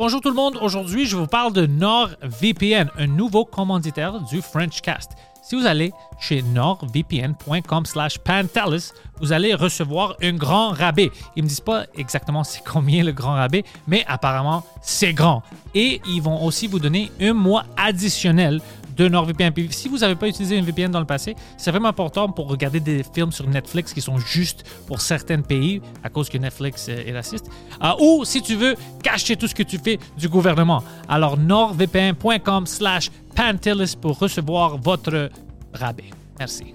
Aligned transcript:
Bonjour 0.00 0.22
tout 0.22 0.30
le 0.30 0.34
monde, 0.34 0.56
aujourd'hui 0.62 1.04
je 1.04 1.14
vous 1.14 1.26
parle 1.26 1.52
de 1.52 1.66
NordVPN, 1.66 2.88
un 2.96 3.06
nouveau 3.06 3.44
commanditaire 3.44 4.18
du 4.22 4.40
Frenchcast. 4.40 5.10
Si 5.42 5.54
vous 5.54 5.66
allez 5.66 5.92
chez 6.18 6.40
nordvpn.com 6.40 7.84
slash 7.84 8.18
pantelis, 8.18 8.92
vous 9.20 9.34
allez 9.34 9.52
recevoir 9.52 10.16
un 10.22 10.32
grand 10.32 10.70
rabais. 10.70 11.10
Ils 11.36 11.40
ne 11.40 11.44
me 11.44 11.48
disent 11.48 11.60
pas 11.60 11.84
exactement 11.94 12.44
c'est 12.44 12.64
combien 12.64 13.04
le 13.04 13.12
grand 13.12 13.34
rabais, 13.34 13.62
mais 13.86 14.02
apparemment 14.08 14.64
c'est 14.80 15.12
grand. 15.12 15.42
Et 15.74 16.00
ils 16.08 16.22
vont 16.22 16.46
aussi 16.46 16.66
vous 16.66 16.78
donner 16.78 17.12
un 17.20 17.34
mois 17.34 17.64
additionnel 17.76 18.62
NordVPN. 19.08 19.52
Si 19.70 19.88
vous 19.88 19.98
n'avez 19.98 20.14
pas 20.14 20.28
utilisé 20.28 20.58
un 20.58 20.62
VPN 20.62 20.90
dans 20.90 21.00
le 21.00 21.06
passé, 21.06 21.34
c'est 21.56 21.70
vraiment 21.70 21.88
important 21.88 22.28
pour 22.28 22.48
regarder 22.48 22.80
des 22.80 23.02
films 23.02 23.32
sur 23.32 23.46
Netflix 23.48 23.92
qui 23.92 24.00
sont 24.00 24.18
juste 24.18 24.64
pour 24.86 25.00
certains 25.00 25.40
pays 25.40 25.80
à 26.02 26.08
cause 26.08 26.28
que 26.28 26.38
Netflix 26.38 26.88
est 26.88 27.12
raciste. 27.12 27.50
Euh, 27.82 27.92
ou 28.00 28.24
si 28.24 28.42
tu 28.42 28.56
veux 28.56 28.74
cacher 29.02 29.36
tout 29.36 29.46
ce 29.46 29.54
que 29.54 29.62
tu 29.62 29.78
fais 29.78 29.98
du 30.16 30.28
gouvernement. 30.28 30.82
Alors 31.08 31.36
nordvpn.com 31.36 32.66
slash 32.66 33.10
pantelis 33.34 33.96
pour 34.00 34.18
recevoir 34.18 34.78
votre 34.78 35.30
rabais. 35.72 36.10
Merci. 36.38 36.74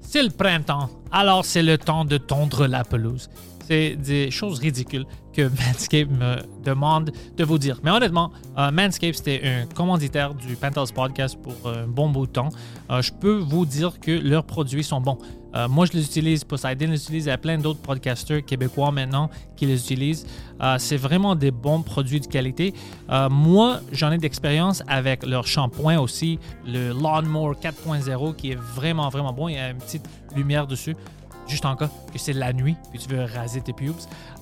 C'est 0.00 0.22
le 0.22 0.30
printemps, 0.30 0.90
alors 1.12 1.44
c'est 1.44 1.62
le 1.62 1.78
temps 1.78 2.04
de 2.04 2.18
tondre 2.18 2.66
la 2.66 2.82
pelouse. 2.84 3.30
C'est 3.68 3.94
des 3.94 4.32
choses 4.32 4.58
ridicules 4.58 5.06
que 5.32 5.42
Manscaped 5.42 6.10
me 6.10 6.36
demande 6.64 7.12
de 7.36 7.44
vous 7.44 7.58
dire. 7.58 7.80
Mais 7.82 7.90
honnêtement, 7.90 8.32
euh, 8.58 8.70
Manscaped, 8.70 9.14
c'était 9.14 9.42
un 9.44 9.66
commanditaire 9.66 10.34
du 10.34 10.56
Pantelis 10.56 10.92
Podcast 10.92 11.38
pour 11.42 11.54
un 11.70 11.86
bon 11.86 12.10
bout 12.10 12.26
de 12.26 12.32
temps. 12.32 12.50
Euh, 12.90 13.02
je 13.02 13.12
peux 13.12 13.38
vous 13.38 13.66
dire 13.66 14.00
que 14.00 14.12
leurs 14.12 14.44
produits 14.44 14.84
sont 14.84 15.00
bons. 15.00 15.18
Euh, 15.54 15.68
moi, 15.68 15.86
je 15.86 15.92
les 15.92 16.04
utilise, 16.04 16.44
Poseidon 16.44 16.86
les 16.86 17.02
utilise, 17.02 17.26
il 17.26 17.28
y 17.28 17.32
a 17.32 17.38
plein 17.38 17.58
d'autres 17.58 17.80
podcasters 17.80 18.44
québécois 18.44 18.92
maintenant 18.92 19.30
qui 19.56 19.66
les 19.66 19.82
utilisent. 19.82 20.26
Euh, 20.60 20.76
c'est 20.78 20.96
vraiment 20.96 21.34
des 21.34 21.50
bons 21.50 21.82
produits 21.82 22.20
de 22.20 22.26
qualité. 22.26 22.74
Euh, 23.10 23.28
moi, 23.28 23.80
j'en 23.92 24.12
ai 24.12 24.18
d'expérience 24.18 24.82
avec 24.86 25.26
leur 25.26 25.46
shampoing 25.46 25.98
aussi, 25.98 26.38
le 26.66 26.90
Lawnmower 26.92 27.54
4.0 27.60 28.34
qui 28.36 28.52
est 28.52 28.58
vraiment, 28.58 29.08
vraiment 29.08 29.32
bon. 29.32 29.48
Il 29.48 29.54
y 29.54 29.58
a 29.58 29.70
une 29.70 29.78
petite 29.78 30.04
lumière 30.36 30.66
dessus 30.66 30.96
juste 31.46 31.64
en 31.64 31.76
cas 31.76 31.90
que 32.12 32.18
c'est 32.18 32.32
la 32.32 32.52
nuit 32.52 32.76
puis 32.90 32.98
tu 32.98 33.08
veux 33.08 33.24
raser 33.24 33.60
tes 33.60 33.72
pubes. 33.72 33.94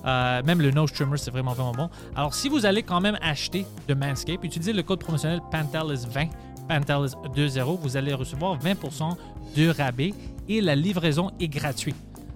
Euh, 0.05 0.41
même 0.43 0.61
le 0.61 0.71
nose 0.71 0.91
trimmer, 0.91 1.17
c'est 1.17 1.31
vraiment, 1.31 1.53
vraiment 1.53 1.71
bon. 1.71 1.89
Alors, 2.15 2.33
si 2.33 2.49
vous 2.49 2.65
allez 2.65 2.83
quand 2.83 3.01
même 3.01 3.17
acheter 3.21 3.65
de 3.87 3.93
Manscaped, 3.93 4.43
utilisez 4.43 4.73
le 4.73 4.83
code 4.83 4.99
promotionnel 4.99 5.41
Pantelis20, 5.51 6.29
Pantelis20, 6.69 7.77
vous 7.79 7.97
allez 7.97 8.13
recevoir 8.13 8.57
20% 8.59 9.15
de 9.55 9.69
rabais 9.69 10.13
et 10.47 10.61
la 10.61 10.75
livraison 10.75 11.31
est 11.39 11.47
gratuite. 11.47 11.95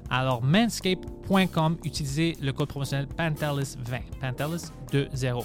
Alors, 0.10 0.44
manscape.com, 0.44 1.78
utilisez 1.84 2.38
le 2.42 2.52
code 2.54 2.68
promotionnel 2.68 3.08
Pantelis20, 3.18 4.02
Pantelis20. 4.22 5.44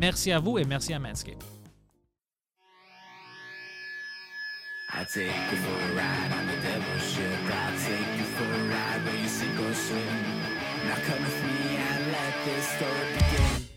Merci 0.00 0.32
à 0.32 0.38
vous 0.38 0.58
et 0.58 0.64
merci 0.64 0.94
à 0.94 0.98
Manscaped. 0.98 1.59
I 4.92 5.04
take 5.04 5.26
you 5.50 5.58
for 5.58 5.76
a 5.86 5.94
ride 5.94 6.32
on 6.38 6.46
the 6.46 6.56
devil's 6.66 7.04
ship. 7.12 7.22
I'll 7.46 7.78
take 7.78 8.18
you 8.18 8.24
for 8.36 8.44
a 8.44 8.62
ride 8.68 9.04
where 9.04 9.14
you 9.22 9.28
sink 9.28 9.54
or 9.60 9.72
swim. 9.74 10.18
Now 10.88 10.96
come 11.06 11.22
with 11.22 11.42
me 11.44 11.76
and 11.76 12.00
let 12.10 12.34
this 12.44 12.66
story 12.76 13.06
begin. 13.14 13.68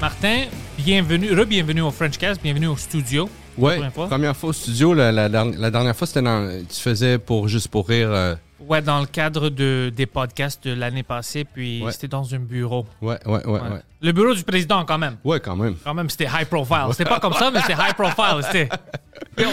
Martin, 0.00 0.48
bienvenue, 0.76 1.34
re-bienvenue 1.34 1.82
au 1.82 1.90
Frenchcast, 1.90 2.42
bienvenue 2.42 2.66
au 2.68 2.76
studio. 2.76 3.28
Ouais, 3.56 3.74
Première 3.76 3.92
fois. 3.92 4.06
première 4.08 4.36
fois 4.36 4.50
au 4.50 4.52
studio. 4.52 4.94
La, 4.94 5.10
la- 5.12 5.28
la- 5.28 5.44
la 5.44 5.70
dernière 5.70 5.96
fois, 5.96 6.06
c'était 6.06 6.22
dans. 6.22 6.48
Tu 6.68 6.80
faisais 6.80 7.18
pour 7.18 7.48
juste 7.48 7.68
pour 7.68 7.88
rire. 7.88 8.08
euh, 8.10 8.34
Ouais, 8.60 8.82
dans 8.82 9.00
le 9.00 9.06
cadre 9.06 9.48
de, 9.50 9.90
des 9.94 10.04
podcasts 10.06 10.66
de 10.66 10.74
l'année 10.74 11.02
passée, 11.04 11.44
puis 11.44 11.80
Ouais. 11.82 11.92
c'était 11.92 12.08
dans 12.08 12.34
un 12.34 12.38
bureau. 12.40 12.84
ouais, 13.00 13.18
ouais, 13.24 13.46
ouais, 13.46 13.60
ouais. 13.60 13.82
Le 14.00 14.12
bureau 14.12 14.34
du 14.34 14.42
président, 14.44 14.84
quand 14.84 14.98
même. 14.98 15.16
Ouais, 15.24 15.40
quand 15.40 15.56
même. 15.56 15.76
Quand 15.82 15.94
même, 15.94 16.10
c'était 16.10 16.26
high 16.26 16.44
profile. 16.44 16.86
C'était 16.90 17.04
pas 17.08 17.18
comme 17.20 17.32
ça, 17.34 17.50
mais 17.52 17.60
c'était 17.60 17.74
high 17.74 17.94
profile. 17.94 18.42
C'était... 18.42 18.68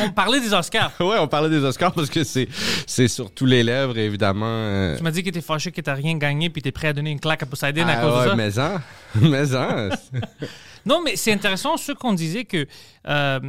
On 0.06 0.12
parlait 0.12 0.40
des 0.42 0.54
Oscars. 0.54 0.92
Ouais, 1.00 1.18
on 1.20 1.28
parlait 1.28 1.50
des 1.50 1.64
Oscars 1.64 1.94
parce 1.94 2.10
que 2.10 2.24
c'est 2.24 2.48
c'est 2.88 3.08
sur 3.08 3.32
tous 3.32 3.46
les 3.46 3.64
lèvres, 3.64 3.98
évidemment. 3.98 4.46
euh, 4.48 4.98
Tu 4.98 5.04
m'as 5.04 5.12
dit 5.12 5.24
que 5.24 5.30
t'es 5.30 5.42
fâché 5.42 5.72
que 5.72 5.82
t'as 5.82 5.94
rien 5.94 6.18
gagné, 6.18 6.50
puis 6.50 6.62
t'es 6.62 6.72
prêt 6.72 6.88
à 6.90 6.94
donner 6.94 7.12
une 7.12 7.20
claque 7.20 7.44
à 7.44 7.46
Poseidon 7.46 7.84
à 7.88 7.92
ah, 7.92 8.02
cause 8.02 8.14
ouais, 8.38 8.46
de 8.46 8.52
ça. 8.52 8.82
mais 9.22 9.22
en. 9.22 9.22
Mais 9.30 9.56
en. 9.56 9.90
Non, 10.86 11.02
mais 11.04 11.16
c'est 11.16 11.32
intéressant, 11.32 11.78
ce 11.78 11.92
qu'on 11.94 12.14
disait 12.14 12.46
que. 12.46 12.68
euh, 13.08 13.40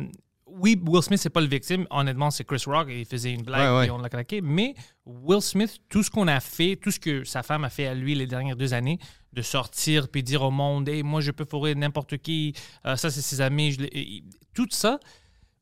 oui, 0.48 0.80
Will 0.86 1.02
Smith, 1.02 1.18
c'est 1.20 1.28
pas 1.28 1.42
le 1.42 1.48
victime. 1.48 1.86
Honnêtement, 1.90 2.30
c'est 2.30 2.44
Chris 2.44 2.62
Rock. 2.66 2.88
Il 2.90 3.04
faisait 3.04 3.30
une 3.32 3.42
blague 3.42 3.72
Ouais, 3.72 3.78
ouais. 3.80 3.86
et 3.88 3.90
on 3.90 3.98
l'a 3.98 4.08
claqué. 4.08 4.40
Mais 4.40 4.74
Will 5.04 5.42
Smith, 5.42 5.76
tout 5.90 6.02
ce 6.02 6.10
qu'on 6.10 6.28
a 6.28 6.40
fait, 6.40 6.76
tout 6.76 6.90
ce 6.90 6.98
que 6.98 7.24
sa 7.24 7.42
femme 7.42 7.64
a 7.64 7.68
fait 7.68 7.86
à 7.86 7.92
lui 7.94 8.14
les 8.14 8.26
dernières 8.26 8.56
deux 8.56 8.72
années, 8.72 8.98
de 9.34 9.42
sortir 9.42 10.08
puis 10.08 10.22
dire 10.22 10.40
au 10.40 10.50
monde, 10.50 10.88
hey, 10.88 11.02
moi, 11.02 11.20
je 11.20 11.30
peux 11.30 11.44
fourrer 11.44 11.74
n'importe 11.74 12.16
qui, 12.18 12.54
euh, 12.86 12.96
ça, 12.96 13.10
c'est 13.10 13.20
ses 13.20 13.42
amis. 13.42 13.72
je 13.72 13.84
tout 14.54 14.66
ça, 14.70 14.98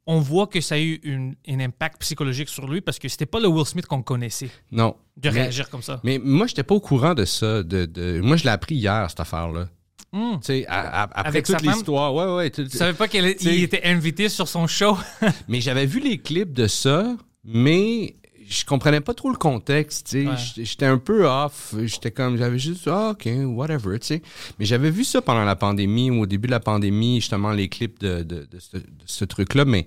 on 0.06 0.20
voit 0.20 0.46
que 0.46 0.60
ça 0.60 0.74
a 0.74 0.78
eu 0.78 1.00
une- 1.02 1.34
un 1.48 1.60
impact 1.60 2.00
psychologique 2.00 2.48
sur 2.48 2.66
lui 2.68 2.80
parce 2.80 2.98
que 2.98 3.08
c'était 3.08 3.26
pas 3.26 3.40
le 3.40 3.48
Will 3.48 3.64
Smith 3.64 3.86
qu'on 3.86 4.02
connaissait 4.02 4.50
Non. 4.70 4.96
de 5.16 5.30
Mais- 5.30 5.42
réagir 5.42 5.70
comme 5.70 5.82
ça. 5.82 6.00
Mais 6.04 6.18
moi, 6.22 6.46
j'étais 6.46 6.62
pas 6.62 6.74
au 6.74 6.80
courant 6.80 7.14
de 7.14 7.24
ça. 7.24 7.62
De, 7.62 7.86
de- 7.86 8.20
Moi, 8.20 8.36
je 8.36 8.44
l'ai 8.44 8.50
appris 8.50 8.74
hier, 8.76 9.06
cette 9.08 9.20
affaire-là. 9.20 9.68
Tu 10.12 10.20
sais, 10.42 10.66
à- 10.68 10.80
à- 10.80 11.02
après 11.04 11.26
Avec 11.28 11.44
toute 11.44 11.60
l'histoire. 11.62 12.14
Ouais, 12.14 12.26
ouais. 12.36 12.50
Tu 12.50 12.68
savais 12.68 12.92
pas 12.92 13.08
qu'il 13.08 13.24
était 13.26 13.82
invité 13.84 14.28
sur 14.28 14.46
son 14.46 14.66
show? 14.68 14.96
Mais 15.48 15.60
j'avais 15.60 15.86
vu 15.86 15.98
les 15.98 16.18
clips 16.18 16.52
de 16.52 16.68
ça, 16.68 17.16
mais 17.42 18.14
je 18.48 18.64
comprenais 18.64 19.00
pas 19.00 19.14
trop 19.14 19.30
le 19.30 19.36
contexte, 19.36 20.08
tu 20.10 20.24
sais. 20.24 20.28
Ouais. 20.28 20.64
J'étais- 20.64 20.86
un 20.86 20.98
peu 20.98 21.26
off. 21.26 21.74
J'étais 21.84 22.10
comme, 22.10 22.36
j'avais 22.36 22.58
juste, 22.58 22.86
ah, 22.88 23.10
OK, 23.10 23.28
whatever, 23.46 23.98
tu 23.98 24.06
sais. 24.06 24.22
Mais 24.58 24.64
j'avais 24.64 24.90
vu 24.90 25.04
ça 25.04 25.20
pendant 25.22 25.44
la 25.44 25.56
pandémie, 25.56 26.10
ou 26.10 26.20
au 26.22 26.26
début 26.26 26.46
de 26.46 26.52
la 26.52 26.60
pandémie, 26.60 27.20
justement, 27.20 27.52
les 27.52 27.68
clips 27.68 28.00
de, 28.00 28.22
de, 28.22 28.40
de 28.50 28.58
ce, 29.06 29.24
truc-là, 29.24 29.64
mais 29.64 29.86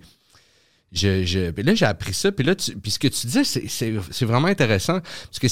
je, 0.91 1.23
je, 1.25 1.51
puis 1.51 1.63
là, 1.63 1.75
j'ai 1.75 1.85
appris 1.85 2.13
ça, 2.13 2.31
puis 2.31 2.45
là, 2.45 2.55
tu- 2.55 2.75
puis 2.77 2.91
ce 2.91 2.99
que 2.99 3.07
tu 3.07 3.27
disais, 3.27 3.43
c'est- 3.43 3.91
vraiment 4.25 4.47
intéressant, 4.47 4.99
parce 5.01 5.39
que 5.39 5.47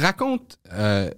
raconte... 0.00 0.58
euh, 0.72 1.10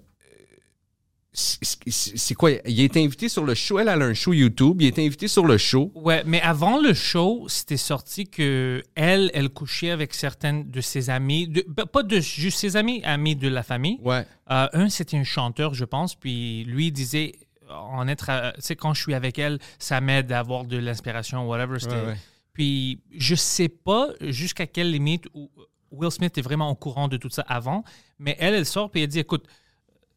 c'est- 1.32 2.34
quoi? 2.34 2.50
Il 2.66 2.80
été 2.80 3.02
invité 3.02 3.28
sur 3.28 3.44
le 3.44 3.54
show. 3.54 3.78
Elle, 3.78 3.88
elle 3.88 4.02
a 4.02 4.04
un 4.04 4.14
show 4.14 4.32
YouTube. 4.34 4.82
Il 4.82 4.86
été 4.86 5.04
invité 5.04 5.28
sur 5.28 5.46
le 5.46 5.56
show. 5.56 5.90
Ouais, 5.94 6.22
mais 6.26 6.40
avant 6.42 6.78
le 6.80 6.92
show, 6.92 7.46
c'était 7.48 7.78
sorti 7.78 8.26
que 8.26 8.82
elle, 8.94 9.30
elle 9.32 9.48
couchait 9.48 9.90
avec 9.90 10.12
certaines 10.12 10.70
de 10.70 10.80
ses 10.82 11.08
amis, 11.08 11.48
de- 11.48 11.64
ben, 11.68 11.86
pas 11.86 12.02
de 12.02 12.20
juste 12.20 12.58
ses 12.58 12.76
amis, 12.76 13.00
amis 13.04 13.34
de 13.34 13.48
la 13.48 13.62
famille. 13.62 13.98
Ouais. 14.02 14.26
Euh, 14.50 14.68
un, 14.74 14.88
c'était 14.90 15.16
un 15.16 15.24
chanteur, 15.24 15.72
je 15.74 15.84
pense, 15.86 16.14
puis 16.14 16.64
lui 16.64 16.92
disait, 16.92 17.32
en 17.70 18.06
être, 18.08 18.28
à- 18.28 18.52
tu 18.52 18.60
sais, 18.62 18.76
quand 18.76 18.92
je 18.92 19.00
suis 19.00 19.14
avec 19.14 19.38
elle, 19.38 19.58
ça 19.78 20.00
m'aide 20.02 20.30
à 20.32 20.38
avoir 20.40 20.64
de 20.66 20.76
l'inspiration, 20.76 21.48
whatever. 21.48 21.78
ouais. 21.86 22.16
Puis 22.52 23.00
je 23.16 23.34
sais 23.34 23.70
pas 23.70 24.08
jusqu'à 24.20 24.66
quelle 24.66 24.90
limite 24.90 25.24
où 25.32 25.50
Will 25.90 26.10
Smith 26.10 26.36
est 26.36 26.42
vraiment 26.42 26.68
au 26.70 26.74
courant 26.74 27.08
de 27.08 27.16
tout 27.16 27.30
ça 27.30 27.42
avant, 27.48 27.82
mais 28.18 28.36
elle, 28.38 28.52
elle 28.54 28.66
sort 28.66 28.90
puis 28.90 29.00
elle 29.02 29.08
dit, 29.08 29.18
écoute, 29.20 29.46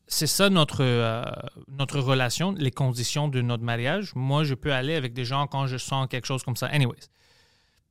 c'est 0.07 0.27
ça 0.27 0.49
notre, 0.49 0.83
euh, 0.83 1.23
notre 1.67 1.99
relation, 1.99 2.51
les 2.53 2.71
conditions 2.71 3.27
de 3.27 3.41
notre 3.41 3.63
mariage. 3.63 4.11
Moi, 4.15 4.43
je 4.43 4.53
peux 4.53 4.71
aller 4.73 4.95
avec 4.95 5.13
des 5.13 5.25
gens 5.25 5.47
quand 5.47 5.67
je 5.67 5.77
sens 5.77 6.07
quelque 6.09 6.25
chose 6.27 6.43
comme 6.43 6.55
ça. 6.55 6.67
Anyways. 6.67 6.99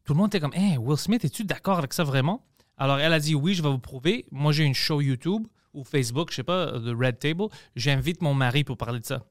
Tout 0.04 0.12
le 0.12 0.18
monde 0.18 0.28
était 0.28 0.40
comme, 0.40 0.52
hey, 0.54 0.76
Will 0.76 0.98
Smith, 0.98 1.24
es-tu 1.24 1.44
d'accord 1.44 1.78
avec 1.78 1.92
ça 1.94 2.04
vraiment? 2.04 2.44
Alors, 2.76 2.98
elle 2.98 3.12
a 3.12 3.18
dit, 3.20 3.34
oui, 3.34 3.54
je 3.54 3.62
vais 3.62 3.70
vous 3.70 3.78
prouver. 3.78 4.26
Moi, 4.30 4.52
j'ai 4.52 4.64
une 4.64 4.74
show 4.74 5.00
YouTube 5.00 5.46
ou 5.72 5.82
Facebook, 5.82 6.30
je 6.30 6.36
sais 6.36 6.42
pas, 6.42 6.72
The 6.72 6.92
Red 6.96 7.18
Table. 7.18 7.46
J'invite 7.74 8.20
mon 8.20 8.34
mari 8.34 8.64
pour 8.64 8.76
parler 8.76 9.00
de 9.00 9.06
ça. 9.06 9.24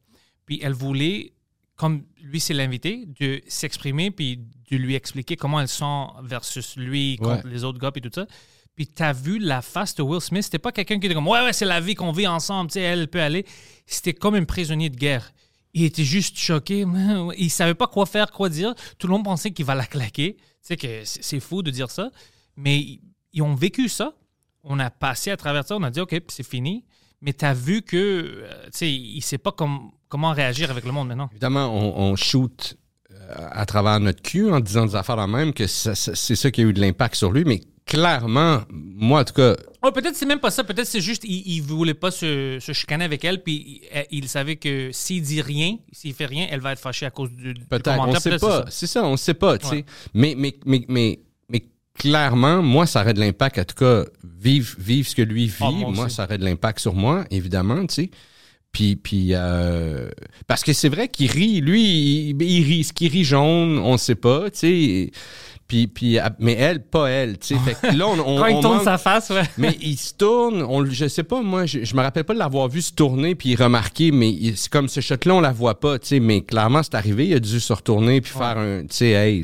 Puis 0.45 0.59
elle 0.63 0.73
voulait, 0.73 1.33
comme 1.75 2.03
lui, 2.21 2.39
c'est 2.39 2.53
l'invité, 2.55 3.05
de 3.19 3.41
s'exprimer 3.47 4.09
puis 4.11 4.39
de 4.71 4.77
lui 4.77 4.95
expliquer 4.95 5.35
comment 5.35 5.61
elle 5.61 5.67
sent 5.67 6.05
versus 6.23 6.75
lui 6.75 7.17
contre 7.17 7.45
Ouais. 7.45 7.51
les 7.51 7.63
autres 7.63 7.77
gars 7.79 7.91
puis 7.91 8.01
tout 8.01 8.09
ça. 8.13 8.25
Puis 8.75 8.87
t'as 8.87 9.13
vu 9.13 9.37
la 9.39 9.61
face 9.61 9.93
de 9.95 10.01
Will 10.01 10.19
Smith, 10.21 10.43
c'était 10.43 10.57
pas 10.59 10.71
quelqu'un 10.71 10.99
qui 10.99 11.05
était 11.05 11.13
comme 11.15 11.27
ouais 11.27 11.43
ouais 11.43 11.53
c'est 11.53 11.65
la 11.65 11.79
vie 11.79 11.93
qu'on 11.95 12.11
vit 12.11 12.25
ensemble, 12.27 12.69
tu 12.71 12.75
sais 12.75 12.81
elle 12.81 13.07
peut 13.07 13.21
aller. 13.21 13.45
C'était 13.85 14.13
comme 14.13 14.35
un 14.35 14.45
prisonnier 14.45 14.89
de 14.89 14.95
guerre. 14.97 15.31
Il 15.75 15.83
était 15.83 16.03
juste 16.03 16.37
choqué, 16.37 16.85
il 17.37 17.49
savait 17.49 17.73
pas 17.75 17.87
quoi 17.87 18.05
faire, 18.05 18.31
quoi 18.31 18.49
dire. 18.49 18.73
Tout 18.97 19.07
le 19.07 19.13
monde 19.13 19.23
pensait 19.25 19.51
qu'il 19.51 19.65
va 19.65 19.75
la 19.75 19.85
claquer. 19.85 20.35
Tu 20.37 20.43
sais 20.61 20.77
que 20.77 21.01
c'est 21.03 21.39
fou 21.39 21.61
de 21.61 21.69
dire 21.71 21.91
ça, 21.91 22.09
mais 22.55 22.99
ils 23.33 23.41
ont 23.41 23.53
vécu 23.55 23.89
ça. 23.89 24.13
On 24.63 24.79
a 24.79 24.89
passé 24.89 25.29
à 25.29 25.37
travers 25.37 25.67
ça, 25.67 25.75
on 25.75 25.83
a 25.83 25.91
dit 25.91 25.99
OK, 25.99 26.15
c'est 26.29 26.45
fini. 26.47 26.85
mais 27.21 27.33
tu 27.33 27.43
as 27.45 27.53
vu 27.53 27.81
que, 27.81 27.97
euh, 27.97 28.63
tu 28.65 28.69
sais, 28.73 28.91
il 28.91 29.21
sait 29.21 29.37
pas 29.37 29.51
com- 29.51 29.91
comment 30.09 30.31
réagir 30.31 30.71
avec 30.71 30.85
le 30.85 30.91
monde 30.91 31.07
maintenant. 31.09 31.27
Évidemment, 31.31 31.67
on, 31.75 32.11
on 32.11 32.15
shoot 32.15 32.77
euh, 33.11 33.47
à 33.51 33.65
travers 33.65 33.99
notre 33.99 34.21
cul 34.21 34.49
en 34.51 34.59
disant 34.61 34.85
des 34.85 34.95
affaires 34.95 35.17
de 35.17 35.25
même 35.31 35.53
que 35.53 35.67
c'est 35.67 35.95
ça 36.35 36.51
qui 36.51 36.61
a 36.61 36.63
eu 36.63 36.73
de 36.73 36.79
l'impact 36.81 37.15
sur 37.15 37.31
lui, 37.31 37.43
mais 37.45 37.61
clairement, 37.85 38.61
moi 38.69 39.21
en 39.21 39.23
tout 39.23 39.33
cas, 39.33 39.55
Ouais, 39.83 39.91
peut-être 39.91 40.15
c'est 40.15 40.25
même 40.25 40.39
pas 40.39 40.49
ça. 40.49 40.63
Peut-être 40.63 40.87
c'est 40.87 41.01
juste 41.01 41.23
il, 41.25 41.59
voulait 41.59 41.93
pas 41.93 42.09
se, 42.09 42.57
se 42.61 42.71
chicaner 42.71 43.03
avec 43.03 43.25
elle, 43.25 43.43
puis 43.43 43.81
il, 44.11 44.19
il 44.19 44.29
savait 44.29 44.55
que 44.55 44.91
s'il 44.93 45.21
dit 45.21 45.41
rien, 45.41 45.75
s'il 45.91 46.13
fait 46.13 46.25
rien, 46.25 46.47
elle 46.49 46.61
va 46.61 46.71
être 46.71 46.79
fâchée 46.79 47.05
à 47.05 47.11
cause 47.11 47.29
du, 47.31 47.53
Peut-être, 47.53 47.99
on 47.99 48.15
sait 48.15 48.37
pas. 48.37 48.65
c'est 48.69 48.87
ça, 48.87 49.03
on 49.03 49.17
sait 49.17 49.33
pas, 49.33 49.57
tu 49.57 49.67
sais. 49.67 49.75
Ouais. 49.75 49.85
Mais, 50.13 50.35
mais, 50.37 50.55
mais, 50.65 50.85
mais, 50.87 51.19
mais 51.49 51.65
clairement, 51.99 52.61
moi, 52.61 52.85
ça 52.85 53.01
aurait 53.01 53.13
de 53.13 53.19
l'impact. 53.19 53.59
En 53.59 53.65
tout 53.65 53.75
cas, 53.75 54.05
vivre, 54.23 54.73
vivre 54.79 55.05
ce 55.09 55.15
que 55.15 55.21
lui 55.21 55.47
vit, 55.47 55.55
Ah, 55.59 55.71
moi 55.71 56.07
ça 56.07 56.23
aurait 56.23 56.37
de 56.37 56.45
l'impact 56.45 56.79
sur 56.79 56.93
moi, 56.93 57.25
évidemment, 57.29 57.85
tu 57.85 57.95
sais. 57.95 58.09
Puis, 58.71 58.95
puis 58.95 59.29
euh, 59.33 60.09
parce 60.47 60.63
que 60.63 60.71
c'est 60.71 60.89
vrai 60.89 61.09
qu'il 61.09 61.29
rit, 61.29 61.59
lui, 61.59 62.29
il, 62.29 62.41
il 62.41 62.63
rit. 62.63 62.83
Ce 62.85 62.93
qu'il 62.93 63.11
rit 63.11 63.25
jaune, 63.25 63.77
on 63.79 63.97
sait 63.97 64.15
pas, 64.15 64.49
tu 64.49 64.59
sais. 64.59 65.11
Puis, 65.73 65.87
puis, 65.87 66.19
mais 66.37 66.53
elle, 66.53 66.83
pas 66.83 67.09
elle, 67.09 67.39
tu 67.39 67.55
sais. 67.55 67.59
Fait 67.59 67.73
que 67.73 67.95
là, 67.95 68.07
on, 68.07 68.19
on, 68.19 68.37
Quand 68.39 68.45
il 68.45 68.55
on 68.57 68.61
tourne 68.61 68.75
manque- 68.75 68.83
sa 68.83 68.99
face, 68.99 69.31
ouais. 69.31 69.41
mais 69.57 69.75
il 69.81 69.97
se 69.97 70.13
tourne, 70.13 70.61
on, 70.61 70.85
je 70.85 71.07
sais 71.07 71.23
pas, 71.23 71.41
moi, 71.41 71.65
je, 71.65 71.83
je 71.83 71.95
me 71.95 72.01
rappelle 72.03 72.25
pas 72.25 72.35
de 72.35 72.39
l'avoir 72.39 72.67
vu 72.67 72.79
se 72.83 72.93
tourner 72.93 73.33
puis 73.33 73.55
remarquer, 73.55 74.11
mais 74.11 74.35
c'est 74.55 74.69
comme 74.71 74.87
ce 74.87 75.01
shot-là, 75.01 75.33
on 75.33 75.41
la 75.41 75.51
voit 75.51 75.79
pas, 75.79 75.97
tu 75.97 76.09
sais, 76.09 76.19
mais 76.19 76.41
clairement, 76.41 76.83
c'est 76.83 76.93
arrivé, 76.93 77.29
il 77.29 77.33
a 77.33 77.39
dû 77.39 77.59
se 77.59 77.73
retourner 77.73 78.21
puis 78.21 78.31
faire 78.31 78.59
un, 78.59 78.81
tu 78.81 78.87
sais, 78.91 79.07
hey, 79.09 79.43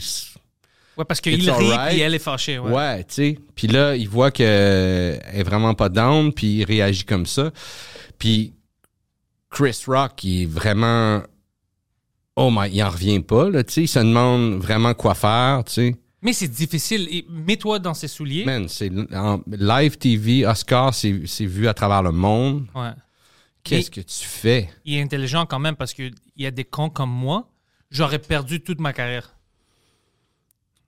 Ouais, 0.97 1.05
parce 1.05 1.19
qu'il 1.19 1.33
rit, 1.33 1.49
puis 1.89 1.99
elle 1.99 2.13
est 2.13 2.19
fâchée. 2.19 2.59
Ouais. 2.59 2.71
ouais, 2.73 3.03
tu 3.05 3.13
sais. 3.15 3.39
Puis 3.55 3.65
là, 3.67 3.95
il 3.95 4.07
voit 4.07 4.29
qu'elle 4.29 4.45
est 5.33 5.43
vraiment 5.43 5.73
pas 5.73 5.89
down, 5.89 6.31
puis 6.31 6.57
il 6.57 6.63
réagit 6.65 7.05
comme 7.05 7.25
ça. 7.25 7.49
Puis 8.19 8.53
Chris 9.49 9.81
Rock, 9.87 10.23
il 10.25 10.43
est 10.43 10.45
vraiment, 10.45 11.23
oh 12.35 12.51
my, 12.51 12.69
il 12.71 12.83
en 12.83 12.89
revient 12.91 13.21
pas, 13.21 13.49
là, 13.49 13.63
tu 13.63 13.73
sais, 13.73 13.81
il 13.83 13.87
se 13.87 13.97
demande 13.97 14.61
vraiment 14.61 14.93
quoi 14.93 15.15
faire, 15.15 15.63
tu 15.65 15.73
sais. 15.73 15.95
Mais 16.21 16.33
c'est 16.33 16.47
difficile. 16.47 17.07
Et 17.11 17.25
Mets-toi 17.29 17.79
dans 17.79 17.93
ses 17.93 18.07
souliers. 18.07 18.45
Man, 18.45 18.67
c'est 18.67 18.91
en 19.15 19.41
live 19.47 19.97
TV, 19.97 20.45
Oscar, 20.45 20.93
c'est 20.93 21.21
c'est 21.25 21.45
vu 21.45 21.67
à 21.67 21.73
travers 21.73 22.03
le 22.03 22.11
monde. 22.11 22.67
Ouais. 22.75 22.91
Qu'est-ce 23.63 23.91
que 23.91 24.01
tu 24.01 24.25
fais? 24.25 24.69
Il 24.85 24.95
est 24.95 25.01
intelligent 25.01 25.45
quand 25.45 25.59
même 25.59 25.75
parce 25.75 25.93
qu'il 25.93 26.13
y 26.37 26.45
a 26.45 26.51
des 26.51 26.65
cons 26.65 26.89
comme 26.89 27.11
moi. 27.11 27.49
J'aurais 27.91 28.19
perdu 28.19 28.61
toute 28.61 28.79
ma 28.79 28.93
carrière. 28.93 29.35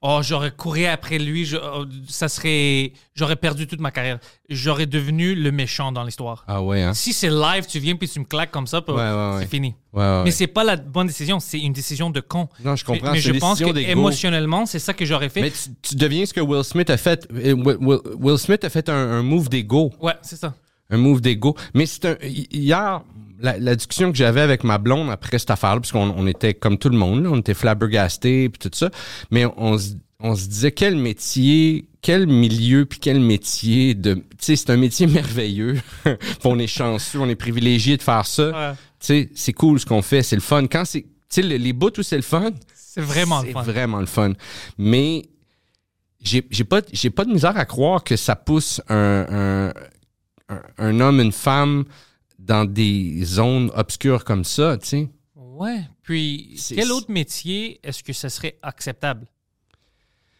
Oh, 0.03 0.19
j'aurais 0.23 0.49
couru 0.49 0.85
après 0.87 1.19
lui. 1.19 1.45
je- 1.45 1.57
oh, 1.57 1.85
ça 2.07 2.27
serait. 2.27 2.93
J'aurais 3.13 3.35
perdu 3.35 3.67
toute 3.67 3.79
ma 3.79 3.91
carrière. 3.91 4.17
J'aurais 4.49 4.87
devenu 4.87 5.35
le 5.35 5.51
méchant 5.51 5.91
dans 5.91 6.03
l'histoire. 6.03 6.43
Ah 6.47 6.61
ouais, 6.63 6.81
hein? 6.81 6.95
Si 6.95 7.13
c'est 7.13 7.29
live, 7.29 7.67
tu 7.67 7.77
viens 7.79 7.95
puis 7.95 8.09
tu 8.09 8.19
me 8.19 8.25
claques 8.25 8.49
comme 8.49 8.65
ça, 8.65 8.81
puis 8.81 8.93
Ouais, 8.95 8.99
ouais, 9.01 9.31
c'est 9.33 9.39
ouais. 9.41 9.45
fini. 9.47 9.75
Mais 9.93 10.31
c'est 10.31 10.47
pas 10.47 10.63
la 10.63 10.75
bonne 10.77 11.05
décision, 11.05 11.39
c'est 11.39 11.59
une 11.59 11.73
décision 11.73 12.09
de 12.09 12.19
con. 12.19 12.49
Non, 12.63 12.75
je 12.75 12.83
comprends, 12.83 13.11
Mais, 13.11 13.19
je 13.19 13.31
pense 13.33 13.59
que 13.59 13.77
émotionnellement, 13.77 14.65
c'est 14.65 14.79
ça 14.79 14.93
que 14.93 15.05
j'aurais 15.05 15.29
fait. 15.29 15.41
Mais 15.41 15.51
tu, 15.51 15.69
tu 15.81 15.95
deviens 15.95 16.25
ce 16.25 16.33
que 16.33 16.41
Will 16.41 16.63
Smith 16.63 16.89
a 16.89 16.97
fait. 16.97 17.27
Euh, 17.33 17.53
Will, 18.19 18.37
Smith 18.39 18.63
a 18.63 18.69
fait 18.69 18.89
un, 18.89 18.95
un 18.95 19.21
move 19.21 19.49
d'ego. 19.49 19.91
Ouais, 20.01 20.13
c'est 20.23 20.35
ça. 20.37 20.55
Un 20.89 20.97
move 20.97 21.21
d'ego. 21.21 21.55
Mais 21.75 21.85
c'est 21.85 22.05
un. 22.05 22.15
hi- 22.23 22.47
Hier, 22.51 23.01
la, 23.41 23.57
la 23.59 23.75
discussion 23.75 24.11
que 24.11 24.17
j'avais 24.17 24.41
avec 24.41 24.63
ma 24.63 24.77
blonde 24.77 25.09
après 25.09 25.39
cette 25.39 25.51
affaire-là, 25.51 25.79
parce 25.81 25.91
qu'on 25.91 26.13
on 26.15 26.27
était 26.27 26.53
comme 26.53 26.77
tout 26.77 26.89
le 26.89 26.97
monde, 26.97 27.23
là, 27.23 27.29
on 27.31 27.37
était 27.39 27.53
flabbergastés 27.53 28.49
puis 28.49 28.59
tout 28.69 28.75
ça. 28.77 28.89
Mais 29.31 29.45
on, 29.57 29.77
se- 29.77 29.93
on 30.19 30.35
se 30.35 30.47
disait 30.47 30.71
quel 30.71 30.95
métier, 30.95 31.85
quel 32.01 32.27
milieu 32.27 32.85
puis 32.85 32.99
quel 32.99 33.19
métier 33.19 33.93
de. 33.95 34.13
Tu 34.15 34.21
sais, 34.39 34.55
c'est 34.55 34.69
un 34.69 34.77
métier 34.77 35.07
merveilleux. 35.07 35.79
On 36.43 36.59
est 36.59 36.67
chanceux, 36.67 37.19
on 37.19 37.27
est 37.29 37.35
privilégié 37.35 37.97
de 37.97 38.01
faire 38.03 38.25
ça. 38.25 38.49
Ouais. 38.49 38.75
Tu 38.99 39.05
sais, 39.07 39.29
c'est 39.35 39.53
cool 39.53 39.79
ce 39.79 39.85
qu'on 39.85 40.01
fait, 40.01 40.21
c'est 40.23 40.35
le 40.35 40.41
fun. 40.41 40.67
Quand 40.67 40.85
c'est. 40.85 41.01
Tu 41.01 41.07
sais, 41.29 41.41
le- 41.41 41.57
les 41.57 41.73
bouts 41.73 41.91
où 41.97 42.03
c'est 42.03 42.17
le 42.17 42.21
fun, 42.21 42.51
C'est 42.75 43.01
vraiment 43.01 43.41
le 43.41 43.47
c'est 43.47 43.53
fun. 43.53 43.63
vraiment 43.63 43.99
le 43.99 44.05
fun. 44.05 44.33
Mais 44.77 45.23
j'ai 46.21 46.45
j'ai 46.51 46.63
pas, 46.65 46.81
j'ai 46.93 47.09
pas 47.09 47.25
de 47.25 47.31
misère 47.31 47.57
à 47.57 47.65
croire 47.65 48.03
que 48.03 48.15
ça 48.15 48.35
pousse 48.35 48.81
un, 48.89 49.25
un, 49.29 49.73
un- 50.49 50.61
un 50.77 50.99
homme, 50.99 51.19
une 51.21 51.31
femme 51.31 51.85
dans 52.51 52.65
des 52.65 53.23
zones 53.23 53.71
obscures 53.75 54.25
comme 54.25 54.43
ça, 54.43 54.77
tu 54.77 54.85
sais. 54.87 55.09
Ouais. 55.35 55.83
Puis, 56.03 56.59
quel 56.75 56.91
autre 56.91 57.09
métier 57.09 57.79
est-ce 57.81 58.03
que 58.03 58.11
ça 58.11 58.27
serait 58.29 58.57
acceptable? 58.61 59.25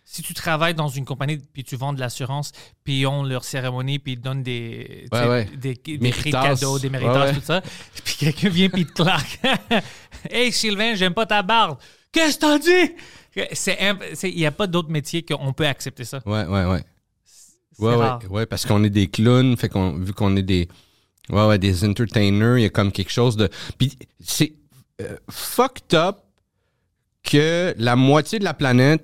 Si 0.04 0.22
tu 0.22 0.34
travailles 0.34 0.74
dans 0.74 0.90
une 0.90 1.06
compagnie 1.06 1.38
puis 1.38 1.64
tu 1.64 1.78
vends 1.78 1.94
de 1.94 2.02
l'assurance, 2.02 2.52
puis 2.84 3.00
ils 3.02 3.08
ont 3.08 3.24
leur 3.24 3.46
cérémonie, 3.46 3.98
puis 3.98 4.14
ils 4.14 4.18
te 4.18 4.24
donnent 4.24 4.44
des, 4.44 5.06
Ouais, 5.14 5.26
ouais. 5.26 5.46
des, 5.56 5.74
des 5.76 5.98
Méritas. 6.00 6.20
prix 6.20 6.32
de 6.32 6.36
cadeaux, 6.36 6.80
des 6.80 6.90
Ouais, 6.90 6.98
ouais. 7.08 7.34
tout 7.34 7.42
ça, 7.42 7.62
puis 8.04 8.16
quelqu'un 8.20 8.50
vient 8.50 8.70
puis 8.70 8.86
te 8.86 8.92
claque. 8.92 9.40
hey 10.30 10.52
Sylvain, 10.52 10.96
j'aime 10.96 11.14
pas 11.14 11.26
ta 11.26 11.42
barbe. 11.44 11.78
Qu'est-ce 12.12 12.36
que 12.36 12.42
t'as 12.42 12.60
dit? 12.60 14.28
Il 14.28 14.36
n'y 14.36 14.46
a 14.46 14.52
pas 14.52 14.68
d'autre 14.68 14.90
métier 14.90 15.24
qu'on 15.24 15.54
peut 15.54 15.66
accepter 15.66 16.04
ça. 16.04 16.20
Ouais, 16.26 16.46
ouais, 16.46 16.66
ouais. 16.66 16.84
Ouais, 17.80 17.96
ouais, 17.96 18.26
ouais, 18.30 18.46
parce 18.46 18.66
qu'on 18.66 18.84
est 18.84 18.90
des 18.90 19.08
clowns, 19.08 19.56
fait 19.56 19.70
qu'on, 19.70 19.98
vu 19.98 20.12
qu'on 20.14 20.36
est 20.36 20.44
des, 20.44 20.68
ouais, 21.30 21.48
ouais, 21.48 21.60
des 21.60 21.84
entertainers, 21.84 22.58
il 22.58 22.64
y 22.64 22.66
a 22.66 22.70
comme 22.70 22.92
quelque 22.92 23.12
chose 23.12 23.38
de, 23.38 23.50
puis 23.78 23.98
c'est 24.20 24.54
euh, 25.02 25.18
fucked 25.30 25.94
up 25.94 26.18
que 27.24 27.74
la 27.78 27.96
moitié 27.96 28.40
de 28.40 28.44
la 28.44 28.54
planète 28.54 29.04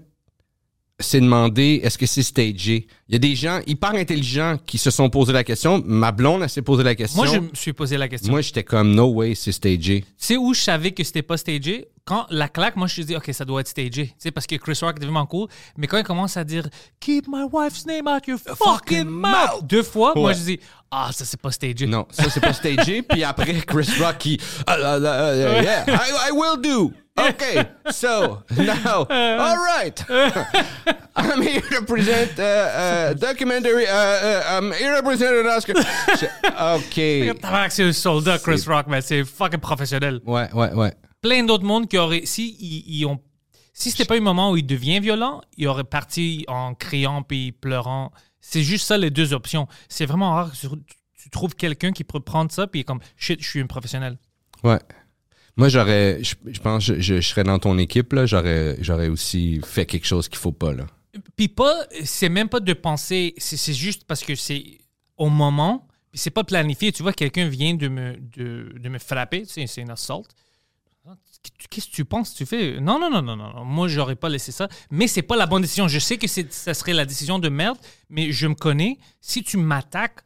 s'est 0.99 1.21
demandé 1.21 1.81
est-ce 1.83 1.97
que 1.97 2.05
c'est 2.05 2.23
stagé? 2.23 2.87
Il 3.09 3.13
y 3.13 3.15
a 3.15 3.19
des 3.19 3.35
gens 3.35 3.61
hyper 3.65 3.91
intelligents 3.91 4.57
qui 4.65 4.77
se 4.77 4.91
sont 4.91 5.09
posé 5.09 5.31
la 5.31 5.45
question. 5.45 5.81
Ma 5.85 6.11
blonde, 6.11 6.43
elle 6.43 6.49
s'est 6.49 6.61
posé 6.61 6.83
la 6.83 6.93
question. 6.93 7.23
Moi, 7.23 7.33
je 7.33 7.39
me 7.39 7.49
suis 7.53 7.71
posé 7.71 7.95
la 7.95 8.09
question. 8.09 8.31
Moi, 8.31 8.41
j'étais 8.41 8.65
comme 8.65 8.93
no 8.93 9.05
way, 9.05 9.33
c'est 9.33 9.53
stagé. 9.53 10.01
Tu 10.01 10.07
sais 10.17 10.35
où 10.35 10.53
je 10.53 10.59
savais 10.59 10.91
que 10.91 11.01
c'était 11.05 11.21
pas 11.21 11.37
stagé? 11.37 11.87
Quand 12.03 12.25
la 12.29 12.49
claque, 12.49 12.75
moi, 12.75 12.87
je 12.87 12.91
me 12.91 12.95
suis 12.95 13.05
dit, 13.05 13.15
OK, 13.15 13.29
ça 13.31 13.45
doit 13.45 13.61
être 13.61 13.69
stagé. 13.69 14.07
Tu 14.07 14.13
sais, 14.17 14.31
parce 14.31 14.45
que 14.45 14.55
Chris 14.55 14.77
Rock 14.81 14.97
est 15.01 15.03
vraiment 15.05 15.25
cool. 15.25 15.47
Mais 15.77 15.87
quand 15.87 15.97
il 15.97 16.03
commence 16.03 16.35
à 16.35 16.43
dire, 16.43 16.67
Keep 16.99 17.27
my 17.29 17.43
wife's 17.49 17.85
name 17.85 18.07
out 18.07 18.27
your 18.27 18.39
fucking 18.39 19.05
mouth, 19.05 19.63
deux 19.63 19.83
fois, 19.83 20.13
moi, 20.13 20.33
je 20.33 20.39
dis, 20.39 20.59
Ah, 20.91 21.09
ça, 21.13 21.23
c'est 21.23 21.39
pas 21.39 21.51
stagé. 21.51 21.87
Non, 21.87 22.07
ça 22.09 22.29
c'est 22.29 22.41
pas 22.41 22.53
stagé. 22.53 23.01
Puis 23.09 23.23
après, 23.23 23.53
Chris 23.61 23.89
Rock 24.01 24.17
qui, 24.19 24.37
Ah, 24.65 24.75
ah, 24.83 24.99
ah, 25.01 25.29
ah, 25.29 25.61
yeah, 25.61 25.85
I, 25.87 26.29
I 26.29 26.31
will 26.33 26.61
do. 26.61 26.93
Okay, 27.19 27.65
so 27.89 28.43
now, 28.55 29.05
all 29.09 29.57
right. 29.57 30.05
I'm 31.15 31.41
here 31.41 31.61
to 31.61 31.81
present 31.81 32.39
uh, 32.39 32.43
uh, 32.43 32.96
documentary. 33.13 33.83
Uh, 33.83 33.87
uh, 33.87 34.59
an 34.59 35.57
Oscar. 35.57 35.75
OK. 36.75 37.39
Tabarnak, 37.41 37.71
C'est 37.71 37.83
un 37.83 37.93
soldat, 37.93 38.39
Chris 38.39 38.63
Rock, 38.67 38.85
mais 38.87 39.01
c'est 39.01 39.23
fucking 39.23 39.59
professionnel. 39.59 40.19
Ouais, 40.25 40.51
ouais, 40.53 40.73
ouais. 40.73 40.93
Plein 41.21 41.43
d'autres 41.43 41.65
mondes 41.65 41.87
qui 41.87 41.97
auraient. 41.97 42.25
Si, 42.25 42.55
ils, 42.59 42.83
ils 42.99 43.05
ont. 43.05 43.19
Si 43.73 43.91
c'était 43.91 44.05
pas 44.05 44.15
un 44.15 44.21
moment 44.21 44.51
où 44.51 44.57
il 44.57 44.65
devient 44.65 44.99
violent, 44.99 45.41
il 45.55 45.67
aurait 45.67 45.83
parti 45.83 46.45
en 46.47 46.73
criant 46.73 47.21
puis 47.21 47.51
pleurant. 47.51 48.11
C'est 48.41 48.63
juste 48.63 48.87
ça 48.87 48.97
les 48.97 49.11
deux 49.11 49.33
options. 49.33 49.67
C'est 49.87 50.05
vraiment 50.05 50.31
rare 50.33 50.51
que 50.51 50.57
tu, 50.57 50.67
tu 51.21 51.29
trouves 51.29 51.55
quelqu'un 51.55 51.91
qui 51.91 52.03
peut 52.03 52.19
prendre 52.19 52.51
ça 52.51 52.65
puis 52.65 52.83
comme 52.83 52.99
shit, 53.17 53.41
je 53.41 53.47
suis 53.47 53.59
un 53.59 53.67
professionnel. 53.67 54.17
Ouais. 54.63 54.79
Moi, 55.57 55.69
j'aurais, 55.69 56.19
je, 56.23 56.35
je 56.45 56.59
pense, 56.59 56.85
je, 56.85 56.99
je, 56.99 57.15
je 57.15 57.27
serais 57.27 57.43
dans 57.43 57.57
ton 57.57 57.77
équipe, 57.79 58.13
là. 58.13 58.27
J'aurais, 58.27 58.77
j'aurais 58.79 59.07
aussi 59.09 59.59
fait 59.65 59.87
quelque 59.87 60.05
chose 60.05 60.29
qu'il 60.29 60.37
faut 60.37 60.51
pas, 60.51 60.71
là. 60.73 60.85
Puis 61.35 61.47
pas, 61.47 61.85
c'est 62.03 62.29
même 62.29 62.49
pas 62.49 62.59
de 62.59 62.73
penser, 62.73 63.33
c'est 63.37 63.73
juste 63.73 64.03
parce 64.05 64.23
que 64.23 64.35
c'est 64.35 64.79
au 65.17 65.29
moment, 65.29 65.87
puis 66.11 66.19
c'est 66.19 66.31
pas 66.31 66.43
planifié. 66.43 66.91
Tu 66.91 67.03
vois, 67.03 67.13
quelqu'un 67.13 67.47
vient 67.47 67.73
de 67.73 67.87
me, 67.87 68.17
de, 68.17 68.73
de 68.77 68.89
me 68.89 68.99
frapper, 68.99 69.43
tu 69.43 69.53
sais, 69.53 69.67
c'est 69.67 69.81
une 69.81 69.91
assault. 69.91 70.25
Qu'est-ce 71.69 71.87
que 71.87 71.95
tu 71.95 72.05
penses 72.05 72.31
que 72.31 72.37
tu 72.37 72.45
fais? 72.45 72.79
Non, 72.79 72.99
non, 72.99 73.09
non, 73.09 73.21
non, 73.21 73.35
non. 73.35 73.63
Moi, 73.63 73.87
j'aurais 73.87 74.15
pas 74.15 74.27
laissé 74.27 74.51
ça. 74.51 74.67
Mais 74.91 75.07
c'est 75.07 75.21
pas 75.21 75.37
la 75.37 75.45
bonne 75.45 75.61
décision. 75.61 75.87
Je 75.87 75.99
sais 75.99 76.17
que 76.17 76.27
ça 76.27 76.73
serait 76.73 76.93
la 76.93 77.05
décision 77.05 77.39
de 77.39 77.47
merde, 77.49 77.77
mais 78.09 78.31
je 78.31 78.47
me 78.47 78.55
connais. 78.55 78.97
Si 79.21 79.43
tu 79.43 79.57
m'attaques, 79.57 80.19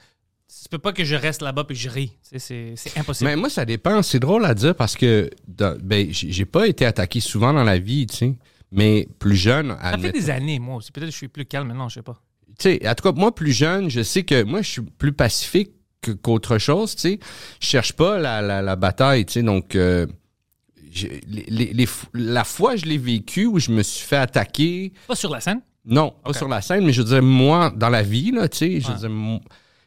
ça 0.48 0.68
peut 0.70 0.80
pas 0.80 0.94
que 0.94 1.04
je 1.04 1.16
reste 1.16 1.42
là-bas 1.42 1.66
et 1.70 1.76
je 1.76 1.90
ris. 1.90 2.14
C'est 2.38 2.74
impossible. 2.98 3.30
Mais 3.30 3.36
moi, 3.36 3.50
ça 3.50 3.66
dépend. 3.66 4.02
C'est 4.02 4.20
drôle 4.20 4.46
à 4.46 4.54
dire 4.56 4.76
parce 4.76 4.96
que 4.96 5.30
ben, 5.48 6.08
j'ai 6.12 6.46
pas 6.46 6.68
été 6.68 6.86
attaqué 6.86 7.20
souvent 7.20 7.54
dans 7.54 7.64
la 7.64 7.78
vie, 7.78 8.08
tu 8.08 8.16
sais. 8.16 8.36
Mais 8.72 9.08
plus 9.20 9.36
jeune, 9.36 9.76
ça 9.82 9.98
fait 9.98 10.12
des 10.12 10.30
années, 10.30 10.60
moi 10.60 10.78
aussi. 10.78 10.92
Peut-être 10.92 11.08
que 11.08 11.12
je 11.12 11.18
suis 11.18 11.28
plus 11.28 11.46
calme 11.46 11.68
maintenant, 11.68 11.90
je 11.90 11.96
sais 11.96 12.02
pas. 12.02 12.22
tu 12.58 12.70
sais, 12.70 12.88
en 12.88 12.96
tout 12.96 13.04
cas, 13.04 13.12
moi, 13.12 13.34
plus 13.36 13.52
jeune, 13.54 13.90
je 13.90 14.02
sais 14.04 14.24
que 14.24 14.44
moi, 14.44 14.62
je 14.62 14.70
suis 14.70 14.82
plus 14.82 15.12
pacifique 15.14 15.72
que- 16.02 16.12
qu'autre 16.12 16.58
chose, 16.58 16.96
tu 16.96 17.02
sais. 17.02 17.20
Je 17.60 17.68
cherche 17.68 17.94
pas 17.94 18.18
la, 18.18 18.42
la, 18.42 18.62
la 18.62 18.76
bataille, 18.76 19.26
tu 19.26 19.34
sais. 19.34 19.44
Donc, 19.44 19.76
euh, 19.76 20.06
les, 21.28 21.74
les- 21.74 21.88
la 22.14 22.44
fois 22.44 22.76
je 22.76 22.86
l'ai 22.86 22.98
vécu 22.98 23.46
où 23.46 23.60
je 23.60 23.72
me 23.72 23.82
suis 23.84 24.06
fait 24.06 24.18
attaquer, 24.18 24.94
Pas 25.08 25.16
sur 25.16 25.32
la 25.32 25.40
scène? 25.40 25.62
non, 25.86 26.14
pas 26.24 26.34
sur 26.34 26.48
la 26.48 26.62
scène, 26.62 26.86
mais 26.86 26.92
je 26.94 27.02
veux 27.02 27.08
dire, 27.08 27.24
moi, 27.24 27.72
dans 27.76 27.90
la 27.90 28.04
vie, 28.04 28.32
là, 28.32 28.48
tu 28.50 28.58
sais, 28.58 28.80
je 28.82 28.88
veux 28.92 28.98
dire, 29.10 29.40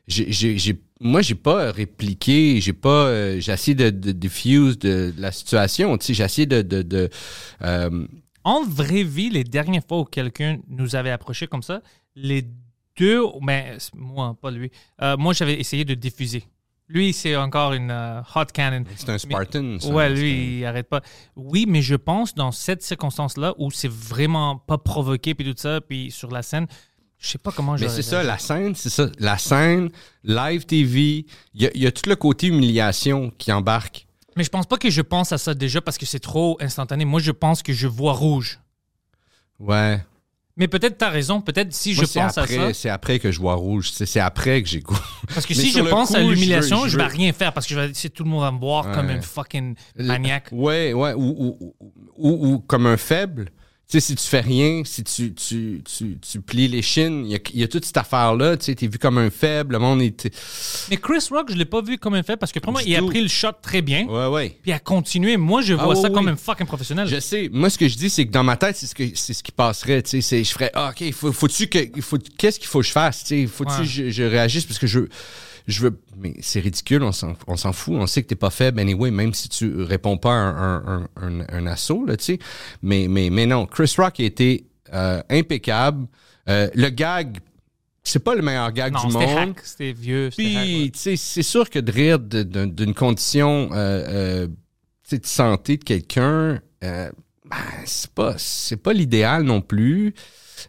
j'ai- 0.06 0.32
j'ai- 0.32 0.58
j'ai- 0.58 0.80
moi, 1.00 1.20
j'ai 1.22 1.34
pas 1.34 1.70
répliqué, 1.72 2.60
j'ai 2.60 2.72
pas, 2.72 3.06
euh, 3.06 3.40
j'ai 3.40 3.52
essayé 3.52 3.74
de, 3.74 3.90
de 3.90 4.12
diffuse 4.12 4.78
de, 4.78 5.12
de 5.16 5.20
la 5.20 5.30
situation, 5.32 5.96
tu 5.98 6.06
sais, 6.06 6.14
j'ai 6.14 6.24
essayé 6.24 6.46
de, 6.46 6.62
de, 6.62 6.82
de, 6.82 7.10
euh, 7.62 8.06
En 8.44 8.62
vraie 8.64 9.02
vie, 9.02 9.30
les 9.30 9.44
dernières 9.44 9.82
fois 9.86 10.00
où 10.00 10.04
quelqu'un 10.04 10.58
nous 10.68 10.94
avait 10.96 11.10
approché 11.10 11.46
comme 11.46 11.62
ça, 11.62 11.80
les 12.14 12.44
deux, 12.98 13.22
mais 13.42 13.78
moi, 13.94 14.36
pas 14.40 14.50
lui, 14.50 14.70
euh, 15.02 15.16
moi 15.16 15.32
j'avais 15.32 15.58
essayé 15.58 15.84
de 15.84 15.94
diffuser. 15.94 16.44
Lui, 16.86 17.14
c'est 17.14 17.34
encore 17.34 17.72
une 17.72 17.90
euh, 17.90 18.20
hot 18.36 18.44
cannon. 18.52 18.84
C'est 18.94 19.08
un 19.08 19.16
Spartan. 19.16 19.78
ça. 19.80 19.88
Ouais, 19.88 20.10
lui, 20.10 20.58
il 20.58 20.64
arrête 20.66 20.86
pas. 20.88 21.00
Oui, 21.34 21.64
mais 21.66 21.80
je 21.80 21.94
pense 21.94 22.34
dans 22.34 22.52
cette 22.52 22.82
circonstance-là 22.82 23.54
où 23.56 23.70
c'est 23.70 23.90
vraiment 23.90 24.58
pas 24.58 24.76
provoqué 24.76 25.34
puis 25.34 25.46
tout 25.50 25.56
ça, 25.58 25.80
puis 25.80 26.10
sur 26.10 26.30
la 26.30 26.42
scène, 26.42 26.66
je 27.18 27.26
sais 27.28 27.38
pas 27.38 27.52
comment 27.52 27.78
je. 27.78 27.84
Mais 27.84 27.90
c'est 27.90 28.02
ça, 28.02 28.22
la 28.22 28.36
scène, 28.36 28.74
c'est 28.74 28.90
ça. 28.90 29.08
La 29.18 29.38
scène, 29.38 29.88
live 30.24 30.66
TV, 30.66 31.24
il 31.54 31.62
y, 31.62 31.66
a- 31.66 31.70
il 31.74 31.82
y 31.82 31.86
a 31.86 31.90
tout 31.92 32.08
le 32.08 32.16
côté 32.16 32.48
humiliation 32.48 33.32
qui 33.38 33.50
embarque. 33.50 34.06
Mais 34.36 34.44
je 34.44 34.50
pense 34.50 34.66
pas 34.66 34.76
que 34.76 34.90
je 34.90 35.02
pense 35.02 35.32
à 35.32 35.38
ça 35.38 35.54
déjà 35.54 35.80
parce 35.80 35.98
que 35.98 36.06
c'est 36.06 36.18
trop 36.20 36.56
instantané. 36.60 37.04
Moi, 37.04 37.20
je 37.20 37.30
pense 37.30 37.62
que 37.62 37.72
je 37.72 37.86
vois 37.86 38.12
rouge. 38.12 38.58
Ouais. 39.60 40.00
Mais 40.56 40.68
peut-être 40.68 40.98
t'as 40.98 41.10
raison. 41.10 41.40
Peut-être 41.40 41.72
si 41.72 41.94
Moi, 41.94 42.04
je 42.04 42.12
pense 42.18 42.38
à 42.38 42.46
ça. 42.46 42.72
C'est 42.74 42.88
après 42.88 43.18
que 43.18 43.32
je 43.32 43.40
vois 43.40 43.54
rouge. 43.54 43.90
C'est 43.92 44.20
après 44.20 44.62
que 44.62 44.68
j'ai 44.68 44.80
goût. 44.80 44.96
Parce 45.34 45.46
que 45.46 45.54
Mais 45.54 45.60
si 45.60 45.72
je 45.72 45.80
pense 45.80 46.10
coup, 46.10 46.16
à 46.16 46.20
je 46.20 46.24
veux- 46.26 46.32
l'humiliation, 46.32 46.86
je, 46.86 46.96
vais 46.96 47.06
rien 47.06 47.32
faire 47.32 47.52
parce 47.52 47.66
que 47.66 47.74
je 47.74 47.80
vais, 47.80 47.90
c'est 47.94 48.08
tout 48.10 48.22
le 48.24 48.30
monde 48.30 48.42
va 48.42 48.52
me 48.52 48.58
voir 48.60 48.92
comme 48.92 49.10
une 49.10 49.22
fucking 49.22 49.74
maniaque. 49.98 50.48
Ouais, 50.52 50.92
ouais. 50.92 51.12
Ou, 51.14 51.22
ou, 51.36 51.56
ou- 51.60 51.76
ou- 52.16 52.46
ou 52.54 52.58
comme 52.60 52.86
un 52.86 52.96
faible. 52.96 53.50
Tu 53.86 54.00
sais, 54.00 54.06
si 54.06 54.14
tu 54.16 54.26
fais 54.26 54.40
rien, 54.40 54.80
si 54.86 55.04
tu, 55.04 55.34
tu, 55.34 55.82
tu, 55.84 56.16
tu 56.18 56.40
plies 56.40 56.68
les 56.68 56.80
chines, 56.80 57.26
il 57.26 57.32
y 57.32 57.34
a, 57.34 57.38
il 57.52 57.60
y 57.60 57.62
a 57.62 57.68
toute 57.68 57.84
cette 57.84 57.98
affaire-là. 57.98 58.56
Tu 58.56 58.64
sais, 58.64 58.74
t'es 58.74 58.86
vu 58.86 58.98
comme 58.98 59.18
un 59.18 59.28
faible. 59.28 59.74
Le 59.74 59.78
monde 59.78 60.00
est. 60.00 60.30
Mais 60.88 60.96
Chris 60.96 61.26
Rock, 61.30 61.50
je 61.50 61.54
l'ai 61.56 61.66
pas 61.66 61.82
vu 61.82 61.98
comme 61.98 62.14
un 62.14 62.22
fait 62.22 62.38
parce 62.38 62.50
que 62.50 62.60
pour 62.60 62.72
moi, 62.72 62.82
Du 62.82 62.88
il 62.88 62.96
a 62.96 63.02
pris 63.02 63.20
le 63.20 63.28
shot 63.28 63.52
très 63.60 63.82
bien. 63.82 64.06
Ouais, 64.06 64.26
ouais. 64.28 64.48
Puis 64.62 64.70
il 64.70 64.72
a 64.72 64.78
continué. 64.78 65.36
Moi, 65.36 65.60
je 65.60 65.74
vois 65.74 65.92
Ah, 65.98 66.00
ça 66.00 66.08
comme 66.08 66.28
un 66.28 66.36
fucking 66.36 66.66
professionnel. 66.66 67.06
Je 67.08 67.20
sais. 67.20 67.50
Moi, 67.52 67.68
ce 67.68 67.76
que 67.76 67.86
je 67.86 67.96
dis, 67.96 68.08
c'est 68.08 68.26
que 68.26 68.32
dans 68.32 68.42
ma 68.42 68.56
tête, 68.56 68.74
c'est 68.76 68.86
ce, 68.86 68.94
que, 68.94 69.04
c'est 69.14 69.34
ce 69.34 69.42
qui 69.42 69.52
passerait. 69.52 70.02
Tu 70.02 70.10
sais, 70.10 70.20
c'est- 70.22 70.44
je 70.44 70.50
ferais, 70.52 70.70
ah, 70.72 70.90
OK, 70.98 71.12
faut, 71.12 71.32
faut-tu 71.32 71.66
que, 71.66 71.78
faut, 72.00 72.16
qu'est-ce 72.38 72.58
qu'il 72.58 72.68
faut 72.68 72.80
que 72.80 72.86
je 72.86 72.92
fasse? 72.92 73.22
Tu 73.24 73.42
sais, 73.42 73.46
faut-tu 73.46 73.70
Ouais. 73.72 73.78
que 73.80 73.84
je, 73.84 74.08
je 74.10 74.22
réagisse? 74.22 74.64
Parce 74.64 74.78
que 74.78 74.86
je, 74.86 75.00
je 75.66 75.82
veux. 75.82 76.00
Mais 76.16 76.34
c'est 76.40 76.60
ridicule, 76.60 77.02
on 77.02 77.12
s'en, 77.12 77.34
on 77.46 77.56
s'en 77.56 77.72
fout. 77.72 77.94
On 77.96 78.06
sait 78.06 78.22
que 78.22 78.28
t'es 78.28 78.34
pas 78.36 78.50
faible, 78.50 78.80
anyway, 78.80 79.10
même 79.10 79.32
si 79.34 79.48
tu 79.48 79.82
réponds 79.82 80.16
pas 80.18 80.32
à 80.32 80.34
un, 80.34 80.76
un, 80.86 81.08
un, 81.16 81.40
un- 81.48 81.66
assaut, 81.66 82.04
là, 82.04 82.16
tu 82.16 82.24
sais. 82.24 82.38
Mais, 82.82 83.06
mais, 83.08 83.30
mais 83.30 83.46
non, 83.46 83.66
Chris 83.66 83.94
Rock 83.98 84.20
a 84.20 84.24
été 84.24 84.66
euh, 84.92 85.22
impeccable. 85.30 86.06
Euh, 86.48 86.68
le 86.74 86.88
gag, 86.90 87.38
c'est 88.02 88.22
pas 88.22 88.34
le 88.34 88.42
meilleur 88.42 88.70
gag 88.72 88.92
non, 88.92 89.06
du 89.06 89.14
monde. 89.14 89.54
C'était 89.62 89.92
vieux. 89.92 90.30
ouais. 90.38 90.90
Puis, 90.92 90.92
c'est 91.16 91.42
sûr 91.42 91.70
que 91.70 91.78
de 91.78 91.90
rire 91.90 92.18
d'une 92.18 92.92
condition 92.94 93.70
euh, 93.72 94.46
euh, 94.46 94.46
de 95.10 95.20
santé 95.24 95.78
de 95.78 95.84
quelqu'un, 95.84 96.60
euh, 96.82 97.10
ben, 97.48 97.56
c'est 97.86 98.10
pas, 98.10 98.34
c'est 98.36 98.76
pas 98.76 98.92
l'idéal 98.92 99.42
non 99.44 99.60
plus. 99.62 100.14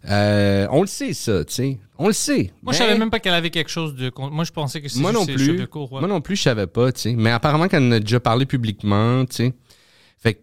Euh, 0.09 0.67
on 0.71 0.81
le 0.81 0.87
sait, 0.87 1.13
ça, 1.13 1.43
tu 1.45 1.53
sais. 1.53 1.77
On 1.97 2.07
le 2.07 2.13
sait. 2.13 2.51
Moi, 2.61 2.73
je 2.73 2.79
savais 2.79 2.97
même 2.97 3.09
pas 3.09 3.19
qu'elle 3.19 3.33
avait 3.33 3.49
quelque 3.49 3.69
chose 3.69 3.95
de. 3.95 4.11
Moi, 4.17 4.43
je 4.43 4.51
pensais 4.51 4.81
que 4.81 4.87
c'était 4.89 5.01
Moi 5.01 5.11
non 5.11 5.25
plus. 5.25 5.67
courts, 5.67 5.93
ouais. 5.93 5.99
Moi 5.99 6.09
non 6.09 6.21
plus, 6.21 6.35
je 6.35 6.41
savais 6.43 6.67
pas, 6.67 6.91
tu 6.91 7.01
sais. 7.01 7.13
Mais 7.13 7.31
apparemment 7.31 7.67
qu'elle 7.67 7.83
en 7.83 7.91
a 7.91 7.99
déjà 7.99 8.19
parlé 8.19 8.45
publiquement, 8.45 9.25
tu 9.25 9.35
sais. 9.35 9.53
Fait 10.17 10.33
que, 10.35 10.39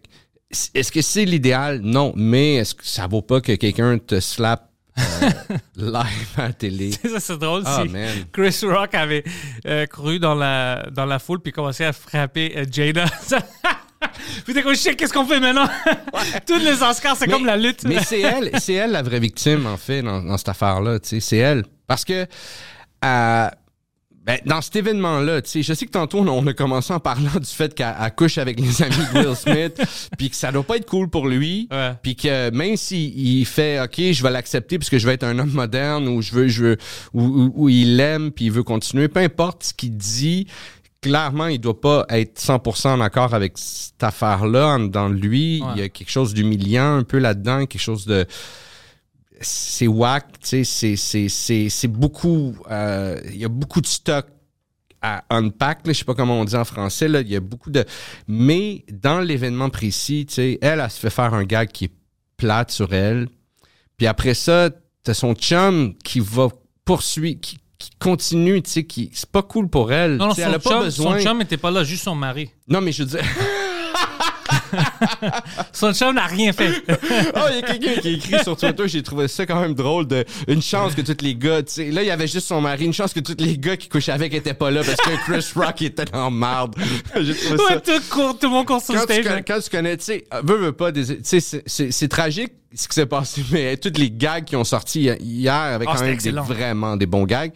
est-ce 0.73 0.91
que 0.91 1.01
c'est 1.01 1.25
l'idéal? 1.25 1.81
Non. 1.81 2.13
Mais 2.15 2.55
est-ce 2.55 2.75
que 2.75 2.85
ça 2.85 3.07
vaut 3.07 3.21
pas 3.21 3.41
que 3.41 3.53
quelqu'un 3.53 3.97
te 3.97 4.19
slappe 4.19 4.69
euh, 4.97 5.29
live 5.77 6.27
à 6.37 6.47
la 6.47 6.53
télé? 6.53 6.91
ça, 6.91 7.19
c'est 7.19 7.37
drôle. 7.37 7.63
Ah, 7.65 7.83
si 7.83 7.89
man. 7.89 8.09
Chris 8.31 8.59
Rock 8.63 8.93
avait 8.95 9.23
euh, 9.67 9.85
couru 9.87 10.19
dans 10.19 10.35
la, 10.35 10.87
dans 10.91 11.05
la 11.05 11.19
foule 11.19 11.39
puis 11.39 11.51
commencé 11.51 11.83
à 11.83 11.93
frapper 11.93 12.53
euh, 12.57 12.65
Jada. 12.69 13.05
puis 14.45 14.53
t'es 14.53 14.61
comme, 14.63 14.75
shit, 14.75 14.95
qu'est-ce 14.95 15.13
qu'on 15.13 15.25
fait 15.25 15.39
maintenant? 15.39 15.67
Tous 16.47 16.57
les 16.59 16.81
Oscars, 16.81 17.15
c'est 17.17 17.27
comme 17.27 17.45
la 17.45 17.57
lutte. 17.57 17.83
Mais 17.85 18.01
c'est 18.03 18.21
elle, 18.21 18.51
c'est 18.59 18.73
elle 18.73 18.91
la 18.91 19.01
vraie 19.01 19.19
victime, 19.19 19.65
en 19.65 19.77
fait, 19.77 20.01
dans, 20.01 20.21
dans 20.21 20.37
cette 20.37 20.49
affaire-là. 20.49 20.99
tu 20.99 21.09
sais, 21.09 21.19
C'est 21.19 21.37
elle. 21.37 21.63
Parce 21.87 22.05
que 22.05 22.25
euh, 23.05 23.47
ben, 24.25 24.39
dans 24.45 24.61
cet 24.61 24.77
événement-là, 24.77 25.41
tu 25.41 25.49
sais, 25.49 25.63
je 25.63 25.73
sais 25.73 25.85
que 25.85 25.91
tantôt, 25.91 26.19
on 26.19 26.27
a, 26.27 26.31
on 26.31 26.47
a 26.47 26.53
commencé 26.53 26.93
en 26.93 26.99
parlant 27.01 27.37
du 27.41 27.45
fait 27.45 27.75
qu'elle 27.75 27.93
elle 28.01 28.15
couche 28.15 28.37
avec 28.37 28.57
les 28.57 28.81
amis 28.81 28.95
de 29.13 29.19
Will 29.19 29.35
Smith, 29.35 29.81
puis 30.17 30.29
que 30.29 30.35
ça 30.37 30.49
doit 30.53 30.63
pas 30.63 30.77
être 30.77 30.85
cool 30.89 31.09
pour 31.09 31.27
lui. 31.27 31.67
Ouais. 31.69 31.91
Puis 32.01 32.15
que 32.15 32.49
même 32.51 32.77
s'il 32.77 33.19
il 33.19 33.45
fait 33.45 33.81
OK, 33.81 33.95
je 33.97 34.23
vais 34.23 34.29
l'accepter 34.31 34.77
parce 34.79 34.89
que 34.89 34.97
je 34.97 35.05
vais 35.05 35.15
être 35.15 35.25
un 35.25 35.37
homme 35.39 35.51
moderne 35.51 36.07
ou 36.07 36.21
je 36.21 36.31
veux 36.31 36.47
je 36.47 36.63
veux 36.63 36.77
ou, 37.13 37.21
ou- 37.25 37.53
ou 37.55 37.69
il 37.69 37.97
l'aime 37.97 38.31
puis 38.31 38.45
il 38.45 38.51
veut 38.53 38.63
continuer, 38.63 39.09
peu 39.09 39.19
importe 39.19 39.63
ce 39.65 39.73
qu'il 39.73 39.97
dit, 39.97 40.47
clairement, 41.03 41.47
il 41.47 41.59
doit 41.59 41.79
pas 41.79 42.05
être 42.09 42.39
100% 42.39 42.93
en 42.93 43.01
accord 43.01 43.33
avec 43.33 43.53
cette 43.57 44.01
affaire-là 44.01 44.79
dans 44.87 45.09
lui, 45.09 45.61
Ouais. 45.61 45.67
il 45.75 45.79
y 45.81 45.83
a 45.83 45.89
quelque 45.89 46.09
chose 46.09 46.33
d'humiliant 46.33 46.95
un 46.97 47.03
peu 47.03 47.19
là-dedans, 47.19 47.65
quelque 47.65 47.81
chose 47.81 48.05
de 48.05 48.25
c'est 49.41 49.87
whack, 49.87 50.39
tu 50.39 50.63
sais, 50.63 50.95
c'est 50.95 51.87
beaucoup 51.87 52.55
euh, 52.71 53.19
il 53.25 53.37
y 53.37 53.45
a 53.45 53.49
beaucoup 53.49 53.81
de 53.81 53.87
stock 53.87 54.25
à 55.01 55.25
unpack, 55.29 55.79
je 55.85 55.91
sais 55.91 56.05
pas 56.05 56.13
comment 56.13 56.39
on 56.39 56.45
dit 56.45 56.55
en 56.55 56.63
français, 56.63 57.09
là, 57.09 57.19
il 57.19 57.27
y 57.27 57.35
a 57.35 57.41
beaucoup 57.41 57.69
de... 57.69 57.83
Mais 58.29 58.85
dans 58.89 59.19
l'événement 59.19 59.69
précis, 59.69 60.25
tu 60.25 60.35
sais, 60.35 60.59
elle, 60.61 60.79
elle 60.79 60.89
se 60.89 60.97
fait 60.97 61.09
faire 61.09 61.33
un 61.33 61.43
gag 61.43 61.69
qui 61.73 61.85
est 61.85 61.91
plate 62.37 62.71
sur 62.71 62.93
elle. 62.93 63.27
Puis 63.97 64.07
après 64.07 64.33
ça, 64.33 64.69
t'as 65.03 65.13
son 65.13 65.33
chum 65.35 65.93
qui 66.05 66.21
va 66.21 66.47
poursuivre, 66.85 67.37
qui, 67.41 67.57
qui 67.83 67.91
continue, 67.99 68.61
tu 68.61 68.69
sais, 68.69 68.83
qui... 68.83 69.09
C'est 69.13 69.29
pas 69.29 69.41
cool 69.41 69.67
pour 69.67 69.91
elle. 69.91 70.17
non, 70.17 70.27
non, 70.27 70.33
son, 70.33 70.41
elle 70.41 70.53
a 70.55 70.59
pas 70.59 70.69
chum, 70.69 70.83
besoin... 70.83 71.17
son 71.19 71.23
chum 71.23 71.41
était 71.41 71.57
pas 71.57 71.71
là, 71.71 71.83
juste 71.83 72.03
son 72.03 72.15
mari. 72.15 72.49
Non, 72.67 72.81
mais 72.81 72.91
je 72.91 73.03
veux 73.03 73.09
dire... 73.09 73.23
Son 75.71 75.93
chum 75.93 76.15
n'a 76.15 76.25
rien 76.27 76.51
fait. 76.53 76.71
Oh, 77.35 77.39
il 77.49 77.55
y 77.55 77.59
a 77.59 77.61
quelqu'un 77.61 78.01
qui 78.01 78.07
a 78.07 78.11
écrit 78.11 78.43
sur 78.43 78.55
Twitter, 78.57 78.87
j'ai 78.87 79.01
trouvé 79.03 79.27
ça 79.27 79.45
quand 79.45 79.59
même 79.59 79.73
drôle 79.73 80.07
de 80.07 80.23
une 80.47 80.61
chance 80.61 80.93
que 80.95 81.01
tous 81.01 81.23
les 81.23 81.35
gars, 81.35 81.61
tu 81.63 81.73
sais, 81.73 81.91
là 81.91 82.01
il 82.03 82.07
y 82.07 82.11
avait 82.11 82.27
juste 82.27 82.47
son 82.47 82.61
mari, 82.61 82.85
une 82.85 82.93
chance 82.93 83.13
que 83.13 83.19
tous 83.19 83.35
les 83.39 83.57
gars 83.57 83.75
qui 83.77 83.89
couchaient 83.89 84.11
avec 84.11 84.33
étaient 84.33 84.53
pas 84.53 84.71
là 84.71 84.81
parce 84.83 84.97
que 84.97 85.15
Chris 85.25 85.45
Rock 85.55 85.81
était 85.81 86.13
en 86.15 86.29
marde. 86.31 86.75
j'ai 87.15 87.33
trouvé 87.35 87.57
ça 87.57 87.73
Ouais, 87.75 87.79
tout, 87.81 88.01
court- 88.09 88.37
tout 88.39 88.47
le 88.47 88.53
monde 88.53 88.65
court 88.65 88.81
sur 88.81 88.93
le 88.93 88.99
quand, 88.99 89.07
tu 89.07 89.27
hein. 89.27 89.41
quand 89.45 89.59
tu 89.59 89.69
connais, 89.69 89.97
tu 89.97 90.03
sais, 90.05 90.23
veux, 90.43 90.57
veux 90.57 90.71
pas, 90.71 90.91
tu 90.91 91.03
sais, 91.23 91.39
c'est- 91.39 92.07
tragique 92.07 92.53
ce 92.75 92.87
qui 92.87 92.95
s'est 92.95 93.05
passé, 93.05 93.43
mais 93.51 93.77
tous 93.77 93.93
les 93.99 94.09
gags 94.11 94.43
qui 94.45 94.55
ont 94.55 94.63
sorti 94.63 95.01
hier 95.19 95.53
avec 95.53 95.87
Ah, 95.91 95.95
quand 95.97 96.05
même 96.05 96.17
des- 96.17 96.31
vraiment 96.31 96.95
des 96.97 97.05
bons 97.05 97.25
gags. 97.25 97.51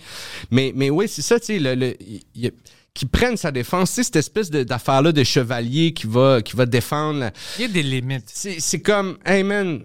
Mais, 0.52 0.72
mais 0.76 0.90
oui, 0.90 1.08
c'est 1.08 1.22
ça, 1.22 1.40
tu 1.40 1.46
sais, 1.48 1.60
le, 1.60 1.74
le- 1.76 2.52
qui 2.98 3.06
prennent 3.06 3.38
sa 3.38 3.52
défense, 3.52 3.92
c'est 3.92 4.02
cette 4.02 4.16
espèce 4.16 4.50
d'affaire-là 4.50 5.12
de 5.12 5.24
chevalier 5.24 5.94
qui 5.94 6.08
va, 6.08 6.42
qui 6.42 6.56
va 6.56 6.66
défendre. 6.66 7.20
la- 7.20 7.32
Il 7.60 7.62
y 7.62 7.66
a 7.66 7.68
des 7.68 7.84
limites. 7.84 8.28
C'est 8.34 8.82
comme, 8.82 9.20
hey 9.24 9.44
man, 9.44 9.84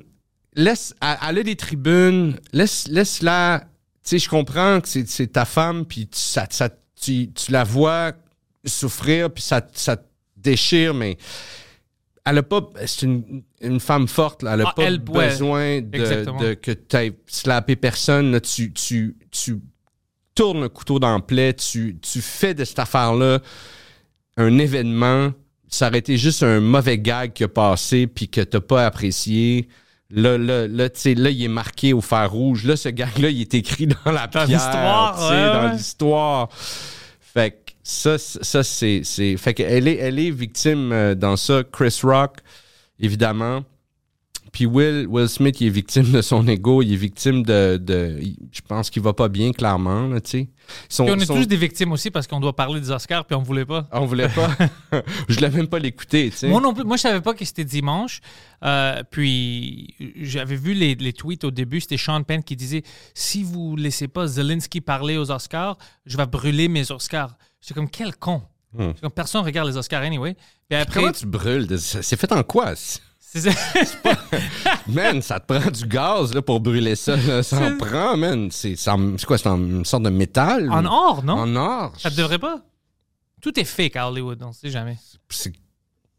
laisse, 0.54 0.94
elle, 1.02 1.18
elle 1.28 1.38
a 1.40 1.42
des 1.42 1.56
tribunes, 1.56 2.38
laisse, 2.54 2.88
laisse-la. 2.88 3.64
Tu 4.02 4.08
sais, 4.08 4.18
je 4.18 4.28
comprends 4.30 4.80
que 4.80 4.88
c'est 4.88 5.26
ta 5.30 5.44
femme, 5.44 5.84
puis 5.84 6.06
tu, 6.08 6.18
ça, 6.18 6.46
ça- 6.48 6.70
tu, 6.98 7.30
tu 7.32 7.52
la 7.52 7.64
vois 7.64 8.12
souffrir, 8.64 9.30
puis 9.30 9.42
ça, 9.42 9.60
ça 9.74 9.96
te 9.98 10.06
déchire, 10.38 10.94
mais 10.94 11.18
elle 12.24 12.38
a 12.38 12.42
pas. 12.42 12.62
C'est 12.86 13.02
une, 13.02 13.42
une 13.60 13.78
femme 13.80 14.08
forte, 14.08 14.42
là, 14.42 14.54
elle 14.54 14.62
a 14.62 14.68
Ah, 14.68 14.72
pas 14.74 14.84
elle, 14.84 15.02
ouais, 15.10 15.28
besoin 15.28 15.80
de 15.82 16.54
que 16.54 16.70
tu 16.72 16.96
aies 16.96 17.12
slappé 17.26 17.76
personne. 17.76 18.32
là. 18.32 18.40
tu, 18.40 18.72
tu, 18.72 19.16
tu 19.30 19.58
tournes 20.34 20.62
le 20.62 20.68
couteau 20.68 20.98
dans 20.98 21.14
le 21.16 21.22
plaie, 21.22 21.54
tu, 21.54 21.98
tu 22.00 22.20
fais 22.20 22.54
de 22.54 22.64
cette 22.64 22.78
affaire-là 22.78 23.40
un 24.36 24.58
événement. 24.58 25.32
Ça 25.68 25.88
aurait 25.88 25.98
été 25.98 26.16
juste 26.18 26.42
un 26.42 26.60
mauvais 26.60 26.98
gag 26.98 27.32
qui 27.32 27.44
a 27.44 27.48
passé 27.48 28.06
puis 28.06 28.28
que 28.28 28.40
t'as 28.40 28.60
pas 28.60 28.86
apprécié. 28.86 29.68
Là, 30.10 30.36
là, 30.36 30.68
là, 30.68 30.90
tu 30.90 31.00
sais, 31.00 31.14
là, 31.14 31.30
il 31.30 31.42
est 31.42 31.48
marqué 31.48 31.94
au 31.94 32.02
fer 32.02 32.30
rouge. 32.30 32.64
Là, 32.64 32.76
ce 32.76 32.90
gag-là, 32.90 33.30
il 33.30 33.40
est 33.40 33.54
écrit 33.54 33.86
dans 33.86 34.12
la 34.12 34.26
Dans 34.26 34.44
pierre. 34.44 34.46
l'histoire, 34.46 35.14
tu 35.14 35.22
sais, 35.22 35.28
ouais, 35.30 35.52
dans 35.52 35.64
ouais. 35.68 35.72
l'histoire. 35.72 36.48
Fait 36.52 37.50
que 37.52 37.72
ça, 37.82 38.18
ça 38.18 38.62
c'est, 38.62 39.00
c'est... 39.04 39.36
Fait 39.38 39.54
qu'elle 39.54 39.88
est, 39.88 39.96
elle 39.96 40.18
est 40.18 40.30
victime 40.30 40.92
euh, 40.92 41.14
dans 41.14 41.36
ça. 41.36 41.62
Chris 41.64 41.98
Rock, 42.02 42.38
évidemment. 43.00 43.64
Puis 44.52 44.66
Will, 44.66 45.06
Will 45.08 45.28
Smith, 45.30 45.62
il 45.62 45.68
est 45.68 45.70
victime 45.70 46.12
de 46.12 46.20
son 46.20 46.46
ego. 46.46 46.82
Il 46.82 46.92
est 46.92 46.96
victime 46.96 47.42
de... 47.42 47.78
de 47.78 48.18
il- 48.20 48.36
je 48.52 48.60
pense 48.60 48.90
qu'il 48.90 49.00
va 49.00 49.14
pas 49.14 49.28
bien, 49.30 49.50
clairement, 49.52 50.06
là, 50.08 50.20
tu 50.20 50.30
sais. 50.30 50.48
Son- 50.90 51.04
Puis 51.06 51.14
on 51.14 51.18
est 51.18 51.24
son- 51.24 51.34
tous 51.36 51.46
des 51.46 51.56
victimes 51.56 51.90
aussi 51.92 52.10
parce 52.10 52.26
qu'on 52.26 52.38
doit 52.38 52.54
parler 52.54 52.78
des 52.80 52.90
Oscars 52.90 53.24
puis 53.24 53.34
on 53.34 53.40
voulait 53.42 53.64
pas. 53.64 53.88
On 53.92 54.04
voulait 54.04 54.28
pas. 54.28 54.50
je 55.28 55.34
voulais 55.36 55.48
même 55.50 55.68
pas 55.68 55.78
l'écouter, 55.78 56.30
tu 56.30 56.36
sais. 56.36 56.48
Moi 56.48 56.60
non 56.60 56.74
plus. 56.74 56.84
Moi, 56.84 56.96
je 56.98 57.02
savais 57.02 57.22
pas 57.22 57.32
que 57.32 57.44
c'était 57.46 57.64
dimanche. 57.64 58.20
Euh, 58.62 59.02
puis 59.10 59.94
j'avais 60.20 60.56
vu 60.56 60.74
les, 60.74 60.94
les 60.96 61.12
tweets 61.14 61.44
au 61.44 61.50
début. 61.50 61.80
C'était 61.80 61.96
Sean 61.96 62.22
Penn 62.22 62.42
qui 62.44 62.54
disait 62.54 62.82
si 63.14 63.42
vous 63.42 63.74
laissez 63.74 64.06
pas 64.06 64.26
Zelensky 64.26 64.82
parler 64.82 65.16
aux 65.16 65.30
Oscars, 65.30 65.78
je 66.04 66.16
vais 66.18 66.26
brûler 66.26 66.68
mes 66.68 66.90
Oscars. 66.90 67.36
J'étais 67.62 67.74
comme 67.74 67.88
quel 67.88 68.14
con. 68.16 68.42
Hmm. 68.74 68.92
Comme 69.00 69.10
personne 69.12 69.44
regarde 69.44 69.68
les 69.68 69.76
Oscars 69.78 70.02
anyway. 70.02 70.34
Puis 70.68 70.78
après, 70.78 71.00
Comment 71.00 71.12
tu 71.12 71.26
brûles? 71.26 71.78
C'est 71.78 72.16
fait 72.18 72.32
en 72.32 72.42
quoi? 72.42 72.74
C'est- 73.34 73.50
Man, 74.88 75.22
ça 75.22 75.40
te 75.40 75.46
prend 75.54 75.70
du 75.70 75.86
gaz 75.86 76.34
là, 76.34 76.42
pour 76.42 76.60
brûler 76.60 76.96
ça. 76.96 77.16
là. 77.16 77.42
Ça 77.42 77.58
en 77.60 77.76
prend, 77.78 78.16
man. 78.16 78.50
C'est 78.50 78.74
quoi? 79.26 79.38
C'est 79.38 79.48
une 79.48 79.84
sorte 79.84 80.02
de 80.02 80.10
métal? 80.10 80.70
en 80.70 80.84
or, 80.84 81.22
non? 81.24 81.34
En 81.38 81.56
or. 81.56 81.92
Ça 81.98 82.10
devrait 82.10 82.38
pas? 82.38 82.60
Tout 83.40 83.58
est 83.58 83.64
fake 83.64 83.96
à 83.96 84.08
Hollywood, 84.08 84.42
on 84.42 84.52
sait 84.52 84.70
jamais. 84.70 84.98
C'est 85.28 85.52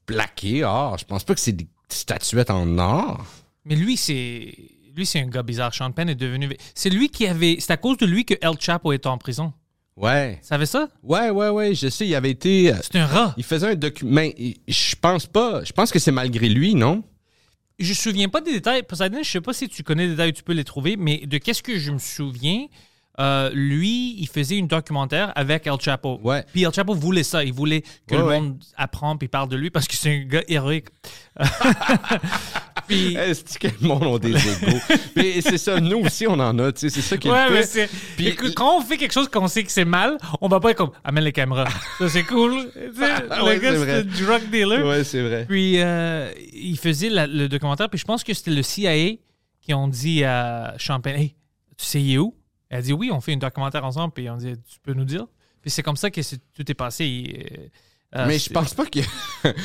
plaqué 0.05 0.63
or. 0.63 0.97
Je 0.97 1.05
pense 1.05 1.23
pas 1.23 1.33
que 1.35 1.39
c'est 1.39 1.51
des 1.53 1.67
statuettes 1.89 2.49
en 2.49 2.77
or. 2.77 3.23
Mais 3.65 3.75
lui, 3.75 3.95
c'est 3.95 4.55
lui, 4.95 5.05
c'est 5.05 5.21
un 5.21 5.27
gars 5.27 5.43
bizarre. 5.43 5.73
Sean 5.73 5.91
Penn 5.91 6.09
est 6.09 6.15
devenu. 6.15 6.55
C'est 6.75 6.89
lui 6.89 7.09
qui 7.09 7.27
avait. 7.27 7.57
C'est 7.59 7.71
à 7.71 7.77
cause 7.77 7.97
de 7.97 8.05
lui 8.05 8.25
que 8.25 8.33
El 8.41 8.59
Chapo 8.59 8.91
est 8.91 9.05
en 9.05 9.17
prison. 9.17 9.53
Ouais. 9.95 10.39
Tu 10.41 10.47
savais 10.47 10.65
ça? 10.65 10.89
Ouais, 11.03 11.29
ouais, 11.29 11.49
ouais. 11.49 11.75
Je 11.75 11.87
sais, 11.87 12.07
il 12.07 12.15
avait 12.15 12.31
été. 12.31 12.73
euh, 12.73 12.77
C'est 12.81 12.97
un 12.99 13.05
rat. 13.05 13.33
Il 13.37 13.43
faisait 13.43 13.67
un 13.67 13.75
document. 13.75 14.21
Je 14.67 14.95
pense 14.99 15.27
pas. 15.27 15.63
Je 15.63 15.71
pense 15.71 15.91
que 15.91 15.99
c'est 15.99 16.11
malgré 16.11 16.49
lui, 16.49 16.73
non? 16.75 17.03
Je 17.79 17.89
me 17.89 17.93
souviens 17.95 18.29
pas 18.29 18.41
des 18.41 18.53
détails. 18.53 18.83
Poseidon, 18.83 19.19
je 19.23 19.29
sais 19.29 19.41
pas 19.41 19.53
si 19.53 19.67
tu 19.69 19.83
connais 19.83 20.05
des 20.05 20.11
détails, 20.11 20.33
tu 20.33 20.43
peux 20.43 20.53
les 20.53 20.63
trouver, 20.63 20.95
mais 20.97 21.25
de 21.25 21.37
qu'est-ce 21.37 21.61
que 21.63 21.77
je 21.77 21.91
me 21.91 21.99
souviens, 21.99 22.65
euh, 23.19 23.51
lui, 23.53 24.15
il 24.19 24.27
faisait 24.27 24.57
une 24.57 24.67
documentaire 24.67 25.31
avec 25.35 25.67
El 25.67 25.79
Chapo. 25.79 26.19
Ouais. 26.23 26.43
Puis 26.51 26.63
El 26.63 26.73
Chapo 26.73 26.93
voulait 26.95 27.23
ça. 27.23 27.43
Il 27.43 27.53
voulait 27.53 27.81
que 28.07 28.15
Ouais, 28.15 28.17
le 28.21 28.23
ouais. 28.25 28.39
monde 28.41 28.63
apprenne 28.75 29.17
puis 29.19 29.27
parle 29.27 29.49
de 29.49 29.55
lui 29.55 29.69
parce 29.69 29.87
que 29.87 29.95
c'est 29.95 30.09
un 30.15 30.23
gars 30.23 30.41
héroïque. 30.47 30.87
puis, 32.87 33.15
Est-ce 33.15 33.57
que 33.57 33.67
le 33.67 33.87
monde 33.87 34.03
a 34.15 34.19
des 34.19 34.29
égaux? 34.35 34.77
mais 35.15 35.41
c'est 35.41 35.57
ça, 35.57 35.79
nous 35.79 35.99
aussi, 35.99 36.27
on 36.27 36.33
en 36.33 36.57
a, 36.59 36.71
tu 36.71 36.81
sais. 36.81 36.89
C'est 36.89 37.01
ça 37.01 37.17
qui 37.17 37.27
est 37.27 37.31
Ouais, 37.31 37.49
mais 37.49 37.63
c'est. 37.63 37.89
Puis- 38.17 38.27
Écoute, 38.27 38.53
quand 38.55 38.77
on 38.77 38.81
fait 38.81 38.97
quelque 38.97 39.13
chose 39.13 39.29
qu'on 39.29 39.47
sait 39.47 39.63
que 39.63 39.71
c'est 39.71 39.85
mal, 39.85 40.17
on 40.41 40.47
va 40.47 40.59
pas 40.59 40.71
être 40.71 40.77
comme 40.77 40.91
amène 41.03 41.23
les 41.23 41.31
caméras. 41.31 41.67
Ça, 41.99 42.09
c'est 42.09 42.23
cool. 42.23 42.71
Le 42.75 43.59
gars, 43.59 43.75
c'est 43.77 43.91
un 43.91 44.25
drug 44.25 44.49
dealer. 44.51 44.85
Ouais, 44.85 45.03
c'est 45.03 45.21
vrai. 45.21 45.45
Puis 45.47 45.75
euh, 45.79 46.31
il 46.53 46.77
faisait 46.77 47.09
la- 47.09 47.27
le 47.27 47.47
documentaire, 47.47 47.89
puis 47.89 47.99
je 47.99 48.05
pense 48.05 48.23
que 48.23 48.33
c'était 48.33 48.51
le 48.51 48.63
CIA 48.63 49.17
qui 49.61 49.73
ont 49.73 49.87
dit 49.87 50.23
à 50.23 50.73
Champagne 50.77 51.15
Hey, 51.15 51.35
tu 51.77 51.85
sais, 51.85 52.01
il 52.01 52.13
est 52.15 52.17
où? 52.17 52.35
Elle 52.73 52.81
dit 52.81 52.93
Oui, 52.93 53.11
on 53.11 53.21
fait 53.21 53.33
un 53.33 53.37
documentaire 53.37 53.85
ensemble, 53.85 54.13
puis 54.13 54.27
on 54.31 54.35
dit 54.35 54.55
Tu 54.67 54.79
peux 54.79 54.93
nous 54.93 55.05
dire? 55.05 55.27
Puis 55.61 55.69
c'est 55.69 55.83
comme 55.83 55.95
ça 55.95 56.09
que 56.09 56.21
tout 56.55 56.71
est 56.71 56.73
passé. 56.73 57.71
Euh, 58.15 58.25
mais 58.27 58.37
je 58.37 58.49
pense 58.49 58.73
pas 58.75 58.85
que. 58.85 58.99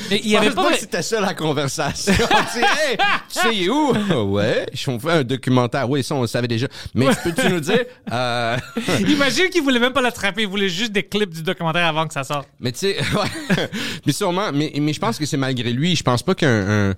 Mais 0.09 0.19
il 0.23 0.27
y 0.27 0.31
Je 0.31 0.37
avait 0.37 0.47
pense 0.47 0.55
pas. 0.55 0.63
pas 0.63 0.71
que 0.73 0.79
c'était 0.79 1.01
ça 1.03 1.21
la 1.21 1.33
conversation. 1.35 2.13
On 2.31 2.57
dit, 2.57 2.65
hey, 2.65 2.97
tu 3.31 3.39
sais, 3.39 3.49
il 3.55 3.63
est 3.65 3.69
où? 3.69 3.93
Ouais, 4.33 4.65
ils 4.73 4.89
ont 4.89 4.99
fait 4.99 5.11
un 5.11 5.23
documentaire. 5.23 5.89
Oui, 5.89 6.03
ça, 6.03 6.15
on 6.15 6.21
le 6.21 6.27
savait 6.27 6.47
déjà. 6.47 6.67
Mais 6.95 7.05
peux-tu 7.23 7.47
nous 7.49 7.59
dire? 7.59 7.85
euh, 8.11 8.57
Imagine 9.07 9.49
qu'il 9.49 9.61
voulait 9.61 9.79
même 9.79 9.93
pas 9.93 10.01
l'attraper, 10.01 10.41
il 10.43 10.47
voulait 10.47 10.69
juste 10.69 10.91
des 10.91 11.03
clips 11.03 11.29
du 11.33 11.43
documentaire 11.43 11.85
avant 11.85 12.07
que 12.07 12.13
ça 12.13 12.23
sorte. 12.23 12.47
Mais 12.59 12.71
tu 12.71 12.79
sais, 12.79 12.97
ouais. 12.99 13.69
mais 14.05 14.11
sûrement, 14.13 14.51
mais, 14.53 14.71
mais 14.79 14.93
je 14.93 14.99
pense 14.99 15.17
que 15.19 15.25
c'est 15.25 15.37
malgré 15.37 15.71
lui. 15.71 15.95
Je 15.95 16.03
pense 16.03 16.23
pas 16.23 16.33
qu'un. 16.35 16.89
un- 16.91 16.95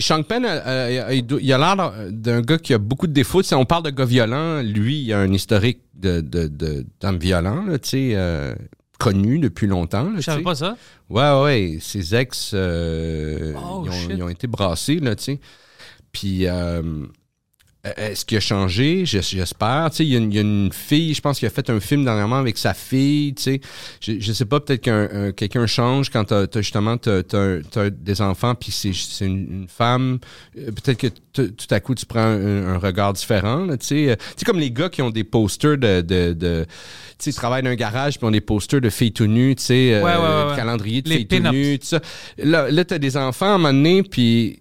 Sean 0.00 0.22
Penn, 0.24 0.44
euh, 0.44 0.60
euh, 0.66 1.20
il 1.40 1.52
a 1.52 1.58
l'air 1.58 1.92
d'un- 2.10 2.40
gars 2.40 2.58
qui 2.58 2.74
a 2.74 2.78
beaucoup 2.78 3.06
de 3.06 3.12
défauts. 3.12 3.42
Sais, 3.44 3.54
on 3.54 3.64
parle 3.64 3.84
de 3.84 3.90
gars 3.90 4.04
violents. 4.04 4.60
Lui, 4.62 5.02
il 5.02 5.12
a 5.12 5.18
un 5.20 5.32
historique 5.32 5.78
de, 5.94 6.20
de, 6.20 6.48
de, 6.48 6.84
d'homme 7.00 7.18
violent, 7.18 7.64
là, 7.64 7.78
tu 7.78 7.88
sais, 7.88 8.10
euh, 8.14 8.54
connu 8.98 9.38
depuis 9.38 9.66
longtemps. 9.66 10.04
Là, 10.04 10.10
Je 10.14 10.16
tu 10.16 10.22
savais 10.22 10.42
pas 10.42 10.54
ça. 10.54 10.76
Ouais, 11.10 11.42
ouais, 11.42 11.78
ses 11.80 12.14
ex, 12.14 12.52
euh, 12.54 13.54
Oh, 13.56 13.84
ils, 13.84 13.90
ont, 13.90 14.16
ils 14.16 14.22
ont 14.22 14.28
été 14.28 14.46
brassés, 14.46 14.98
là, 15.00 15.14
tu 15.16 15.24
sais. 15.24 15.40
Puis, 16.12 16.46
euh, 16.46 17.06
est-ce 17.96 18.24
qu'il 18.24 18.36
a 18.36 18.40
changé? 18.40 19.04
J'es- 19.06 19.22
J'espère. 19.22 19.88
Tu 19.90 19.96
sais, 19.98 20.04
il 20.04 20.10
y, 20.12 20.14
a 20.16 20.18
une- 20.18 20.30
il 20.32 20.34
y 20.34 20.38
a 20.38 20.42
une 20.42 20.70
fille, 20.72 21.14
je 21.14 21.20
pense 21.20 21.38
qu'il 21.38 21.46
a 21.46 21.50
fait 21.50 21.68
un 21.70 21.80
film 21.80 22.04
dernièrement 22.04 22.36
avec 22.36 22.58
sa 22.58 22.74
fille, 22.74 23.34
tu 23.34 23.42
sais. 23.42 23.60
Je, 24.00 24.14
je 24.20 24.32
sais 24.32 24.44
pas, 24.44 24.60
peut-être 24.60 24.82
qu'un 24.82 25.08
un- 25.12 25.32
quelqu'un 25.32 25.66
change 25.66 26.10
quand 26.10 26.24
t'as 26.24 26.42
as 26.42 26.60
justement 26.60 26.96
t'as, 26.98 27.22
t'as- 27.22 27.58
t'as 27.70 27.90
des 27.90 28.20
enfants, 28.20 28.54
puis 28.54 28.72
c'est 28.72 28.92
c'est 28.92 29.26
une, 29.26 29.46
une 29.62 29.68
femme. 29.68 30.18
Euh, 30.58 30.70
Peut-être 30.72 30.98
que 30.98 31.06
tout 31.40 31.52
à 31.70 31.80
coup, 31.80 31.94
tu 31.94 32.06
prends 32.06 32.20
un, 32.20 32.74
un 32.74 32.78
regard 32.78 33.12
différent, 33.12 33.66
là, 33.66 33.76
tu 33.76 33.86
sais. 33.86 34.10
Euh, 34.10 34.16
Tu 34.16 34.24
sais, 34.38 34.44
comme 34.44 34.58
les 34.58 34.70
gars 34.70 34.88
qui 34.88 35.02
ont 35.02 35.10
des 35.10 35.24
posters 35.24 35.76
de... 35.78 36.00
de, 36.00 36.32
de 36.32 36.64
tu 37.18 37.24
sais, 37.24 37.30
ils 37.30 37.34
travaillent 37.34 37.62
dans 37.62 37.70
un 37.70 37.74
garage, 37.76 38.18
puis 38.18 38.26
ont 38.26 38.30
des 38.30 38.40
posters 38.40 38.80
de 38.80 38.90
filles 38.90 39.12
tout 39.12 39.26
nues, 39.26 39.54
tu 39.56 39.62
sais, 39.64 39.94
euh, 39.94 40.02
Ouais, 40.02 40.50
ouais, 40.50 40.56
calendrier 40.56 41.02
de 41.02 41.08
Les 41.08 41.16
filles 41.16 41.26
tout 41.28 41.38
nues, 41.50 41.78
tout 41.78 41.86
ça. 41.86 42.00
Là, 42.38 42.70
là 42.70 42.84
t'as 42.84 42.98
des 42.98 43.16
enfants 43.16 43.46
à 43.46 43.54
un 43.54 43.58
moment 43.58 43.72
donné, 43.72 44.02
puis... 44.02 44.60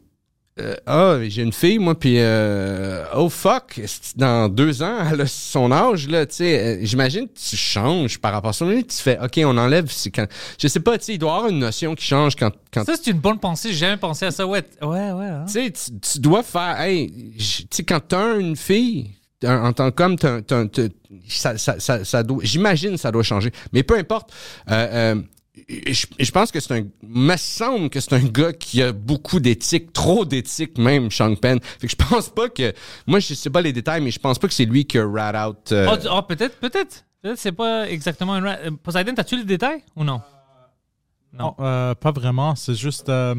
euh, 0.57 0.75
ah, 0.85 1.17
j'ai 1.27 1.41
une 1.41 1.51
fille, 1.51 1.79
moi, 1.79 1.99
puis 1.99 2.15
euh, 2.17 3.03
oh 3.13 3.27
fuck, 3.29 3.81
dans 4.15 4.47
deux 4.47 4.81
ans, 4.83 4.99
elle 5.11 5.19
a 5.21 5.27
son 5.27 5.69
âge, 5.71 6.07
là, 6.07 6.25
tu 6.25 6.35
sais, 6.35 6.59
euh, 6.59 6.77
j'imagine 6.81 7.27
que 7.27 7.37
tu 7.37 7.57
changes 7.57 8.17
par 8.19 8.31
rapport 8.31 8.51
à 8.51 8.53
ça. 8.53 8.65
Tu 8.65 8.83
fais, 8.89 9.19
OK, 9.21 9.37
on 9.43 9.57
enlève, 9.57 9.87
c'est 9.89 10.11
quand... 10.11 10.25
Je 10.57 10.67
sais 10.69 10.79
pas, 10.79 10.97
tu 10.97 11.03
sais, 11.05 11.13
il 11.15 11.17
doit 11.17 11.31
y 11.31 11.35
avoir 11.35 11.49
une 11.51 11.59
notion 11.59 11.93
qui 11.93 12.05
change 12.05 12.37
quand... 12.37 12.51
quand 12.73 12.85
Ça, 12.85 12.93
c'est 12.95 13.11
une 13.11 13.19
bonne 13.19 13.37
pensée. 13.39 13.69
J'ai 13.73 13.79
jamais 13.79 13.97
pensé 13.97 14.25
à 14.27 14.31
ça. 14.31 14.47
Ouais, 14.47 14.63
ouais, 14.81 14.87
ouais. 14.87 15.25
hein. 15.25 15.43
tu 15.45 15.51
sais, 15.53 15.71
tu- 15.71 16.19
dois 16.19 16.41
faire, 16.41 16.79
hey, 16.79 17.11
tu 17.37 17.67
sais, 17.69 17.83
quand 17.83 17.99
t'as 18.07 18.39
une 18.39 18.55
fille, 18.55 19.11
en, 19.43 19.67
en 19.67 19.73
tant 19.73 19.91
qu'homme, 19.91 20.15
t'as- 20.17 20.41
t'as- 20.41 20.67
t'as- 20.67 20.87
ça, 21.27 21.57
ça, 21.57 21.79
ça, 21.81 22.05
ça 22.05 22.23
doit, 22.23 22.39
j'imagine, 22.43 22.95
ça 22.97 23.11
doit 23.11 23.23
changer. 23.23 23.51
Mais 23.73 23.83
peu 23.83 23.97
importe. 23.97 24.31
Euh, 24.71 25.15
euh, 25.57 25.93
je, 25.93 26.05
je 26.19 26.31
pense 26.31 26.51
que 26.51 26.59
c'est 26.59 26.73
un, 26.77 26.83
me 27.03 27.35
semble 27.37 27.89
que 27.89 27.99
c'est 27.99 28.13
un 28.13 28.23
gars 28.23 28.53
qui 28.53 28.81
a 28.81 28.91
beaucoup 28.91 29.39
d'éthique, 29.39 29.93
trop 29.93 30.25
d'éthique 30.25 30.77
même, 30.77 31.09
Sean 31.11 31.35
Penn. 31.35 31.59
Fait 31.79 31.87
que 31.87 31.91
je 31.91 31.95
pense 32.07 32.29
pas 32.29 32.49
que, 32.49 32.73
moi 33.07 33.19
je 33.19 33.33
sais 33.33 33.49
pas 33.49 33.61
les 33.61 33.73
détails, 33.73 34.01
mais 34.01 34.11
je 34.11 34.19
pense 34.19 34.37
pas 34.39 34.47
que 34.47 34.53
c'est 34.53 34.65
lui 34.65 34.85
qui 34.85 34.97
a 34.97 35.05
rat 35.07 35.49
out. 35.49 35.71
euh, 35.71 35.87
Ah, 35.89 35.97
ah, 36.11 36.21
peut-être, 36.23 36.59
peut-être. 36.59 37.05
Peut-être 37.21 37.39
c'est 37.39 37.51
pas 37.53 37.89
exactement 37.89 38.33
un 38.33 38.41
rat. 38.41 38.57
Euh, 38.65 38.71
Poseidon, 38.71 39.13
t'as-tu 39.15 39.37
les 39.37 39.43
détails 39.45 39.81
ou 39.95 40.03
non? 40.03 40.21
Non. 41.33 41.55
Non, 41.57 41.65
euh, 41.65 41.95
pas 41.95 42.11
vraiment. 42.11 42.55
C'est 42.55 42.75
juste, 42.75 43.09
euh, 43.09 43.35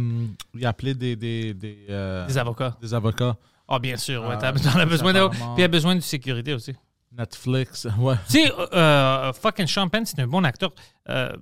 il 0.55 0.66
a 0.66 0.68
appelé 0.68 0.94
des, 0.94 1.16
des, 1.16 1.55
des, 1.55 1.79
euh, 1.88 2.26
Des 2.26 2.37
avocats. 2.37 2.76
des 2.83 2.92
avocats. 2.92 3.37
Ah, 3.68 3.79
bien 3.79 3.96
sûr. 3.96 4.22
Ouais, 4.26 4.37
t'as, 4.38 4.52
t'en 4.52 4.79
as 4.79 4.85
besoin 4.87 5.12
d'avoir-. 5.14 5.31
Puis 5.33 5.62
il 5.62 5.64
a 5.64 5.68
besoin 5.68 5.94
de 5.96 6.00
sécurité 6.00 6.52
aussi. 6.52 6.74
Netflix. 7.18 7.87
Ouais. 7.98 8.14
Tu 8.29 8.42
sais, 8.44 8.52
euh, 8.52 8.66
euh, 8.74 9.33
fucking 9.33 9.66
Penn, 9.90 10.05
c'est 10.05 10.18
un 10.20 10.26
bon 10.26 10.44
acteur. 10.44 10.72
Euh, 11.09 11.33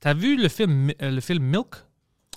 t'as 0.00 0.14
vu 0.14 0.40
le 0.40 0.48
film, 0.48 0.92
le 1.00 1.20
film 1.20 1.44
Milk? 1.44 1.74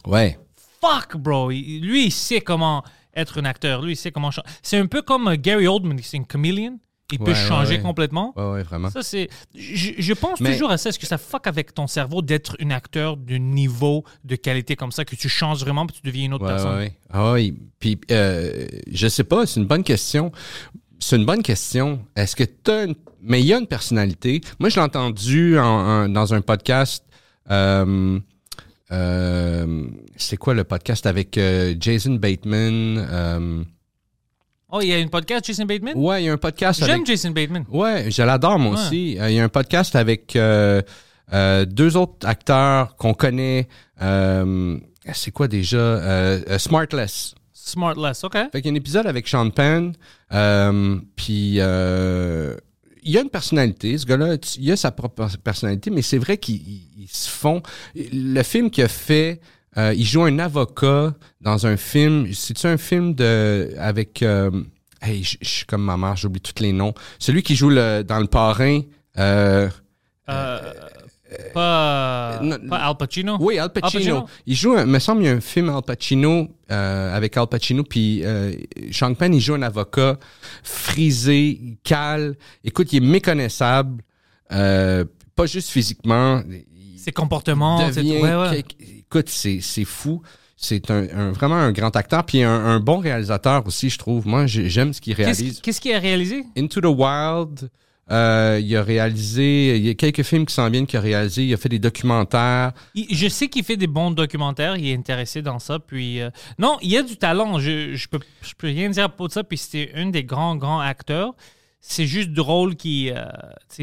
Ouais. 0.06 0.38
Fuck, 0.82 1.18
bro. 1.18 1.52
Il- 1.52 1.82
lui, 1.82 2.06
il 2.06 2.12
sait 2.12 2.42
comment 2.42 2.84
être 3.16 3.40
un 3.42 3.46
acteur. 3.46 3.82
Lui, 3.82 3.94
il 3.94 3.96
sait 3.98 4.12
comment 4.12 4.32
changer. 4.32 4.48
C'est 4.62 4.78
un 4.78 4.86
peu 4.86 5.02
comme 5.02 5.36
Gary 5.38 5.68
Oldman, 5.68 5.98
c'est 6.04 6.18
un 6.18 6.24
chameleon. 6.32 6.80
Il 7.12 7.20
peut 7.20 7.32
Ouais, 7.32 7.36
changer 7.36 7.76
ouais. 7.78 7.82
complètement. 7.82 8.34
Ouais, 8.36 8.52
ouais, 8.52 8.64
vraiment. 8.64 8.90
Ça, 8.90 9.02
c'est. 9.02 9.30
Je, 9.56 9.92
je 9.98 10.14
pense 10.14 10.42
Mais- 10.42 10.52
toujours 10.52 10.70
à 10.72 10.78
ça. 10.78 10.90
Est-ce 10.90 11.00
que 11.00 11.08
ça 11.08 11.18
fuck 11.18 11.48
avec 11.48 11.74
ton 11.74 11.88
cerveau 11.88 12.22
d'être 12.22 12.58
un 12.62 12.70
acteur 12.72 13.16
de 13.16 13.36
niveau, 13.38 14.04
de 14.26 14.36
qualité 14.36 14.76
comme 14.76 14.92
ça, 14.92 15.06
que 15.06 15.16
tu 15.16 15.30
changes 15.30 15.60
vraiment 15.62 15.86
puis 15.88 15.96
tu 15.96 16.06
deviens 16.06 16.26
une 16.26 16.34
autre 16.34 16.44
Ouais, 16.46 16.52
personne? 16.52 16.74
ouais, 16.76 16.80
ouais. 16.88 16.98
Ah 17.10 17.32
oui. 17.32 17.58
Puis, 17.80 17.98
euh, 18.12 18.68
je 18.92 19.08
sais 19.08 19.24
pas, 19.24 19.46
c'est 19.46 19.62
une 19.62 19.68
bonne 19.68 19.86
question. 19.86 20.34
C'est 21.00 21.16
une 21.16 21.26
bonne 21.26 21.44
question. 21.44 22.00
Est-ce 22.16 22.36
que 22.36 22.44
tu 22.44 22.72
as 22.72 22.84
une... 22.86 22.96
Mais 23.22 23.42
il 23.42 23.48
y 23.48 23.54
a 23.54 23.58
une 23.58 23.68
personnalité. 23.68 24.42
Moi, 24.60 24.70
je 24.70 24.76
l'ai 24.76 24.82
entendu 24.82 25.58
en- 25.60 25.64
en- 25.64 26.10
dans 26.10 26.34
un 26.34 26.42
podcast. 26.42 27.04
euh, 27.50 28.20
euh, 28.92 29.86
c'est 30.16 30.38
quoi 30.38 30.54
le 30.54 30.64
podcast 30.64 31.06
avec 31.06 31.38
euh, 31.38 31.76
Jason 31.80 32.14
Bateman? 32.16 33.66
Oh, 34.70 34.80
il 34.82 34.88
y 34.90 34.94
a 34.94 35.00
une 35.00 35.10
podcast, 35.10 35.46
Jason 35.46 35.66
Bateman? 35.66 35.94
ouais, 35.98 36.24
il 36.24 36.26
y 36.26 36.30
a 36.30 36.34
un 36.34 36.38
podcast 36.38 36.80
J'aime 36.86 36.96
avec... 36.96 37.06
Jason 37.08 37.32
Bateman. 37.32 37.66
Ouais, 37.70 38.10
je 38.12 38.22
l'adore 38.22 38.60
moi 38.60 38.76
Ouais. 38.76 38.80
aussi. 38.82 39.12
Il 39.14 39.32
y 39.32 39.40
a 39.40 39.44
un 39.44 39.50
podcast 39.50 39.96
avec 39.96 40.34
deux 40.38 41.98
autres 41.98 42.28
acteurs 42.28 42.96
qu'on 42.98 43.14
connaît. 43.14 43.68
C'est 44.00 45.32
quoi 45.32 45.48
déjà? 45.48 46.58
Smartless. 46.60 47.34
Smartless, 47.68 48.24
OK. 48.24 48.34
Fait 48.34 48.62
qu'il 48.62 48.66
y 48.66 48.70
a 48.70 48.72
un 48.72 48.76
épisode 48.76 49.08
avec 49.08 49.28
Sean 49.28 49.50
Penn, 49.50 49.94
euh, 50.34 50.98
puis 51.16 51.56
euh, 51.60 52.56
il 53.04 53.12
y 53.12 53.18
a 53.18 53.22
une 53.22 53.30
personnalité, 53.30 53.98
ce 53.98 54.06
gars-là, 54.06 54.38
il 54.60 54.72
a 54.72 54.76
sa 54.76 54.92
propre 54.92 55.28
personnalité, 55.44 55.90
mais 55.90 56.02
c'est 56.02 56.18
vrai 56.18 56.38
qu'ils 56.38 56.56
ils- 56.68 56.88
ils 57.04 57.08
se 57.10 57.30
font... 57.30 57.62
Le 57.96 58.44
film 58.44 58.70
qu'il 58.70 58.84
a 58.84 58.88
fait, 58.88 59.40
euh, 59.78 59.94
il 59.96 60.06
joue 60.06 60.24
un 60.24 60.40
avocat 60.40 61.14
dans 61.42 61.66
un 61.68 61.78
film, 61.78 62.34
c'est-tu 62.34 62.68
un 62.68 62.78
film 62.78 63.14
de 63.16 63.74
avec... 63.78 64.22
hey, 65.02 65.24
je 65.24 65.38
je 65.42 65.48
suis 65.48 65.66
comme 65.66 65.84
ma 65.84 65.96
mère, 65.98 66.16
j'oublie 66.18 66.42
tous 66.42 66.62
les 66.62 66.74
noms. 66.74 66.94
Celui 67.20 67.44
qui 67.44 67.56
joue 67.56 67.70
le, 67.70 68.04
dans 68.04 68.20
Le 68.20 68.28
Parrain... 68.28 68.82
euh, 69.18 69.70
Euh, 70.30 70.74
pas, 71.54 72.40
non, 72.42 72.58
pas 72.70 72.78
Al 72.78 72.96
Pacino? 72.98 73.38
Oui, 73.40 73.58
Al 73.58 73.72
Pacino. 73.72 74.00
Pacino? 74.22 74.26
Il 74.46 74.56
joue, 74.56 74.74
un- 74.74 74.86
me 74.86 75.00
semble, 75.00 75.24
il 75.24 75.26
y 75.26 75.30
a 75.30 75.34
un 75.34 75.42
film 75.42 75.70
Al 75.70 75.82
Pacino 75.84 76.48
euh, 76.72 77.16
avec 77.16 77.36
Al 77.38 77.48
Pacino, 77.48 77.84
puis 77.84 78.22
euh, 78.24 78.54
Sean 78.92 79.14
Penn, 79.14 79.34
il 79.34 79.42
joue 79.42 79.56
un 79.56 79.62
avocat 79.62 80.18
frisé, 80.64 81.60
cale. 81.84 82.36
Écoute, 82.64 82.94
il 82.94 82.98
est 83.04 83.08
méconnaissable, 83.08 84.04
euh, 84.52 85.04
pas 85.36 85.46
juste 85.46 85.70
physiquement. 85.70 86.42
Ses 86.98 87.12
comportements, 87.12 87.80
c'est 87.92 88.02
devient. 88.02 88.22
Ouais, 88.22 88.36
ouais. 88.36 88.64
Écoute, 89.00 89.30
c'est 89.30 89.60
c'est 89.62 89.86
fou. 89.86 90.22
C'est 90.60 90.90
un, 90.90 91.06
un- 91.16 91.32
vraiment 91.34 91.56
un 91.56 91.72
grand 91.72 91.96
acteur, 91.96 92.26
puis 92.26 92.42
un, 92.42 92.52
un 92.52 92.80
bon 92.80 92.98
réalisateur 92.98 93.66
aussi, 93.68 93.90
je 93.92 93.98
trouve. 94.00 94.26
Moi, 94.28 94.48
j'ai- 94.48 94.70
j'aime 94.70 94.92
ce 94.92 95.00
qu'il 95.02 95.14
réalise. 95.14 95.62
qu'est-ce 95.62 95.80
qu'il 95.80 95.94
a 95.94 96.00
réalisé? 96.00 96.46
Into 96.58 96.82
the 96.82 96.86
Wild. 96.86 97.70
Euh, 98.10 98.60
il 98.64 98.76
a 98.76 98.84
réalisé, 98.84 99.76
il 99.78 99.86
y 99.86 99.90
a 99.90 99.94
quelques 99.94 100.24
films 100.24 100.46
qui 100.46 100.54
s'en 100.54 100.70
viennent 100.70 100.86
qu'il 100.88 100.98
a 101.00 101.02
réalisé. 101.02 101.46
Il 101.46 101.54
a 101.54 101.58
fait 101.58 101.70
des 101.70 101.80
documentaires. 101.80 102.72
Il- 102.96 103.14
je 103.14 103.28
sais 103.28 103.48
qu'il 103.50 103.64
fait 103.64 103.78
des 103.78 103.88
bons 103.88 104.12
documentaires, 104.12 104.78
il 104.78 104.88
est 104.90 104.96
intéressé 104.96 105.42
dans 105.42 105.60
ça. 105.60 105.80
Puis 105.80 106.22
euh, 106.22 106.30
non, 106.58 106.78
il 106.82 106.90
y 106.92 106.98
a 106.98 107.04
du 107.04 107.18
talent. 107.18 107.60
Je, 107.60 107.96
je 107.96 108.08
peux 108.08 108.20
je 108.42 108.54
peux 108.58 108.68
rien 108.68 108.90
dire 108.90 109.10
de 109.10 109.28
ça. 109.32 109.44
Puis 109.44 109.58
c'était 109.58 109.92
un 109.96 110.08
des 110.08 110.24
grands 110.24 110.56
grands 110.56 110.80
acteurs. 110.80 111.34
C'est 111.80 112.08
juste 112.08 112.32
drôle 112.32 112.76
qu'il 112.76 113.14
euh, 113.16 113.26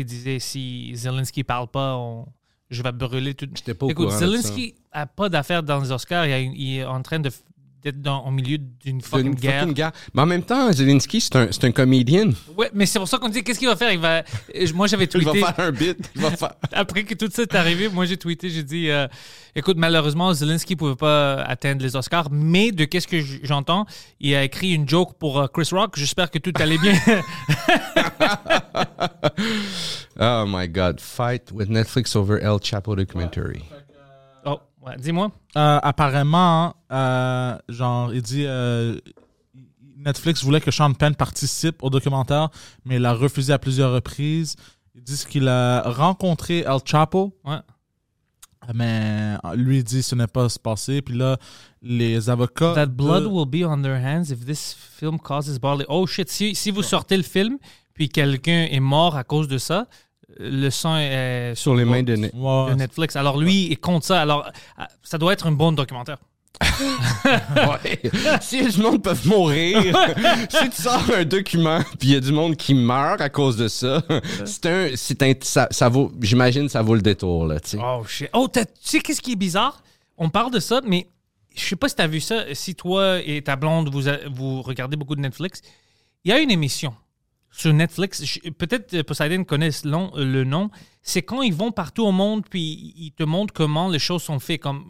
disait 0.02 0.38
si 0.38 0.92
Zelensky 0.96 1.44
parle 1.44 1.68
pas, 1.68 1.96
on- 1.96 2.26
je 2.70 2.82
vais 2.82 2.92
brûler 2.92 3.34
tout. 3.34 3.46
J'étais 3.54 3.74
pas 3.74 3.86
au 3.86 3.90
Écoute, 3.90 4.06
courant 4.08 4.20
de 4.20 4.24
ça. 4.24 4.26
Zelensky 4.30 4.74
a 4.90 5.06
pas 5.06 5.28
d'affaires 5.28 5.62
dans 5.62 5.80
les 5.80 5.92
Oscars. 5.92 6.26
Il, 6.26 6.32
a 6.32 6.38
une- 6.40 6.54
il 6.54 6.78
est 6.78 6.84
en 6.84 7.02
train 7.02 7.20
de 7.20 7.30
d'être 7.84 8.00
dans- 8.00 8.24
au 8.26 8.30
milieu 8.30 8.56
d'une 8.58 9.00
fucking 9.02 9.26
une 9.26 9.34
guerre. 9.34 9.60
fucking 9.60 9.74
guerre. 9.74 9.92
Mais 10.14 10.22
en 10.22 10.26
même 10.26 10.42
temps, 10.42 10.72
Zelensky, 10.72 11.20
c'est 11.20 11.36
un, 11.36 11.48
c'est 11.50 11.64
un 11.64 11.70
comédien. 11.72 12.30
Ouais, 12.56 12.70
mais 12.72 12.86
c'est 12.86 12.98
pour 12.98 13.06
ça 13.08 13.18
qu'on 13.18 13.28
dit 13.28 13.44
qu'est-ce 13.44 13.58
qu'il 13.58 13.68
va 13.68 13.76
faire? 13.76 13.92
Il 13.92 13.98
va. 13.98 14.22
euh, 14.54 14.66
Moi, 14.74 14.86
j'avais 14.86 15.04
Il 15.04 15.20
va 15.24 15.30
tweeté. 15.32 15.38
faire 15.46 15.54
un 15.66 15.70
bit. 15.70 15.98
Il 16.16 16.22
va 16.22 16.30
faire... 16.30 16.54
Après 16.72 17.04
que 17.04 17.14
tout 17.14 17.28
ça 17.30 17.42
est 17.42 17.54
arrivé, 17.54 17.88
moi 17.90 18.06
j'ai 18.06 18.16
tweeté, 18.16 18.48
j'ai 18.48 18.62
dit 18.62 18.88
euh, 18.90 19.06
écoute, 19.54 19.76
malheureusement, 19.76 20.32
Zelensky 20.32 20.76
pouvait 20.76 20.96
pas 20.96 21.42
atteindre 21.42 21.82
les 21.82 21.94
Oscars, 21.94 22.28
mais 22.30 22.72
de 22.72 22.84
qu'est-ce 22.86 23.06
que 23.06 23.20
j'entends, 23.42 23.84
il 24.20 24.34
a 24.34 24.42
écrit 24.44 24.72
une 24.72 24.88
joke 24.88 25.18
pour 25.18 25.38
euh, 25.40 25.46
Chris 25.46 25.68
Rock. 25.72 25.94
J'espère 25.96 26.30
que 26.30 26.38
tout 26.38 26.52
allait 26.58 26.78
bien. 26.78 26.94
Oh 30.20 30.44
my 30.46 30.68
God. 30.68 31.00
Fight 31.00 31.50
with 31.52 31.68
Netflix 31.68 32.14
over 32.14 32.38
El 32.40 32.58
Chapo 32.60 32.94
documentary. 32.94 33.62
Ouais, 34.86 34.96
dis-moi. 34.98 35.30
Euh, 35.56 35.78
apparemment, 35.82 36.74
euh, 36.92 37.56
genre, 37.68 38.12
il 38.14 38.22
dit 38.22 38.44
euh, 38.46 38.98
Netflix 39.96 40.42
voulait 40.44 40.60
que 40.60 40.70
Sean 40.70 40.92
Penn 40.92 41.14
participe 41.14 41.82
au 41.82 41.90
documentaire, 41.90 42.48
mais 42.84 42.96
il 42.96 43.06
a 43.06 43.12
refusé 43.14 43.52
à 43.52 43.58
plusieurs 43.58 43.92
reprises. 43.92 44.56
Ils 44.94 45.02
disent 45.02 45.24
qu'il 45.24 45.48
a 45.48 45.82
rencontré 45.90 46.60
El 46.60 46.78
Chapo, 46.84 47.36
Ouais. 47.44 47.58
mais 48.74 49.36
lui 49.56 49.78
il 49.78 49.84
dit 49.84 50.02
ce 50.02 50.14
n'est 50.14 50.26
pas 50.26 50.48
se 50.48 50.58
passé. 50.58 51.02
Puis 51.02 51.16
là, 51.16 51.36
les 51.82 52.28
avocats. 52.30 52.74
That 52.74 52.86
de- 52.86 52.92
blood 52.92 53.24
will 53.26 53.46
be 53.46 53.66
on 53.66 53.80
their 53.82 53.96
hands 53.96 54.30
if 54.30 54.44
this 54.44 54.74
film 54.78 55.18
causes 55.18 55.58
bodily. 55.58 55.84
Oh 55.88 56.06
shit, 56.06 56.28
si, 56.30 56.54
si 56.54 56.70
vous 56.70 56.82
sortez 56.82 57.16
le 57.16 57.22
film, 57.22 57.58
puis 57.94 58.08
quelqu'un 58.08 58.66
est 58.70 58.80
mort 58.80 59.16
à 59.16 59.24
cause 59.24 59.48
de 59.48 59.58
ça, 59.58 59.86
le 60.38 60.70
sang 60.70 60.96
est 60.98 61.54
Sur 61.54 61.74
les 61.74 61.84
mains 61.84 62.02
de... 62.02 62.16
Ne- 62.16 62.30
Ouais, 62.34 62.70
de 62.70 62.74
Netflix. 62.76 63.16
Alors 63.16 63.38
lui, 63.38 63.66
il 63.70 63.78
compte 63.78 64.04
ça. 64.04 64.20
Alors, 64.20 64.50
ça 65.02 65.18
doit 65.18 65.32
être 65.32 65.46
un 65.46 65.52
bon 65.52 65.72
documentaire. 65.72 66.18
Ouais. 67.24 68.00
si 68.40 68.62
du 68.64 68.80
monde 68.80 69.02
peut 69.02 69.14
mourir, 69.24 69.80
si 70.48 70.70
tu 70.70 70.82
sors 70.82 71.02
un 71.16 71.24
document 71.24 71.80
puis 71.98 72.08
il 72.08 72.12
y 72.12 72.16
a 72.16 72.20
du 72.20 72.32
monde 72.32 72.56
qui 72.56 72.74
meurt 72.74 73.20
à 73.20 73.28
cause 73.28 73.56
de 73.56 73.68
ça, 73.68 74.02
c'est 74.44 74.66
un, 74.66 74.88
c'est 74.94 75.22
un, 75.22 75.32
ça, 75.40 75.66
ça 75.70 75.88
vaut, 75.88 76.12
j'imagine, 76.20 76.68
ça 76.68 76.82
vaut 76.82 76.94
le 76.94 77.02
détour 77.02 77.46
là. 77.46 77.56
Oh 77.82 78.04
shit. 78.06 78.28
Oh, 78.32 78.48
tu 78.52 78.60
sais 78.80 79.00
qu'est-ce 79.00 79.20
qui 79.20 79.32
est 79.32 79.36
bizarre? 79.36 79.82
On 80.16 80.28
parle 80.30 80.52
de 80.52 80.60
ça, 80.60 80.80
mais 80.86 81.08
je 81.56 81.64
sais 81.64 81.76
pas 81.76 81.88
si 81.88 81.96
t'as 81.96 82.06
vu 82.06 82.20
ça. 82.20 82.44
Si 82.52 82.74
toi 82.74 83.18
et 83.24 83.42
ta 83.42 83.56
blonde, 83.56 83.88
vous, 83.92 84.08
a- 84.08 84.28
vous 84.32 84.62
regardez 84.62 84.96
beaucoup 84.96 85.16
de 85.16 85.20
Netflix, 85.20 85.60
il 86.24 86.30
y 86.30 86.32
a 86.32 86.38
une 86.38 86.50
émission 86.50 86.94
sur 87.56 87.72
Netflix. 87.72 88.22
Peut-être 88.58 88.94
euh, 88.94 89.02
Poseidon 89.02 89.44
connaît 89.44 89.70
nom- 89.84 90.12
le 90.16 90.44
nom. 90.44 90.70
C'est 91.06 91.20
quand 91.20 91.42
ils 91.42 91.52
vont 91.52 91.70
partout 91.70 92.04
au 92.06 92.12
monde, 92.12 92.44
puis 92.48 92.94
ils 92.96 93.12
te 93.12 93.24
montrent 93.24 93.52
comment 93.52 93.90
les 93.90 93.98
choses 93.98 94.22
sont 94.22 94.38
faites, 94.40 94.62
comme 94.62 94.84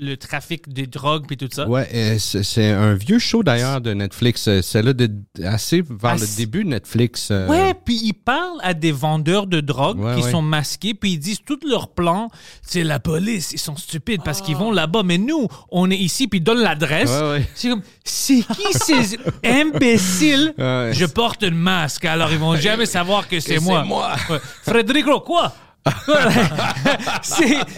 le 0.00 0.14
trafic 0.16 0.72
de 0.72 0.86
drogue, 0.86 1.26
puis 1.28 1.36
tout 1.36 1.48
ça. 1.52 1.68
Ouais, 1.68 2.16
c'est 2.18 2.70
un 2.70 2.94
vieux 2.94 3.18
show 3.18 3.42
d'ailleurs 3.42 3.82
de 3.82 3.92
Netflix. 3.92 4.48
euh, 4.48 4.62
C'est 4.62 4.80
là 4.82 4.94
de, 4.94 5.10
assez 5.44 5.82
vers 5.82 6.16
le 6.16 6.36
début 6.38 6.64
de 6.64 6.70
Netflix. 6.70 7.28
euh, 7.30 7.46
Ouais, 7.48 7.74
puis 7.74 8.00
ils 8.02 8.14
parlent 8.14 8.58
à 8.62 8.72
des 8.72 8.92
vendeurs 8.92 9.46
de 9.46 9.60
drogue 9.60 10.00
Ouais, 10.00 10.16
qui 10.16 10.22
ouais. 10.22 10.30
sont 10.30 10.40
masqués, 10.40 10.94
puis 10.94 11.12
ils 11.12 11.18
disent 11.18 11.40
tous 11.44 11.60
leurs 11.68 11.88
plans. 11.88 12.30
C'est 12.62 12.82
la 12.82 12.98
police, 12.98 13.52
ils 13.52 13.58
sont 13.58 13.76
stupides 13.76 14.22
parce 14.24 14.40
qu'ils 14.40 14.56
vont 14.56 14.72
là-bas, 14.72 15.02
mais 15.04 15.18
nous, 15.18 15.48
on 15.70 15.90
est 15.90 15.96
ici, 15.98 16.28
puis 16.28 16.38
ils 16.38 16.42
donnent 16.42 16.62
l'adresse. 16.62 17.10
Ouais, 17.10 17.30
ouais. 17.30 17.48
C'est 17.54 17.68
comme, 17.68 17.82
c'est 18.04 18.40
qui 18.40 18.72
ces 18.72 19.18
imbéciles? 19.44 20.54
Ouais. 20.56 20.92
Je 20.94 21.04
porte 21.04 21.42
un 21.44 21.50
masque, 21.50 22.04
alors 22.06 22.30
ils 22.32 22.38
vont 22.38 22.56
jamais 22.56 22.86
savoir 22.86 23.28
que 23.28 23.38
c'est 23.38 23.58
c'est 23.58 23.60
moi. 23.60 23.84
moi. 23.84 24.14
Ouais. 24.30 24.38
Frédérico, 24.62 25.20
quoi? 25.20 25.52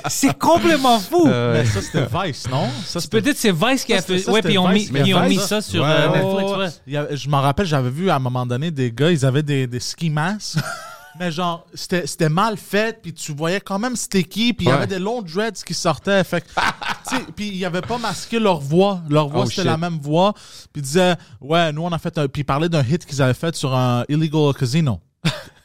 c'est 0.08 0.38
complètement 0.38 0.98
fou. 0.98 1.26
Mais 1.26 1.64
ça, 1.64 1.80
c'était 1.82 2.06
Vice, 2.24 2.48
non? 2.50 2.68
Peut-être 3.10 3.36
c'est 3.36 3.52
Vice 3.52 3.84
qui 3.84 3.94
a 3.94 4.02
fait. 4.02 4.18
ça, 4.18 4.32
Ouais, 4.32 4.42
puis 4.42 4.54
ils 4.54 4.58
ont 4.58 4.68
mis, 4.68 4.84
ils 5.04 5.14
ont 5.14 5.38
ça 5.40 5.60
sur 5.60 5.82
ouais, 5.82 5.88
euh, 5.88 6.10
ouais, 6.10 6.22
Netflix. 6.22 6.50
ouais. 6.52 6.58
ouais. 6.58 6.68
Il 6.86 6.92
y 6.92 6.96
avait- 6.96 7.16
je 7.16 7.28
m'en 7.28 7.40
rappelle, 7.40 7.66
j'avais 7.66 7.90
vu 7.90 8.10
à 8.10 8.16
un 8.16 8.20
moment 8.20 8.46
donné 8.46 8.70
des 8.70 8.92
gars, 8.92 9.10
ils 9.10 9.24
avaient 9.24 9.42
des, 9.42 9.66
des 9.66 9.80
ski 9.80 10.10
masks. 10.10 10.56
Mais 11.18 11.32
genre, 11.32 11.66
c'était 11.74 12.28
mal 12.28 12.56
fait, 12.56 13.02
puis 13.02 13.12
tu 13.12 13.32
voyais 13.34 13.60
quand 13.60 13.78
même 13.78 13.94
c'était 13.96 14.22
qui, 14.22 14.54
puis 14.54 14.66
il 14.66 14.70
y 14.70 14.72
avait 14.72 14.86
des 14.86 14.98
longs 15.00 15.20
dreads 15.20 15.62
qui 15.66 15.74
sortaient. 15.74 16.22
Fait 16.24 16.42
puis 17.36 17.48
ils 17.52 17.60
n'avaient 17.60 17.80
pas 17.82 17.98
masqué 17.98 18.38
leur 18.38 18.60
voix. 18.60 19.00
Leur 19.10 19.28
voix, 19.28 19.42
Oh, 19.44 19.50
c'était 19.50 19.64
la 19.64 19.76
même 19.76 19.98
voix. 20.00 20.32
Puis 20.72 20.76
ils 20.76 20.82
disaient, 20.82 21.16
ouais, 21.40 21.72
nous 21.72 21.82
on 21.82 21.90
a 21.90 21.98
fait 21.98 22.16
un. 22.16 22.26
Puis 22.28 22.40
ils 22.42 22.44
parlaient 22.44 22.68
d'un 22.68 22.82
hit 22.84 23.04
qu'ils 23.04 23.20
avaient 23.20 23.34
fait 23.34 23.54
sur 23.56 23.74
un 23.74 24.04
illegal 24.08 24.54
casino. 24.54 25.00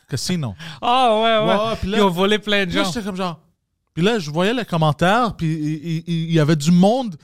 Casino. 0.09 0.55
Ah, 0.81 1.15
ouais, 1.15 1.47
ouais. 1.47 1.55
Ouais, 1.69 1.75
puis 1.81 1.89
là- 1.89 1.97
ils 1.97 2.03
ont 2.03 2.09
volé 2.09 2.39
plein 2.39 2.65
de 2.65 2.73
là, 2.75 2.83
gens. 2.83 3.01
comme 3.03 3.15
genre. 3.15 3.39
Puis 3.93 4.03
là, 4.03 4.19
je 4.19 4.29
voyais 4.29 4.53
les 4.53 4.65
commentaires, 4.65 5.35
puis 5.37 5.47
il- 5.47 6.03
il 6.07 6.25
il 6.27 6.31
y, 6.33 6.39
avait 6.39 6.55
du 6.57 6.69
monde 6.71 7.15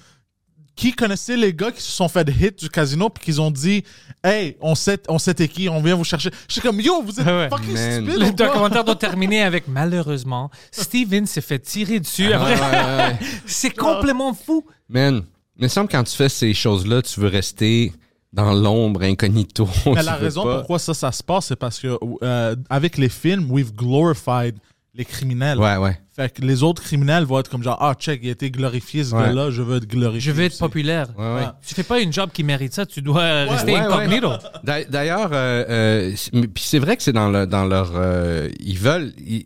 qui 0.74 0.94
connaissait 0.94 1.36
les 1.36 1.54
gars 1.54 1.70
qui 1.72 1.82
se 1.82 1.92
sont 1.92 2.08
fait 2.08 2.28
hit 2.30 2.58
du 2.60 2.70
casino, 2.70 3.10
puis 3.10 3.24
qu'ils 3.26 3.42
ont 3.42 3.52
dit 3.52 3.84
Hey, 4.24 4.56
on 4.62 4.74
sait, 4.74 5.02
on 5.10 5.20
sait 5.20 5.34
t'es 5.34 5.48
qui, 5.50 5.68
on 5.68 5.82
vient 5.82 5.96
vous 5.96 6.04
chercher. 6.06 6.30
J'étais 6.48 6.66
comme 6.68 6.80
Yo, 6.80 7.02
vous 7.02 7.20
êtes 7.20 7.26
Ouais. 7.28 7.50
fucking 7.50 7.74
Man. 7.74 8.06
stupide. 8.06 8.20
Le 8.20 8.26
ou 8.28 8.34
quoi? 8.36 8.48
documentaire 8.48 8.84
doit 8.86 8.96
terminer 8.96 9.42
avec 9.44 9.68
malheureusement, 9.68 10.50
Steven 10.72 11.26
s'est 11.26 11.42
fait 11.42 11.60
tirer 11.60 12.00
dessus. 12.00 12.28
Ouais, 12.28 12.34
Après, 12.34 12.54
ouais, 12.56 12.62
ouais, 12.62 12.98
ouais. 12.98 13.20
c'est 13.46 13.72
complètement 13.72 14.34
fou. 14.34 14.66
Man, 14.88 15.24
il 15.58 15.64
me 15.64 15.68
semble 15.68 15.88
que 15.90 15.98
quand 15.98 16.04
tu 16.06 16.16
fais 16.16 16.30
ces 16.30 16.54
choses-là, 16.54 17.02
tu 17.02 17.20
veux 17.20 17.28
rester 17.28 17.92
dans 18.34 18.54
l'ombre, 18.54 19.02
incognito. 19.04 19.68
Mais 19.86 20.04
la 20.04 20.16
raison 20.16 20.44
pas- 20.44 20.58
pourquoi 20.58 20.80
ça, 20.80 20.94
ça 20.94 21.12
se 21.12 21.22
passe, 21.24 21.48
c'est 21.48 21.56
parce 21.56 21.80
que 21.80 21.98
euh, 22.24 22.56
avec 22.70 22.98
les 22.98 23.10
films, 23.10 23.48
we've 23.52 23.74
glorified 23.74 24.56
les 24.94 25.06
criminels. 25.06 25.58
Ouais, 25.58 25.78
ouais. 25.78 25.98
Fait 26.14 26.30
que 26.34 26.42
les 26.42 26.64
autres 26.64 26.82
criminels 26.84 27.24
vont 27.24 27.40
être 27.40 27.50
comme 27.50 27.64
genre 27.64 27.78
Ah, 27.80 27.94
check, 27.98 28.20
il 28.24 28.28
a 28.28 28.32
été 28.34 28.52
glorifié 28.52 29.06
ce 29.06 29.16
Ouais. 29.16 29.22
gars-là, 29.24 29.50
je 29.50 29.62
veux 29.62 29.78
être 29.78 29.88
glorifié. 29.88 30.20
Je 30.20 30.32
veux 30.36 30.44
être 30.44 30.52
aussi. 30.52 30.60
populaire. 30.60 31.08
Ouais, 31.18 31.36
ouais. 31.36 31.46
Tu 31.66 31.74
fais 31.74 31.84
pas 31.84 32.02
une 32.02 32.12
job 32.12 32.30
qui 32.34 32.44
mérite 32.44 32.74
ça, 32.74 32.86
tu 32.86 33.02
dois 33.02 33.46
rester 33.46 33.72
ouais, 33.74 33.80
incognito. 33.80 34.32
D'a- 34.66 34.84
D'ailleurs, 34.84 35.30
euh, 35.32 35.64
euh, 35.70 36.14
c'est- 36.18 36.34
mais- 36.34 36.48
puis 36.48 36.64
c'est 36.66 36.80
vrai 36.80 36.98
que 36.98 37.04
c'est 37.04 37.14
dans, 37.14 37.30
le, 37.30 37.48
dans 37.48 37.64
leur... 37.66 37.92
euh, 37.96 38.50
ils 38.60 38.78
veulent... 38.78 39.14
ils- 39.26 39.46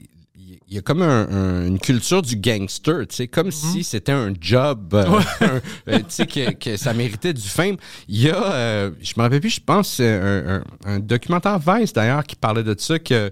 il 0.76 0.80
y 0.80 0.80
a 0.80 0.82
comme 0.82 1.04
un- 1.04 1.30
un- 1.30 1.68
une 1.68 1.80
culture 1.80 2.22
du 2.22 2.36
gangster, 2.36 3.08
tu 3.08 3.16
sais, 3.16 3.28
comme 3.30 3.50
si 3.50 3.82
c'était 3.86 4.12
un 4.12 4.34
job, 4.38 4.94
euh, 4.94 5.06
euh, 5.88 6.00
tu 6.00 6.04
sais, 6.10 6.28
que, 6.28 6.52
que 6.52 6.76
ça 6.76 6.94
méritait 6.94 7.34
du 7.34 7.48
fame. 7.48 7.78
Il 8.10 8.22
y 8.22 8.30
a, 8.30 8.52
euh, 8.52 8.92
je 9.02 9.14
me 9.16 9.22
rappelle 9.22 9.40
plus, 9.40 9.52
je 9.52 9.62
pense, 9.62 10.02
un, 10.02 10.62
documentaire 11.00 11.60
Vice 11.60 11.94
d'ailleurs 11.94 12.26
qui 12.26 12.36
parlait 12.36 12.64
de 12.64 12.76
ça, 12.78 13.00
que 13.00 13.32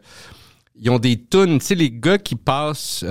ils 0.76 0.90
ont 0.90 1.00
des 1.00 1.22
tunes, 1.22 1.60
tu 1.60 1.66
sais, 1.66 1.76
les 1.76 1.92
gars 1.92 2.18
qui 2.18 2.36
passent, 2.36 3.04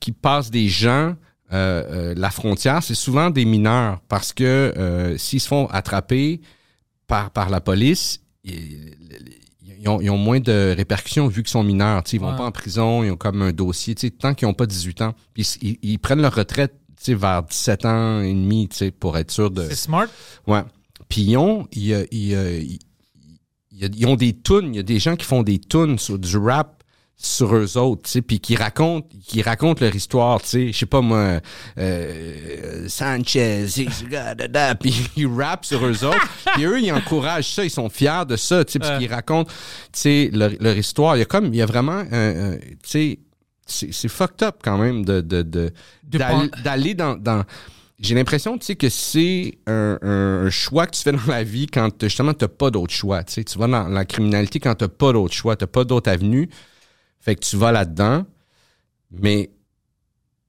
qui 0.00 0.10
passent 0.10 0.50
des 0.50 0.68
gens 0.68 1.14
la 1.52 2.30
frontière, 2.32 2.82
c'est 2.82 2.96
souvent 2.96 3.30
des 3.30 3.44
mineurs 3.44 4.00
parce 4.08 4.32
que 4.32 5.14
s'ils 5.16 5.40
se 5.40 5.46
font 5.46 5.66
attraper 5.68 6.40
par, 7.06 7.30
par 7.30 7.50
la 7.50 7.60
police, 7.60 8.20
ils, 8.42 8.96
ils 9.80 9.88
ont, 9.88 10.00
ils 10.00 10.10
ont 10.10 10.18
moins 10.18 10.40
de 10.40 10.74
répercussions 10.76 11.28
vu 11.28 11.42
qu'ils 11.42 11.50
sont 11.50 11.62
mineurs. 11.62 12.02
tu 12.02 12.10
sais, 12.10 12.16
Ils 12.16 12.20
vont 12.20 12.30
Ouais. 12.30 12.36
pas 12.36 12.44
en 12.46 12.50
prison, 12.52 13.02
ils 13.04 13.10
ont 13.10 13.16
comme 13.16 13.42
un 13.42 13.52
dossier. 13.52 13.94
tu 13.94 14.06
sais, 14.06 14.10
Tant 14.10 14.34
qu'ils 14.34 14.48
n'ont 14.48 14.54
pas 14.54 14.66
18 14.66 15.02
ans, 15.02 15.14
puis 15.34 15.42
ils, 15.62 15.78
ils 15.82 15.98
prennent 15.98 16.20
leur 16.22 16.34
retraite 16.34 16.74
tu 16.96 17.04
sais, 17.04 17.14
vers 17.14 17.42
17 17.44 17.84
ans 17.84 18.20
et 18.22 18.32
demi 18.32 18.68
tu 18.68 18.76
sais, 18.76 18.90
pour 18.90 19.16
être 19.16 19.30
sûr 19.30 19.50
de... 19.52 19.62
C'est 19.68 19.76
smart. 19.76 20.06
Ouais. 20.48 20.62
Puis 21.08 21.22
ils 21.22 21.36
ont, 21.36 21.68
ils, 21.72 22.06
ils, 22.10 22.32
ils- 22.32 22.78
ils- 23.72 23.94
ils 23.96 24.06
ont 24.06 24.16
des 24.16 24.36
tunes. 24.36 24.74
Il 24.74 24.76
y 24.76 24.80
a 24.80 24.82
des 24.82 24.98
gens 24.98 25.14
qui 25.14 25.24
font 25.24 25.42
des 25.44 25.60
tunes 25.60 25.98
sur 25.98 26.18
du 26.18 26.36
rap 26.36 26.77
sur 27.20 27.56
eux 27.56 27.76
autres, 27.76 28.02
tu 28.04 28.10
sais, 28.12 28.22
puis 28.22 28.38
qui 28.38 28.54
racontent, 28.54 29.08
qui 29.26 29.42
racontent 29.42 29.84
leur 29.84 29.92
histoire, 29.94 30.40
tu 30.40 30.48
sais, 30.48 30.72
je 30.72 30.78
sais 30.78 30.86
pas 30.86 31.00
moi, 31.00 31.40
euh, 31.76 32.86
Sanchez, 32.88 33.66
puis 34.80 35.10
ils 35.16 35.26
rappent 35.26 35.64
sur 35.64 35.84
eux 35.84 36.04
autres, 36.04 36.28
puis 36.54 36.64
eux 36.64 36.80
ils 36.80 36.92
encouragent 36.92 37.48
ça, 37.52 37.64
ils 37.64 37.70
sont 37.70 37.88
fiers 37.88 38.24
de 38.28 38.36
ça, 38.36 38.64
tu 38.64 38.72
sais, 38.74 38.78
parce 38.78 38.92
Ouais. 38.92 38.98
qu'ils 38.98 39.12
racontent, 39.12 39.50
tu 39.50 40.00
sais, 40.00 40.30
leur, 40.32 40.50
leur 40.60 40.76
histoire. 40.78 41.16
Il 41.16 41.18
y 41.18 41.22
a 41.22 41.26
comme, 41.26 41.46
il 41.46 41.56
y 41.56 41.62
a 41.62 41.66
vraiment, 41.66 42.04
tu 42.04 42.08
sais, 42.84 43.18
c'est 43.66 44.08
fucked 44.08 44.42
up 44.46 44.56
quand 44.62 44.78
même 44.78 45.04
de 45.04 45.20
de 45.20 45.42
d'aller- 46.62 46.94
dans 46.94 47.16
dans 47.16 47.44
j'ai 48.00 48.14
l'impression, 48.14 48.56
tu 48.56 48.64
sais, 48.66 48.76
que 48.76 48.88
c'est 48.88 49.58
un, 49.66 49.98
un- 50.02 50.50
choix 50.50 50.86
que 50.86 50.92
tu 50.96 51.02
fais 51.02 51.10
dans 51.26 51.26
la 51.26 51.42
vie 51.42 51.66
quand 51.66 51.90
justement 52.00 52.32
t'as 52.32 52.46
pas 52.46 52.70
d'autre 52.70 52.92
choix. 52.94 53.24
Tu 53.24 53.32
sais, 53.34 53.44
tu 53.44 53.58
vas 53.58 53.66
dans 53.66 53.88
la 53.88 54.04
criminalité 54.04 54.60
quand 54.60 54.76
t'as 54.76 54.86
pas 54.88 55.12
d'autre 55.12 55.34
choix, 55.34 55.56
t'as 55.56 55.66
pas 55.66 55.82
d'autre 55.84 56.08
avenue. 56.08 56.48
Fait 57.20 57.34
que 57.34 57.40
tu 57.40 57.56
vas 57.56 57.72
là-dedans. 57.72 58.24
Mais 59.10 59.50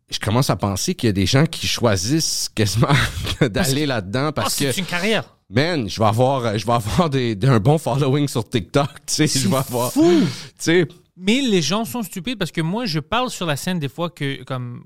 je 0.09 0.19
commence 0.19 0.49
à 0.49 0.55
penser 0.55 0.95
qu'il 0.95 1.07
y 1.07 1.09
a 1.11 1.13
des 1.13 1.25
gens 1.25 1.45
qui 1.45 1.67
choisissent 1.67 2.49
quasiment 2.53 2.87
d'aller 3.41 3.85
là-dedans 3.85 4.31
parce 4.31 4.55
que, 4.55 4.71
c'est 4.71 4.79
une 4.81 4.85
carrière. 4.87 5.37
man, 5.49 5.87
je 5.89 5.99
vais 5.99 6.05
avoir, 6.07 6.57
je 6.57 6.65
vais 6.65 6.73
avoir 6.73 7.09
des, 7.09 7.35
des- 7.35 7.47
un 7.47 7.59
bon 7.59 7.77
following 7.77 8.27
sur 8.27 8.47
TikTok. 8.47 8.89
Tu 9.05 9.27
sais, 9.27 9.39
je 9.39 9.47
vais 9.47 9.55
avoir, 9.55 9.91
tu 9.93 9.99
fou. 9.99 10.27
sais, 10.57 10.87
Mais 11.15 11.41
les 11.41 11.61
gens 11.61 11.85
sont 11.85 12.01
stupides 12.03 12.37
parce 12.37 12.51
que 12.51 12.61
moi, 12.61 12.85
je 12.85 12.99
parle 12.99 13.29
sur 13.29 13.45
la 13.45 13.55
scène 13.55 13.79
des 13.79 13.89
fois 13.89 14.09
que, 14.09 14.43
comme 14.43 14.83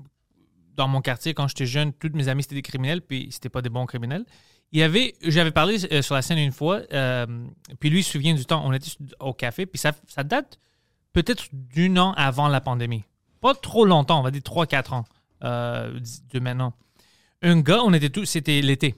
dans 0.76 0.88
mon 0.88 1.00
quartier, 1.00 1.34
quand 1.34 1.48
j'étais 1.48 1.66
jeune, 1.66 1.92
tous 1.92 2.10
mes 2.14 2.28
amis 2.28 2.42
c'était 2.42 2.56
des 2.56 2.62
criminels, 2.62 3.00
puis 3.00 3.28
c'était 3.30 3.48
pas 3.48 3.62
des 3.62 3.70
bons 3.70 3.86
criminels. 3.86 4.24
Il 4.72 4.80
y 4.80 4.82
avait, 4.82 5.14
j'avais 5.22 5.52
parlé 5.52 5.78
euh, 5.92 6.02
sur 6.02 6.16
la 6.16 6.22
scène 6.22 6.38
une 6.38 6.50
fois, 6.52 6.80
euh, 6.92 7.26
puis 7.78 7.90
lui 7.90 8.00
il 8.00 8.02
se 8.02 8.10
souvient 8.10 8.34
du 8.34 8.44
temps, 8.44 8.60
on 8.66 8.72
était 8.72 8.90
au 9.20 9.32
café, 9.32 9.66
puis 9.66 9.78
ça, 9.78 9.92
ça 10.08 10.24
date 10.24 10.58
peut-être 11.14 11.46
d'un 11.52 11.96
an 11.96 12.12
avant 12.12 12.48
la 12.48 12.60
pandémie. 12.60 13.04
Pas 13.40 13.54
trop 13.54 13.86
longtemps, 13.86 14.20
on 14.20 14.22
va 14.22 14.30
dire 14.30 14.42
3-4 14.42 14.94
ans 14.94 15.04
euh, 15.42 15.98
de 16.32 16.40
maintenant. 16.40 16.74
Un 17.40 17.60
gars, 17.60 17.80
on 17.82 17.92
était 17.94 18.10
tous, 18.10 18.26
c'était 18.26 18.60
l'été. 18.60 18.94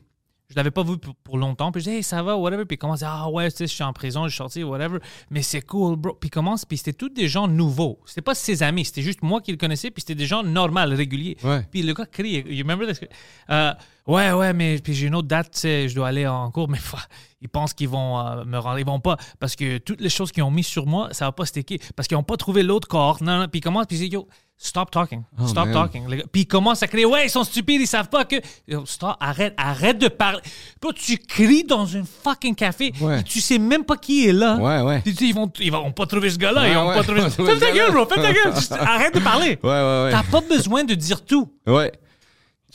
Je 0.48 0.54
l'avais 0.54 0.70
pas 0.70 0.84
vu 0.84 0.96
pour, 0.98 1.14
pour 1.16 1.38
longtemps. 1.38 1.72
Puis 1.72 1.82
je 1.82 1.90
dis, 1.90 1.96
hey, 1.96 2.02
ça 2.02 2.22
va, 2.22 2.36
whatever. 2.36 2.64
Puis 2.64 2.76
il 2.76 2.78
commence 2.78 3.02
ah 3.02 3.28
ouais, 3.28 3.50
tu 3.50 3.56
sais, 3.58 3.66
je 3.66 3.72
suis 3.72 3.82
en 3.82 3.92
prison, 3.92 4.24
je 4.24 4.28
suis 4.28 4.36
sorti, 4.36 4.62
whatever. 4.62 4.98
Mais 5.30 5.42
c'est 5.42 5.62
cool, 5.62 5.96
bro. 5.96 6.14
Puis 6.14 6.28
il 6.28 6.30
commence, 6.30 6.64
puis 6.64 6.78
c'était 6.78 6.92
tous 6.92 7.08
des 7.08 7.26
gens 7.28 7.48
nouveaux. 7.48 7.98
C'était 8.06 8.22
pas 8.22 8.34
ses 8.34 8.62
amis, 8.62 8.84
c'était 8.84 9.02
juste 9.02 9.22
moi 9.22 9.40
qui 9.40 9.50
le 9.50 9.58
connaissais, 9.58 9.90
puis 9.90 10.02
c'était 10.02 10.14
des 10.14 10.26
gens 10.26 10.44
normaux, 10.44 10.80
réguliers. 10.86 11.36
Ouais. 11.42 11.66
Puis 11.70 11.82
le 11.82 11.92
gars 11.94 12.06
crie, 12.06 12.44
you 12.46 12.64
remember 12.64 12.86
this? 12.86 13.00
Euh, 13.50 13.74
ouais, 14.06 14.32
ouais, 14.32 14.52
mais 14.52 14.78
puis 14.78 14.94
j'ai 14.94 15.06
une 15.06 15.14
autre 15.14 15.28
date, 15.28 15.50
tu 15.52 15.60
sais, 15.60 15.88
je 15.88 15.94
dois 15.94 16.08
aller 16.08 16.26
en 16.26 16.50
cours, 16.50 16.68
mais 16.68 16.78
ils 17.40 17.48
pensent 17.48 17.74
qu'ils 17.74 17.88
vont 17.88 18.18
euh, 18.18 18.44
me 18.44 18.58
rendre. 18.58 18.78
Ils 18.78 18.86
vont 18.86 19.00
pas, 19.00 19.16
parce 19.38 19.56
que 19.56 19.78
toutes 19.78 20.00
les 20.00 20.08
choses 20.08 20.32
qu'ils 20.32 20.42
ont 20.42 20.50
mis 20.50 20.64
sur 20.64 20.86
moi, 20.86 21.08
ça 21.12 21.26
va 21.26 21.32
pas 21.32 21.44
sticker. 21.46 21.78
Parce 21.94 22.08
qu'ils 22.08 22.16
ont 22.16 22.22
pas 22.22 22.36
trouvé 22.36 22.62
l'autre 22.62 22.88
corps. 22.88 23.22
Non, 23.22 23.38
non. 23.40 23.48
Puis 23.48 23.58
il 23.58 23.62
commence, 23.62 23.86
puis 23.86 23.96
il 23.98 24.08
dit, 24.08 24.14
yo, 24.14 24.26
stop 24.56 24.90
talking. 24.90 25.22
Oh, 25.38 25.46
stop 25.46 25.66
man. 25.66 25.74
talking. 25.74 26.06
Puis 26.32 26.42
il 26.42 26.46
commence 26.46 26.82
à 26.82 26.88
crier, 26.88 27.04
ouais, 27.04 27.26
ils 27.26 27.30
sont 27.30 27.44
stupides, 27.44 27.80
ils 27.82 27.86
savent 27.86 28.08
pas 28.08 28.24
que. 28.24 28.36
Yo, 28.66 28.86
stop, 28.86 29.16
arrête, 29.20 29.54
arrête 29.56 29.98
de 29.98 30.08
parler. 30.08 30.40
Bro, 30.80 30.92
tu 30.94 31.18
cries 31.18 31.64
dans 31.64 31.96
un 31.96 32.02
fucking 32.04 32.54
café, 32.54 32.92
Ouais. 33.00 33.20
et 33.20 33.22
tu 33.22 33.40
sais 33.40 33.58
même 33.58 33.84
pas 33.84 33.96
qui 33.96 34.26
est 34.28 34.32
là. 34.32 34.56
Ouais, 34.56 34.80
ouais. 34.80 35.02
Tu 35.02 35.12
dis, 35.12 35.26
ils 35.26 35.34
vont, 35.34 35.50
ils 35.60 35.70
vont 35.70 35.92
pas 35.92 36.06
trouver 36.06 36.30
ce 36.30 36.38
gars-là, 36.38 36.62
Ouais, 36.62 36.70
ils 36.70 36.74
vont 36.74 36.88
ouais. 36.88 36.94
pas 36.94 37.02
trouver. 37.02 37.20
Ils 37.26 37.30
Fais 37.30 37.58
ta 37.58 37.70
gueule, 37.72 37.92
bro, 37.92 38.06
fais 38.06 38.20
ta 38.22 38.32
gueule. 38.32 38.52
Arrête 38.80 39.14
de 39.14 39.20
parler. 39.20 39.58
Ouais, 39.62 39.68
ouais, 39.70 40.04
ouais. 40.04 40.10
T'as 40.10 40.22
pas 40.22 40.40
besoin 40.40 40.84
de 40.84 40.94
dire 40.94 41.22
tout. 41.24 41.52
Ouais. 41.66 41.92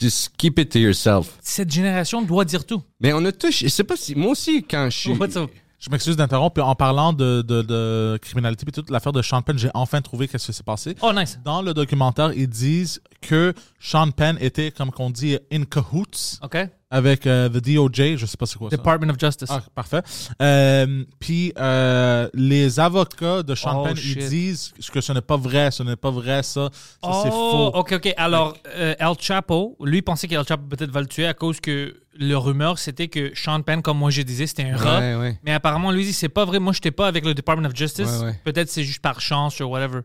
Just 0.00 0.36
keep 0.36 0.58
it 0.58 0.70
to 0.70 0.78
yourself. 0.78 1.38
Cette 1.42 1.70
génération 1.70 2.22
doit 2.22 2.44
dire 2.44 2.64
tout. 2.64 2.82
Mais 3.00 3.12
on 3.12 3.24
a 3.24 3.32
tous. 3.32 3.52
Je 3.52 3.68
sais 3.68 3.84
pas 3.84 3.96
si. 3.96 4.14
Moi 4.14 4.32
aussi, 4.32 4.62
quand 4.64 4.88
je 4.90 4.98
suis. 4.98 5.12
What's 5.12 5.36
up? 5.36 5.50
Je 5.84 5.90
m'excuse 5.90 6.16
d'interrompre. 6.16 6.54
puis 6.54 6.62
En 6.62 6.76
parlant 6.76 7.12
de, 7.12 7.42
de, 7.42 7.60
de 7.62 8.16
criminalité 8.22 8.64
et 8.68 8.70
toute 8.72 8.88
l'affaire 8.88 9.10
de 9.10 9.20
Sean 9.20 9.42
Penn, 9.42 9.58
j'ai 9.58 9.70
enfin 9.74 10.00
trouvé 10.00 10.28
qu'est-ce 10.28 10.46
qui 10.46 10.52
s'est 10.52 10.62
passé. 10.62 10.94
Oh, 11.02 11.12
nice. 11.12 11.40
Dans 11.44 11.60
le 11.60 11.74
documentaire, 11.74 12.32
ils 12.32 12.46
disent 12.48 13.00
que 13.20 13.52
Sean 13.80 14.12
Penn 14.12 14.38
était, 14.40 14.70
comme 14.70 14.92
qu'on 14.92 15.10
dit, 15.10 15.38
in 15.52 15.64
cahoots 15.64 16.38
OK. 16.40 16.56
avec 16.88 17.26
euh, 17.26 17.48
the 17.48 17.56
DOJ. 17.56 18.14
Je 18.16 18.26
sais 18.26 18.36
pas 18.36 18.46
c'est 18.46 18.58
quoi 18.58 18.70
ça. 18.70 18.76
Department 18.76 19.10
of 19.10 19.18
Justice. 19.18 19.48
Ah, 19.50 19.60
parfait. 19.74 20.02
Euh, 20.40 21.04
Puis 21.18 21.52
euh, 21.58 22.28
les 22.32 22.78
avocats 22.78 23.42
de 23.42 23.54
Sean 23.56 23.80
Oh, 23.80 23.84
Penn, 23.86 23.96
shit. 23.96 24.18
ils 24.20 24.28
disent 24.28 24.72
que 24.92 25.00
ce 25.00 25.12
n'est 25.12 25.20
pas 25.20 25.36
vrai, 25.36 25.72
ce 25.72 25.82
n'est 25.82 25.96
pas 25.96 26.10
vrai, 26.12 26.44
ça, 26.44 26.70
ça 27.02 27.10
c'est 27.24 27.30
Oh, 27.32 27.70
faux. 27.72 27.78
OK, 27.78 27.92
OK. 27.94 28.14
Alors, 28.16 28.56
euh, 28.76 28.94
El 29.00 29.14
Chapo, 29.18 29.76
lui 29.82 30.00
pensait 30.00 30.28
qu'El 30.28 30.46
Chapo 30.46 30.62
peut-être 30.68 30.92
va 30.92 31.00
le 31.00 31.08
tuer 31.08 31.26
à 31.26 31.34
cause 31.34 31.60
que 31.60 31.96
le 32.14 32.36
rumeur, 32.36 32.78
c'était 32.78 33.08
que 33.08 33.32
Sean 33.34 33.62
Penn, 33.62 33.80
comme 33.82 33.98
moi 33.98 34.10
je 34.10 34.22
disais, 34.22 34.46
c'était 34.46 34.64
un 34.64 34.76
rat. 34.76 35.00
Ouais, 35.00 35.14
ouais. 35.16 35.38
Mais 35.44 35.52
apparemment, 35.52 35.90
lui 35.92 36.04
dit, 36.04 36.12
c'est 36.12 36.28
pas 36.28 36.44
vrai. 36.44 36.58
Moi, 36.58 36.72
j'étais 36.72 36.90
pas 36.90 37.06
avec 37.06 37.24
le 37.24 37.34
Department 37.34 37.66
of 37.66 37.74
Justice. 37.76 38.20
Ouais. 38.22 38.38
Peut-être 38.44 38.68
c'est 38.70 38.84
juste 38.84 39.00
par 39.00 39.20
chance 39.20 39.60
ou 39.60 39.64
whatever. 39.64 40.00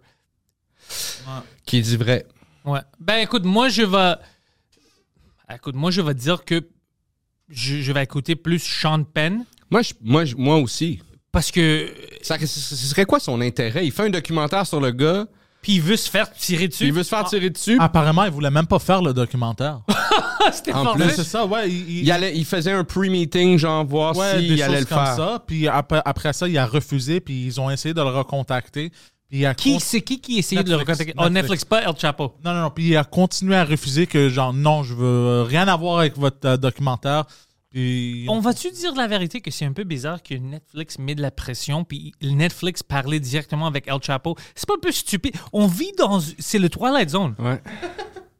Qui 1.65 1.81
dit 1.81 1.97
vrai. 1.97 2.25
Ouais. 2.65 2.79
Ben, 2.99 3.17
écoute, 3.17 3.43
moi, 3.45 3.69
je 3.69 3.83
vais... 3.83 4.15
Écoute, 5.53 5.75
moi, 5.75 5.91
je 5.91 6.01
vais 6.01 6.13
dire 6.13 6.43
que 6.43 6.61
je, 7.49 7.81
je 7.81 7.91
vais 7.91 8.03
écouter 8.03 8.35
plus 8.35 8.59
Sean 8.59 9.03
Penn 9.03 9.45
Moi, 9.69 9.81
je- 9.81 9.93
moi, 10.01 10.25
je- 10.25 10.35
moi 10.35 10.57
aussi. 10.57 11.01
parce 11.31 11.51
que... 11.51 11.93
Ça, 12.21 12.37
ce 12.39 12.47
serait 12.75 13.05
quoi 13.05 13.19
son 13.19 13.39
intérêt? 13.41 13.85
Il 13.85 13.91
fait 13.91 14.03
un 14.03 14.09
documentaire 14.09 14.65
sur 14.67 14.81
le 14.81 14.91
gars, 14.91 15.25
Puis 15.67 15.75
il 15.75 15.81
veut 15.81 15.97
se 15.97 16.09
faire 16.09 16.31
tirer 16.31 16.69
dessus. 16.69 16.85
il 16.85 16.93
veut 16.93 17.03
se 17.03 17.09
faire 17.09 17.25
tirer 17.25 17.49
dessus. 17.49 17.75
Apparemment, 17.77 18.23
ils 18.23 18.31
voulaient 18.31 18.49
même 18.49 18.67
pas 18.67 18.79
faire 18.79 19.01
le 19.01 19.13
documentaire. 19.13 19.81
C'était 20.53 20.71
En 20.71 20.93
plus, 20.93 21.09
c'est 21.09 21.25
ça, 21.25 21.45
ouais. 21.45 21.69
Il, 21.69 21.89
il- 21.89 22.03
Il, 22.05 22.11
allait, 22.13 22.37
il 22.37 22.45
faisait 22.45 22.71
un 22.71 22.85
pre-meeting, 22.85 23.57
genre, 23.57 23.83
voir 23.85 24.15
ouais, 24.15 24.37
s'il 24.39 24.55
des 24.55 24.61
allait 24.61 24.77
choses 24.77 24.89
le 24.89 24.95
comme 24.95 25.05
faire. 25.05 25.15
ça. 25.17 25.43
Puis 25.45 25.67
après, 25.67 26.01
après 26.05 26.31
ça, 26.31 26.47
il 26.47 26.57
a 26.57 26.65
refusé, 26.65 27.19
puis 27.19 27.47
ils 27.47 27.59
ont 27.59 27.69
essayé 27.69 27.93
de 27.93 27.99
le 28.01 28.07
recontacter. 28.07 28.91
Puis 29.29 29.39
il 29.39 29.45
a 29.45 29.53
Qui, 29.53 29.73
con- 29.73 29.79
c'est 29.81 29.99
qui 29.99 30.21
qui 30.21 30.37
essayait 30.39 30.63
de 30.63 30.69
le 30.71 30.77
Netflix. 30.77 30.99
recontacter? 30.99 31.13
Oh, 31.17 31.29
Netflix, 31.29 31.63
Netflix. 31.63 31.65
pas 31.65 31.81
El 31.91 31.99
Chapo. 31.99 32.33
Non, 32.45 32.53
non, 32.53 32.61
non. 32.61 32.69
Puis 32.69 32.87
il 32.87 32.95
a 32.95 33.03
continué 33.03 33.57
à 33.57 33.65
refuser 33.65 34.07
que, 34.07 34.29
genre, 34.29 34.53
non, 34.53 34.83
je 34.83 34.93
veux 34.93 35.41
rien 35.41 35.67
avoir 35.67 35.99
avec 35.99 36.17
votre 36.17 36.47
euh, 36.47 36.55
documentaire. 36.55 37.25
On 37.75 38.39
va-tu 38.39 38.71
dire 38.71 38.95
la 38.95 39.07
vérité 39.07 39.41
que 39.41 39.51
c'est 39.51 39.65
un 39.65 39.73
peu 39.73 39.83
bizarre 39.83 40.23
que 40.23 40.33
Netflix 40.35 40.97
met 40.99 41.15
de 41.15 41.21
la 41.21 41.31
pression 41.31 41.83
puis 41.83 42.13
Netflix 42.21 42.81
parlait 42.81 43.19
directement 43.19 43.67
avec 43.67 43.87
El 43.87 44.01
Chapo? 44.01 44.35
C'est 44.55 44.67
pas 44.67 44.75
un 44.75 44.79
peu 44.79 44.91
stupide? 44.91 45.35
On 45.53 45.67
vit 45.67 45.91
dans... 45.97 46.19
C'est 46.39 46.59
le 46.59 46.69
Twilight 46.69 47.09
Zone. 47.09 47.35
Ouais. 47.39 47.61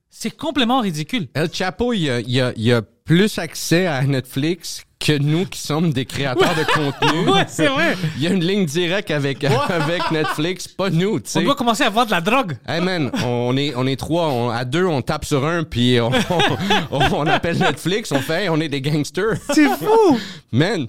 C'est 0.10 0.32
complètement 0.36 0.80
ridicule. 0.82 1.28
El 1.34 1.54
Chapo, 1.54 1.94
il 1.94 2.10
a, 2.10 2.20
il 2.22 2.42
a- 2.42 2.54
il 2.56 2.74
a 2.74 2.82
plus 3.08 3.40
accès 3.40 3.88
à 3.88 4.04
Netflix 4.04 4.84
que 5.00 5.18
nous 5.18 5.46
qui 5.46 5.60
sommes 5.62 5.94
des 5.94 6.06
créateurs 6.06 6.54
de 6.56 6.64
contenu. 6.64 7.30
Ouais, 7.32 7.46
c'est 7.48 7.68
vrai. 7.68 7.96
Il 8.18 8.24
y 8.24 8.28
a 8.28 8.32
une 8.32 8.44
ligne 8.44 8.66
directe 8.66 9.12
avec, 9.12 9.44
avec 9.70 10.12
Netflix, 10.12 10.68
pas 10.68 10.90
nous, 10.90 11.20
tu 11.20 11.26
On 11.28 11.40
sais. 11.40 11.44
doit 11.44 11.56
commencer 11.56 11.84
à 11.84 11.90
vendre 11.90 12.08
de 12.08 12.12
la 12.12 12.22
drogue. 12.22 12.58
Hey 12.68 12.82
man, 12.82 13.12
on 13.26 13.56
est, 13.56 13.74
on 13.76 13.86
est 13.88 13.96
trois, 13.96 14.28
on- 14.28 14.50
à 14.50 14.66
deux, 14.66 14.86
on 14.86 15.02
tape 15.02 15.24
sur 15.26 15.46
un, 15.46 15.64
puis 15.64 16.00
on, 16.02 16.12
on, 16.92 17.00
on 17.14 17.28
appelle 17.28 17.58
Netflix, 17.60 18.12
on 18.12 18.20
fait, 18.20 18.44
hey, 18.44 18.50
on 18.50 18.60
est 18.60 18.70
des 18.70 18.82
gangsters. 18.82 19.38
C'est 19.54 19.68
fou! 19.70 20.20
Man, 20.52 20.88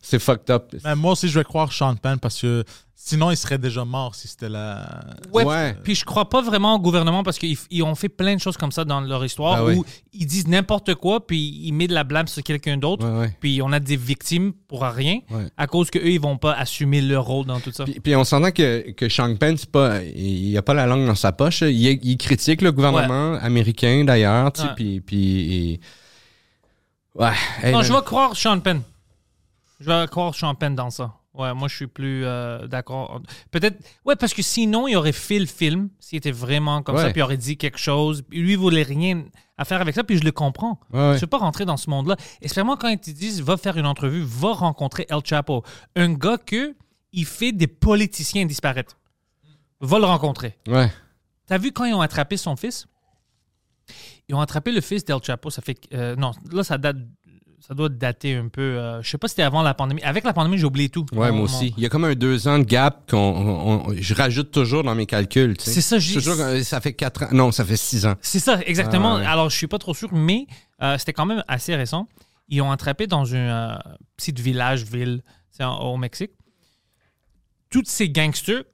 c'est 0.00 0.18
fucked 0.18 0.50
up. 0.50 0.74
Mais 0.84 0.94
moi 0.94 1.12
aussi, 1.12 1.28
je 1.28 1.38
vais 1.38 1.44
croire 1.44 1.72
Sean 1.72 1.94
Penn 1.96 2.18
parce 2.18 2.40
que 2.40 2.64
sinon, 2.94 3.32
il 3.32 3.36
serait 3.36 3.58
déjà 3.58 3.84
mort 3.84 4.14
si 4.14 4.28
c'était 4.28 4.48
la. 4.48 5.00
Ouais. 5.32 5.44
Ouais. 5.44 5.74
Puis 5.82 5.96
je 5.96 6.04
crois 6.04 6.28
pas 6.28 6.40
vraiment 6.40 6.76
au 6.76 6.78
gouvernement 6.78 7.24
parce 7.24 7.36
qu'ils 7.38 7.56
ils 7.70 7.82
ont 7.82 7.96
fait 7.96 8.08
plein 8.08 8.34
de 8.36 8.40
choses 8.40 8.56
comme 8.56 8.70
ça 8.70 8.84
dans 8.84 9.00
leur 9.00 9.24
histoire 9.24 9.54
Ah 9.58 9.64
ouais. 9.64 9.74
où 9.76 9.84
ils 10.12 10.26
disent 10.26 10.46
n'importe 10.46 10.94
quoi 10.94 11.26
puis 11.26 11.60
ils 11.64 11.72
mettent 11.72 11.90
de 11.90 11.94
la 11.94 12.04
blâme 12.04 12.28
sur 12.28 12.42
quelqu'un 12.44 12.76
d'autre. 12.76 13.04
Ouais, 13.04 13.18
ouais. 13.20 13.36
Puis 13.40 13.60
on 13.60 13.72
a 13.72 13.80
des 13.80 13.96
victimes 13.96 14.52
pour 14.68 14.82
rien 14.82 15.18
Ouais. 15.30 15.48
à 15.56 15.66
cause 15.66 15.90
qu'eux, 15.90 16.06
ils 16.10 16.20
vont 16.20 16.36
pas 16.38 16.52
assumer 16.52 17.00
leur 17.00 17.24
rôle 17.24 17.46
dans 17.46 17.58
tout 17.58 17.72
ça. 17.72 17.84
Puis, 17.84 17.98
puis 17.98 18.14
on 18.14 18.22
s'entend 18.24 18.52
que, 18.52 18.92
que 18.92 19.08
Sean 19.08 19.34
Penn, 19.36 19.56
c'est 19.56 19.70
pas, 19.70 20.00
il 20.04 20.56
a 20.56 20.62
pas 20.62 20.74
la 20.74 20.86
langue 20.86 21.06
dans 21.06 21.14
sa 21.16 21.32
poche. 21.32 21.62
Il, 21.62 21.82
il 22.04 22.16
critique 22.18 22.62
le 22.62 22.70
gouvernement 22.70 23.34
américain 23.40 24.04
d'ailleurs, 24.04 24.52
tu 24.52 24.60
sais, 24.62 24.68
Ouais. 24.68 24.74
puis, 24.76 25.00
puis 25.00 25.16
il- 25.16 25.80
ouais. 27.16 27.30
Hey, 27.62 27.72
non, 27.72 27.82
je 27.82 27.92
vais 27.92 28.02
croire 28.02 28.36
Sean 28.36 28.60
Penn. 28.60 28.82
Je 29.82 29.90
vais 29.90 30.06
croire 30.08 30.34
Sean 30.34 30.54
Penn 30.54 30.74
dans 30.74 30.90
ça. 30.90 31.14
Ouais, 31.34 31.54
moi, 31.54 31.66
je 31.66 31.74
suis 31.76 31.86
plus 31.86 32.24
euh, 32.26 32.66
d'accord. 32.66 33.20
Peut-être. 33.50 33.82
Ouais, 34.04 34.16
parce 34.16 34.34
que 34.34 34.42
sinon, 34.42 34.86
il 34.86 34.96
aurait 34.96 35.12
fait 35.12 35.38
le 35.38 35.46
film 35.46 35.88
s'il 35.98 36.18
était 36.18 36.30
vraiment 36.30 36.82
comme 36.82 36.96
ça, 37.04 37.10
puis 37.10 37.20
il 37.20 37.22
aurait 37.22 37.38
dit 37.38 37.56
quelque 37.56 37.78
chose. 37.78 38.22
Puis 38.28 38.40
Lui, 38.42 38.52
il 38.52 38.58
voulait 38.58 38.82
rien 38.82 39.24
à 39.56 39.64
faire 39.64 39.80
avec 39.80 39.94
ça, 39.94 40.04
puis 40.04 40.18
je 40.18 40.24
le 40.24 40.32
comprends. 40.32 40.78
Ouais, 40.92 40.98
ouais. 41.00 41.08
Je 41.12 41.14
ne 41.16 41.20
veux 41.20 41.26
pas 41.28 41.38
rentrer 41.38 41.64
dans 41.64 41.78
ce 41.78 41.88
monde-là. 41.88 42.16
Especially 42.42 42.76
quand 42.78 42.88
ils 42.88 42.98
te 43.00 43.10
disent 43.10 43.40
va 43.40 43.56
faire 43.56 43.78
une 43.78 43.86
entrevue, 43.86 44.22
va 44.22 44.52
rencontrer 44.52 45.06
El 45.08 45.20
Chapo. 45.24 45.62
Un 45.96 46.12
gars 46.12 46.36
que 46.38 46.74
il 47.12 47.24
fait 47.24 47.52
des 47.52 47.66
politiciens 47.66 48.44
disparaître. 48.44 48.98
Va 49.80 49.98
le 49.98 50.04
rencontrer. 50.04 50.58
Ouais. 50.68 50.90
T'as 51.46 51.56
vu 51.58 51.72
quand 51.72 51.84
ils 51.86 51.94
ont 51.94 52.00
attrapé 52.02 52.36
son 52.36 52.56
fils? 52.56 52.86
Ils 54.28 54.34
ont 54.34 54.40
attrapé 54.40 54.70
le 54.70 54.80
fils 54.80 55.04
d'El 55.04 55.18
Chapo. 55.22 55.50
Ça 55.50 55.62
fait. 55.62 55.74
que- 55.74 55.94
euh, 55.94 56.16
non, 56.16 56.32
là, 56.52 56.62
ça 56.62 56.78
date. 56.78 56.96
Ça 57.66 57.74
doit 57.74 57.88
dater 57.88 58.34
un 58.34 58.48
peu. 58.48 58.60
euh, 58.60 59.00
je 59.02 59.08
sais 59.10 59.18
pas 59.18 59.28
si 59.28 59.32
c'était 59.32 59.42
avant 59.44 59.62
la 59.62 59.72
pandémie. 59.72 60.02
Avec 60.02 60.24
la 60.24 60.32
pandémie, 60.32 60.58
j'ai 60.58 60.64
oublié 60.64 60.88
tout. 60.88 61.06
Ouais, 61.12 61.30
Mon- 61.30 61.38
moi 61.38 61.38
mon- 61.38 61.44
aussi. 61.44 61.72
Il 61.76 61.82
y 61.82 61.86
a 61.86 61.88
comme 61.88 62.04
un 62.04 62.14
deux 62.14 62.48
ans 62.48 62.58
de 62.58 62.64
gap 62.64 63.08
qu'on 63.08 63.16
on- 63.18 63.88
on- 63.90 63.94
je 63.96 64.14
rajoute 64.14 64.50
toujours 64.50 64.82
dans 64.82 64.96
mes 64.96 65.06
calculs. 65.06 65.54
C'est 65.60 65.80
ça, 65.80 66.00
j'ai- 66.00 66.14
Toujours 66.14 66.36
que 66.36 66.62
ça 66.64 66.80
fait 66.80 66.92
quatre 66.92 67.22
ans. 67.22 67.28
Non, 67.30 67.52
ça 67.52 67.64
fait 67.64 67.76
six 67.76 68.04
ans. 68.04 68.16
C'est 68.20 68.40
ça, 68.40 68.60
exactement. 68.66 69.14
Ah, 69.14 69.20
ouais. 69.20 69.26
Alors, 69.26 69.48
je 69.50 69.56
suis 69.56 69.68
pas 69.68 69.78
trop 69.78 69.94
sûr, 69.94 70.12
mais 70.12 70.46
euh, 70.82 70.98
c'était 70.98 71.12
quand 71.12 71.24
même 71.26 71.44
assez 71.46 71.74
récent. 71.76 72.08
Ils 72.48 72.60
ont 72.62 72.72
attrapé 72.72 73.06
dans 73.06 73.32
un 73.32 73.38
euh, 73.38 73.76
petit 74.16 74.32
village, 74.32 74.82
ville, 74.82 75.22
c'est 75.52 75.64
au 75.64 75.96
Mexique. 75.96 76.32
Tous 77.70 77.84
ces 77.86 78.08
gangsters 78.10 78.64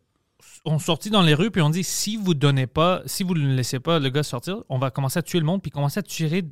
ont 0.64 0.79
sorti 0.79 1.11
dans 1.11 1.22
les 1.22 1.35
rues 1.35 1.51
puis 1.51 1.61
ont 1.62 1.70
dit 1.70 1.85
si 1.85 2.16
vous 2.16 2.35
donnez 2.35 2.66
pas, 2.66 3.03
si 3.07 3.22
vous 3.22 3.35
ne 3.35 3.55
laissez 3.55 3.81
pas 3.81 3.98
le 3.98 4.09
gars 4.09 4.22
sortir, 4.22 4.62
on 4.70 4.79
va 4.79 4.90
commencer 4.90 5.18
à 5.18 5.22
tuer 5.22 5.38
le 5.40 5.44
monde 5.44 5.61
puis 5.62 5.70
commencer 5.70 6.01
à 6.01 6.03
tuer. 6.03 6.44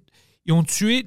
Ils 0.44 0.52
ont 0.52 0.62
tué 0.62 1.06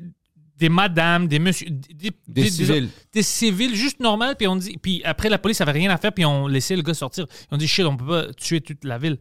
des 0.59 0.69
madames, 0.69 1.27
des 1.27 1.39
messieurs, 1.39 1.69
des, 1.69 2.11
Des 2.27 2.49
civils. 2.49 2.89
des 3.13 3.23
civils 3.23 3.75
juste 3.75 3.99
normaux 4.01 4.35
puis 4.37 4.47
on 4.47 4.57
dit 4.57 4.77
puis 4.77 5.01
après 5.05 5.29
la 5.29 5.37
police 5.37 5.61
avait 5.61 5.71
rien 5.71 5.89
à 5.89 5.97
faire 5.97 6.11
puis 6.11 6.25
on 6.25 6.47
laissé 6.47 6.75
le 6.75 6.81
gars 6.81 6.93
sortir. 6.93 7.25
Ils 7.49 7.55
ont 7.55 7.57
dit 7.57 7.67
shit, 7.67 7.85
on 7.85 7.95
peut 7.97 8.05
pas 8.05 8.33
tuer 8.33 8.61
toute 8.61 8.83
la 8.83 8.97
ville. 8.97 9.17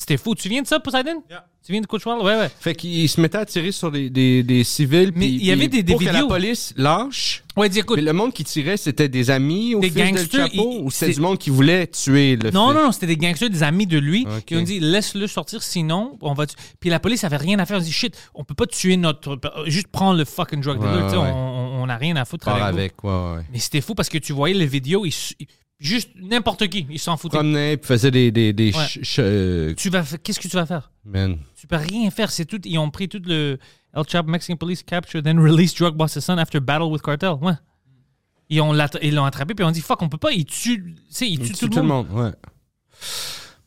C'était 0.00 0.16
fou. 0.16 0.34
Tu 0.34 0.48
viens 0.48 0.62
de 0.62 0.66
ça, 0.66 0.80
Poseidon? 0.80 1.22
Tu 1.62 1.72
viens 1.72 1.82
de 1.82 1.86
Coachwell? 1.86 2.20
Ouais, 2.20 2.34
ouais. 2.38 2.48
Fait 2.58 2.74
qu'il 2.74 3.06
se 3.06 3.20
mettait 3.20 3.36
à 3.36 3.44
tirer 3.44 3.70
sur 3.70 3.92
des, 3.92 4.08
des, 4.08 4.42
des 4.42 4.64
civils. 4.64 5.12
Mais 5.14 5.28
il 5.28 5.44
y 5.44 5.52
avait 5.52 5.68
des- 5.68 5.82
des 5.82 5.92
pour 5.92 6.00
que 6.00 6.06
la 6.06 6.12
vidéos. 6.12 6.28
police 6.28 6.72
lâche. 6.74 7.44
Ouais, 7.54 7.68
dis 7.68 7.80
écoute. 7.80 7.96
Mais 7.96 8.02
le 8.02 8.14
monde 8.14 8.32
qui 8.32 8.42
tirait, 8.42 8.78
c'était 8.78 9.10
des 9.10 9.30
amis 9.30 9.74
au 9.74 9.80
Des 9.80 9.90
fils 9.90 9.96
gangsters, 10.10 10.46
Chapo 10.48 10.70
ils- 10.72 10.80
ou 10.84 10.90
c'était 10.90 11.12
c'est- 11.12 11.18
du 11.18 11.20
monde 11.20 11.36
qui 11.36 11.50
voulait 11.50 11.86
tuer 11.86 12.36
le 12.36 12.50
Non, 12.50 12.68
fils? 12.68 12.74
non, 12.76 12.84
non, 12.86 12.92
c'était 12.92 13.08
des 13.08 13.18
gangsters, 13.18 13.50
des 13.50 13.62
amis 13.62 13.86
de 13.86 13.98
lui. 13.98 14.26
Qui 14.46 14.56
ont 14.56 14.62
dit 14.62 14.80
laisse-le 14.80 15.26
sortir, 15.26 15.62
sinon 15.62 16.16
on 16.22 16.32
va. 16.32 16.46
tu- 16.46 16.56
Puis 16.80 16.88
la 16.88 16.98
police 16.98 17.22
avait 17.24 17.36
rien 17.36 17.58
à 17.58 17.66
faire. 17.66 17.76
On 17.76 17.82
dit 17.82 17.92
shit, 17.92 18.16
on 18.34 18.42
peut 18.42 18.54
pas 18.54 18.66
tuer 18.66 18.96
notre. 18.96 19.38
Juste 19.66 19.88
prendre 19.88 20.16
le 20.18 20.24
fucking 20.24 20.62
drug 20.62 20.78
dealer. 20.78 20.94
Ouais, 20.96 21.02
tu 21.04 21.10
sais, 21.10 21.16
ouais. 21.18 21.30
On, 21.30 21.82
on 21.82 21.88
a 21.90 21.96
rien 21.98 22.16
à 22.16 22.24
foutre 22.24 22.46
Part 22.46 22.54
avec. 22.62 22.78
avec, 22.78 23.04
ouais, 23.04 23.10
ouais. 23.10 23.42
Mais 23.52 23.58
c'était 23.58 23.82
fou 23.82 23.94
parce 23.94 24.08
que 24.08 24.16
tu 24.16 24.32
voyais 24.32 24.54
les 24.54 24.66
vidéos, 24.66 25.04
ils- 25.04 25.12
juste 25.80 26.10
n'importe 26.14 26.68
qui, 26.68 26.86
ils 26.90 26.98
s'en 27.00 27.16
foutaient. 27.16 27.38
Promenait, 27.38 27.76
puis 27.78 27.88
faisait 27.88 28.10
des, 28.12 28.30
des, 28.30 28.52
des 28.52 28.66
Ouais. 28.66 28.72
ch- 28.72 28.94
ch- 29.02 29.16
euh, 29.20 29.74
Tu 29.76 29.90
vas, 29.90 30.04
qu'est-ce 30.22 30.38
que 30.38 30.46
tu 30.46 30.56
vas 30.56 30.66
faire? 30.66 30.92
Man. 31.04 31.38
Tu 31.56 31.66
peux 31.66 31.76
rien 31.76 32.10
faire. 32.10 32.30
C'est 32.30 32.44
tout. 32.44 32.60
Ils 32.64 32.78
ont 32.78 32.90
pris 32.90 33.08
tout 33.08 33.22
le 33.24 33.58
El 33.94 34.04
Chapo 34.06 34.30
Mexican 34.30 34.56
Police 34.56 34.82
capture 34.84 35.22
then 35.22 35.38
release 35.40 35.74
drug 35.74 35.94
boss's 35.96 36.24
son 36.24 36.38
after 36.38 36.60
battle 36.60 36.84
with 36.92 37.02
cartel. 37.02 37.32
Ouais. 37.42 37.54
Ils 38.50 38.60
ont 38.60 38.74
ils 39.02 39.14
l'ont 39.14 39.24
attrapé 39.24 39.54
puis 39.54 39.64
ils 39.64 39.68
ont 39.68 39.72
dit 39.72 39.80
fuck, 39.80 40.00
on 40.02 40.08
peut 40.08 40.18
pas. 40.18 40.32
Ils 40.32 40.44
tuent, 40.44 40.94
tu 40.94 41.02
sais, 41.08 41.28
ils 41.28 41.38
tuent 41.38 41.46
Il 41.46 41.52
tue 41.56 41.68
tout, 41.70 41.76
le 41.80 41.86
monde. 41.86 42.06
ouais. 42.12 42.30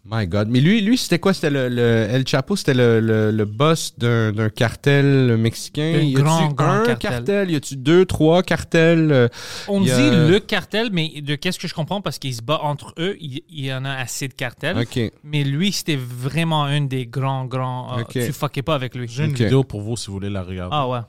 My 0.05 0.27
God. 0.27 0.49
Mais 0.49 0.59
lui, 0.59 0.81
lui 0.81 0.97
c'était 0.97 1.17
quoi? 1.17 1.33
C'était 1.33 1.49
le, 1.49 1.69
le- 1.69 2.07
El 2.09 2.27
Chapo, 2.27 2.57
c'était 2.57 2.73
le, 2.73 2.99
le, 2.99 3.31
le 3.31 3.45
boss 3.45 3.97
d'un 3.97 4.33
d'un 4.33 4.49
cartel 4.49 5.37
mexicain. 5.37 5.93
Un 5.95 6.01
y 6.01 6.15
a-tu 6.17 6.27
un 6.27 6.49
cartel. 6.83 6.97
cartel? 6.97 7.51
Y 7.51 7.55
a-tu 7.55 7.77
deux, 7.77 8.05
trois 8.05 8.43
cartels? 8.43 9.11
euh, 9.13 9.29
On 9.69 9.81
Il 9.81 9.89
a- 9.91 9.97
dit 9.97 10.31
le 10.31 10.39
cartel, 10.41 10.89
mais 10.91 11.21
de 11.21 11.35
qu'est-ce 11.35 11.57
que 11.57 11.69
je 11.69 11.73
comprends, 11.73 12.01
parce 12.01 12.19
qu'ils 12.19 12.35
se 12.35 12.41
battent 12.41 12.59
entre 12.63 12.93
eux, 12.99 13.15
il, 13.21 13.43
il 13.49 13.63
y 13.65 13.73
en 13.73 13.85
a 13.85 13.91
assez 13.93 14.27
de 14.27 14.33
cartels. 14.33 14.77
OK. 14.77 14.99
Mais 15.23 15.45
lui, 15.45 15.71
c'était 15.71 15.95
vraiment 15.95 16.65
un 16.65 16.81
des 16.81 17.05
grands, 17.05 17.45
grands. 17.45 17.97
euh, 17.97 18.01
Ok. 18.01 18.11
Tu 18.11 18.33
fuckais 18.33 18.61
pas 18.61 18.75
avec 18.75 18.95
lui. 18.95 19.07
J'ai 19.07 19.23
une 19.23 19.33
vidéo 19.33 19.63
pour 19.63 19.81
vous 19.81 19.95
si 19.95 20.07
vous 20.07 20.13
voulez 20.13 20.29
la 20.29 20.43
regarder. 20.43 20.75
Ah 20.77 20.89
ouais. 20.89 20.99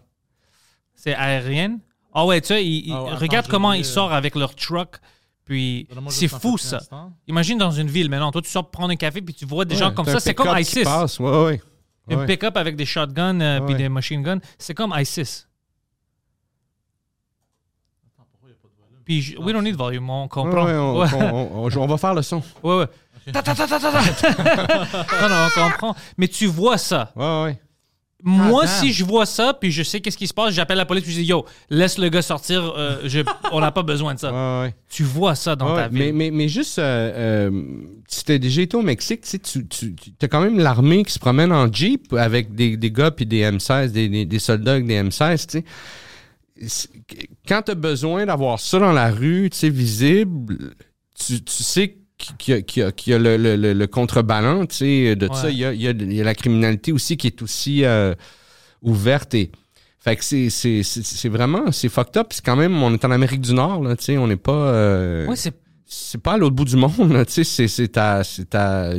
C'est 0.94 1.14
aérien. 1.16 1.78
Ah 2.14 2.24
ouais, 2.26 2.40
tu 2.40 2.46
sais, 2.46 2.64
il- 2.64 2.87
il- 2.87 2.92
Ah 2.92 3.02
ouais, 3.02 3.14
regarde 3.14 3.48
comment 3.48 3.70
oublié, 3.70 3.83
ils 3.83 3.87
sortent 3.87 4.12
avec 4.12 4.37
leur 4.37 4.54
truck. 4.54 4.98
Puis 5.44 5.87
c'est 6.09 6.28
fou 6.28 6.57
ça. 6.57 6.80
Imagine 7.26 7.59
dans 7.59 7.70
une 7.70 7.88
ville 7.88 8.09
maintenant, 8.09 8.30
toi 8.33 8.40
tu 8.42 8.48
sors 8.50 8.70
prendre 8.70 8.90
un 8.92 8.96
café 8.96 9.20
puis 9.20 9.35
tu 9.35 9.44
vois 9.44 9.64
des 9.66 9.76
gens 9.76 9.88
Ouais, 9.88 9.94
comme 9.94 10.07
t'as 10.07 10.12
ça, 10.12 10.20
c'est 10.20 10.35
comme 10.35 10.57
ISIS. 10.59 10.85
passe. 10.85 11.18
Ouais, 11.20 11.44
ouais. 11.44 11.61
Un 12.11 12.24
pick-up 12.26 12.57
avec 12.57 12.76
des 12.76 12.87
shotguns 12.87 13.40
euh, 13.40 13.61
puis 13.61 13.74
des 13.74 13.88
machine 13.88 14.22
guns, 14.22 14.38
c'est 14.59 14.74
comme 14.74 14.94
ISIS. 14.96 15.46
Puis 19.04 19.20
je- 19.20 19.38
we 19.38 19.52
don't 19.52 19.62
need 19.62 19.76
volume, 19.76 20.09
on 20.09 20.28
comprend. 20.28 20.64
Ouais, 20.64 20.72
ouais, 20.72 20.78
on, 20.78 20.98
Ouais. 21.00 21.09
on- 21.12 21.64
on- 21.66 21.76
on 21.83 21.87
va 21.87 21.96
faire 21.98 22.14
le 22.14 22.22
son. 22.22 22.42
Ouais, 22.62 22.76
ouais. 22.78 22.87
Ta, 23.33 23.42
ta, 23.42 23.54
ta, 23.54 23.66
ta, 23.66 23.78
ta, 23.78 23.90
ta. 23.90 24.00
non, 25.22 25.28
non, 25.28 25.46
on 25.57 25.70
comprend. 25.70 25.96
Mais 26.16 26.28
tu 26.28 26.46
vois 26.46 26.78
ça. 26.78 27.12
Ouais, 27.16 27.42
ouais. 27.44 27.61
Moi, 28.27 28.63
Ah, 28.65 28.67
si 28.67 28.93
je 28.93 29.05
vois 29.05 29.27
ça, 29.27 29.53
puis 29.53 29.71
je 29.71 29.83
sais 29.83 30.01
qu'est-ce 30.01 30.17
qui 30.17 30.27
se 30.27 30.33
passe, 30.33 30.55
j'appelle 30.55 30.79
la 30.79 30.87
police, 30.87 31.05
puis 31.05 31.13
je 31.13 31.21
dis 31.21 31.27
Yo, 31.27 31.45
laisse 31.69 31.99
le 31.99 32.09
gars 32.09 32.23
sortir, 32.23 32.73
euh, 32.77 33.01
je- 33.05 33.21
on 33.53 33.61
n'a 33.61 33.71
pas 33.71 33.83
besoin 33.83 34.15
de 34.15 34.19
ça. 34.19 34.33
Ouais, 34.33 34.67
ouais. 34.67 34.75
Tu 34.89 35.03
vois 35.03 35.35
ça 35.35 35.55
dans 35.57 35.75
Ouais, 35.75 35.83
ta 35.83 35.89
vie. 35.89 36.11
mais, 36.13 36.31
mais 36.31 36.49
juste, 36.49 36.79
euh, 36.79 37.51
euh, 37.51 37.63
si 38.09 38.25
t'as 38.25 38.39
déjà 38.39 38.63
été 38.63 38.77
au 38.77 38.83
Mexique, 38.83 39.21
tu 39.23 39.29
sais, 39.29 39.39
tu, 39.39 39.67
tu, 39.69 39.95
as 40.23 40.29
quand 40.29 40.41
même 40.41 40.59
l'armée 40.59 41.05
qui 41.05 41.13
se 41.13 41.19
promène 41.19 41.53
en 41.53 41.71
Jeep 41.71 42.13
avec 42.15 42.55
des, 42.55 42.77
des 42.79 42.91
gars 42.91 43.11
puis 43.11 43.27
des 43.27 43.43
M16, 43.43 43.91
des, 43.93 44.09
des, 44.09 44.25
des 44.25 44.39
soldats 44.39 44.73
avec 44.73 44.87
des 44.87 45.03
M16, 45.03 45.47
tu 45.47 45.65
sais. 46.69 46.89
Quand 47.49 47.63
tu 47.63 47.73
as 47.73 47.75
besoin 47.75 48.25
d'avoir 48.27 48.59
ça 48.61 48.79
dans 48.79 48.93
la 48.93 49.11
rue, 49.11 49.51
tu 49.51 49.59
sais, 49.59 49.69
visible, 49.71 50.75
tu, 51.19 51.43
tu 51.43 51.63
sais 51.63 51.97
qu'il 52.18 52.55
y 52.55 52.59
a, 52.59 52.62
qu'il 52.62 52.83
y 52.83 52.87
a- 52.87 52.92
qu'il 52.92 53.12
y 53.12 53.14
a 53.14 53.18
le, 53.18 53.37
le, 53.37 53.72
le, 53.72 53.87
contrebalan, 53.87 54.66
tu 54.66 54.77
sais, 54.77 55.16
de 55.16 55.27
Ouais. 55.29 55.35
ça. 55.35 55.50
Il 55.50 55.59
y 55.59 55.64
a, 55.64 55.72
il 55.72 55.83
y, 55.83 55.88
a, 55.88 55.90
il 55.90 56.12
y 56.12 56.20
a 56.20 56.24
la 56.24 56.35
criminalité 56.35 56.92
aussi 56.92 57.16
qui 57.16 57.27
est 57.27 57.42
aussi 57.42 57.85
euh, 57.85 58.14
ouverte 58.83 59.35
et... 59.35 59.50
Fait 59.98 60.16
que 60.16 60.22
c'est, 60.24 60.50
c'est, 60.50 60.83
c'est, 60.83 61.03
c'est 61.03 61.31
vraiment, 61.31 61.72
c'est 61.72 61.88
fucked 61.88 62.18
up. 62.18 62.27
C'est 62.31 62.44
quand 62.44 62.57
même, 62.57 62.83
on 62.83 62.92
est 62.92 63.03
en 63.07 63.11
Amérique 63.11 63.40
du 63.40 63.55
Nord, 63.55 63.83
là, 63.83 63.96
tu 63.96 64.05
sais, 64.05 64.18
on 64.18 64.27
n'est 64.27 64.37
pas... 64.37 64.53
euh, 64.53 65.27
Ouais, 65.27 65.37
c'est 65.37 65.55
c'est 65.87 66.20
pas 66.20 66.33
à 66.33 66.37
l'autre 66.37 66.55
bout 66.57 66.64
du 66.66 66.77
monde, 66.77 67.12
là, 67.12 67.24
tu 67.24 67.33
sais, 67.33 67.44
c'est, 67.44 67.68
c'est 67.68 67.96
à, 67.96 68.22
c'est 68.24 68.55
à, 68.55 68.90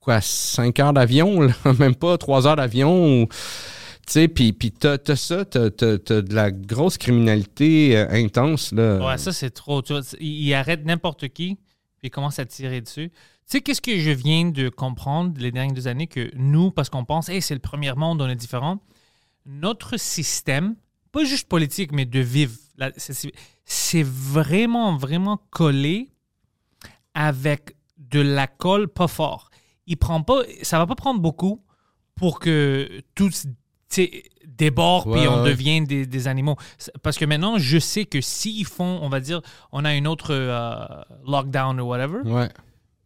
quoi, 0.00 0.20
5 0.20 0.78
heures 0.80 0.92
d'avion, 0.92 1.40
là, 1.40 1.52
même 1.78 1.94
pas 1.94 2.18
3 2.18 2.46
heures 2.46 2.56
d'avion, 2.56 3.22
ou, 3.22 3.26
tu 3.26 3.32
sais, 4.08 4.28
puis, 4.28 4.52
puis 4.52 4.72
t'as, 4.72 4.98
t'as 4.98 5.16
ça, 5.16 5.44
t'as, 5.46 5.70
t'as, 5.70 5.96
t'as 5.98 6.20
de 6.20 6.34
la 6.34 6.50
grosse 6.50 6.98
criminalité 6.98 7.96
euh, 7.96 8.06
intense, 8.10 8.72
là. 8.72 9.06
Ouais, 9.06 9.16
ça, 9.18 9.32
c'est 9.32 9.50
trop. 9.50 9.80
Tu 9.82 9.92
vois, 9.94 10.02
c'est- 10.02 10.18
il, 10.20 10.46
il 10.48 10.54
arrête 10.54 10.84
n'importe 10.84 11.28
qui, 11.28 11.56
puis 11.98 12.08
il 12.08 12.10
commence 12.10 12.38
à 12.38 12.46
tirer 12.46 12.80
dessus. 12.80 13.10
Tu 13.10 13.16
sais, 13.46 13.60
qu'est-ce 13.60 13.80
que 13.80 13.98
je 13.98 14.10
viens 14.10 14.46
de 14.46 14.68
comprendre 14.68 15.38
les 15.40 15.52
dernières 15.52 15.74
deux 15.74 15.88
années 15.88 16.06
que 16.06 16.30
nous, 16.34 16.70
parce 16.70 16.90
qu'on 16.90 17.04
pense, 17.04 17.28
hey, 17.28 17.40
c'est 17.40 17.54
le 17.54 17.60
premier 17.60 17.92
monde, 17.94 18.20
on 18.20 18.28
est 18.28 18.36
différent, 18.36 18.80
notre 19.44 19.96
système, 19.96 20.76
pas 21.12 21.24
juste 21.24 21.48
politique, 21.48 21.92
mais 21.92 22.04
de 22.04 22.20
vivre, 22.20 22.52
c'est 23.64 24.02
vraiment, 24.02 24.96
vraiment 24.96 25.40
collé 25.50 26.10
avec 27.14 27.76
de 27.98 28.20
la 28.20 28.46
colle 28.46 28.88
pas 28.88 29.08
fort. 29.08 29.50
Il 29.86 29.96
prend 29.96 30.22
pas, 30.22 30.42
ça 30.62 30.78
va 30.78 30.86
pas 30.86 30.96
prendre 30.96 31.20
beaucoup 31.20 31.64
pour 32.16 32.40
que 32.40 33.02
tout 33.14 33.30
tu 33.88 34.02
sais, 34.04 34.24
déborde 34.46 35.06
Ouais, 35.08 35.18
puis 35.20 35.28
on 35.28 35.42
ouais. 35.42 35.50
devient 35.50 35.82
des, 35.82 36.06
des 36.06 36.28
animaux. 36.28 36.56
Parce 37.02 37.18
que 37.18 37.24
maintenant, 37.24 37.58
je 37.58 37.78
sais 37.78 38.04
que 38.04 38.20
s'ils 38.20 38.64
font, 38.66 38.98
on 39.02 39.08
va 39.08 39.20
dire, 39.20 39.40
on 39.72 39.84
a 39.84 39.94
une 39.94 40.06
autre 40.06 40.28
euh, 40.32 40.84
lockdown 41.26 41.80
ou 41.80 41.84
whatever, 41.86 42.18
Ouais. 42.24 42.48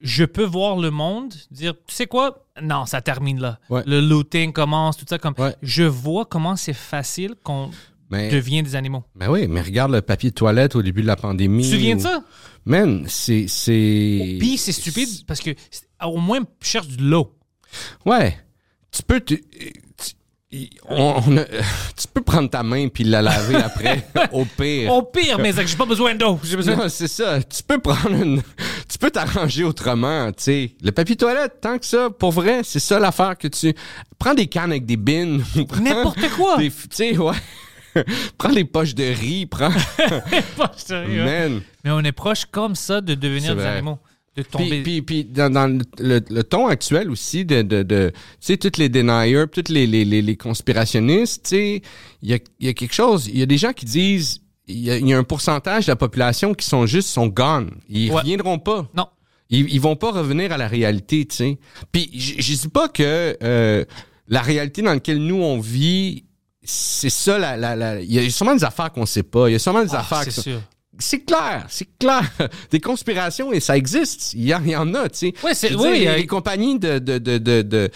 je 0.01 0.25
peux 0.25 0.45
voir 0.45 0.77
le 0.77 0.91
monde 0.91 1.35
dire, 1.51 1.75
tu 1.87 1.95
sais 1.95 2.07
quoi? 2.07 2.47
Non, 2.63 2.87
ça 2.87 3.01
termine 3.01 3.41
là. 3.41 3.59
Le 3.71 4.01
looting 4.01 4.53
commence, 4.53 4.97
tout 4.97 5.07
ça. 5.09 5.19
comme. 5.19 5.35
Je 5.63 5.83
vois 5.85 6.25
comment 6.25 6.57
c'est 6.57 6.73
facile 6.73 7.35
qu'on 7.43 7.71
devient 8.11 8.63
des 8.63 8.75
animaux. 8.77 9.05
mais 9.15 9.27
oui, 9.29 9.47
mais 9.49 9.61
regarde 9.63 9.93
le 9.93 10.03
papier 10.03 10.31
de 10.31 10.35
toilette 10.35 10.75
au 10.77 10.83
début 10.83 11.03
de 11.03 11.07
la 11.07 11.17
pandémie. 11.17 11.63
Tu 11.63 11.71
te 11.71 11.75
souviens 11.77 11.97
de 11.97 12.01
ça? 12.01 12.25
Man, 12.67 13.05
c'est, 13.09 13.47
c'est... 13.49 14.37
Puis 14.39 14.59
c'est 14.59 14.73
stupide 14.73 15.09
parce 15.27 15.41
que 15.41 15.51
au 16.05 16.19
moins, 16.19 16.41
cherche 16.61 16.89
de 16.89 17.03
l'eau. 17.03 17.35
Ouais. 18.05 18.37
Tu 18.93 19.03
peux... 19.03 19.21
te- 19.21 19.35
on- 20.89 21.23
on 21.29 21.37
a- 21.39 21.45
tu 21.97 22.09
peux 22.13 22.23
prendre 22.23 22.51
ta 22.51 22.63
main 22.63 22.89
puis 22.89 23.05
la 23.05 23.23
laver 23.23 23.57
après, 23.57 24.05
au 24.33 24.45
pire. 24.45 24.93
Au 24.93 25.03
pire, 25.03 25.39
mais 25.39 25.53
j'ai 25.65 25.77
pas 25.77 25.87
besoin 25.87 26.15
d'eau. 26.15 26.41
J'ai 26.43 26.57
besoin 26.57 26.77
Non, 26.77 26.89
c'est 26.89 27.09
ça. 27.09 27.41
Tu 27.43 27.63
peux 27.63 27.79
prendre 27.79 28.21
une. 28.23 28.43
Tu 28.89 28.99
peux 28.99 29.11
t'arranger 29.11 29.65
autrement, 29.65 30.29
tu 30.33 30.43
sais. 30.43 30.73
Le 30.83 30.91
papier 30.93 31.15
toilette, 31.17 31.61
tant 31.61 31.79
que 31.79 31.87
ça, 31.87 32.11
pour 32.11 32.33
vrai, 32.33 32.63
c'est 32.65 32.81
ça 32.81 32.99
l'affaire 32.99 33.37
que 33.39 33.49
tu. 33.49 33.75
Prends 34.19 34.35
des 34.35 34.47
cannes 34.49 34.71
avec 34.73 34.87
des 34.87 34.97
bines. 34.97 35.43
N'importe 35.81 36.29
quoi. 36.37 36.57
Tu 36.59 36.73
sais, 36.91 37.17
ouais. 37.17 37.35
prends 38.39 38.53
des 38.53 38.65
poches 38.65 38.95
de 38.95 39.05
riz, 39.05 39.47
prends. 39.47 39.71
Sérieux, 40.77 41.23
hein. 41.23 41.25
Man. 41.49 41.63
Mais 41.85 41.91
on 41.91 42.01
est 42.01 42.13
proche 42.13 42.45
comme 42.51 42.75
ça 42.75 43.01
de 43.01 43.15
devenir 43.15 43.55
des 43.57 43.63
vrai. 43.63 43.71
animaux. 43.73 43.99
De 44.37 44.43
tomber. 44.43 44.83
Puis, 44.83 45.03
puis, 45.03 45.03
puis 45.03 45.25
dans, 45.25 45.53
dans 45.53 45.67
le, 45.67 45.83
le- 45.99 46.25
le 46.31 46.45
ton 46.45 46.69
actuel 46.69 47.11
aussi 47.11 47.45
de, 47.45 47.63
de, 47.63 47.83
de 47.83 48.13
tu 48.15 48.21
sais, 48.41 48.57
toutes 48.57 48.77
les 48.79 48.89
deniers, 48.89 49.45
toutes 49.51 49.69
les, 49.69 49.87
les, 49.89 50.05
les, 50.05 50.23
les 50.23 50.37
conspirationnistes, 50.37 51.45
tu 51.45 51.49
sais, 51.51 51.83
il 52.23 52.31
y 52.31 52.35
a, 52.35 52.39
y 52.61 52.69
a 52.69 52.73
quelque 52.73 52.95
chose, 52.95 53.27
il 53.27 53.39
y 53.39 53.43
a 53.43 53.47
des 53.47 53.59
gens 53.59 53.73
qui 53.73 53.87
disent, 53.87 54.41
il 54.69 54.77
y, 54.77 54.85
y 55.09 55.13
a 55.13 55.19
un 55.19 55.25
pourcentage 55.25 55.87
de 55.87 55.91
la 55.91 55.97
population 55.97 56.55
qui 56.55 56.65
sont 56.65 56.87
juste, 56.87 57.09
sont 57.09 57.27
gone. 57.27 57.71
Ils 57.89 58.11
Ouais. 58.13 58.21
reviendront 58.21 58.59
pas. 58.61 58.89
Non. 58.97 59.07
Ils, 59.51 59.69
ils 59.69 59.81
vont 59.81 59.97
pas 59.97 60.13
revenir 60.13 60.53
à 60.53 60.57
la 60.59 60.69
réalité, 60.69 61.27
tu 61.27 61.35
sais. 61.37 61.59
Puis 61.91 62.09
je 62.15 62.55
dis 62.55 62.69
pas 62.69 62.89
que 62.89 63.37
euh, 63.43 63.85
la 64.29 64.43
réalité 64.43 64.81
dans 64.81 64.93
laquelle 64.93 65.19
nous 65.19 65.43
on 65.43 65.59
vit, 65.59 66.23
c'est 66.63 67.11
ça 67.11 67.37
la, 67.37 67.57
la, 67.57 67.75
la- 67.75 68.01
il 68.01 68.13
y 68.13 68.19
a 68.21 68.31
sûrement 68.31 68.55
des 68.55 68.63
affaires 68.63 68.93
qu'on 68.93 69.07
sait 69.07 69.25
pas, 69.25 69.49
il 69.49 69.53
y 69.53 69.57
a 69.57 69.59
sûrement 69.59 69.83
des 69.83 69.91
Ah, 69.93 70.01
affaires 70.01 70.23
c'est 70.23 70.31
sûr. 70.41 70.61
C'est 71.01 71.21
clair, 71.25 71.67
c'est 71.69 71.89
clair. 71.99 72.23
Des 72.71 72.81
conspirations, 72.81 73.53
et 73.53 73.61
ça 73.61 73.77
existe. 73.77 74.33
Il 74.35 74.45
y, 74.47 74.55
en- 74.55 74.63
il 74.65 74.71
y 74.71 74.77
en 74.77 74.95
a, 74.95 75.09
tu 75.09 75.19
sais. 75.19 75.35
Ouais, 75.45 75.55
c'est- 75.55 75.75
oui, 75.75 76.01
dire, 76.01 76.11
euh, 76.13 76.17
les 76.17 76.27
compagnies 76.27 76.79
de, 76.79 76.99
de, 76.99 77.19
de, 77.19 77.39
de, 77.39 77.91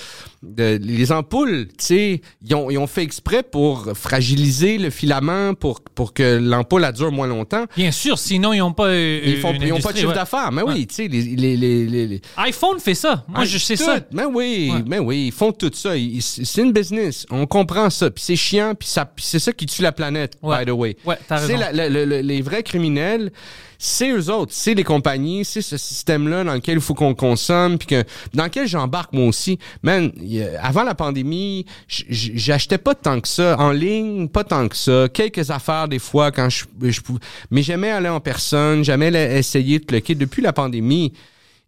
les 0.82 1.12
ampoules, 1.12 1.68
tu 1.78 1.84
sais, 1.84 2.20
ils 2.44 2.54
ont, 2.54 2.70
ils 2.70 2.78
ont 2.78 2.86
fait 2.86 3.02
exprès 3.02 3.42
pour 3.42 3.88
fragiliser 3.94 4.78
le 4.78 4.90
filament 4.90 5.54
pour, 5.54 5.80
pour 5.80 6.12
que 6.12 6.38
l'ampoule 6.38 6.84
dure 6.94 7.12
moins 7.12 7.26
longtemps. 7.26 7.64
Bien 7.76 7.90
sûr, 7.92 8.18
sinon 8.18 8.52
ils 8.52 8.58
n'ont 8.58 8.72
pas. 8.72 8.88
euh, 8.88 9.20
Ils 9.24 9.38
font, 9.38 9.54
ils 9.54 9.72
ont 9.72 9.80
pas 9.80 9.92
de 9.92 9.96
chiffre 9.98 10.08
ouais. 10.10 10.14
d'affaires. 10.14 10.52
Mais 10.52 10.62
Ouais. 10.62 10.72
oui, 10.74 10.86
tu 10.86 10.94
sais, 10.94 11.08
les, 11.08 11.22
les, 11.22 11.56
les, 12.06 12.20
iPhone 12.36 12.78
fait 12.78 12.94
ça. 12.94 13.24
Moi, 13.28 13.40
ah, 13.42 13.44
je 13.44 13.58
sais 13.58 13.76
tout. 13.76 13.84
ça. 13.84 14.00
Mais 14.12 14.24
oui, 14.24 14.72
mais 14.86 14.98
oui, 14.98 15.26
ils 15.28 15.32
font 15.32 15.52
tout 15.52 15.70
ça. 15.74 15.92
C'est 16.20 16.62
une 16.62 16.72
business. 16.72 17.26
On 17.30 17.46
comprend 17.46 17.90
ça. 17.90 18.10
Puis 18.10 18.22
c'est 18.24 18.36
chiant. 18.36 18.74
Puis 18.78 18.88
ça, 18.88 19.10
c'est 19.16 19.38
ça 19.38 19.52
qui 19.52 19.66
tue 19.66 19.82
la 19.82 19.92
planète, 19.92 20.36
by 20.42 20.64
the 20.66 20.70
way. 20.70 20.96
Ouais, 21.04 21.16
t'as 21.28 21.38
C'est 21.38 21.56
raison. 21.56 21.68
la- 21.72 22.22
les 22.22 22.42
vrais 22.42 22.62
criminels, 22.62 22.93
c'est 23.78 24.10
eux 24.10 24.30
autres. 24.30 24.52
C'est 24.54 24.74
les 24.74 24.84
compagnies. 24.84 25.44
C'est 25.44 25.62
ce 25.62 25.76
système-là 25.76 26.44
dans 26.44 26.54
lequel 26.54 26.76
il 26.76 26.80
faut 26.80 26.94
qu'on 26.94 27.14
consomme. 27.14 27.78
Puis 27.78 27.88
que, 27.88 28.04
dans 28.32 28.44
lequel 28.44 28.66
j'embarque 28.66 29.12
moi 29.12 29.26
aussi. 29.26 29.58
Man, 29.82 30.12
avant 30.60 30.84
la 30.84 30.94
pandémie, 30.94 31.66
j'achetais 31.88 32.78
pas 32.78 32.94
tant 32.94 33.20
que 33.20 33.28
ça. 33.28 33.56
En 33.58 33.72
ligne, 33.72 34.28
pas 34.28 34.44
tant 34.44 34.68
que 34.68 34.76
ça. 34.76 35.08
Quelques 35.12 35.50
affaires 35.50 35.88
des 35.88 35.98
fois 35.98 36.32
quand 36.32 36.48
je, 36.48 36.64
je 36.82 37.00
pouvais. 37.00 37.20
Mais 37.50 37.62
j'aimais 37.62 37.90
aller 37.90 38.08
en 38.08 38.20
personne. 38.20 38.84
J'aimais 38.84 39.10
la- 39.10 39.36
essayer 39.36 39.78
de 39.78 39.84
cliquer. 39.84 40.14
Depuis 40.14 40.42
la 40.42 40.52
pandémie, 40.52 41.12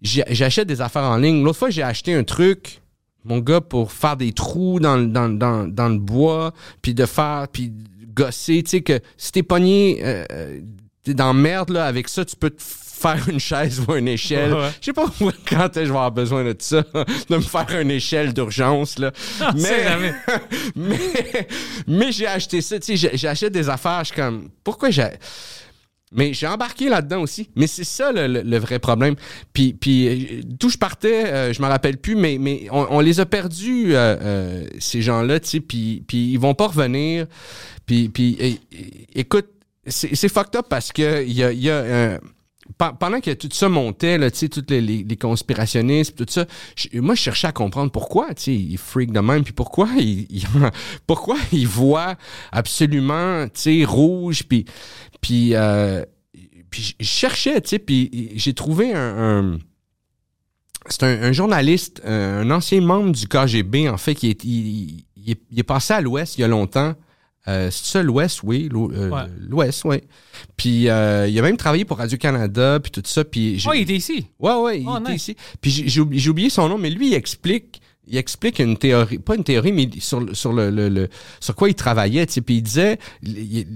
j'achète 0.02 0.68
des 0.68 0.80
affaires 0.80 1.04
en 1.04 1.16
ligne. 1.16 1.42
L'autre 1.42 1.58
fois, 1.58 1.70
j'ai 1.70 1.82
acheté 1.82 2.14
un 2.14 2.24
truc, 2.24 2.80
mon 3.24 3.38
gars, 3.38 3.60
pour 3.60 3.92
faire 3.92 4.16
des 4.16 4.32
trous 4.32 4.80
dans, 4.80 4.98
dans, 4.98 5.28
dans, 5.28 5.88
le 5.88 5.98
bois, 5.98 6.52
puis 6.82 6.94
de 6.94 7.06
faire, 7.06 7.46
puis 7.52 7.72
gosser. 8.14 8.62
Tu 8.62 8.70
sais, 8.70 8.80
que 8.80 9.00
si 9.16 9.42
pogné 9.42 10.00
euh, 10.02 10.24
euh, 10.32 10.60
t'es 11.06 11.14
dans 11.14 11.32
merde, 11.32 11.70
là, 11.70 11.86
avec 11.86 12.08
ça, 12.08 12.24
tu 12.24 12.34
peux 12.36 12.50
te 12.50 12.60
faire 12.62 13.28
une 13.28 13.38
chaise 13.38 13.80
ou 13.86 13.94
une 13.94 14.08
échelle. 14.08 14.52
Ouais. 14.54 14.70
Je 14.80 14.86
sais 14.86 14.92
pas 14.92 15.06
quand 15.48 15.64
est-ce 15.68 15.74
que 15.74 15.80
je 15.80 15.90
vais 15.92 15.96
avoir 15.96 16.10
besoin 16.10 16.42
de 16.44 16.56
ça, 16.58 16.82
de 17.30 17.36
me 17.36 17.40
faire 17.40 17.66
une 17.80 17.90
échelle 17.92 18.32
d'urgence, 18.34 18.98
là. 18.98 19.12
Sait 19.56 19.84
jamais. 19.84 20.14
mais, 20.76 20.98
mais 21.86 22.10
j'ai 22.12 22.26
acheté 22.26 22.60
ça, 22.60 22.78
tu 22.80 22.86
sais, 22.86 22.96
j'ai- 22.96 23.16
j'achète 23.16 23.52
des 23.52 23.68
affaires, 23.68 24.00
je 24.00 24.06
suis 24.06 24.16
comme, 24.16 24.48
pourquoi 24.64 24.90
j'ai... 24.90 25.08
Mais 26.12 26.32
j'ai 26.32 26.46
embarqué 26.46 26.88
là-dedans 26.88 27.20
aussi. 27.20 27.50
Mais 27.56 27.66
c'est 27.66 27.82
ça 27.84 28.12
le, 28.12 28.28
le- 28.28 28.42
le 28.42 28.58
vrai 28.58 28.78
problème. 28.78 29.16
Puis, 29.52 29.74
puis 29.74 30.06
euh, 30.08 30.40
d'où 30.44 30.68
je 30.70 30.78
partais, 30.78 31.26
euh, 31.26 31.52
je 31.52 31.60
me 31.60 31.66
rappelle 31.66 31.98
plus, 31.98 32.14
mais, 32.14 32.38
mais 32.40 32.68
on, 32.70 32.86
on 32.90 33.00
les 33.00 33.18
a 33.18 33.26
perdus, 33.26 33.88
euh, 33.94 34.16
euh, 34.22 34.66
ces 34.78 35.02
gens-là, 35.02 35.40
tu 35.40 35.48
sais, 35.48 35.60
puis, 35.60 36.04
puis 36.06 36.30
ils 36.32 36.38
vont 36.38 36.54
pas 36.54 36.68
revenir. 36.68 37.26
Puis, 37.86 38.08
puis 38.08 38.60
écoute, 39.16 39.46
c'est 39.86 40.28
fucked 40.28 40.56
up 40.56 40.66
parce 40.68 40.92
que 40.92 41.24
il 41.24 41.32
y 41.32 41.42
a, 41.44 41.52
il 41.52 41.60
y 41.60 41.70
a 41.70 42.18
pe- 42.78 42.96
pendant 42.98 43.20
que 43.20 43.30
tout 43.32 43.48
ça 43.52 43.68
montait, 43.68 44.18
là, 44.18 44.30
tous 44.30 44.62
les, 44.68 44.80
les, 44.80 45.02
les 45.04 45.16
conspirationnistes, 45.16 46.16
tout 46.16 46.26
ça, 46.28 46.46
je- 46.76 46.98
moi, 47.00 47.14
je 47.14 47.22
cherchais 47.22 47.46
à 47.46 47.52
comprendre 47.52 47.90
pourquoi, 47.90 48.34
tu 48.34 48.42
sais, 48.44 48.54
ils 48.54 48.78
freak 48.78 49.12
de 49.12 49.20
même, 49.20 49.44
puis 49.44 49.52
pourquoi 49.52 49.88
ils, 49.96 50.26
ils- 50.30 50.46
pourquoi 51.06 51.36
ils 51.52 51.68
voient 51.68 52.16
absolument, 52.52 53.46
tu 53.48 53.84
rouge, 53.84 54.44
puis, 54.44 54.64
puis, 55.20 55.54
euh, 55.54 56.04
je 56.72 56.92
cherchais, 57.00 57.60
tu 57.60 57.78
puis 57.78 58.32
j'ai 58.34 58.52
trouvé 58.52 58.92
un... 58.94 59.58
c'est 60.88 61.04
un, 61.04 61.32
journaliste, 61.32 62.02
un, 62.04 62.50
ancien 62.50 62.80
membre 62.82 63.12
du 63.12 63.26
KGB, 63.26 63.88
en 63.88 63.96
fait, 63.96 64.14
qui 64.14 64.30
il, 64.30 65.04
il 65.16 65.30
est, 65.32 65.40
il 65.50 65.58
est 65.58 65.62
passé 65.62 65.94
à 65.94 66.00
l'Ouest 66.00 66.36
il 66.36 66.42
y 66.42 66.44
a 66.44 66.48
longtemps. 66.48 66.94
Euh, 67.48 67.70
c'est 67.70 67.84
ça, 67.92 68.02
l'Ouest, 68.02 68.40
oui. 68.42 68.68
euh, 68.74 69.08
Ouais. 69.10 69.20
L'Ouest, 69.48 69.82
oui. 69.84 69.98
Puis 70.56 70.88
euh, 70.88 71.28
il 71.28 71.38
a 71.38 71.42
même 71.42 71.56
travaillé 71.56 71.84
pour 71.84 71.98
Radio-Canada, 71.98 72.80
puis 72.80 72.90
tout 72.90 73.02
ça. 73.04 73.24
Puis 73.24 73.58
j'ai- 73.58 73.68
Oh, 73.68 73.72
il 73.72 73.82
était 73.82 73.94
ici. 73.96 74.26
Ouais, 74.40 74.54
ouais, 74.54 74.80
il 74.80 74.86
Oh, 74.88 74.98
était 74.98 75.12
nice. 75.12 75.22
ici. 75.28 75.36
Puis 75.60 75.70
j'ai- 75.86 76.30
oublié, 76.30 76.50
son 76.50 76.68
nom, 76.68 76.76
mais 76.78 76.90
lui, 76.90 77.08
il 77.08 77.14
explique, 77.14 77.80
il 78.08 78.16
explique 78.16 78.58
une 78.58 78.76
théorie, 78.76 79.18
pas 79.18 79.36
une 79.36 79.44
théorie, 79.44 79.72
mais 79.72 79.88
sur, 80.00 80.20
le- 80.20 80.34
sur 80.34 80.52
le, 80.52 80.70
le- 80.70 80.88
le- 80.88 81.08
sur 81.40 81.54
quoi 81.54 81.68
il 81.68 81.74
travaillait. 81.74 82.26
Puis 82.26 82.42
il 82.56 82.62
disait, 82.62 82.98
il- 83.22 83.66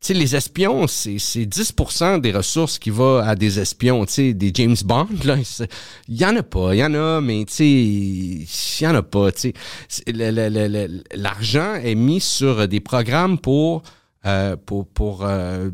sais, 0.00 0.14
les 0.14 0.34
espions, 0.34 0.86
c'est, 0.86 1.18
c'est 1.18 1.44
10% 1.44 2.20
des 2.20 2.32
ressources 2.32 2.78
qui 2.78 2.90
vont 2.90 3.18
à 3.18 3.34
des 3.36 3.58
espions, 3.60 4.04
tu 4.06 4.12
sais, 4.12 4.34
des 4.34 4.50
James 4.54 4.76
Bond, 4.84 5.08
Il 6.08 6.16
y 6.16 6.24
en 6.24 6.36
a 6.36 6.42
pas, 6.42 6.74
il 6.74 6.78
y 6.78 6.84
en 6.84 6.94
a, 6.94 7.20
mais 7.20 7.44
tu 7.44 7.64
il 7.64 8.46
y 8.80 8.86
en 8.86 8.94
a 8.94 9.02
pas, 9.02 9.30
tu 9.32 9.52
L'argent 11.14 11.74
est 11.74 11.94
mis 11.94 12.20
sur 12.20 12.66
des 12.66 12.80
programmes 12.80 13.38
pour, 13.38 13.82
euh, 14.26 14.56
pour, 14.56 14.86
pour, 14.86 15.24
euh, 15.24 15.70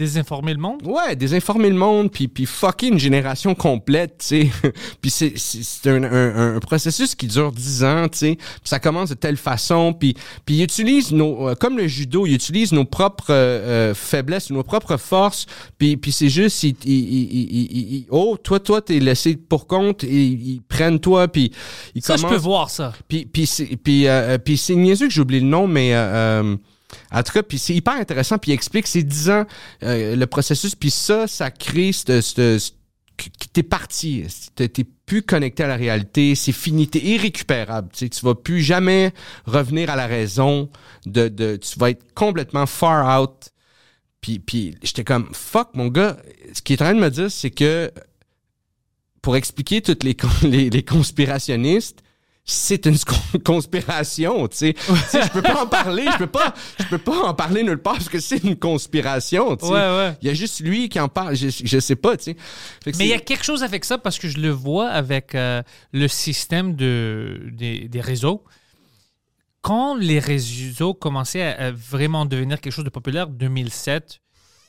Désinformer 0.00 0.54
le 0.54 0.60
monde? 0.60 0.80
Ouais, 0.86 1.14
désinformer 1.14 1.68
le 1.68 1.76
monde, 1.76 2.10
puis, 2.10 2.26
puis 2.26 2.46
fucker 2.46 2.88
une 2.88 2.98
génération 2.98 3.54
complète, 3.54 4.16
tu 4.26 4.26
sais. 4.26 4.50
puis 5.02 5.10
c'est, 5.10 5.34
c'est, 5.36 5.62
c'est 5.62 5.90
un, 5.90 6.02
un, 6.04 6.56
un 6.56 6.58
processus 6.58 7.14
qui 7.14 7.26
dure 7.26 7.52
10 7.52 7.84
ans, 7.84 8.08
tu 8.08 8.16
sais. 8.16 8.36
Puis 8.36 8.60
ça 8.64 8.78
commence 8.78 9.10
de 9.10 9.14
telle 9.14 9.36
façon, 9.36 9.92
puis, 9.92 10.14
puis 10.46 10.54
ils 10.54 10.62
utilisent 10.62 11.12
nos... 11.12 11.50
euh, 11.50 11.54
comme 11.54 11.76
le 11.76 11.86
judo, 11.86 12.24
ils 12.24 12.32
utilisent 12.32 12.72
nos 12.72 12.86
propres 12.86 13.26
euh, 13.28 13.90
euh, 13.90 13.94
faiblesses, 13.94 14.48
nos 14.48 14.62
propres 14.62 14.96
forces, 14.96 15.44
puis, 15.76 15.98
puis 15.98 16.12
c'est 16.12 16.30
juste... 16.30 16.62
Ils, 16.62 16.76
ils, 16.86 17.36
ils, 17.42 18.06
oh, 18.08 18.38
toi, 18.42 18.58
toi, 18.58 18.80
t'es 18.80 19.00
laissé 19.00 19.36
pour 19.36 19.66
compte, 19.66 20.02
et 20.02 20.24
ils 20.24 20.62
prennent 20.66 20.98
toi, 20.98 21.28
puis 21.28 21.52
ils 21.94 22.02
Ça, 22.02 22.16
je 22.16 22.22
commencent... 22.22 22.38
peux 22.38 22.42
voir 22.42 22.70
ça. 22.70 22.94
Puis, 23.06 23.26
puis, 23.26 23.44
c'est, 23.44 23.76
puis, 23.76 24.08
euh, 24.08 24.38
puis 24.38 24.56
c'est 24.56 24.76
niaiseux 24.76 25.08
que 25.08 25.12
j'oublie 25.12 25.40
le 25.40 25.46
nom, 25.46 25.66
mais 25.66 25.94
euh, 25.94 25.98
euh, 26.42 26.56
en 27.12 27.22
tout 27.22 27.32
cas, 27.32 27.42
puis 27.42 27.58
c'est 27.58 27.74
hyper 27.74 27.94
intéressant. 27.94 28.38
Puis 28.38 28.52
il 28.52 28.54
explique, 28.54 28.86
c'est 28.86 29.02
10 29.02 29.30
ans 29.30 29.44
euh, 29.82 30.16
le 30.16 30.26
processus. 30.26 30.74
Puis 30.74 30.90
ça, 30.90 31.26
ça 31.26 31.50
crée 31.50 31.90
que 31.92 33.46
t'es 33.52 33.62
parti. 33.62 34.26
T'es 34.54 34.68
plus 35.06 35.22
connecté 35.22 35.64
à 35.64 35.66
la 35.68 35.76
réalité. 35.76 36.34
C'est 36.34 36.52
fini. 36.52 36.88
T'es 36.88 37.00
irrécupérable. 37.00 37.88
Tu 37.92 38.08
tu 38.08 38.24
vas 38.24 38.34
plus 38.34 38.62
jamais 38.62 39.12
revenir 39.46 39.90
à 39.90 39.96
la 39.96 40.06
raison. 40.06 40.70
De, 41.06 41.56
tu 41.56 41.78
vas 41.78 41.90
être 41.90 42.14
complètement 42.14 42.66
far 42.66 43.20
out. 43.20 43.50
Puis, 44.20 44.38
puis 44.38 44.76
j'étais 44.82 45.04
comme, 45.04 45.28
fuck, 45.32 45.70
mon 45.74 45.88
gars. 45.88 46.16
Ce 46.52 46.62
qu'il 46.62 46.74
est 46.74 46.82
en 46.82 46.86
train 46.86 46.94
de 46.94 47.00
me 47.00 47.10
dire, 47.10 47.30
c'est 47.30 47.50
que 47.50 47.90
pour 49.22 49.36
expliquer 49.36 49.82
toutes 49.82 50.04
les, 50.04 50.16
les, 50.42 50.70
les 50.70 50.82
conspirationnistes, 50.82 52.02
c'est 52.52 52.86
une 52.86 52.98
con- 52.98 53.38
conspiration, 53.44 54.48
tu 54.48 54.56
sais. 54.56 54.74
Je 54.88 55.28
peux 55.30 55.42
pas 55.42 55.62
en 55.62 55.66
parler, 55.66 56.04
je 56.12 56.18
peux 56.18 56.26
pas, 56.26 56.52
je 56.78 56.84
peux 56.84 56.98
pas 56.98 57.16
en 57.28 57.34
parler 57.34 57.62
nulle 57.62 57.78
part 57.80 57.94
parce 57.94 58.08
que 58.08 58.20
c'est 58.20 58.42
une 58.44 58.56
conspiration, 58.56 59.56
tu 59.56 59.66
sais. 59.66 59.72
Ouais, 59.72 59.78
ouais. 59.78 60.16
Il 60.22 60.28
y 60.28 60.30
a 60.30 60.34
juste 60.34 60.60
lui 60.60 60.88
qui 60.88 60.98
en 61.00 61.08
parle, 61.08 61.36
je, 61.36 61.48
je 61.48 61.78
sais 61.78 61.96
pas, 61.96 62.16
tu 62.16 62.24
sais. 62.24 62.36
Mais 62.98 63.04
il 63.06 63.08
y 63.08 63.12
a 63.12 63.18
quelque 63.20 63.44
chose 63.44 63.62
avec 63.62 63.84
ça 63.84 63.98
parce 63.98 64.18
que 64.18 64.28
je 64.28 64.38
le 64.38 64.50
vois 64.50 64.88
avec 64.88 65.34
euh, 65.34 65.62
le 65.92 66.08
système 66.08 66.74
de, 66.76 67.40
des, 67.52 67.88
des 67.88 68.00
réseaux. 68.00 68.44
Quand 69.62 69.94
les 69.94 70.18
réseaux 70.18 70.94
commençaient 70.94 71.42
à, 71.42 71.66
à 71.66 71.70
vraiment 71.70 72.24
devenir 72.24 72.60
quelque 72.60 72.72
chose 72.72 72.84
de 72.84 72.90
populaire, 72.90 73.26
2007, 73.26 74.20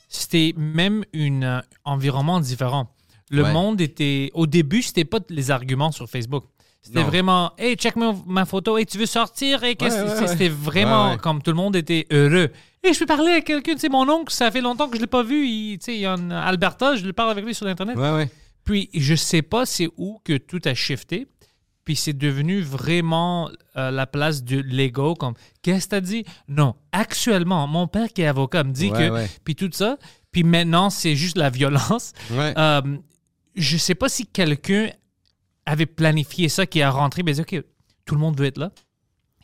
c'était 0.08 0.52
même 0.56 1.04
un 1.14 1.62
environnement 1.84 2.40
différent. 2.40 2.94
Le 3.30 3.42
Ouais. 3.44 3.52
monde 3.52 3.80
était. 3.80 4.30
Au 4.34 4.46
début, 4.46 4.82
c'était 4.82 5.06
pas 5.06 5.20
les 5.30 5.50
arguments 5.50 5.90
sur 5.92 6.06
Facebook. 6.10 6.44
C'était 6.82 7.04
vraiment, 7.04 7.52
hey, 7.58 7.76
check 7.76 7.94
ma, 7.94 8.12
ma 8.26 8.44
photo, 8.44 8.76
hey, 8.76 8.84
tu 8.84 8.98
veux 8.98 9.06
sortir? 9.06 9.62
Hey, 9.62 9.76
qu'est-ce 9.76 10.02
Ouais, 10.02 10.10
ouais, 10.10 10.16
c'est? 10.18 10.26
C'était 10.26 10.48
vraiment 10.48 11.16
comme 11.16 11.40
tout 11.40 11.52
le 11.52 11.56
monde 11.56 11.76
était 11.76 12.06
heureux. 12.10 12.50
Hey, 12.82 12.92
je 12.92 12.98
peux 12.98 13.06
parler 13.06 13.32
à 13.32 13.40
quelqu'un, 13.40 13.76
sais, 13.76 13.88
mon 13.88 14.08
oncle, 14.08 14.32
ça 14.32 14.50
fait 14.50 14.60
longtemps 14.60 14.88
que 14.88 14.96
je 14.96 15.00
l'ai 15.00 15.06
pas 15.06 15.22
vu. 15.22 15.46
Il, 15.46 15.78
tu 15.78 15.84
sais, 15.84 15.94
il 15.94 16.00
y 16.00 16.06
a 16.06 16.14
en 16.14 16.30
Alberta, 16.30 16.96
je 16.96 17.04
le 17.04 17.12
parle 17.12 17.30
avec 17.30 17.44
lui 17.44 17.54
sur 17.54 17.66
Internet. 17.68 17.96
Puis 18.64 18.90
je 18.94 19.14
sais 19.14 19.42
pas 19.42 19.66
c'est 19.66 19.88
où 19.96 20.20
que 20.24 20.36
tout 20.36 20.60
a 20.64 20.74
shifté. 20.74 21.28
Puis 21.84 21.96
c'est 21.96 22.12
devenu 22.12 22.60
vraiment 22.60 23.50
euh, 23.76 23.90
la 23.90 24.06
place 24.06 24.44
de 24.44 24.58
l'ego. 24.60 25.14
Comme, 25.14 25.34
qu'est-ce 25.62 25.86
que 25.86 25.90
t'as 25.90 26.00
dit? 26.00 26.24
Non. 26.46 26.76
Actuellement, 26.92 27.66
mon 27.66 27.88
père 27.88 28.12
qui 28.12 28.22
est 28.22 28.26
avocat 28.26 28.62
me 28.62 28.72
dit 28.72 28.90
Ouais, 28.90 28.98
que. 28.98 29.10
ouais. 29.10 29.30
Puis 29.44 29.56
tout 29.56 29.70
ça. 29.72 29.96
Puis 30.30 30.44
maintenant, 30.44 30.90
c'est 30.90 31.16
juste 31.16 31.36
la 31.36 31.50
violence. 31.50 32.12
Ouais. 32.30 32.54
Euh, 32.56 32.82
je 33.56 33.76
sais 33.76 33.96
pas 33.96 34.08
si 34.08 34.26
quelqu'un 34.26 34.90
avait 35.66 35.86
planifié 35.86 36.48
ça, 36.48 36.66
qui 36.66 36.82
a 36.82 36.90
rentré, 36.90 37.22
mais 37.22 37.32
dit, 37.34 37.40
OK, 37.40 37.62
tout 38.04 38.14
le 38.14 38.20
monde 38.20 38.38
veut 38.38 38.46
être 38.46 38.58
là. 38.58 38.70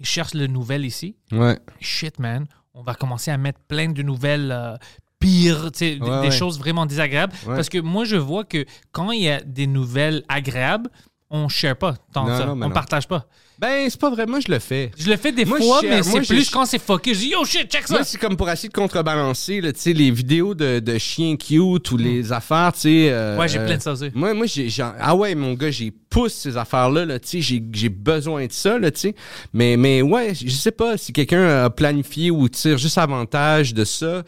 Il 0.01 0.07
cherche 0.07 0.35
le 0.35 0.47
nouvel 0.47 0.85
ici. 0.85 1.16
ouais. 1.33 1.59
Shit, 1.81 2.19
man. 2.19 2.47
On 2.75 2.83
va 2.83 2.95
commencer 2.95 3.31
à 3.33 3.37
mettre 3.37 3.59
plein 3.66 3.89
de 3.89 4.03
nouvelles 4.03 4.53
euh, 4.53 4.77
pires, 5.19 5.71
des- 5.73 5.99
Ouais, 5.99 6.07
des 6.21 6.29
ouais. 6.29 6.31
choses 6.31 6.59
vraiment 6.59 6.87
désagréables. 6.87 7.33
Parce 7.45 7.69
que 7.69 7.79
moi, 7.79 8.05
je 8.05 8.14
vois 8.16 8.45
que 8.45 8.64
quand 8.93 9.11
il 9.11 9.23
y 9.23 9.29
a 9.29 9.41
des 9.41 9.66
nouvelles 9.66 10.23
agréables, 10.29 10.89
on 11.31 11.45
ne 11.45 11.49
share 11.49 11.77
pas 11.77 11.95
tant 12.12 12.27
Non, 12.27 12.39
ça. 12.39 12.47
non, 12.47 12.53
on 12.53 12.57
non. 12.57 12.71
partage 12.71 13.09
pas. 13.09 13.27
Ben, 13.61 13.91
c'est 13.91 13.99
pas 14.01 14.09
vrai, 14.11 14.25
moi 14.25 14.39
je 14.39 14.53
le 14.53 14.61
fais. 14.61 14.93
Je 14.97 15.11
le 15.11 15.17
fais 15.17 15.33
des 15.33 15.45
Moi, 15.45 15.59
fois, 15.59 15.81
je 15.83 15.89
mais 15.89 16.03
c'est 16.05 16.23
je- 16.23 16.29
plus 16.33 16.49
quand 16.49 16.65
c'est 16.65 16.79
fucké. 16.79 17.13
Je 17.13 17.19
dis, 17.19 17.29
yo 17.31 17.45
shit, 17.45 17.69
check 17.69 17.89
ça. 17.89 17.95
Moi, 17.95 18.05
c'est 18.05 18.17
comme 18.17 18.37
pour 18.37 18.49
essayer 18.49 18.69
de 18.69 18.75
contrebalancer, 18.75 19.61
tu 19.61 19.73
sais, 19.75 19.93
les 19.93 20.13
vidéos 20.13 20.55
de, 20.55 20.79
de 20.79 20.97
chiens 20.99 21.35
cute 21.37 21.91
ou 21.91 21.97
les 21.97 22.31
affaires, 22.33 22.73
tu 22.73 22.81
sais. 22.83 23.09
euh, 23.11 23.35
Hmm. 23.35 23.41
ouais, 23.41 23.49
j'ai 23.49 23.59
euh, 23.59 23.67
plein 23.67 23.77
de 23.77 23.83
ça 23.83 23.93
aussi. 23.93 24.11
Moi, 24.15 24.33
moi 24.33 24.47
j'ai, 24.47 24.69
ah 25.01 25.17
ouais, 25.17 25.35
mon 25.35 25.55
gars, 25.55 25.73
j'ai 25.73 25.91
pousse 25.91 26.35
ces 26.35 26.57
affaires-là, 26.57 27.05
là, 27.05 27.19
tu 27.19 27.43
sais, 27.43 27.59
j'ai, 27.73 27.89
besoin 27.89 28.47
de 28.47 28.53
ça, 28.53 28.79
tu 28.81 28.91
sais. 28.95 29.15
Mais, 29.53 29.77
mais 29.77 30.03
ouais, 30.03 30.35
je 30.35 30.49
sais 30.51 30.71
pas 30.71 30.97
si 30.97 31.13
quelqu'un 31.13 31.65
a 31.65 31.71
planifié 31.71 32.31
ou 32.31 32.49
tire 32.49 32.79
juste 32.79 32.97
avantage 32.99 33.75
de 33.75 33.85
ça, 33.85 34.23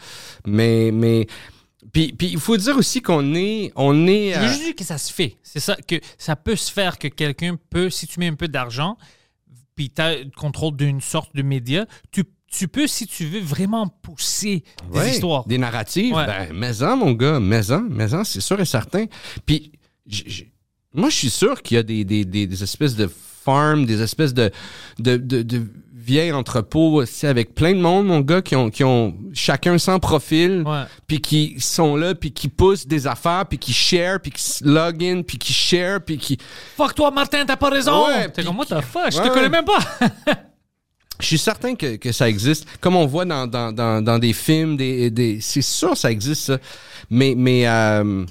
mais, 0.44 0.90
mais, 0.92 1.28
puis, 1.92 2.12
puis 2.12 2.30
il 2.32 2.38
faut 2.40 2.56
dire 2.56 2.76
aussi 2.76 3.00
qu'on 3.00 3.34
est, 3.36 3.70
on 3.76 4.08
est, 4.08 4.32
Je 4.34 4.38
euh, 4.40 4.48
juste 4.48 4.62
dire 4.64 4.74
que 4.74 4.84
ça 4.84 4.98
se 4.98 5.12
fait. 5.12 5.36
C'est 5.44 5.60
ça, 5.60 5.76
que 5.86 5.96
ça 6.18 6.34
peut 6.34 6.56
se 6.56 6.70
faire 6.72 6.98
que 6.98 7.06
quelqu'un 7.08 7.56
peut, 7.70 7.90
si 7.90 8.08
tu 8.08 8.18
mets 8.18 8.26
un 8.28 8.34
peu 8.34 8.48
d'argent, 8.48 8.96
puis 9.80 9.88
tu 9.88 10.02
as 10.02 10.16
le 10.18 10.30
contrôle 10.36 10.76
d'une 10.76 11.00
sorte 11.00 11.34
de 11.34 11.40
média, 11.40 11.86
tu, 12.12 12.24
tu 12.52 12.68
peux, 12.68 12.86
si 12.86 13.06
tu 13.06 13.24
veux, 13.24 13.40
vraiment 13.40 13.88
pousser 13.88 14.62
des 14.92 14.98
Ouais, 14.98 15.10
histoires. 15.12 15.46
Des 15.46 15.56
narratives. 15.56 16.14
Ouais. 16.14 16.26
Ben, 16.26 16.52
mais-en, 16.52 16.98
mon 16.98 17.12
gars, 17.12 17.40
mais-en, 17.40 17.80
mais-en, 17.88 18.24
c'est 18.24 18.42
sûr 18.42 18.60
et 18.60 18.66
certain. 18.66 19.06
Puis, 19.46 19.72
j- 20.06 20.24
j- 20.26 20.52
moi, 20.92 21.08
je 21.08 21.16
suis 21.16 21.30
sûr 21.30 21.62
qu'il 21.62 21.76
y 21.76 21.78
a 21.78 21.82
des, 21.82 22.04
des, 22.04 22.26
des, 22.26 22.62
espèces 22.62 22.94
de 22.94 23.06
farms, 23.06 23.86
des 23.86 24.02
espèces 24.02 24.34
de, 24.34 24.50
de, 24.98 25.16
de, 25.16 25.40
de 25.40 25.66
vieilles 26.00 26.32
entrepôts 26.32 26.94
aussi 27.00 27.26
avec 27.26 27.54
plein 27.54 27.72
de 27.72 27.80
monde, 27.80 28.06
mon 28.06 28.20
gars, 28.20 28.42
qui 28.42 28.56
ont, 28.56 28.70
qui 28.70 28.84
ont 28.84 29.14
chacun 29.32 29.78
sans 29.78 29.98
profil, 29.98 30.64
puis 31.06 31.20
qui 31.20 31.56
sont 31.58 31.96
là, 31.96 32.14
puis 32.14 32.32
qui 32.32 32.48
poussent 32.48 32.86
des 32.86 33.06
affaires, 33.06 33.44
puis 33.46 33.58
qui 33.58 33.72
share, 33.72 34.20
puis 34.20 34.30
qui 34.30 34.42
log 34.64 35.02
in, 35.04 35.22
puis 35.22 35.38
qui 35.38 35.52
share, 35.52 36.00
puis 36.00 36.18
qui... 36.18 36.38
Fuck 36.76 36.94
toi, 36.94 37.10
Martin, 37.10 37.44
t'as 37.46 37.56
pas 37.56 37.70
raison. 37.70 38.06
Ouais, 38.06 38.28
T'es 38.30 38.42
comme 38.42 38.56
moi, 38.56 38.64
t'as 38.68 38.82
fuck, 38.82 39.10
je 39.10 39.18
te 39.18 39.28
connais 39.28 39.48
même 39.48 39.64
pas. 39.64 39.78
Je 41.20 41.26
suis 41.26 41.38
certain 41.38 41.74
que, 41.74 41.96
que 41.96 42.12
ça 42.12 42.30
existe. 42.30 42.66
Comme 42.80 42.96
on 42.96 43.04
voit 43.04 43.26
dans, 43.26 43.46
dans, 43.46 43.72
dans, 43.72 44.02
dans 44.02 44.18
des 44.18 44.32
films, 44.32 44.78
des, 44.78 45.10
des, 45.10 45.38
c'est 45.42 45.60
sûr 45.60 45.94
ça 45.94 46.10
existe, 46.10 46.44
ça. 46.44 46.58
Mais, 47.10 47.34
mais 47.36 47.68
euh, 47.68 48.24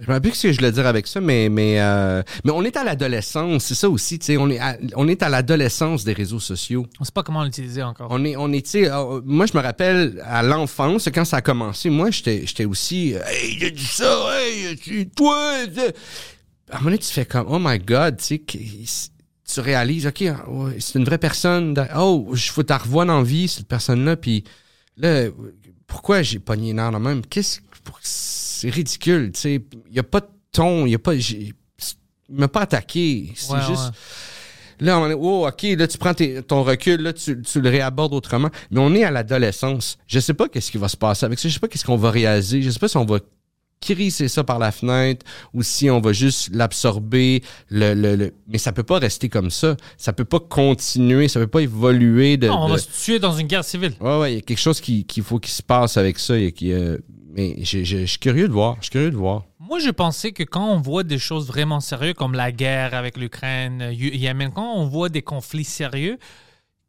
je 0.00 0.06
me 0.06 0.12
rappelle 0.12 0.30
plus 0.30 0.34
ce 0.38 0.46
que 0.48 0.52
je 0.52 0.58
voulais 0.58 0.72
dire 0.72 0.86
avec 0.86 1.06
ça, 1.06 1.20
mais, 1.20 1.48
mais, 1.48 1.80
euh, 1.80 2.22
mais 2.44 2.50
on 2.52 2.62
est 2.62 2.76
à 2.76 2.84
l'adolescence, 2.84 3.64
c'est 3.64 3.74
ça 3.74 3.88
aussi, 3.88 4.18
tu 4.18 4.26
sais, 4.26 4.36
on 4.36 4.48
est 4.50 4.58
à, 4.58 4.76
on 4.94 5.08
est 5.08 5.22
à 5.22 5.28
l'adolescence 5.28 6.04
des 6.04 6.12
réseaux 6.12 6.40
sociaux. 6.40 6.86
On 7.00 7.04
sait 7.04 7.12
pas 7.12 7.22
comment 7.22 7.42
l'utiliser 7.44 7.82
encore. 7.82 8.08
On 8.10 8.24
est, 8.24 8.36
on 8.36 8.52
est, 8.52 8.64
tu 8.64 8.70
sais, 8.72 8.90
euh, 8.90 9.20
moi 9.24 9.46
je 9.46 9.56
me 9.56 9.62
rappelle 9.62 10.22
à 10.24 10.42
l'enfance, 10.42 11.08
quand 11.14 11.24
ça 11.24 11.38
a 11.38 11.40
commencé, 11.40 11.88
moi 11.90 12.10
j'étais, 12.10 12.46
j'étais 12.46 12.64
aussi, 12.66 13.14
hey, 13.26 13.64
a 13.64 13.70
dit 13.70 13.84
ça, 13.84 14.26
hey, 14.40 14.76
tu- 14.76 15.08
toi, 15.08 15.36
à 15.38 15.62
un 15.62 16.78
moment 16.78 16.84
donné, 16.84 16.98
tu 16.98 17.12
fais 17.12 17.24
comme, 17.24 17.46
oh 17.48 17.58
my 17.60 17.78
god, 17.78 18.18
tu 18.18 18.40
sais, 18.46 19.08
tu 19.48 19.60
réalises, 19.60 20.06
ok, 20.06 20.24
c'est 20.80 20.98
une 20.98 21.04
vraie 21.04 21.18
personne, 21.18 21.72
de- 21.74 21.82
oh, 21.96 22.30
je 22.32 22.50
faut 22.52 22.62
t'en 22.64 22.78
revoir 22.78 23.06
dans 23.06 23.18
la 23.18 23.24
vie, 23.24 23.48
cette 23.48 23.68
personne-là, 23.68 24.16
puis 24.16 24.44
là, 24.96 25.26
pourquoi 25.86 26.22
j'ai 26.22 26.38
pogné 26.40 26.70
une 26.72 26.80
arme 26.80 27.02
même? 27.02 27.24
Qu'est-ce 27.24 27.60
c'est 28.60 28.70
ridicule, 28.70 29.30
tu 29.32 29.40
sais, 29.40 29.62
il 29.90 29.94
y 29.96 29.98
a 29.98 30.02
pas 30.02 30.20
de 30.20 30.26
ton, 30.52 30.86
il 30.86 30.92
y 30.92 30.94
a 30.94 30.98
pas, 30.98 31.14
il 31.14 31.52
m'a 32.30 32.48
pas 32.48 32.62
attaqué, 32.62 33.32
c'est 33.36 33.52
Ouais, 33.52 33.60
juste, 33.68 33.80
ouais. 33.88 33.90
Là, 34.86 34.98
on 35.00 35.08
est, 35.08 35.14
oh, 35.14 35.46
OK, 35.48 35.62
là, 35.62 35.88
tu 35.88 35.96
prends 35.96 36.12
tes- 36.12 36.42
ton 36.42 36.62
recul, 36.62 37.00
là, 37.00 37.12
tu, 37.14 37.40
tu 37.40 37.60
le 37.62 37.70
réabordes 37.70 38.12
autrement. 38.12 38.50
Mais 38.70 38.78
on 38.80 38.94
est 38.94 39.04
à 39.04 39.10
l'adolescence. 39.10 39.96
Je 40.06 40.20
sais 40.20 40.34
pas 40.34 40.48
qu'est-ce 40.50 40.70
qui 40.70 40.76
va 40.76 40.88
se 40.88 40.98
passer 40.98 41.24
avec 41.24 41.38
ça. 41.38 41.48
Je 41.48 41.54
sais 41.54 41.60
pas 41.60 41.66
qu'est-ce 41.68 41.84
qu'on 41.86 41.96
va 41.96 42.10
réaliser. 42.10 42.60
Je 42.60 42.68
sais 42.70 42.78
pas 42.78 42.88
si 42.88 42.98
on 42.98 43.06
va 43.06 43.20
crisser 43.80 44.28
ça 44.28 44.44
par 44.44 44.58
la 44.58 44.72
fenêtre 44.72 45.24
ou 45.54 45.62
si 45.62 45.88
on 45.88 45.98
va 46.00 46.12
juste 46.12 46.50
l'absorber. 46.52 47.42
Le, 47.70 47.94
le, 47.94 48.16
le- 48.16 48.34
Mais 48.48 48.58
ça 48.58 48.70
peut 48.72 48.82
pas 48.82 48.98
rester 48.98 49.30
comme 49.30 49.48
ça. 49.50 49.78
Ça 49.96 50.12
peut 50.12 50.26
pas 50.26 50.40
continuer, 50.40 51.28
ça 51.28 51.40
peut 51.40 51.46
pas 51.46 51.60
évoluer. 51.62 52.36
De, 52.36 52.48
Non, 52.48 52.64
on 52.64 52.66
de- 52.66 52.72
va 52.72 52.78
se 52.78 52.88
tuer 53.02 53.18
dans 53.18 53.32
une 53.34 53.46
guerre 53.46 53.64
civile. 53.64 53.94
Ouais, 53.98 54.18
ouais, 54.18 54.32
il 54.32 54.34
y 54.36 54.38
a 54.38 54.42
quelque 54.42 54.60
chose 54.60 54.82
qui- 54.82 55.06
faut 55.22 55.38
qu'il 55.38 55.52
se 55.54 55.62
passe 55.62 55.96
avec 55.96 56.18
ça. 56.18 56.36
et 56.38 56.52
qui, 56.52 56.72
euh, 56.74 56.98
Mais 57.36 57.54
je 57.62 58.06
suis 58.06 58.18
curieux 58.18 58.48
de 58.48 58.52
voir. 58.52 58.76
Moi, 59.60 59.78
je 59.78 59.90
pensais 59.90 60.32
que 60.32 60.42
quand 60.42 60.66
on 60.68 60.80
voit 60.80 61.02
des 61.02 61.18
choses 61.18 61.46
vraiment 61.46 61.80
sérieuses 61.80 62.14
comme 62.14 62.32
la 62.32 62.50
guerre 62.50 62.94
avec 62.94 63.16
l'Ukraine, 63.18 63.82
euh, 63.82 63.92
Yémen, 63.92 64.50
quand 64.54 64.74
on 64.74 64.86
voit 64.86 65.10
des 65.10 65.20
conflits 65.22 65.64
sérieux, 65.64 66.18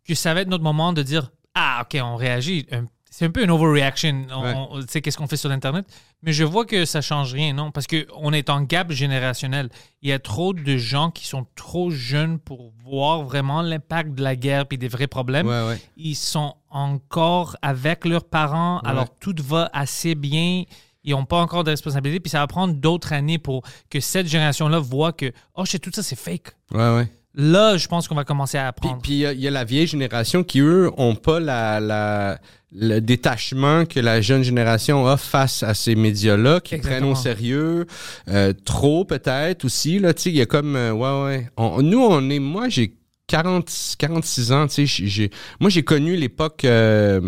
que 0.08 0.16
ça 0.16 0.34
va 0.34 0.42
être 0.42 0.48
notre 0.48 0.64
moment 0.64 0.94
de 0.94 1.04
dire 1.04 1.32
Ah, 1.54 1.84
OK, 1.84 2.00
on 2.02 2.16
réagit. 2.16 2.66
Un- 2.72 2.86
C'est 3.18 3.26
un 3.26 3.32
peu 3.32 3.44
une 3.44 3.50
overreaction. 3.50 4.28
On- 4.32 4.44
Ouais. 4.44 4.54
on- 4.56 4.82
sais, 4.88 5.02
qu'est-ce 5.02 5.18
qu'on 5.18 5.26
fait 5.26 5.38
sur 5.38 5.50
Internet? 5.50 5.88
Mais 6.22 6.34
je 6.34 6.44
vois 6.44 6.66
que 6.66 6.86
ça 6.86 7.02
change 7.02 7.34
rien, 7.34 7.52
non? 7.52 7.72
Parce 7.72 7.88
qu'on 7.88 8.32
est 8.32 8.48
en 8.52 8.62
gap 8.62 8.92
générationnel. 8.92 9.70
Il 10.04 10.10
y 10.10 10.14
a 10.14 10.20
trop 10.20 10.54
de 10.54 10.78
gens 10.78 11.10
qui 11.10 11.26
sont 11.26 11.48
trop 11.56 11.90
jeunes 11.90 12.38
pour 12.38 12.74
voir 12.86 13.24
vraiment 13.24 13.64
l'impact 13.64 14.14
de 14.14 14.22
la 14.22 14.36
guerre 14.36 14.66
et 14.70 14.78
des 14.78 14.88
vrais 14.88 15.08
problèmes 15.08 15.48
Ouais, 15.48 15.66
ouais. 15.68 15.80
ils 15.96 16.14
sont 16.16 16.54
encore 16.70 17.58
avec 17.64 18.06
leurs 18.06 18.26
parents, 18.26 18.82
alors 18.82 19.08
tout 19.20 19.34
va 19.44 19.68
assez 19.74 20.14
bien. 20.14 20.66
Ils 21.04 21.12
n'ont 21.12 21.26
pas 21.26 21.40
encore 21.42 21.64
de 21.64 21.72
responsabilité, 21.72 22.20
puis 22.20 22.30
ça 22.30 22.38
va 22.40 22.46
prendre 22.46 22.76
d'autres 22.76 23.14
années 23.14 23.40
pour 23.40 23.64
que 23.90 24.00
cette 24.00 24.28
génération-là 24.28 24.78
voit 24.78 25.12
que, 25.12 25.32
oh, 25.56 25.66
shit, 25.66 25.82
tout 25.82 25.90
ça, 25.92 26.04
c'est 26.04 26.16
fake. 26.20 26.50
Ouais, 26.72 26.96
ouais. 26.96 27.08
Là, 27.38 27.78
je 27.78 27.88
pense 27.88 28.08
qu'on 28.08 28.16
va 28.16 28.24
commencer 28.26 28.58
à 28.58 28.68
apprendre. 28.68 29.00
puis 29.02 29.14
il 29.14 29.18
y, 29.20 29.26
a- 29.28 29.32
il 29.34 29.40
y 29.40 29.48
a 29.48 29.52
la 29.52 29.64
vieille 29.64 29.86
génération 29.88 30.44
qui, 30.44 30.60
eux, 30.60 30.90
ont 30.98 31.14
pas 31.16 31.40
la, 31.40 31.80
la- 31.80 32.40
le 32.76 33.00
détachement 33.00 33.86
que 33.86 34.00
la 34.00 34.22
jeune 34.22 34.42
génération 34.44 35.06
a 35.08 35.16
face 35.18 35.62
à 35.64 35.74
ces 35.74 35.96
médias-là, 35.96 36.60
qui 36.60 36.76
Exactement. 36.76 37.00
prennent 37.02 37.12
au 37.12 37.16
sérieux, 37.16 37.86
euh, 38.28 38.54
trop 38.66 39.06
peut-être 39.06 39.66
aussi. 39.66 40.00
Là, 40.00 40.14
tu 40.14 40.24
sais, 40.24 40.30
il 40.32 40.36
y 40.36 40.42
a 40.42 40.46
comme, 40.48 40.76
euh, 40.76 40.92
ouais, 40.92 41.24
ouais. 41.26 41.50
On- 41.58 41.82
nous, 41.82 42.04
on 42.04 42.28
est, 42.30 42.40
moi, 42.40 42.70
j'ai 42.70 42.94
40, 43.28 43.70
46 44.00 44.52
ans, 44.52 44.68
tu 44.68 44.88
sais, 44.88 45.30
moi, 45.60 45.70
j'ai 45.70 45.84
connu 45.84 46.16
l'époque 46.16 46.66
euh, 46.66 47.22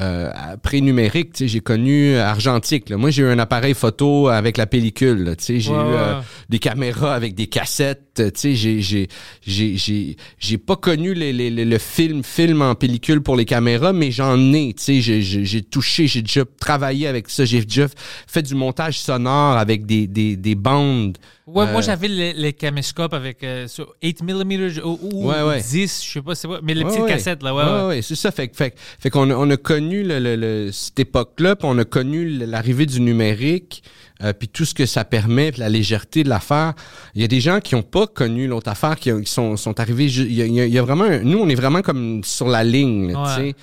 euh, 0.00 0.32
pré-numérique, 0.62 1.32
tu 1.34 1.44
sais, 1.44 1.48
j'ai 1.48 1.60
connu 1.60 2.16
argentique. 2.16 2.88
Là. 2.88 2.96
Moi, 2.96 3.10
j'ai 3.10 3.22
eu 3.22 3.28
un 3.28 3.38
appareil 3.38 3.74
photo 3.74 4.26
avec 4.26 4.56
la 4.56 4.66
pellicule, 4.66 5.22
là, 5.22 5.36
tu 5.36 5.44
sais, 5.44 5.60
j'ai 5.60 5.70
Ouais, 5.70 5.76
eu 5.76 5.94
euh. 5.94 6.20
Des 6.48 6.58
caméras 6.58 7.14
avec 7.14 7.34
des 7.34 7.46
cassettes, 7.46 8.12
tu 8.16 8.22
sais, 8.34 8.54
j'ai 8.54 8.80
j'ai 8.80 9.08
j'ai 9.46 9.76
j'ai 9.76 10.16
j'ai 10.38 10.58
pas 10.58 10.76
connu 10.76 11.14
les, 11.14 11.32
les, 11.32 11.50
les- 11.50 11.64
le 11.64 11.78
film 11.78 12.22
film 12.22 12.62
en 12.62 12.74
pellicule 12.74 13.20
pour 13.22 13.36
les 13.36 13.44
caméras, 13.44 13.92
mais 13.92 14.10
j'en 14.10 14.38
ai, 14.52 14.74
tu 14.74 14.82
sais, 14.82 15.00
j'ai 15.00 15.22
j'ai 15.22 15.62
touché, 15.62 16.06
j'ai 16.06 16.22
déjà 16.22 16.44
travaillé 16.60 17.06
avec 17.06 17.28
ça, 17.28 17.44
j'ai 17.44 17.64
déjà 17.64 17.86
fait 18.26 18.42
du 18.42 18.54
montage 18.54 18.98
sonore 18.98 19.56
avec 19.56 19.86
des 19.86 20.06
des 20.06 20.36
des 20.36 20.54
bandes. 20.54 21.18
Ouais, 21.46 21.66
moi, 21.66 21.80
Euh, 21.80 21.82
j'avais 21.82 22.08
les, 22.08 22.32
les 22.32 22.54
caméscopes 22.54 23.12
avec 23.12 23.44
euh, 23.44 23.68
sur 23.68 23.94
8 24.02 24.22
mm 24.22 24.80
ou, 24.82 24.98
ou 25.02 25.28
Ouais, 25.28 25.42
ouais. 25.42 25.60
10, 25.60 26.02
je 26.02 26.10
sais 26.12 26.22
pas, 26.22 26.34
c'est 26.34 26.48
quoi, 26.48 26.60
mais 26.62 26.72
les 26.72 26.84
petites 26.84 27.00
ouais. 27.00 27.08
cassettes, 27.08 27.42
là, 27.42 27.54
ouais, 27.54 27.62
ouais, 27.62 27.70
ouais. 27.70 27.86
ouais, 27.88 28.02
c'est 28.02 28.14
ça. 28.14 28.30
Fait, 28.30 28.48
que- 28.48 28.56
fait, 28.56 28.70
que- 28.70 28.76
fait 28.98 29.10
qu'on 29.10 29.28
a, 29.30 29.34
on 29.34 29.50
a 29.50 29.58
connu 29.58 30.02
le, 30.04 30.18
le- 30.20 30.36
le- 30.36 30.72
cette 30.72 30.98
époque-là, 31.00 31.54
puis 31.56 31.68
on 31.70 31.76
a 31.76 31.84
connu 31.84 32.26
l'arrivée 32.46 32.86
du 32.86 32.98
numérique, 33.02 33.82
euh, 34.22 34.32
puis 34.32 34.48
tout 34.48 34.64
ce 34.64 34.74
que 34.74 34.86
ça 34.86 35.04
permet, 35.04 35.50
puis 35.50 35.60
la 35.60 35.68
légèreté 35.68 36.22
de 36.22 36.28
l'affaire. 36.28 36.74
Il 37.14 37.20
y 37.20 37.24
a 37.24 37.28
des 37.28 37.40
gens 37.40 37.60
qui 37.60 37.74
n'ont 37.74 37.82
pas 37.82 38.06
connu 38.06 38.46
l'autre 38.46 38.70
affaire, 38.70 38.96
qui, 38.96 39.10
ont- 39.12 39.20
qui 39.20 39.30
sont, 39.30 39.56
sont 39.56 39.78
arrivés. 39.80 40.06
Il 40.06 40.32
y, 40.32 40.42
a, 40.42 40.46
il 40.46 40.72
y 40.72 40.78
a- 40.78 40.82
vraiment, 40.82 41.04
un- 41.04 41.20
nous, 41.20 41.38
on 41.38 41.48
est 41.48 41.54
vraiment 41.56 41.82
comme 41.82 42.22
sur 42.24 42.48
la 42.48 42.62
ligne, 42.64 43.08
tu 43.08 43.14
sais. 43.34 43.54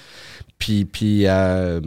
Puis, 0.57 0.85
puis, 0.85 1.21
euh, 1.25 1.79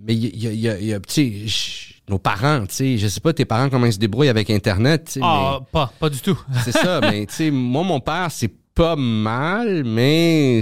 mais 0.00 0.14
il 0.14 0.38
y 0.42 0.46
a, 0.46 0.52
y 0.52 0.68
a- 0.68 0.96
y 0.96 1.00
tu 1.02 1.48
sais, 1.48 1.94
nos 2.08 2.18
parents, 2.18 2.64
tu 2.66 2.74
sais, 2.74 2.96
je 2.98 3.08
sais 3.08 3.20
pas 3.20 3.32
tes 3.34 3.44
parents 3.44 3.68
comment 3.68 3.84
ils 3.86 3.92
se 3.92 3.98
débrouillent 3.98 4.28
avec 4.30 4.48
Internet, 4.50 5.12
mais- 5.16 5.22
Ah, 5.24 5.60
pas, 5.72 5.92
pas 5.98 6.08
du 6.08 6.20
tout. 6.20 6.38
c'est 6.64 6.72
ça, 6.72 7.00
mais 7.02 7.26
tu 7.26 7.34
sais, 7.34 7.50
moi, 7.50 7.82
mon 7.82 8.00
père, 8.00 8.28
c'est 8.30 8.50
pas 8.78 8.94
mal, 8.94 9.82
mais 9.82 10.60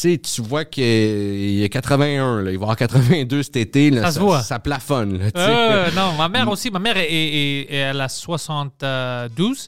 tu 0.00 0.42
vois 0.42 0.64
qu'il 0.64 1.58
y 1.58 1.64
a 1.64 1.68
81, 1.68 2.40
là, 2.42 2.52
il 2.52 2.56
va 2.56 2.62
avoir 2.62 2.76
82 2.76 3.42
cet 3.42 3.56
été, 3.56 3.90
là, 3.90 4.02
Ça 4.02 4.12
se 4.12 4.20
voit. 4.20 4.42
ça 4.42 4.60
plafonne. 4.60 5.18
Là. 5.18 5.26
Euh, 5.34 5.90
non, 5.90 6.12
ma 6.16 6.28
mère 6.28 6.48
aussi. 6.48 6.70
Ma 6.70 6.78
mère 6.78 6.96
est, 6.96 7.12
est- 7.12 7.60
est- 7.72 7.74
elle 7.74 8.00
a 8.00 8.08
72, 8.08 9.66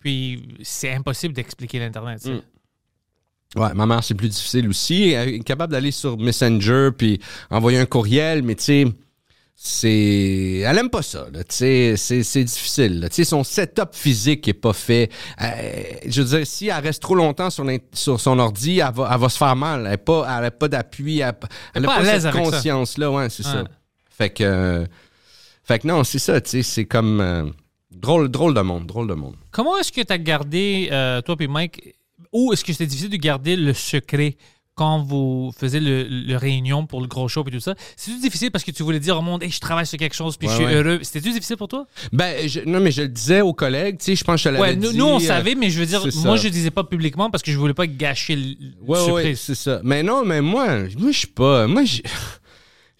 puis 0.00 0.42
c'est 0.62 0.92
impossible 0.92 1.32
d'expliquer 1.32 1.78
l'Internet. 1.78 2.26
Mm. 2.26 3.60
Ouais, 3.60 3.72
ma 3.74 3.86
mère, 3.86 4.02
c'est 4.02 4.14
plus 4.14 4.28
difficile 4.28 4.68
aussi. 4.68 5.10
Elle 5.10 5.28
est 5.28 5.44
capable 5.44 5.72
d'aller 5.72 5.92
sur 5.92 6.18
Messenger 6.18 6.88
puis 6.96 7.20
envoyer 7.50 7.78
un 7.78 7.86
courriel, 7.86 8.42
mais 8.42 8.56
tu 8.56 8.64
sais, 8.64 8.86
c'est. 9.64 10.62
Elle 10.66 10.78
aime 10.78 10.90
pas 10.90 11.02
ça, 11.02 11.26
là. 11.32 11.44
Tu 11.44 11.54
sais, 11.54 11.94
c'est, 11.96 12.22
c'est 12.24 12.42
difficile, 12.42 12.98
là. 13.00 13.08
Tu 13.08 13.16
sais, 13.16 13.24
son 13.24 13.44
setup 13.44 13.90
physique 13.92 14.48
est 14.48 14.54
pas 14.54 14.72
fait. 14.72 15.08
Euh, 15.40 15.46
je 16.06 16.22
veux 16.22 16.36
dire, 16.38 16.46
si 16.46 16.66
elle 16.68 16.82
reste 16.82 17.00
trop 17.00 17.14
longtemps 17.14 17.48
sur, 17.48 17.64
sur 17.92 18.20
son 18.20 18.38
ordi, 18.40 18.80
elle 18.80 18.92
va, 18.92 19.10
elle 19.12 19.20
va 19.20 19.28
se 19.28 19.38
faire 19.38 19.54
mal. 19.54 19.86
Elle 19.86 19.92
a 19.92 19.98
pas, 19.98 20.26
elle 20.38 20.44
a 20.46 20.50
pas 20.50 20.66
d'appui. 20.66 21.20
Elle, 21.20 21.34
elle 21.74 21.84
a 21.84 21.88
pas 21.88 22.04
cette 22.04 22.24
avec 22.24 22.44
ça. 22.44 22.50
conscience-là, 22.50 23.10
ouais, 23.12 23.30
c'est 23.30 23.44
ça. 23.44 23.64
Fait 24.10 24.30
que. 24.30 24.42
euh, 24.42 24.86
fait 25.62 25.78
que 25.78 25.86
non, 25.86 26.02
c'est 26.02 26.18
ça, 26.18 26.40
tu 26.40 26.50
sais, 26.50 26.62
c'est 26.64 26.84
comme. 26.86 27.20
euh, 27.20 27.44
drôle, 27.92 28.28
drôle 28.28 28.54
de 28.54 28.60
monde, 28.62 28.86
drôle 28.86 29.06
de 29.06 29.14
monde. 29.14 29.36
Comment 29.52 29.78
est-ce 29.78 29.92
que 29.92 30.00
tu 30.00 30.12
as 30.12 30.18
gardé, 30.18 30.88
euh, 30.90 31.20
toi 31.20 31.36
et 31.38 31.46
Mike, 31.46 31.94
ou 32.32 32.52
est-ce 32.52 32.64
que 32.64 32.72
c'était 32.72 32.86
difficile 32.86 33.10
de 33.10 33.16
garder 33.16 33.54
le 33.54 33.72
secret 33.74 34.36
quand 34.82 34.98
vous 35.02 35.52
faisiez 35.56 35.78
le, 35.78 36.02
le 36.08 36.36
réunion 36.36 36.86
pour 36.86 37.00
le 37.00 37.06
gros 37.06 37.28
show 37.28 37.44
et 37.46 37.50
tout 37.52 37.60
ça? 37.60 37.74
C'était 37.96 38.18
difficile 38.18 38.50
parce 38.50 38.64
que 38.64 38.72
tu 38.72 38.82
voulais 38.82 38.98
dire 38.98 39.16
au 39.16 39.22
monde, 39.22 39.40
hey, 39.44 39.50
je 39.50 39.60
travaille 39.60 39.86
sur 39.86 39.96
quelque 39.96 40.14
chose 40.16 40.36
puis 40.36 40.48
je 40.48 40.52
Ouais, 40.54 40.58
suis 40.58 40.66
ouais. 40.66 40.74
heureux. 40.74 40.98
C'était 41.02 41.20
difficile 41.20 41.56
pour 41.56 41.68
toi? 41.68 41.86
Ben, 42.12 42.48
je- 42.48 42.60
non, 42.66 42.80
mais 42.80 42.90
je 42.90 43.02
le 43.02 43.08
disais 43.08 43.42
aux 43.42 43.52
collègues, 43.52 43.98
tu 43.98 44.06
sais, 44.06 44.16
je 44.16 44.24
pense 44.24 44.42
que 44.42 44.48
je 44.48 44.48
l'avais 44.48 44.60
Ouais, 44.60 44.74
nous, 44.76 44.90
dit, 44.90 44.98
nous, 44.98 45.04
on 45.04 45.16
euh, 45.20 45.20
savait, 45.20 45.54
mais 45.54 45.70
je 45.70 45.78
veux 45.78 45.86
dire, 45.86 46.04
moi, 46.24 46.36
je 46.36 46.48
disais 46.48 46.72
pas 46.72 46.82
publiquement 46.82 47.30
parce 47.30 47.44
que 47.44 47.52
je 47.52 47.58
voulais 47.58 47.74
pas 47.74 47.86
gâcher 47.86 48.34
le, 48.34 48.42
le 48.42 48.54
Ouais, 48.82 48.98
ouais, 48.98 49.04
surprise. 49.04 49.40
c'est 49.40 49.54
ça. 49.54 49.80
Mais 49.84 50.02
non, 50.02 50.24
mais 50.24 50.40
moi, 50.40 50.66
moi, 50.98 51.12
je 51.12 51.18
suis 51.18 51.26
pas. 51.28 51.68
Moi, 51.68 51.84
j'ai- 51.84 52.02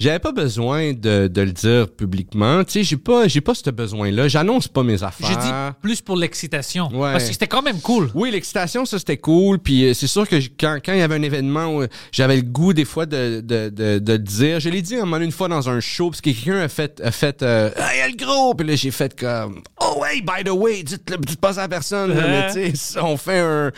j'avais 0.02 0.18
pas 0.18 0.32
besoin 0.32 0.92
de, 0.92 1.28
de 1.28 1.42
le 1.42 1.52
dire 1.52 1.88
publiquement. 1.88 2.64
Tu 2.64 2.72
sais, 2.72 2.82
j'ai 2.82 2.96
pas, 2.96 3.28
j'ai 3.28 3.40
pas 3.40 3.54
ce 3.54 3.70
besoin-là. 3.70 4.28
J'annonce 4.28 4.68
pas 4.68 4.82
mes 4.82 5.02
affaires. 5.02 5.28
J'ai 5.28 5.36
dit 5.36 5.52
plus 5.80 6.00
pour 6.00 6.16
l'excitation. 6.16 6.88
Ouais. 6.88 7.12
Parce 7.12 7.24
que 7.26 7.32
c'était 7.32 7.46
quand 7.46 7.62
même 7.62 7.80
cool. 7.80 8.10
Oui, 8.14 8.30
l'excitation, 8.30 8.84
ça 8.84 8.98
c'était 8.98 9.16
cool. 9.16 9.58
Puis 9.58 9.84
euh, 9.86 9.94
c'est 9.94 10.06
sûr 10.06 10.28
que 10.28 10.36
quand, 10.58 10.78
quand 10.84 10.92
il 10.92 10.98
y 10.98 11.02
avait 11.02 11.14
un 11.14 11.22
événement 11.22 11.76
où 11.76 11.84
j'avais 12.10 12.36
le 12.36 12.42
goût 12.42 12.72
des 12.72 12.84
fois 12.84 13.06
de, 13.06 13.40
de, 13.40 13.68
de, 13.68 13.98
de 13.98 14.12
le 14.12 14.18
dire. 14.18 14.60
Je 14.60 14.68
l'ai 14.68 14.82
dit 14.82 14.96
un 14.96 15.04
moment 15.04 15.18
une 15.18 15.32
fois 15.32 15.48
dans 15.48 15.68
un 15.68 15.80
show 15.80 16.10
parce 16.10 16.20
que 16.20 16.30
quelqu'un 16.30 16.58
a 16.58 16.68
fait 16.68 17.00
a 17.04 17.10
fait 17.10 17.42
euh, 17.42 17.70
Hey, 17.76 18.10
le 18.10 18.16
gros! 18.16 18.54
Puis 18.54 18.66
là 18.66 18.74
j'ai 18.74 18.90
fait 18.90 19.18
comme 19.18 19.62
Oh 19.94 20.04
hey, 20.04 20.22
by 20.22 20.42
the 20.44 20.50
way, 20.50 20.82
dites-le, 20.82 21.18
dites 21.18 21.40
pas 21.40 21.54
ça 21.54 21.64
à 21.64 21.68
personne. 21.68 22.14
là, 22.14 22.26
mais 22.26 22.46
tu 22.48 22.70
sais, 22.70 22.76
ça, 22.76 23.04
on 23.04 23.16
fait 23.16 23.40
un. 23.40 23.70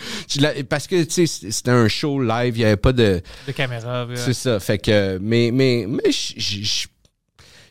Parce 0.68 0.86
que 0.86 1.02
tu 1.02 1.26
sais, 1.26 1.50
c'était 1.50 1.70
un 1.70 1.88
show 1.88 2.22
live, 2.22 2.56
il 2.56 2.60
y 2.60 2.64
avait 2.64 2.76
pas 2.76 2.92
de. 2.92 3.20
De 3.46 3.52
caméra. 3.52 4.06
ouais. 4.06 4.16
C'est 4.16 4.34
ça. 4.34 4.60
Fait 4.60 4.78
que, 4.78 5.18
mais, 5.20 5.50
mais, 5.52 5.86
mais, 5.88 6.12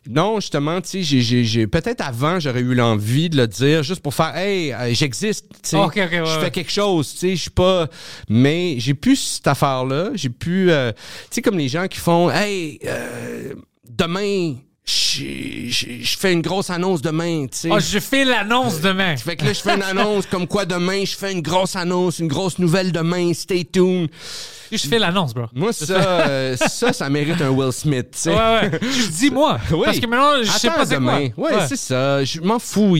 non, 0.09 0.39
justement, 0.39 0.81
tu 0.81 1.03
sais, 1.03 1.43
j'ai, 1.43 1.67
peut-être 1.67 2.01
avant, 2.01 2.39
j'aurais 2.39 2.59
eu 2.59 2.75
l'envie 2.75 3.29
de 3.29 3.37
le 3.37 3.47
dire 3.47 3.83
juste 3.83 4.01
pour 4.01 4.13
faire, 4.13 4.35
hey, 4.35 4.73
euh, 4.73 4.93
j'existe, 4.93 5.47
tu 5.49 5.69
sais. 5.69 5.77
Ok, 5.77 5.97
ok, 5.97 6.11
ouais, 6.11 6.25
je 6.25 6.39
fais 6.39 6.51
quelque 6.51 6.71
chose, 6.71 7.13
tu 7.13 7.19
sais, 7.19 7.35
je 7.35 7.41
suis 7.43 7.49
pas, 7.49 7.87
mais 8.27 8.75
j'ai 8.79 8.93
plus 8.93 9.15
cette 9.15 9.47
affaire-là. 9.47 10.09
J'ai 10.15 10.29
plus, 10.29 10.71
euh, 10.71 10.91
tu 10.91 10.99
sais, 11.31 11.41
comme 11.41 11.57
les 11.57 11.69
gens 11.69 11.87
qui 11.87 11.99
font, 11.99 12.29
hey, 12.29 12.79
euh, 12.85 13.53
demain, 13.89 14.55
je, 14.85 15.23
je, 15.69 15.85
je 16.01 16.17
fais 16.17 16.33
une 16.33 16.41
grosse 16.41 16.69
annonce 16.69 17.01
demain, 17.01 17.45
tu 17.47 17.57
sais. 17.57 17.69
Oh, 17.71 17.79
je 17.79 17.99
fais 17.99 18.25
l'annonce 18.25 18.81
demain. 18.81 19.15
Fait 19.15 19.35
que 19.37 19.45
là, 19.45 19.53
je 19.53 19.61
fais 19.61 19.75
une 19.75 19.83
annonce 19.83 20.25
comme 20.25 20.45
quoi 20.47 20.65
demain, 20.65 21.05
je 21.05 21.15
fais 21.15 21.31
une 21.31 21.41
grosse 21.41 21.75
annonce, 21.75 22.19
une 22.19 22.27
grosse 22.27 22.59
nouvelle 22.59 22.91
demain, 22.91 23.33
stay 23.33 23.63
tuned. 23.63 24.09
Je 24.71 24.87
fais 24.87 24.99
l'annonce, 24.99 25.33
bro. 25.33 25.45
Moi, 25.53 25.71
ça, 25.71 25.93
euh, 26.27 26.57
ça, 26.57 26.91
ça 26.91 27.09
mérite 27.09 27.41
un 27.41 27.49
Will 27.49 27.71
Smith, 27.71 28.07
tu 28.11 28.17
sais. 28.21 28.29
Ouais, 28.31 28.35
ouais. 28.35 28.79
Je 28.81 29.07
dis 29.07 29.29
moi. 29.29 29.59
Oui. 29.71 29.83
Parce 29.85 29.99
que 29.99 30.07
maintenant, 30.07 30.43
je 30.43 30.49
sais 30.49 30.67
pas 30.67 30.85
c'est 30.85 30.85
quoi. 30.85 30.95
demain. 30.95 31.29
Ouais, 31.37 31.51
c'est 31.67 31.77
ça. 31.77 32.23
Je 32.23 32.41
m'en 32.41 32.59
fous. 32.59 32.97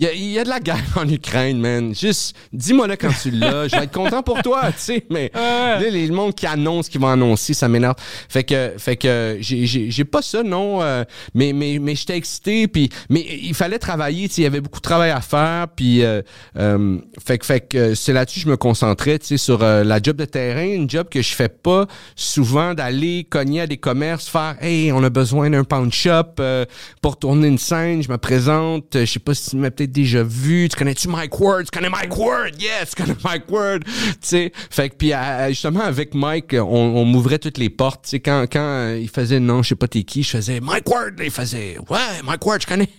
Il 0.00 0.04
y, 0.04 0.06
a, 0.06 0.12
il 0.12 0.30
y 0.30 0.38
a- 0.38 0.44
de 0.44 0.48
la 0.48 0.60
guerre 0.60 0.78
en 0.96 1.08
Ukraine, 1.08 1.58
man. 1.58 1.92
Juste, 1.92 2.36
dis-moi 2.52 2.86
là 2.86 2.96
quand 2.96 3.10
tu 3.20 3.32
l'as. 3.32 3.66
Je 3.66 3.74
vais 3.76 3.82
être 3.82 3.92
content 3.92 4.22
pour 4.22 4.40
toi, 4.42 4.70
tu 4.70 4.78
sais. 4.78 5.04
Mais 5.10 5.28
là, 5.34 5.80
les- 5.80 6.06
le 6.06 6.14
monde 6.14 6.34
qui 6.36 6.46
annonce, 6.46 6.88
qui 6.88 6.98
va 6.98 7.10
annoncer, 7.10 7.52
ça 7.52 7.66
m'énerve. 7.68 7.96
Fait 8.28 8.44
que, 8.44 8.74
fait 8.78 8.96
que 8.96 9.38
j'ai- 9.40 10.04
pas 10.04 10.22
ça, 10.22 10.44
non. 10.44 10.80
euh, 10.82 11.02
mais 11.34 11.52
mais, 11.52 11.80
mais 11.80 11.96
j'étais 11.96 12.16
excité. 12.16 12.68
Puis, 12.68 12.90
mais 13.10 13.26
il 13.42 13.54
fallait 13.54 13.80
travailler. 13.80 14.28
tu 14.28 14.34
sais, 14.36 14.42
Il 14.42 14.44
y 14.44 14.46
avait 14.46 14.60
beaucoup 14.60 14.78
de 14.78 14.82
travail 14.82 15.10
à 15.10 15.20
faire. 15.20 15.66
Puis, 15.74 16.04
euh, 16.04 16.22
euh, 16.56 16.98
fait 17.24 17.38
que, 17.38 17.44
fait 17.46 17.60
que 17.60 17.94
c'est 17.96 18.12
là-dessus 18.12 18.38
que 18.40 18.44
je 18.46 18.50
me 18.50 18.56
concentrais, 18.56 19.18
tu 19.18 19.26
sais, 19.26 19.36
sur 19.36 19.62
euh, 19.64 19.82
la 19.82 20.00
job 20.00 20.16
de 20.16 20.24
terrain, 20.26 20.64
une 20.64 20.88
job 20.88 21.08
que 21.10 21.20
je 21.22 21.34
fais 21.34 21.48
pas 21.48 21.86
souvent 22.14 22.72
d'aller 22.74 23.26
cogner 23.28 23.62
à 23.62 23.66
des 23.66 23.78
commerces, 23.78 24.28
faire 24.28 24.54
Hey, 24.60 24.92
on 24.92 25.02
a 25.02 25.10
besoin 25.10 25.50
d'un 25.50 25.64
pound 25.64 25.92
shop 25.92 26.36
euh, 26.38 26.64
pour 27.02 27.16
tourner 27.18 27.48
une 27.48 27.58
scène, 27.58 28.00
je 28.02 28.08
me 28.08 28.16
présente, 28.18 28.94
euh, 28.94 29.00
je 29.04 29.12
sais 29.12 29.18
pas 29.18 29.34
si 29.34 29.50
tu 29.50 29.56
mets 29.56 29.70
peut-être 29.72 29.87
déjà 29.88 30.22
vu. 30.22 30.68
Tu 30.68 30.76
connais-tu 30.76 31.08
Mike 31.08 31.38
Ward? 31.40 31.64
Tu 31.64 31.70
connais 31.70 31.90
Mike 31.90 32.16
Ward? 32.16 32.50
Yes, 32.60 32.90
tu 32.94 33.02
connais 33.02 33.16
Mike 33.24 33.50
Ward. 33.50 33.84
Tu 33.84 33.92
sais, 34.22 34.52
fait 34.70 34.90
que 34.90 34.94
puis 34.96 35.12
euh, 35.12 35.48
justement 35.48 35.82
avec 35.82 36.14
Mike, 36.14 36.54
on, 36.54 36.66
on 36.66 37.04
m'ouvrait 37.04 37.38
toutes 37.38 37.58
les 37.58 37.70
portes. 37.70 38.04
Tu 38.04 38.10
sais, 38.10 38.20
quand 38.20 38.42
quand 38.50 38.60
euh, 38.60 38.98
il 39.00 39.08
faisait 39.08 39.40
non, 39.40 39.62
je 39.62 39.70
sais 39.70 39.74
pas 39.74 39.88
t'es 39.88 40.02
qui, 40.02 40.22
je 40.22 40.30
faisais 40.30 40.60
Mike 40.60 40.88
Ward. 40.88 41.14
Il 41.22 41.30
faisait 41.30 41.78
ouais, 41.88 42.22
Mike 42.24 42.46
Ward, 42.46 42.60
je 42.62 42.66
connais. 42.66 42.88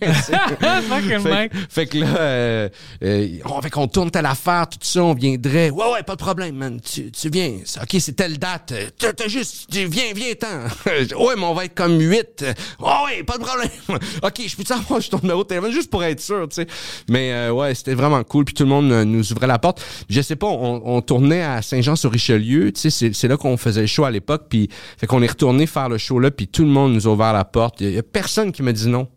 Fait, 1.00 1.18
Mike. 1.18 1.52
fait 1.68 1.86
que 1.86 1.98
là, 1.98 2.16
euh, 2.18 2.68
euh, 3.02 3.28
on, 3.44 3.60
fait 3.62 3.70
qu'on 3.70 3.88
tourne 3.88 4.10
telle 4.10 4.26
affaire, 4.26 4.68
tout 4.68 4.78
ça, 4.82 5.02
on 5.02 5.14
viendrait. 5.14 5.70
Ouais, 5.70 5.92
ouais, 5.92 6.02
pas 6.02 6.16
de 6.16 6.20
problème, 6.20 6.56
man. 6.56 6.80
Tu, 6.80 7.10
tu 7.10 7.28
viens. 7.28 7.58
Ok, 7.80 7.96
c'est 7.98 8.14
telle 8.16 8.38
date. 8.38 8.72
Euh, 8.72 9.12
T'as 9.16 9.28
juste, 9.28 9.66
tu 9.70 9.84
viens, 9.86 10.12
viens, 10.14 10.34
tant. 10.34 10.46
ouais, 10.86 11.34
mais 11.36 11.44
on 11.44 11.54
va 11.54 11.64
être 11.64 11.74
comme 11.74 11.98
huit. 12.00 12.44
Ouais, 12.78 12.92
ouais, 13.04 13.22
pas 13.22 13.38
de 13.38 13.44
problème. 13.44 13.70
ok, 14.22 14.42
je 14.46 14.56
peux 14.56 14.64
savoir, 14.64 15.00
je 15.00 15.10
ton 15.10 15.20
numéro 15.22 15.42
de 15.42 15.48
téléphone 15.48 15.72
juste 15.72 15.90
pour 15.90 16.04
être 16.04 16.20
sûr, 16.20 16.48
tu 16.48 16.56
sais? 16.56 16.66
Mais 17.08 17.32
euh, 17.32 17.52
ouais, 17.52 17.74
c'était 17.74 17.94
vraiment 17.94 18.22
cool. 18.24 18.44
Puis 18.44 18.54
tout 18.54 18.62
le 18.64 18.68
monde 18.68 18.90
euh, 18.92 19.04
nous 19.04 19.32
ouvrait 19.32 19.46
la 19.46 19.58
porte. 19.58 19.82
Je 20.08 20.20
sais 20.20 20.36
pas, 20.36 20.46
on, 20.46 20.82
on 20.84 21.00
tournait 21.02 21.42
à 21.42 21.62
Saint-Jean-sur-Richelieu, 21.62 22.72
tu 22.72 22.90
sais, 22.90 23.12
c'est- 23.12 23.28
là 23.28 23.36
qu'on 23.36 23.56
faisait 23.56 23.82
le 23.82 23.86
show 23.86 24.04
à 24.04 24.10
l'époque. 24.10 24.46
Puis 24.48 24.68
fait 24.98 25.06
qu'on 25.06 25.22
est 25.22 25.26
retourné 25.28 25.66
faire 25.66 25.88
le 25.88 25.98
show 25.98 26.18
là, 26.18 26.30
puis 26.30 26.48
tout 26.48 26.62
le 26.64 26.70
monde 26.70 26.92
nous 26.94 27.06
a 27.06 27.10
ouvert 27.10 27.32
la 27.32 27.44
porte. 27.44 27.80
Il 27.80 27.90
y 27.92 27.98
a 27.98 28.02
personne 28.02 28.52
qui 28.52 28.62
me 28.62 28.72
dit 28.72 28.88
non. 28.88 29.08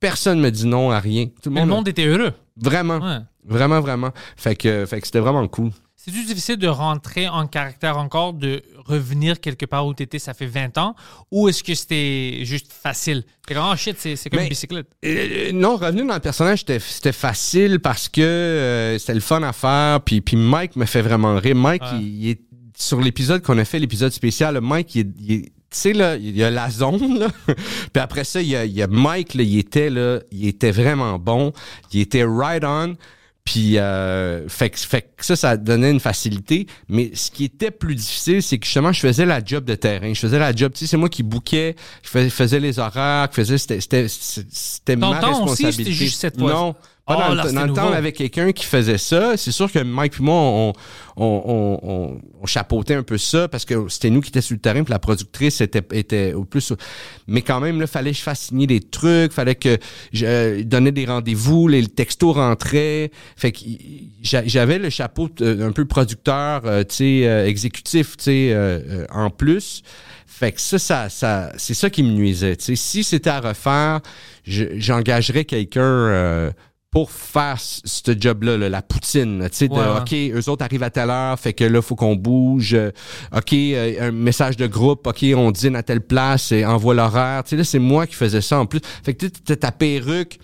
Personne 0.00 0.40
me 0.40 0.50
dit 0.50 0.66
non 0.66 0.90
à 0.90 1.00
rien. 1.00 1.26
Tout 1.42 1.48
le 1.48 1.54
Mais 1.54 1.60
le 1.60 1.66
monde, 1.66 1.76
monde 1.78 1.88
était 1.88 2.04
heureux. 2.06 2.32
vraiment, 2.60 2.98
Ouais. 2.98 3.18
vraiment, 3.44 3.80
vraiment. 3.80 4.10
Fait 4.36 4.54
que, 4.54 4.84
fait 4.86 5.00
que 5.00 5.06
c'était 5.06 5.20
vraiment 5.20 5.46
cool. 5.48 5.70
C'est-tu 6.04 6.24
difficile 6.24 6.56
de 6.58 6.68
rentrer 6.68 7.28
en 7.28 7.46
caractère 7.46 7.96
encore, 7.96 8.34
de 8.34 8.60
revenir 8.84 9.40
quelque 9.40 9.64
part 9.64 9.86
où 9.86 9.94
tu 9.94 10.02
étais, 10.02 10.18
ça 10.18 10.34
fait 10.34 10.44
20 10.44 10.76
ans, 10.76 10.94
ou 11.30 11.48
est-ce 11.48 11.62
que 11.64 11.74
c'était 11.74 12.40
juste 12.44 12.70
facile? 12.72 13.24
T'es 13.46 13.54
comme, 13.54 13.64
oh 13.72 13.76
shit, 13.76 13.96
c'est 13.98 14.16
comme 14.28 14.38
Mais- 14.40 14.42
une 14.44 14.48
bicyclette. 14.50 14.86
Euh, 15.04 15.50
non, 15.52 15.76
revenir 15.76 16.04
dans 16.04 16.12
le 16.14 16.20
personnage, 16.20 16.58
c'était, 16.58 16.78
c'était 16.78 17.12
facile 17.12 17.80
parce 17.80 18.10
que 18.10 18.20
euh, 18.20 18.98
c'était 18.98 19.14
le 19.14 19.20
fun 19.20 19.42
à 19.42 19.54
faire. 19.54 20.02
Puis, 20.02 20.20
puis 20.20 20.36
Mike 20.36 20.76
me 20.76 20.84
fait 20.84 21.00
vraiment 21.00 21.36
rire. 21.36 21.56
Mike, 21.56 21.82
Ouais. 21.82 21.98
il, 22.00 22.24
il 22.24 22.30
est 22.32 22.40
sur 22.76 23.00
l'épisode 23.00 23.40
qu'on 23.42 23.56
a 23.56 23.64
fait, 23.64 23.78
l'épisode 23.78 24.12
spécial. 24.12 24.60
Mike, 24.60 24.94
il, 24.96 25.00
est- 25.00 25.12
il 25.20 25.32
est- 25.32 25.42
tu 25.44 25.50
sais, 25.80 25.92
là, 25.94 26.16
il 26.16 26.36
y 26.36 26.44
a 26.44 26.50
la 26.50 26.68
zone, 26.70 27.18
là. 27.18 27.28
Puis 27.92 28.02
après 28.02 28.24
ça, 28.24 28.42
il 28.42 28.48
y 28.48 28.56
a, 28.56 28.64
il 28.66 28.72
y 28.72 28.82
a 28.82 28.86
Mike, 28.88 29.32
là, 29.34 29.42
il 29.42 29.58
était, 29.58 29.88
là, 29.88 30.20
il 30.30 30.46
était 30.48 30.70
vraiment 30.70 31.18
bon. 31.18 31.52
Il 31.94 32.00
était 32.00 32.24
right 32.24 32.62
on. 32.62 32.94
Puis, 33.44 33.76
euh, 33.78 34.48
fait, 34.48 34.70
que- 34.70 34.78
fait 34.78 35.02
que 35.16 35.24
ça, 35.24 35.36
ça 35.36 35.56
donnait 35.58 35.90
une 35.90 36.00
facilité. 36.00 36.66
Mais 36.88 37.10
ce 37.14 37.30
qui 37.30 37.44
était 37.44 37.70
plus 37.70 37.94
difficile, 37.94 38.42
c'est 38.42 38.58
que 38.58 38.64
justement, 38.64 38.90
je 38.90 39.00
faisais 39.00 39.26
la 39.26 39.44
job 39.44 39.64
de 39.66 39.74
terrain. 39.74 40.14
Je 40.14 40.18
faisais 40.20 40.38
la 40.38 40.54
job, 40.56 40.72
tu 40.72 40.78
sais, 40.80 40.86
c'est 40.86 40.96
moi 40.96 41.10
qui 41.10 41.22
bouquais, 41.22 41.76
je 42.02 42.08
fais- 42.08 42.30
faisais 42.30 42.58
les 42.58 42.78
horaires, 42.78 43.28
je 43.30 43.34
faisais, 43.36 43.58
c'était, 43.58 43.80
c'était, 43.82 44.06
c'était 44.08 44.96
ma 44.96 45.10
aussi, 45.10 45.26
responsabilité. 45.26 45.84
c'était 45.84 45.92
juste 45.92 46.20
cette. 46.20 46.38
Non. 46.38 46.74
Pas 47.06 47.16
Oh, 47.16 47.20
dans, 47.28 47.34
là, 47.34 47.42
le, 47.42 47.48
c'était 47.50 47.60
dans 47.60 47.66
le 47.66 47.72
temps, 47.74 47.88
on 47.90 47.92
avait 47.92 48.12
quelqu'un 48.12 48.52
qui 48.52 48.64
faisait 48.64 48.96
ça. 48.96 49.36
C'est 49.36 49.52
sûr 49.52 49.70
que 49.70 49.78
Mike 49.78 50.14
et 50.18 50.22
moi, 50.22 50.34
on, 50.36 50.72
on, 51.16 51.24
on, 51.44 51.78
on, 51.82 52.20
on 52.40 52.46
chapeautait 52.46 52.94
un 52.94 53.02
peu 53.02 53.18
ça 53.18 53.46
parce 53.46 53.66
que 53.66 53.88
c'était 53.90 54.08
nous 54.08 54.22
qui 54.22 54.30
étions 54.30 54.40
sur 54.40 54.54
le 54.54 54.60
terrain 54.60 54.82
puis 54.84 54.90
la 54.90 54.98
productrice 54.98 55.60
était, 55.60 55.82
était 55.92 56.32
au 56.32 56.44
plus... 56.44 56.72
Mais 57.26 57.42
quand 57.42 57.60
même, 57.60 57.78
là, 57.78 57.86
fallait 57.86 58.12
que 58.12 58.16
je 58.16 58.22
fasse 58.22 58.40
signer 58.46 58.66
des 58.66 58.80
trucs, 58.80 59.32
fallait 59.34 59.54
que 59.54 59.76
je 60.14 60.24
euh, 60.24 60.62
donnais 60.64 60.92
des 60.92 61.04
rendez-vous, 61.04 61.68
les 61.68 61.86
textos 61.86 62.36
rentraient. 62.36 63.10
Fait 63.36 63.52
que 63.52 63.58
j'avais 64.22 64.78
le 64.78 64.88
chapeau 64.88 65.28
euh, 65.42 65.68
un 65.68 65.72
peu 65.72 65.84
producteur, 65.84 66.62
euh, 66.64 66.84
tu 66.84 66.94
sais, 66.94 67.26
euh, 67.26 67.46
exécutif, 67.46 68.16
tu 68.16 68.24
sais, 68.24 68.48
euh, 68.52 69.04
en 69.10 69.28
plus. 69.28 69.82
Fait 70.26 70.52
que 70.52 70.60
ça, 70.60 70.78
ça, 70.78 71.08
ça 71.10 71.52
c'est 71.58 71.74
ça 71.74 71.90
qui 71.90 72.02
me 72.02 72.10
nuisait. 72.12 72.56
tu 72.56 72.64
sais. 72.64 72.76
Si 72.76 73.04
c'était 73.04 73.30
à 73.30 73.40
refaire, 73.40 74.00
je- 74.44 74.78
j'engagerais 74.78 75.44
quelqu'un 75.44 75.82
euh, 75.82 76.50
pour 76.94 77.10
faire 77.10 77.56
ce 77.58 78.12
job-là, 78.16 78.56
là, 78.56 78.68
la 78.68 78.80
poutine. 78.80 79.48
Tu 79.50 79.56
sais, 79.56 79.68
Ouais. 79.68 79.80
OK, 80.00 80.12
eux 80.12 80.48
autres 80.48 80.62
arrivent 80.64 80.84
à 80.84 80.90
telle 80.90 81.10
heure, 81.10 81.36
fait 81.40 81.52
que 81.52 81.64
là, 81.64 81.82
faut 81.82 81.96
qu'on 81.96 82.14
bouge. 82.14 82.74
Euh, 82.74 82.92
OK, 83.36 83.52
euh, 83.52 84.08
un 84.08 84.12
message 84.12 84.56
de 84.56 84.68
groupe, 84.68 85.04
OK, 85.08 85.24
on 85.36 85.50
dîne 85.50 85.74
à 85.74 85.82
telle 85.82 86.02
place, 86.02 86.52
et 86.52 86.64
envoie 86.64 86.94
l'horaire. 86.94 87.42
Tu 87.42 87.50
sais, 87.50 87.56
là, 87.56 87.64
c'est 87.64 87.80
moi 87.80 88.06
qui 88.06 88.14
faisais 88.14 88.40
ça 88.40 88.60
en 88.60 88.66
plus. 88.66 88.78
Fait 89.02 89.12
que 89.12 89.26
tu 89.26 89.56
ta 89.56 89.72
perruque, 89.72 90.38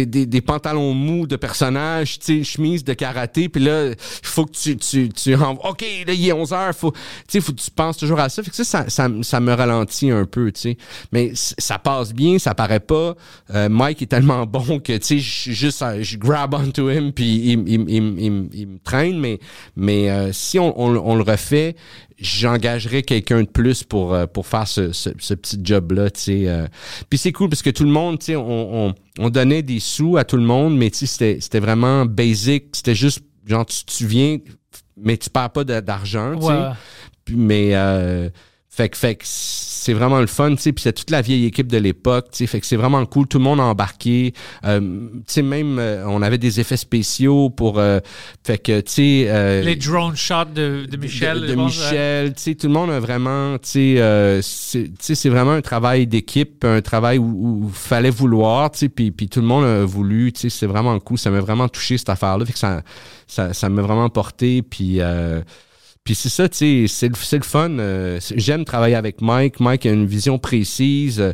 des, 0.00 0.26
des 0.26 0.40
pantalons 0.40 0.92
mous 0.94 1.26
de 1.26 1.36
personnages, 1.36 2.18
tu 2.18 2.38
sais, 2.38 2.44
chemise 2.44 2.84
de 2.84 2.92
karaté, 2.94 3.48
puis 3.48 3.62
là, 3.62 3.88
il 3.88 3.96
faut 4.22 4.46
que 4.46 4.52
tu, 4.52 4.76
tu, 4.76 5.08
tu 5.08 5.34
renvoies. 5.34 5.70
OK, 5.70 5.84
là, 6.06 6.12
il 6.12 6.28
est 6.28 6.32
11 6.32 6.52
heures, 6.52 6.74
faut, 6.74 6.92
tu 7.28 7.40
faut 7.40 7.52
que 7.52 7.60
tu 7.60 7.70
penses 7.70 7.96
toujours 7.96 8.20
à 8.20 8.28
ça. 8.28 8.42
Fait 8.42 8.50
que 8.50 8.56
ça, 8.56 8.64
ça, 8.64 8.88
ça, 8.88 9.08
ça 9.22 9.40
me 9.40 9.52
ralentit 9.52 10.10
un 10.10 10.24
peu, 10.24 10.52
tu 10.52 10.60
sais. 10.60 10.76
Mais 11.12 11.32
ça 11.34 11.78
passe 11.78 12.12
bien, 12.12 12.38
ça 12.38 12.54
paraît 12.54 12.80
pas. 12.80 13.14
Euh, 13.54 13.68
Mike 13.68 14.02
est 14.02 14.06
tellement 14.06 14.46
bon 14.46 14.80
que, 14.80 14.96
tu 14.96 15.04
sais, 15.04 15.18
je 15.18 15.52
juste, 15.52 15.82
euh, 15.82 16.02
je 16.02 16.16
grab 16.18 16.54
onto 16.54 16.90
him, 16.90 17.12
puis 17.12 17.24
il, 17.24 17.68
il, 17.68 17.84
il, 17.88 18.48
il, 18.52 18.66
me 18.66 18.78
traîne, 18.78 19.18
mais, 19.18 19.38
mais 19.76 20.10
euh, 20.10 20.32
si 20.32 20.58
on, 20.58 20.78
on 20.78 21.14
le 21.14 21.22
refait, 21.22 21.76
j'engagerais 22.18 23.02
quelqu'un 23.02 23.42
de 23.42 23.48
plus 23.48 23.82
pour 23.82 24.14
euh, 24.14 24.26
pour 24.26 24.46
faire 24.46 24.68
ce, 24.68 24.92
ce, 24.92 25.10
ce 25.18 25.34
petit 25.34 25.58
job 25.62 25.92
là 25.92 26.10
tu 26.10 26.20
sais 26.20 26.48
euh. 26.48 26.66
puis 27.10 27.18
c'est 27.18 27.32
cool 27.32 27.48
parce 27.48 27.62
que 27.62 27.70
tout 27.70 27.84
le 27.84 27.90
monde 27.90 28.18
tu 28.18 28.26
sais 28.26 28.36
on, 28.36 28.86
on, 28.88 28.94
on 29.18 29.30
donnait 29.30 29.62
des 29.62 29.80
sous 29.80 30.16
à 30.16 30.24
tout 30.24 30.36
le 30.36 30.44
monde 30.44 30.76
mais 30.76 30.90
tu 30.90 30.98
sais 30.98 31.06
c'était 31.06 31.40
c'était 31.40 31.60
vraiment 31.60 32.06
basic 32.06 32.66
c'était 32.72 32.94
juste 32.94 33.20
genre 33.46 33.66
tu, 33.66 33.84
tu 33.84 34.06
viens 34.06 34.38
mais 34.96 35.16
tu 35.16 35.28
perds 35.28 35.50
pas 35.50 35.64
d'argent 35.64 36.36
tu 36.36 36.46
sais 36.46 36.52
Ouais. 36.52 36.70
Mais 37.30 37.70
euh, 37.74 38.28
fait 38.76 38.88
que 38.88 38.96
fait 38.96 39.14
que 39.14 39.24
c'est 39.24 39.92
vraiment 39.92 40.20
le 40.20 40.26
fun 40.26 40.54
tu 40.54 40.62
sais 40.62 40.72
puis 40.72 40.82
c'est 40.82 40.92
toute 40.92 41.10
la 41.10 41.22
vieille 41.22 41.44
équipe 41.46 41.68
de 41.68 41.78
l'époque 41.78 42.28
tu 42.32 42.38
sais 42.38 42.46
fait 42.46 42.60
que 42.60 42.66
c'est 42.66 42.76
vraiment 42.76 43.04
cool 43.06 43.26
tout 43.26 43.38
le 43.38 43.44
monde 43.44 43.60
a 43.60 43.64
embarqué 43.64 44.32
euh, 44.64 44.80
tu 44.80 45.22
sais 45.26 45.42
même 45.42 45.78
euh, 45.78 46.04
on 46.06 46.22
avait 46.22 46.38
des 46.38 46.58
effets 46.60 46.76
spéciaux 46.76 47.50
pour 47.50 47.78
euh, 47.78 48.00
fait 48.44 48.58
que 48.58 48.80
tu 48.80 48.92
sais 48.92 49.26
euh, 49.28 49.62
Les 49.62 49.76
drone 49.76 50.16
shots 50.16 50.46
de, 50.54 50.86
de 50.90 50.96
Michel. 50.96 51.40
de, 51.40 51.46
de 51.48 51.54
Michel, 51.54 52.34
tu 52.34 52.42
sais, 52.42 52.54
tout 52.54 52.66
le 52.66 52.72
monde 52.72 52.90
a 52.90 53.00
vraiment, 53.00 53.58
tu 53.58 53.68
sais, 53.68 53.94
euh, 53.98 54.40
c'est 54.42 54.84
tu 54.84 54.94
sais, 55.00 55.14
c'est 55.14 55.28
vraiment 55.28 55.52
un 55.52 55.62
travail 55.62 56.06
d'équipe, 56.06 56.64
un 56.64 56.80
travail 56.80 57.18
où, 57.18 57.64
où 57.64 57.70
fallait 57.72 58.10
vouloir, 58.10 58.70
tu 58.70 58.80
sais, 58.80 58.88
puis, 58.88 59.10
puis 59.10 59.28
tout 59.28 59.40
le 59.40 59.46
monde 59.46 59.64
a 59.64 59.84
voulu, 59.84 60.32
tu 60.32 60.42
sais, 60.42 60.48
c'est 60.50 60.66
vraiment 60.66 60.98
cool, 61.00 61.18
ça 61.18 61.30
m'a 61.30 61.40
vraiment 61.40 61.68
touché 61.68 61.98
cette 61.98 62.08
affaire-là, 62.08 62.44
fait 62.44 62.52
que 62.52 62.58
ça, 62.58 62.82
ça, 63.26 63.52
ça 63.52 63.68
m'a 63.68 63.82
vraiment 63.82 64.08
porté, 64.08 64.62
puis. 64.62 65.00
Puis 66.04 66.14
c'est 66.14 66.28
ça, 66.28 66.50
tu 66.50 66.86
sais, 66.86 67.08
c'est 67.16 67.38
le, 67.38 67.42
fun. 67.44 67.70
euh, 67.78 68.20
J'aime 68.36 68.66
travailler 68.66 68.94
avec 68.94 69.22
Mike. 69.22 69.58
Mike 69.58 69.86
a 69.86 69.90
une 69.90 70.04
vision 70.04 70.38
précise. 70.38 71.18
euh, 71.18 71.32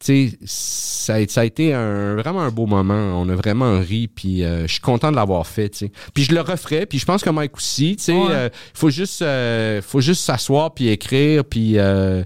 tu 0.00 0.30
sais, 0.30 0.38
ça, 0.44 1.14
a- 1.14 1.26
ça 1.28 1.40
a 1.42 1.44
été 1.44 1.72
un, 1.72 2.16
vraiment 2.16 2.40
un 2.42 2.50
beau 2.50 2.66
moment. 2.66 3.20
On 3.20 3.28
a 3.28 3.34
vraiment 3.36 3.78
ri, 3.80 4.08
puis 4.08 4.42
euh, 4.44 4.66
je 4.66 4.72
suis 4.72 4.80
content 4.80 5.10
de 5.12 5.16
l'avoir 5.16 5.46
fait, 5.46 5.68
tu 5.70 5.78
sais. 5.86 5.92
Puis 6.14 6.24
je 6.24 6.34
le 6.34 6.40
referai, 6.40 6.84
puis 6.86 6.98
je 6.98 7.04
pense 7.04 7.22
que 7.22 7.30
Mike 7.30 7.56
aussi, 7.56 7.94
tu 7.96 8.02
sais. 8.04 8.12
Ouais. 8.12 8.26
euh, 8.30 8.48
faut 8.74 8.90
juste, 8.90 9.22
euh, 9.22 9.80
faut 9.82 10.00
juste 10.00 10.22
s'asseoir 10.22 10.74
puis 10.74 10.88
écrire, 10.88 11.44
puis 11.44 11.78
euh, 11.78 12.22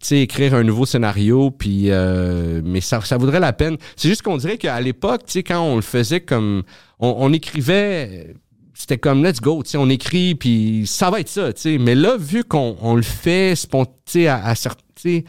tu 0.00 0.06
sais, 0.06 0.18
écrire 0.20 0.54
un 0.54 0.62
nouveau 0.64 0.86
scénario, 0.86 1.50
puis 1.50 1.86
euh, 1.90 2.60
mais 2.64 2.80
ça, 2.80 3.00
ça 3.00 3.16
vaudrait 3.16 3.40
la 3.40 3.52
peine. 3.52 3.76
C'est 3.96 4.08
juste 4.08 4.22
qu'on 4.22 4.36
dirait 4.36 4.58
qu'à 4.58 4.80
l'époque, 4.80 5.22
tu 5.26 5.32
sais, 5.32 5.42
quand 5.42 5.60
on 5.60 5.74
le 5.76 5.82
faisait 5.82 6.20
comme, 6.20 6.62
on, 7.00 7.14
on 7.18 7.32
écrivait 7.32 8.34
c'était 8.82 8.98
comme 8.98 9.24
let's 9.24 9.40
go, 9.40 9.62
tu 9.62 9.70
sais, 9.70 9.78
on 9.78 9.88
écrit 9.88 10.34
puis 10.34 10.82
ça 10.88 11.08
va 11.08 11.20
être 11.20 11.28
ça, 11.28 11.52
tu 11.52 11.60
sais. 11.62 11.78
Mais 11.78 11.94
là, 11.94 12.16
vu 12.16 12.42
qu'on 12.42 12.76
on 12.80 12.96
le 12.96 13.02
fait 13.02 13.54
spontané 13.54 14.26
à, 14.26 14.44
à 14.44 14.54
certains, 14.56 15.20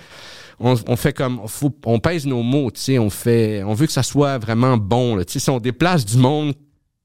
on, 0.60 0.74
on 0.88 0.96
fait 0.96 1.14
comme, 1.14 1.42
faut, 1.48 1.72
on 1.86 2.00
pèse 2.00 2.26
nos 2.26 2.42
mots, 2.42 2.72
tu 2.72 2.82
sais, 2.82 2.98
on 2.98 3.12
fait, 3.12 3.62
on 3.64 3.76
veut 3.76 3.86
que 3.86 3.92
ça 3.92 4.02
soit 4.02 4.40
vraiment 4.40 4.78
bon, 4.78 5.16
là, 5.16 5.24
tu 5.24 5.34
sais, 5.34 5.40
si 5.40 5.50
on 5.52 5.60
déplace 5.60 6.04
du 6.04 6.18
monde 6.18 6.56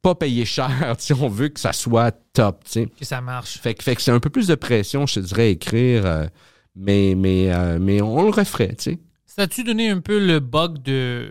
pas 0.00 0.14
payé 0.14 0.46
cher, 0.46 0.70
tu 0.98 1.04
sais, 1.04 1.14
on 1.14 1.28
veut 1.28 1.48
que 1.48 1.60
ça 1.60 1.74
soit 1.74 2.12
top, 2.32 2.64
tu 2.64 2.70
sais. 2.70 2.86
Que 2.98 3.04
ça 3.04 3.20
marche. 3.20 3.58
Fait, 3.58 3.74
que- 3.74 3.82
fait 3.84 3.94
que 3.94 4.00
c'est 4.00 4.10
un 4.10 4.20
peu 4.20 4.30
plus 4.30 4.46
de 4.46 4.54
pression, 4.54 5.06
je 5.06 5.14
te 5.16 5.20
dirais, 5.20 5.42
à 5.42 5.46
écrire, 5.48 6.06
euh, 6.06 6.26
mais, 6.74 7.14
mais, 7.14 7.52
euh, 7.52 7.78
mais 7.78 8.00
on 8.00 8.22
le 8.22 8.30
referait, 8.30 8.74
tu 8.74 8.92
sais. 8.92 8.98
Ça 9.26 9.46
tu 9.46 9.64
donné 9.64 9.90
un 9.90 10.00
peu 10.00 10.18
le 10.18 10.40
bug 10.40 10.82
de, 10.82 11.30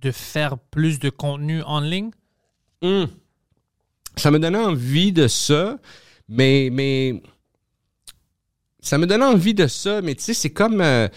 de 0.00 0.10
faire 0.10 0.56
plus 0.58 0.98
de 0.98 1.10
contenu 1.10 1.60
en 1.62 1.80
ligne? 1.80 2.10
Hum. 2.82 3.06
Ça 4.18 4.30
me 4.30 4.38
donnait 4.38 4.58
envie 4.58 5.12
de 5.12 5.28
ça, 5.28 5.78
mais, 6.28 6.70
mais 6.72 7.20
ça 8.80 8.98
me 8.98 9.06
donnait 9.06 9.24
envie 9.24 9.54
de 9.54 9.66
ça, 9.66 10.00
mais 10.02 10.14
tu 10.14 10.22
sais, 10.24 10.34
c'est 10.34 10.50
comme 10.50 10.80
euh, 10.80 11.08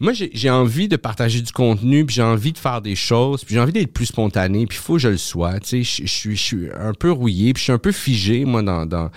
moi 0.00 0.12
j'ai 0.14 0.50
envie 0.50 0.88
de 0.88 0.96
partager 0.96 1.40
du 1.42 1.52
contenu, 1.52 2.06
puis 2.06 2.16
j'ai 2.16 2.22
envie 2.22 2.52
de 2.52 2.58
faire 2.58 2.80
des 2.80 2.94
choses, 2.94 3.44
puis 3.44 3.54
j'ai 3.54 3.60
envie 3.60 3.72
d'être 3.72 3.92
plus 3.92 4.06
spontané, 4.06 4.66
puis 4.66 4.78
il 4.78 4.80
faut 4.80 4.94
que 4.94 5.00
je 5.00 5.08
le 5.08 5.16
sois. 5.18 5.58
Tu 5.60 5.68
sais, 5.68 5.82
je- 5.82 6.06
je 6.06 6.12
suis 6.12 6.36
je 6.36 6.42
suis 6.42 6.68
un 6.74 6.94
peu 6.94 7.10
rouillé, 7.10 7.52
puis 7.52 7.60
je 7.60 7.64
suis 7.64 7.72
un 7.72 7.78
peu 7.78 7.92
figé 7.92 8.44
moi 8.44 8.62
dans 8.62 8.86
dans 8.86 9.10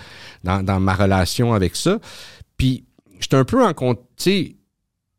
dans, 0.44 0.62
dans 0.62 0.80
ma 0.80 0.94
relation 0.94 1.54
avec 1.54 1.76
ça, 1.76 2.00
puis 2.56 2.84
j'étais 3.20 3.36
un 3.36 3.44
peu 3.44 3.64
en 3.64 3.72
compte, 3.72 4.00
tu 4.16 4.56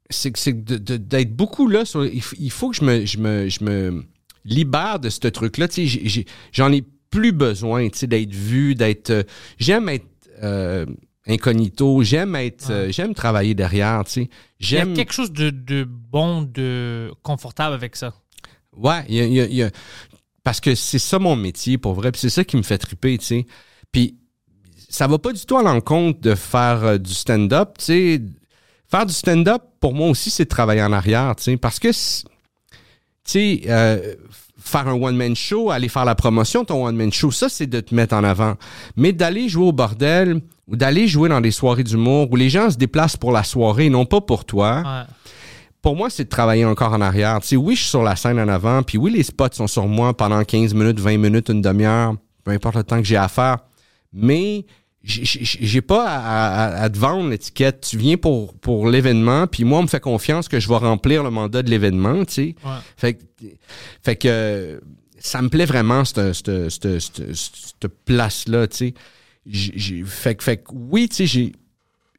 sais, 0.09 0.33
c'est 0.35 0.53
d'être 0.63 1.35
beaucoup 1.35 1.67
là 1.67 1.85
sur 1.85 2.05
il, 2.05 2.21
faut 2.51 2.69
que 2.69 2.75
je 2.75 2.83
me 2.83 3.05
je 3.05 3.17
me 3.17 3.49
je 3.49 3.63
me 3.63 4.03
libère 4.45 4.99
de 4.99 5.09
ce 5.09 5.27
truc 5.29 5.57
là, 5.57 5.67
tu 5.67 5.87
sais, 5.89 6.25
j'en 6.51 6.71
ai 6.71 6.83
plus 7.19 7.31
besoin, 7.31 7.87
d'être 7.87 8.33
vu, 8.33 8.75
d'être 8.75 9.09
euh, 9.11 9.23
j'aime 9.59 9.89
être 9.89 10.05
euh, 10.41 10.85
incognito, 11.27 12.03
j'aime 12.03 12.35
être 12.35 12.69
euh, 12.71 12.91
j'aime 12.91 13.13
travailler 13.13 13.53
derrière, 13.55 14.03
tu 14.05 14.11
sais. 14.11 14.21
Il 14.21 14.25
y 14.25 14.29
a 14.77 14.79
J'aime 14.79 14.93
quelque 14.93 15.13
chose 15.13 15.31
de, 15.31 15.49
de 15.49 15.83
bon, 15.85 16.41
de 16.41 17.11
confortable 17.21 17.75
avec 17.75 17.95
ça. 17.95 18.13
Ouais, 18.75 19.03
il 19.07 19.15
y 19.15 19.19
a, 19.21 19.25
il 19.25 19.33
y 19.33 19.41
a- 19.41 19.45
il 19.45 19.55
y 19.55 19.63
a- 19.63 19.71
parce 20.43 20.59
que 20.59 20.75
c'est 20.75 20.99
ça 20.99 21.19
mon 21.19 21.35
métier 21.35 21.77
pour 21.77 21.93
vrai, 21.93 22.11
puis 22.11 22.19
c'est 22.19 22.29
ça 22.29 22.43
qui 22.43 22.57
me 22.57 22.63
fait 22.63 22.77
triper, 22.77 23.17
tu 23.17 23.25
sais. 23.25 23.45
Puis 23.91 24.17
ça 24.89 25.07
va 25.07 25.17
pas 25.19 25.31
du 25.31 25.45
tout 25.45 25.57
à 25.57 25.63
l'encontre 25.63 26.19
de 26.21 26.35
faire 26.35 26.83
euh, 26.83 26.97
du 26.97 27.13
stand-up, 27.13 27.77
tu 27.77 27.85
sais. 27.85 28.21
Faire 28.89 29.05
du 29.05 29.13
stand-up, 29.13 29.61
pour 29.79 29.93
moi 29.93 30.09
aussi, 30.09 30.29
c'est 30.29 30.43
de 30.45 30.49
travailler 30.49 30.81
en 30.83 30.91
arrière, 30.91 31.35
tu 31.37 31.43
sais, 31.43 31.57
parce 31.57 31.79
que, 31.79 31.87
tu 31.89 32.23
sais, 33.25 33.61
euh, 33.67 34.15
faire 34.73 34.87
un 34.87 34.93
one-man 35.01 35.35
show, 35.35 35.69
aller 35.71 35.87
faire 35.89 36.05
la 36.05 36.15
promotion 36.15 36.61
de 36.61 36.67
ton 36.67 36.85
one-man 36.85 37.11
show, 37.13 37.31
ça, 37.31 37.47
c'est 37.49 37.67
de 37.67 37.79
te 37.79 37.93
mettre 37.95 38.15
en 38.15 38.23
avant. 38.23 38.55
Mais 38.97 39.13
d'aller 39.13 39.47
jouer 39.49 39.67
au 39.67 39.71
bordel 39.71 40.41
ou 40.67 40.75
d'aller 40.75 41.07
jouer 41.07 41.29
dans 41.29 41.41
des 41.41 41.51
soirées 41.51 41.83
d'humour 41.83 42.27
où 42.31 42.35
les 42.35 42.49
gens 42.49 42.69
se 42.69 42.77
déplacent 42.77 43.17
pour 43.17 43.31
la 43.31 43.43
soirée, 43.43 43.89
non 43.89 44.05
pas 44.05 44.21
pour 44.21 44.45
toi, 44.45 44.81
Ouais. 44.85 45.03
pour 45.81 45.95
moi, 45.95 46.09
c'est 46.09 46.23
de 46.25 46.29
travailler 46.29 46.65
encore 46.65 46.93
en 46.93 47.01
arrière. 47.01 47.39
Tu 47.41 47.47
sais, 47.49 47.55
oui, 47.55 47.75
je 47.75 47.81
suis 47.81 47.89
sur 47.89 48.03
la 48.03 48.15
scène 48.15 48.39
en 48.39 48.47
avant, 48.47 48.81
puis 48.83 48.97
oui, 48.97 49.11
les 49.11 49.23
spots 49.23 49.47
sont 49.53 49.67
sur 49.67 49.85
moi 49.87 50.15
pendant 50.15 50.43
15 50.43 50.73
minutes, 50.73 50.99
20 50.99 51.17
minutes, 51.17 51.49
une 51.49 51.61
demi-heure, 51.61 52.15
peu 52.43 52.51
importe 52.51 52.75
le 52.75 52.83
temps 52.83 52.97
que 52.97 53.03
j'ai 53.05 53.17
à 53.17 53.27
faire. 53.27 53.57
Mais 54.11 54.65
j'ai- 55.03 55.81
pas 55.81 56.07
à, 56.07 56.65
à- 56.65 56.81
à 56.83 56.89
te 56.89 56.97
vendre 56.97 57.29
l'étiquette. 57.29 57.81
Tu 57.89 57.97
viens 57.97 58.15
pour, 58.17 58.53
pour 58.55 58.87
l'événement, 58.89 59.47
puis 59.47 59.63
moi, 59.65 59.79
on 59.79 59.83
me 59.83 59.87
fait 59.87 59.99
confiance 59.99 60.47
que 60.47 60.59
je 60.59 60.67
vais 60.69 60.77
remplir 60.77 61.23
le 61.23 61.29
mandat 61.29 61.61
de 61.61 61.69
l'événement, 61.69 62.23
tu 62.25 62.33
sais. 62.33 62.55
Ouais. 62.63 62.71
Fait, 62.95 63.13
que- 63.15 63.21
fait 64.01 64.15
que 64.15 64.81
ça 65.19 65.41
me 65.41 65.49
plaît 65.49 65.65
vraiment, 65.65 66.05
cette, 66.05 66.33
cette, 66.33 66.99
cette, 66.99 66.99
cette- 67.35 67.87
place-là, 68.05 68.67
tu 68.67 68.77
sais. 68.77 68.93
J'ai- 69.45 70.03
Fait, 70.05 70.35
que- 70.35 70.43
fait 70.43 70.57
que 70.57 70.71
oui, 70.73 71.09
tu 71.09 71.15
sais, 71.15 71.25
j'ai 71.25 71.51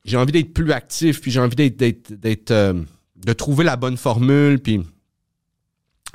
j'ai 0.04 0.18
envie 0.18 0.32
d'être 0.32 0.52
plus 0.52 0.70
actif, 0.70 1.22
puis 1.22 1.30
j'ai 1.30 1.40
envie 1.40 1.56
d'être, 1.56 1.78
d'être, 1.78 2.12
d'être, 2.12 2.50
euh, 2.50 2.74
de 3.16 3.32
trouver 3.32 3.64
la 3.64 3.76
bonne 3.76 3.96
formule, 3.96 4.58
puis 4.58 4.82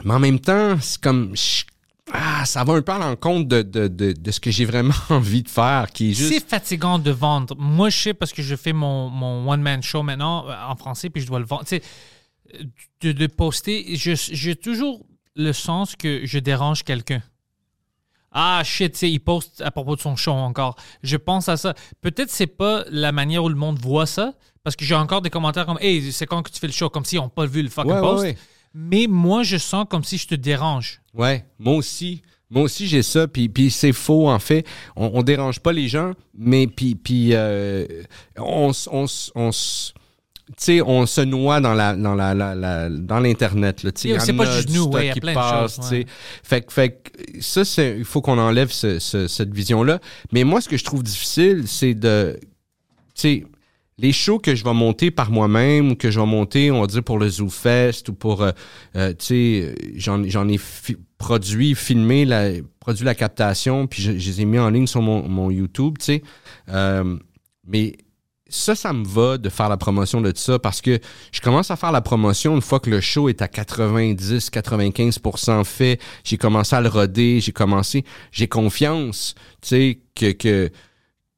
mais 0.05 0.13
en 0.13 0.19
même 0.19 0.39
temps, 0.39 0.77
c'est 0.79 1.01
comme 1.01 1.35
je- 1.35 1.63
ah, 2.11 2.43
ça 2.45 2.63
va 2.63 2.73
un 2.73 2.81
peu 2.81 2.91
à 2.91 2.97
l'encontre 2.97 3.47
de, 3.47 3.61
de, 3.61 3.87
de, 3.87 4.11
de 4.13 4.31
ce 4.31 4.39
que 4.39 4.51
j'ai 4.51 4.65
vraiment 4.65 4.93
envie 5.09 5.43
de 5.43 5.49
faire, 5.49 5.87
qui 5.93 6.11
est 6.11 6.13
C'est 6.15 6.27
juste 6.33 6.49
fatigant 6.49 6.99
de 6.99 7.11
vendre. 7.11 7.55
Moi, 7.57 7.89
je 7.89 7.97
sais 7.97 8.13
parce 8.13 8.33
que 8.33 8.41
je 8.41 8.55
fais 8.55 8.73
mon, 8.73 9.09
mon 9.09 9.49
one-man 9.51 9.81
show 9.83 10.03
maintenant 10.03 10.47
euh, 10.49 10.53
en 10.67 10.75
français, 10.75 11.09
puis 11.09 11.21
je 11.21 11.27
dois 11.27 11.39
le 11.39 11.45
vendre. 11.45 11.63
Tu 11.65 11.77
sais, 11.77 11.81
euh, 12.55 12.63
de, 13.01 13.11
de 13.11 13.27
poster, 13.27 13.85
j'ai 13.95 14.55
toujours 14.55 15.05
le 15.35 15.53
sens 15.53 15.95
que 15.95 16.21
je 16.25 16.39
dérange 16.39 16.83
quelqu'un. 16.83 17.21
Ah 18.31 18.61
shit, 18.63 18.91
tu 18.93 18.99
sais, 18.99 19.11
il 19.11 19.19
poste 19.19 19.61
à 19.61 19.71
propos 19.71 19.95
de 19.95 20.01
son 20.01 20.15
show 20.15 20.31
encore. 20.31 20.75
Je 21.01 21.17
pense 21.17 21.49
à 21.49 21.57
ça. 21.57 21.73
Peut-être 22.01 22.29
c'est 22.29 22.45
pas 22.47 22.83
la 22.91 23.11
manière 23.11 23.43
où 23.43 23.49
le 23.49 23.55
monde 23.55 23.79
voit 23.79 24.05
ça, 24.05 24.33
parce 24.63 24.75
que 24.75 24.85
j'ai 24.85 24.93
encore 24.95 25.21
des 25.21 25.31
commentaires 25.31 25.65
comme 25.65 25.79
Hey, 25.81 26.11
c'est 26.11 26.27
quand 26.27 26.43
que 26.43 26.51
tu 26.51 26.59
fais 26.59 26.67
le 26.67 26.73
show, 26.73 26.89
comme 26.89 27.05
si 27.05 27.17
on 27.17 27.27
pas 27.29 27.45
vu 27.47 27.63
le 27.63 27.69
fucking 27.69 27.91
Ouais, 27.91 27.97
ouais, 27.97 28.01
post. 28.01 28.23
ouais. 28.23 28.37
Mais 28.73 29.07
moi, 29.07 29.43
je 29.43 29.57
sens 29.57 29.85
comme 29.89 30.03
si 30.03 30.17
je 30.17 30.27
te 30.27 30.35
dérange. 30.35 31.01
Ouais, 31.13 31.45
moi 31.57 31.75
aussi. 31.75 32.21
Moi 32.51 32.63
aussi, 32.63 32.87
j'ai 32.87 33.03
ça. 33.03 33.27
Puis, 33.27 33.47
puis 33.49 33.69
c'est 33.69 33.93
faux, 33.93 34.27
en 34.29 34.39
fait. 34.39 34.65
On, 34.95 35.11
on 35.13 35.21
dérange 35.23 35.59
pas 35.59 35.71
les 35.71 35.87
gens, 35.87 36.13
mais 36.37 36.65
puis, 36.67 36.95
puis 36.95 37.29
euh, 37.33 37.85
on, 38.37 38.71
on, 38.91 39.05
on, 39.35 39.51
on 40.85 41.05
se 41.05 41.21
noie 41.21 41.61
dans 41.61 41.73
la 41.75 41.95
dans 41.95 42.15
la, 42.15 42.33
la- 42.33 42.55
la- 42.55 42.89
dans 42.89 43.19
l'internet 43.19 43.83
là. 43.83 43.91
Tu 43.91 44.09
sais, 44.09 44.19
c'est 44.19 44.33
pas 44.33 44.45
juste 44.55 44.69
nous, 44.71 44.85
ouais, 44.85 45.03
il 45.03 45.07
y 45.07 45.09
a 45.11 45.13
qui 45.13 45.19
plein 45.19 45.33
de 45.35 45.59
choses, 45.67 45.75
tu 45.75 45.81
sais. 45.87 45.95
ouais. 45.97 46.05
Fait 46.43 46.61
que 46.61 46.73
fait 46.73 46.89
que 46.89 47.41
ça, 47.41 47.63
c'est 47.63 47.95
il 47.99 48.03
faut 48.05 48.21
qu'on 48.21 48.39
enlève 48.39 48.71
ce- 48.71 48.97
ce- 48.99 49.27
cette 49.27 49.53
vision 49.53 49.83
là. 49.83 49.99
Mais 50.31 50.43
moi, 50.43 50.59
ce 50.61 50.67
que 50.69 50.77
je 50.77 50.83
trouve 50.83 51.03
difficile, 51.03 51.67
c'est 51.67 51.93
de, 51.93 52.39
tu 52.41 52.47
sais, 53.13 53.43
les 54.01 54.11
shows 54.11 54.39
que 54.39 54.55
je 54.55 54.63
vais 54.63 54.73
monter 54.73 55.11
par 55.11 55.31
moi-même 55.31 55.91
ou 55.91 55.95
que 55.95 56.09
je 56.09 56.19
vais 56.19 56.25
monter, 56.25 56.71
on 56.71 56.81
va 56.81 56.87
dire 56.87 57.03
pour 57.03 57.19
le 57.19 57.29
Zoo 57.29 57.49
Fest 57.49 58.09
ou 58.09 58.13
pour, 58.13 58.41
euh, 58.41 58.51
euh, 58.95 59.09
tu 59.09 59.25
sais, 59.25 59.75
j'en, 59.95 60.23
j'en 60.27 60.47
ai 60.47 60.59
produit, 61.17 61.75
filmé, 61.75 62.25
la, 62.25 62.51
produit 62.79 63.05
la 63.05 63.15
captation, 63.15 63.87
puis 63.87 64.01
je, 64.01 64.11
les 64.11 64.41
ai 64.41 64.45
mis 64.45 64.59
en 64.59 64.69
ligne 64.69 64.87
sur 64.87 65.01
mon, 65.01 65.27
mon 65.27 65.51
YouTube, 65.51 65.97
tu 65.99 66.05
sais. 66.05 66.23
Euh, 66.69 67.17
mais 67.67 67.97
ça, 68.49 68.75
ça 68.75 68.91
me 68.93 69.05
va 69.05 69.37
de 69.37 69.49
faire 69.49 69.69
la 69.69 69.77
promotion 69.77 70.21
de 70.21 70.33
ça 70.35 70.57
parce 70.57 70.81
que 70.81 70.99
je 71.31 71.39
commence 71.39 71.69
à 71.71 71.75
faire 71.75 71.91
la 71.91 72.01
promotion 72.01 72.55
une 72.55 72.61
fois 72.61 72.79
que 72.79 72.89
le 72.89 72.99
show 72.99 73.29
est 73.29 73.43
à 73.43 73.47
90-95% 73.47 75.63
fait. 75.63 76.01
J'ai 76.23 76.37
commencé 76.37 76.75
à 76.75 76.81
le 76.81 76.89
roder, 76.89 77.41
j'ai 77.41 77.51
commencé, 77.51 78.03
j'ai 78.31 78.47
confiance, 78.47 79.35
tu 79.61 79.67
sais, 79.67 79.99
que, 80.15 80.71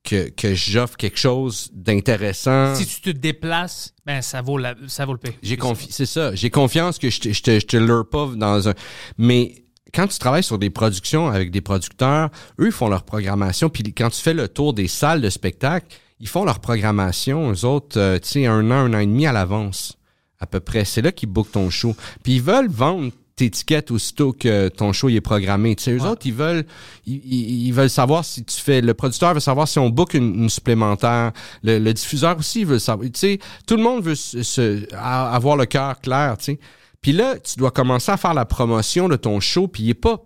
que, 0.04 0.30
que 0.30 0.54
j'offre 0.56 0.97
quelque 0.97 1.20
chose 1.20 1.70
d'intéressant. 1.74 2.74
Si 2.76 2.86
tu 2.86 3.02
te 3.02 3.10
déplaces, 3.12 3.93
ben 4.06 4.22
ça 4.22 4.41
vaut, 4.41 4.58
la, 4.58 4.76
ça 4.88 5.06
vaut 5.06 5.14
le 5.14 5.20
paix. 5.20 5.38
J'ai 5.43 5.58
confi- 5.58 5.88
c'est 5.91 6.06
ça. 6.06 6.34
J'ai 6.36 6.49
confiance 6.49 6.97
que 6.97 7.10
je 7.10 7.20
te, 7.20 7.32
je 7.34 7.41
te, 7.41 7.60
je 7.60 7.66
te 7.66 8.02
pas 8.04 8.30
dans 8.36 8.68
un. 8.70 8.74
Mais 9.18 9.64
quand 9.93 10.08
tu 10.08 10.18
travailles 10.18 10.43
sur 10.43 10.58
des 10.58 10.70
productions 10.70 11.28
avec 11.28 11.52
des 11.52 11.62
producteurs, 11.62 12.30
eux 12.60 12.68
ils 12.68 12.72
font 12.72 12.89
leur 12.89 13.04
programmation. 13.04 13.70
Puis 13.70 13.84
quand 13.93 14.10
tu 14.10 14.22
fais 14.22 14.34
le 14.34 14.47
tour 14.47 14.74
des 14.74 14.88
salles 14.88 15.22
de 15.22 15.30
spectacle, 15.30 15.88
ils 16.20 16.28
font 16.28 16.45
leur 16.45 16.60
programmation, 16.60 17.52
eux 17.52 17.66
autres, 17.66 17.99
euh, 17.99 18.20
tu 18.20 18.28
sais, 18.30 18.45
un 18.45 18.70
an, 18.72 18.76
un 18.86 18.93
an 18.93 18.99
et 18.99 19.06
demi 19.08 19.26
à 19.26 19.32
l'avance, 19.32 19.97
à 20.39 20.45
peu 20.47 20.60
près. 20.60 20.86
C'est 20.86 21.02
là 21.02 21.12
qu'ils 21.12 21.30
bookent 21.30 21.52
ton 21.52 21.70
show. 21.70 21.95
Puis 22.24 22.36
ils 22.36 22.41
veulent 22.41 22.70
vendre 22.70 23.12
tes 23.36 23.49
tickets 23.49 23.91
aussitôt 23.91 24.34
que 24.34 24.67
ton 24.67 24.93
show 24.93 25.09
est 25.09 25.21
programmé. 25.21 25.75
Tu 25.75 25.84
sais, 25.84 25.91
eux 25.93 26.01
Ouais. 26.01 26.07
autres, 26.09 26.25
ils 26.25 26.34
veulent, 26.34 26.65
ils, 27.07 27.71
veulent 27.71 27.89
savoir 27.89 28.23
si 28.25 28.43
tu 28.43 28.57
fais, 28.59 28.82
le 28.82 28.93
producteur 28.93 29.34
veut 29.34 29.39
savoir 29.39 29.67
si 29.67 29.79
on 29.79 29.89
book 29.89 30.13
une, 30.13 30.43
une 30.43 30.49
supplémentaire. 30.49 31.32
Le, 31.63 31.79
le 31.79 31.93
diffuseur 31.93 32.38
aussi 32.38 32.63
veut 32.63 32.79
savoir. 32.79 33.07
Tu 33.11 33.19
sais, 33.19 33.39
tout 33.65 33.75
le 33.77 33.84
monde 33.84 34.03
veut 34.03 34.15
se, 34.15 34.43
se- 34.43 34.86
a- 34.95 35.34
avoir 35.34 35.55
le 35.57 35.65
cœur 35.65 35.99
clair, 36.01 36.36
tu 36.38 36.45
sais. 36.45 36.59
Puis 37.01 37.13
là, 37.13 37.36
tu 37.39 37.57
dois 37.57 37.71
commencer 37.71 38.11
à 38.11 38.17
faire 38.17 38.34
la 38.36 38.45
promotion 38.45 39.09
de 39.09 39.15
ton 39.15 39.39
show, 39.39 39.67
puis 39.67 39.84
il 39.84 39.89
est 39.89 39.93
pas 39.95 40.21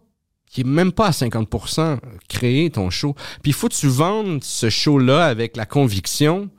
qui 0.52 0.62
est 0.62 0.66
même 0.66 0.92
pas 0.94 1.08
à 1.08 1.12
50% 1.12 1.98
créé 2.30 2.70
ton 2.70 2.90
show. 2.90 3.14
Puis 3.44 3.52
il 3.52 3.54
faut 3.54 3.68
que 3.68 3.74
tu 3.74 3.88
vendes 3.88 4.42
ce 4.44 4.70
show-là 4.70 5.26
avec 5.26 5.58
la 5.58 5.66
conviction 5.66 6.50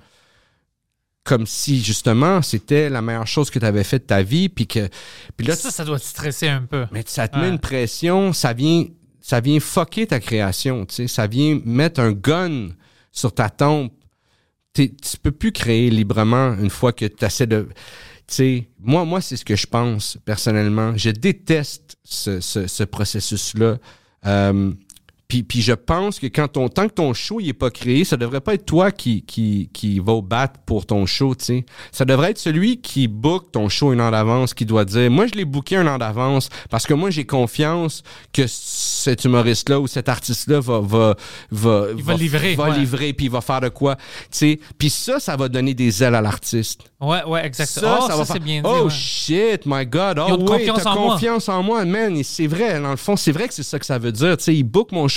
comme 1.26 1.44
si 1.44 1.82
justement 1.82 2.40
c'était 2.40 2.88
la 2.88 3.02
meilleure 3.02 3.26
chose 3.26 3.50
que 3.50 3.58
tu 3.58 3.66
avais 3.66 3.84
fait 3.84 3.98
de 3.98 4.04
ta 4.04 4.22
vie 4.22 4.48
puis 4.48 4.66
que 4.66 4.88
puis 5.36 5.46
là 5.46 5.56
ça, 5.56 5.70
ça 5.70 5.84
doit 5.84 5.98
te 5.98 6.04
stresser 6.04 6.48
un 6.48 6.62
peu. 6.62 6.86
mais 6.92 7.02
ça 7.04 7.26
te 7.28 7.36
met 7.36 7.48
une 7.48 7.58
pression, 7.58 8.32
ça 8.32 8.52
vient, 8.52 8.84
ça 9.20 9.40
vient 9.40 9.58
fucker 9.60 10.06
ta 10.06 10.20
création, 10.20 10.86
tu 10.86 10.94
sais, 10.94 11.08
ça 11.08 11.26
vient 11.26 11.60
mettre 11.64 12.00
un 12.00 12.12
gun 12.12 12.68
sur 13.12 13.34
ta 13.34 13.50
tombe. 13.50 13.90
Tu 14.72 14.90
peux 15.22 15.32
plus 15.32 15.52
créer 15.52 15.90
librement 15.90 16.54
une 16.54 16.68
fois 16.70 16.92
que 16.92 17.06
tu 17.06 17.24
essaies 17.24 17.46
de, 17.46 17.66
tu 18.26 18.34
sais, 18.34 18.68
moi, 18.78 19.04
moi, 19.06 19.22
c'est 19.22 19.36
ce 19.36 19.44
que 19.44 19.56
je 19.56 19.66
pense 19.66 20.18
personnellement. 20.24 20.92
Je 20.96 21.10
déteste 21.10 21.96
ce, 22.04 22.40
ce, 22.40 22.66
ce 22.66 22.84
processus-là. 22.84 23.78
Euh, 24.26 24.72
puis, 25.28 25.42
puis 25.42 25.60
je 25.60 25.72
pense 25.72 26.20
que 26.20 26.26
quand 26.26 26.48
ton, 26.48 26.68
tant 26.68 26.86
que 26.86 26.94
ton 26.94 27.12
show 27.12 27.40
il 27.40 27.48
est 27.48 27.52
pas 27.52 27.70
créé, 27.70 28.04
ça 28.04 28.16
devrait 28.16 28.40
pas 28.40 28.54
être 28.54 28.64
toi 28.64 28.92
qui, 28.92 29.22
qui, 29.22 29.70
qui 29.72 29.98
va 29.98 30.12
au 30.12 30.22
bat 30.22 30.48
pour 30.66 30.86
ton 30.86 31.04
show, 31.06 31.34
tu 31.34 31.44
sais. 31.44 31.66
Ça 31.90 32.04
devrait 32.04 32.30
être 32.30 32.38
celui 32.38 32.80
qui 32.80 33.08
book 33.08 33.50
ton 33.50 33.68
show 33.68 33.90
un 33.90 33.98
an 33.98 34.10
d'avance, 34.10 34.54
qui 34.54 34.64
doit 34.64 34.84
dire, 34.84 35.10
moi 35.10 35.26
je 35.26 35.34
l'ai 35.34 35.44
booké 35.44 35.76
un 35.76 35.86
an 35.86 35.98
d'avance 35.98 36.48
parce 36.70 36.86
que 36.86 36.94
moi 36.94 37.10
j'ai 37.10 37.24
confiance 37.24 38.02
que 38.32 38.46
cet 38.46 39.24
humoriste-là 39.24 39.80
ou 39.80 39.86
cet 39.86 40.08
artiste-là 40.08 40.60
va, 40.60 40.80
va, 40.80 41.16
va, 41.50 41.86
Il 41.96 42.04
va 42.04 42.14
livrer, 42.14 42.54
va 42.54 42.70
ouais. 42.70 42.78
livrer 42.78 43.12
puis 43.12 43.26
il 43.26 43.32
va 43.32 43.40
faire 43.40 43.60
de 43.60 43.68
quoi, 43.68 43.96
tu 43.96 44.02
sais. 44.30 44.60
Puis 44.78 44.90
ça, 44.90 45.18
ça 45.18 45.36
va 45.36 45.48
donner 45.48 45.74
des 45.74 46.04
ailes 46.04 46.14
à 46.14 46.20
l'artiste. 46.20 46.82
Ouais, 47.00 47.24
ouais, 47.24 47.44
exact. 47.44 47.66
Ça, 47.66 47.98
oh, 47.98 48.06
ça 48.06 48.12
ça, 48.12 48.16
va 48.16 48.24
c'est 48.24 48.38
bien 48.38 48.62
dit. 48.62 48.68
Oh 48.68 48.84
ouais. 48.84 48.90
shit, 48.90 49.66
my 49.66 49.84
God. 49.84 50.18
Oh 50.18 50.36
oui, 50.38 50.46
confiance 50.46 50.86
en 50.86 50.94
moi. 50.94 51.12
confiance 51.12 51.48
en 51.48 51.62
moi, 51.62 51.84
man. 51.84 52.22
C'est 52.24 52.46
vrai, 52.46 52.80
dans 52.80 52.90
le 52.90 52.96
fond, 52.96 53.16
c'est 53.16 53.32
vrai 53.32 53.48
que 53.48 53.54
c'est 53.54 53.62
ça 53.62 53.78
que 53.78 53.84
ça 53.84 53.98
veut 53.98 54.12
dire. 54.12 54.36
Tu 54.38 54.44
sais, 54.44 54.54
il 54.54 54.62
book 54.62 54.92
mon 54.92 55.06
show. 55.08 55.15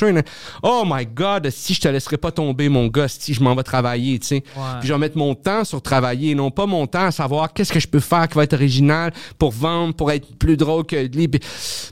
Oh 0.63 0.83
my 0.85 1.05
God, 1.05 1.49
si 1.49 1.73
je 1.73 1.81
te 1.81 1.87
laisserai 1.87 2.17
pas 2.17 2.31
tomber, 2.31 2.69
mon 2.69 2.87
gars, 2.87 3.07
si 3.07 3.33
je 3.33 3.41
m'en 3.43 3.55
vais 3.55 3.63
travailler, 3.63 4.19
tu 4.19 4.27
sais. 4.27 4.41
Puis 4.41 4.87
je 4.87 4.93
vais 4.93 4.99
mettre 4.99 5.17
mon 5.17 5.35
temps 5.35 5.63
sur 5.63 5.81
travailler, 5.81 6.35
non 6.35 6.51
pas 6.51 6.65
mon 6.65 6.87
temps 6.87 7.05
à 7.05 7.11
savoir 7.11 7.53
qu'est-ce 7.53 7.73
que 7.73 7.79
je 7.79 7.87
peux 7.87 7.99
faire 7.99 8.27
qui 8.27 8.35
va 8.35 8.43
être 8.43 8.53
original 8.53 9.11
pour 9.37 9.51
vendre, 9.51 9.93
pour 9.93 10.11
être 10.11 10.37
plus 10.37 10.57
drôle 10.57 10.85
que 10.85 10.95
lui. 10.95 11.29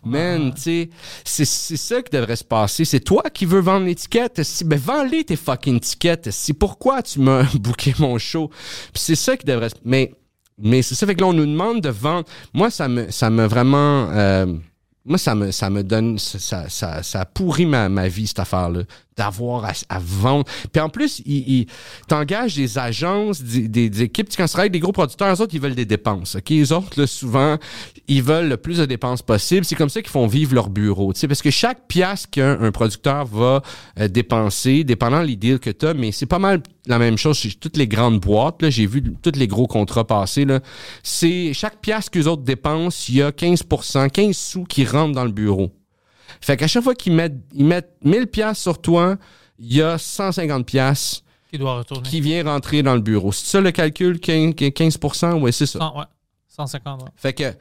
Man, 0.06 0.54
tu 0.54 0.62
sais, 0.62 0.90
c'est 1.24 1.46
c'est 1.46 1.78
ça 1.78 2.02
qui 2.02 2.16
devrait 2.16 2.36
se 2.36 2.44
passer. 2.44 2.86
C'est 2.86 3.00
toi 3.00 3.24
qui 3.34 3.46
veux 3.46 3.60
vendre 3.60 3.86
l'étiquette. 3.86 4.44
Si, 4.44 4.64
ben, 4.64 4.80
vends-les 4.80 5.24
tes 5.24 5.36
fucking 5.36 5.80
tickets. 5.80 6.32
Si, 6.32 6.54
pourquoi 6.54 7.02
tu 7.02 7.20
m'as 7.20 7.44
booké 7.56 7.94
mon 8.00 8.18
show? 8.18 8.50
Puis 8.94 9.02
c'est 9.02 9.16
ça 9.16 9.36
qui 9.36 9.46
devrait 9.46 9.70
se... 9.70 9.76
Mais, 9.84 10.14
mais 10.58 10.82
c'est 10.82 10.96
ça, 10.96 11.06
fait 11.06 11.16
que 11.16 11.22
là, 11.22 11.28
on 11.28 11.34
nous 11.34 11.46
demande 11.46 11.82
de 11.82 11.90
vendre. 11.90 12.26
Moi, 12.54 12.70
ça 12.70 12.88
me, 12.88 13.12
ça 13.12 13.30
me 13.30 13.46
vraiment... 13.46 14.10
euh, 14.12 14.46
moi, 15.08 15.18
ça 15.18 15.36
me, 15.36 15.52
ça 15.52 15.70
me 15.70 15.84
donne... 15.84 16.20
Ça, 16.20 16.70
ça, 16.70 17.02
ça, 17.02 17.26
pourrit 17.26 17.66
ma, 17.66 17.90
ma 17.90 18.08
vie, 18.08 18.28
cette 18.28 18.40
affaire-là. 18.40 18.82
D'avoir 19.16 19.66
à, 19.66 19.72
à 19.90 20.00
vendre. 20.00 20.46
Puis 20.72 20.80
en 20.80 20.90
plus, 20.90 21.24
ils, 21.26 21.66
t'engagent 22.08 22.56
des 22.56 22.78
agences, 22.78 23.42
des, 23.42 24.04
équipes. 24.04 24.28
Quand 24.38 24.46
tu 24.46 24.50
travailles 24.50 24.66
avec 24.66 24.74
des 24.74 24.80
gros 24.80 24.92
producteurs, 24.92 25.34
eux 25.34 25.42
autres, 25.42 25.56
ils 25.56 25.62
veulent 25.62 25.74
des 25.74 25.86
dépenses. 25.86 26.36
OK? 26.36 26.50
Les 26.50 26.72
autres, 26.72 27.00
là, 27.00 27.08
souvent, 27.08 27.58
ils 28.08 28.22
veulent 28.22 28.50
le 28.50 28.58
plus 28.58 28.78
de 28.78 28.86
dépenses 28.86 29.24
possible. 29.24 29.66
C'est 29.66 29.76
comme 29.76 29.90
ça 29.90 30.02
qu'ils 30.02 30.12
font 30.12 30.28
vivre 30.28 30.54
leur 30.54 30.70
bureau. 30.70 31.14
Sais, 31.16 31.28
parce 31.28 31.42
que 31.42 31.50
chaque 31.50 31.88
pièce 31.88 32.28
qu'un 32.28 32.62
un 32.62 32.72
producteur 32.72 33.26
va 33.26 33.64
euh, 34.00 34.08
dépenser, 34.08 34.84
dépendant 34.84 35.22
les 35.22 35.36
deals 35.36 35.60
que 35.60 35.72
tu 35.72 35.88
as, 35.88 35.96
mais 35.96 36.12
c'est 36.12 36.28
pas 36.28 36.40
mal 36.40 36.62
la 36.88 37.00
même 37.00 37.18
chose 37.18 37.38
chez 37.38 37.52
toutes 37.54 37.78
les 37.78 37.88
grandes 37.88 38.20
boîtes. 38.20 38.62
Là, 38.62 38.70
j'ai 38.70 38.86
vu 38.86 39.04
tous 39.22 39.32
les 39.36 39.48
gros 39.48 39.68
contrats 39.68 40.06
passer. 40.06 40.46
Là, 40.46 40.60
c'est 41.04 41.54
chaque 41.54 41.80
pièce 41.82 42.10
qu'eux 42.10 42.26
autres 42.26 42.44
dépensent, 42.44 43.06
il 43.10 43.16
y 43.16 43.22
a 43.22 43.32
15% 43.32 44.10
15 44.10 44.36
sous 44.36 44.64
qui 44.64 44.86
rentrent 44.86 45.14
dans 45.16 45.26
le 45.26 45.32
bureau. 45.32 45.72
Fait 46.42 46.58
qu'à 46.58 46.68
chaque 46.68 46.84
fois 46.84 46.96
qu'ils 46.96 47.14
mettent, 47.14 47.38
ils 47.54 47.66
mettent 47.66 47.96
1000 48.04 48.28
pièces 48.28 48.60
sur 48.60 48.80
toi, 48.82 49.18
il 49.60 49.74
y 49.76 49.82
a 49.82 49.98
150 49.98 50.66
pièces 50.66 51.24
Qui 51.52 51.58
doit 51.58 51.78
retourner. 51.80 52.08
qui 52.08 52.22
vient 52.22 52.44
rentrer 52.44 52.84
dans 52.84 52.94
le 52.96 53.02
bureau. 53.02 53.32
C'est 53.32 53.46
ça 53.48 53.62
le 53.62 53.72
calcul, 53.72 54.20
15, 54.20 54.52
15%? 54.54 55.42
Oui, 55.42 55.52
c'est 55.54 55.66
ça. 55.66 55.80
100, 55.80 55.98
ouais. 55.98 56.06
150, 56.48 57.02
ouais. 57.04 57.10
Fait 57.16 57.34
que 57.34 57.54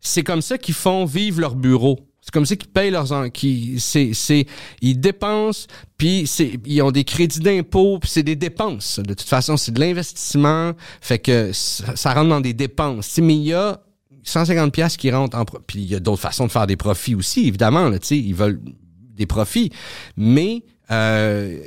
c'est 0.00 0.22
comme 0.22 0.42
ça 0.42 0.58
qu'ils 0.58 0.74
font 0.74 1.04
vivre 1.04 1.40
leur 1.40 1.54
bureau. 1.54 1.98
C'est 2.22 2.30
comme 2.30 2.46
ça 2.46 2.54
qu'ils 2.54 2.70
payent 2.70 2.92
leurs 2.92 3.32
qui 3.32 3.80
c'est 3.80 4.14
c'est 4.14 4.46
ils 4.80 4.98
dépensent 4.98 5.66
puis 5.98 6.24
c'est 6.26 6.52
ils 6.64 6.80
ont 6.80 6.92
des 6.92 7.02
crédits 7.02 7.40
d'impôt 7.40 7.98
puis 7.98 8.08
c'est 8.08 8.22
des 8.22 8.36
dépenses. 8.36 9.00
De 9.00 9.12
toute 9.12 9.28
façon, 9.28 9.56
c'est 9.56 9.72
de 9.72 9.80
l'investissement, 9.80 10.72
fait 11.00 11.18
que 11.18 11.50
ça, 11.52 12.14
rentre 12.14 12.28
dans 12.28 12.40
des 12.40 12.54
dépenses. 12.54 13.18
Mais 13.18 13.34
il 13.34 13.42
y 13.42 13.52
a 13.52 13.80
150 14.22 14.72
pièces 14.72 14.96
qui 14.96 15.10
rentrent 15.10 15.36
en 15.36 15.44
puis 15.44 15.80
il 15.80 15.90
y 15.90 15.96
a 15.96 16.00
d'autres 16.00 16.22
façons 16.22 16.46
de 16.46 16.52
faire 16.52 16.68
des 16.68 16.76
profits 16.76 17.16
aussi 17.16 17.48
évidemment 17.48 17.88
là, 17.88 17.98
tu 17.98 18.06
sais, 18.06 18.18
ils 18.18 18.34
veulent 18.34 18.62
des 19.14 19.26
profits, 19.26 19.70
mais 20.16 20.62
euh, 20.92 21.60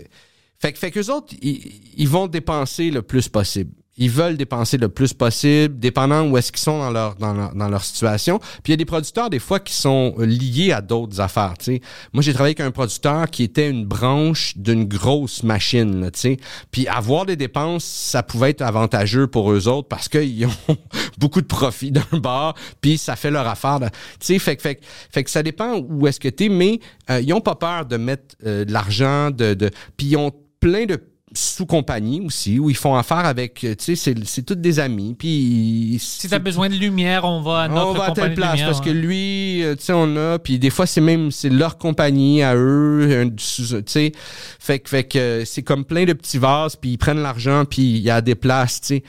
fait 0.57 0.71
que 0.71 0.79
fait 0.79 0.89
qu'eux 0.89 1.11
autres 1.11 1.35
ils, 1.41 1.81
ils 1.97 2.07
vont 2.07 2.27
dépenser 2.27 2.91
le 2.91 3.01
plus 3.01 3.27
possible. 3.27 3.71
Ils 3.97 4.09
veulent 4.09 4.35
dépenser 4.35 4.77
le 4.77 4.89
plus 4.89 5.13
possible, 5.13 5.79
dépendant 5.79 6.27
où 6.27 6.37
est-ce 6.37 6.51
qu'ils 6.51 6.61
sont 6.61 6.79
dans 6.79 6.91
leur, 6.91 7.15
dans 7.15 7.33
leur, 7.33 7.55
dans 7.55 7.69
leur 7.69 7.83
situation. 7.83 8.39
Puis 8.39 8.61
il 8.67 8.71
y 8.71 8.73
a 8.73 8.77
des 8.77 8.85
producteurs, 8.85 9.29
des 9.29 9.39
fois, 9.39 9.59
qui 9.61 9.73
sont 9.73 10.15
liés 10.19 10.73
à 10.73 10.81
d'autres 10.81 11.21
affaires, 11.21 11.53
tu 11.57 11.65
sais. 11.65 11.81
Moi, 12.11 12.21
j'ai 12.21 12.33
travaillé 12.33 12.55
avec 12.57 12.59
un 12.67 12.71
producteur 12.71 13.29
qui 13.29 13.43
était 13.43 13.69
une 13.69 13.85
branche 13.85 14.57
d'une 14.57 14.83
grosse 14.85 15.43
machine, 15.43 16.09
tu 16.13 16.19
sais. 16.19 16.37
Puis 16.71 16.87
avoir 16.87 17.25
des 17.25 17.37
dépenses, 17.37 17.85
ça 17.85 18.21
pouvait 18.21 18.49
être 18.49 18.61
avantageux 18.61 19.27
pour 19.27 19.51
eux 19.51 19.67
autres 19.67 19.87
parce 19.87 20.09
qu'ils 20.09 20.45
ont 20.67 20.77
beaucoup 21.17 21.41
de 21.41 21.47
profit 21.47 21.91
d'un 21.91 22.19
bar, 22.19 22.53
puis 22.81 22.97
ça 22.97 23.15
fait 23.15 23.31
leur 23.31 23.47
affaire. 23.47 23.79
Tu 23.81 23.89
sais, 24.19 24.39
fait, 24.39 24.57
que- 24.57 24.61
fait, 24.61 24.79
fait 25.09 25.23
que 25.23 25.29
ça 25.29 25.41
dépend 25.41 25.77
où 25.79 26.05
est-ce 26.07 26.19
que 26.19 26.27
tu 26.29 26.45
es, 26.45 26.49
mais 26.49 26.79
euh, 27.09 27.21
ils 27.21 27.33
ont 27.33 27.41
pas 27.41 27.55
peur 27.55 27.85
de 27.85 27.95
mettre 27.95 28.35
euh, 28.45 28.65
de 28.65 28.73
l'argent, 28.73 29.31
de, 29.31 29.53
de, 29.53 29.69
puis 29.95 30.07
ils 30.07 30.17
ont 30.17 30.31
plein 30.59 30.85
de 30.85 30.99
sous-compagnies 31.34 32.21
aussi, 32.21 32.59
où 32.59 32.69
ils 32.69 32.76
font 32.76 32.95
affaire 32.95 33.26
avec, 33.26 33.63
euh, 33.63 33.76
tu 33.76 33.84
sais, 33.84 33.95
c'est- 33.95 34.26
c'est 34.26 34.43
tous 34.43 34.55
des 34.55 34.80
amis, 34.80 35.15
puis... 35.17 35.97
Si 35.99 36.30
t'as 36.30 36.39
besoin 36.39 36.69
de 36.69 36.76
lumière, 36.76 37.26
on 37.26 37.41
va 37.41 37.61
à 37.61 37.67
notre 37.67 37.88
on 37.88 37.93
va 37.93 38.03
à 38.03 38.07
compagnie 38.09 38.28
telle 38.28 38.36
place 38.36 38.51
lumière, 38.53 38.67
parce 38.67 38.82
que 38.82 38.89
lui, 38.91 39.63
euh, 39.63 39.76
tu 39.76 39.84
sais, 39.86 39.93
on 39.93 40.15
a, 40.17 40.38
puis 40.39 40.59
des 40.59 40.69
fois 40.69 40.86
c'est 40.86 41.01
même 41.01 41.32
c'est 41.32 41.49
leur 41.49 41.78
compagnie 41.78 42.43
à 42.43 42.55
eux, 42.55 43.32
tu 43.38 43.63
sais, 43.88 44.11
fait 44.59 44.80
que 44.80 44.89
fait 44.89 45.03
que 45.03 45.17
euh, 45.17 45.45
c'est 45.45 45.63
comme 45.63 45.84
plein 45.84 46.05
de 46.05 46.13
petits 46.13 46.38
vases, 46.38 46.76
puis 46.76 46.91
ils 46.91 46.97
prennent 46.97 47.21
l'argent, 47.21 47.65
puis 47.65 47.82
il 47.84 48.01
y 48.03 48.09
a 48.11 48.21
des 48.21 48.36
places, 48.36 48.80
tu 48.82 48.88
sais, 48.88 49.03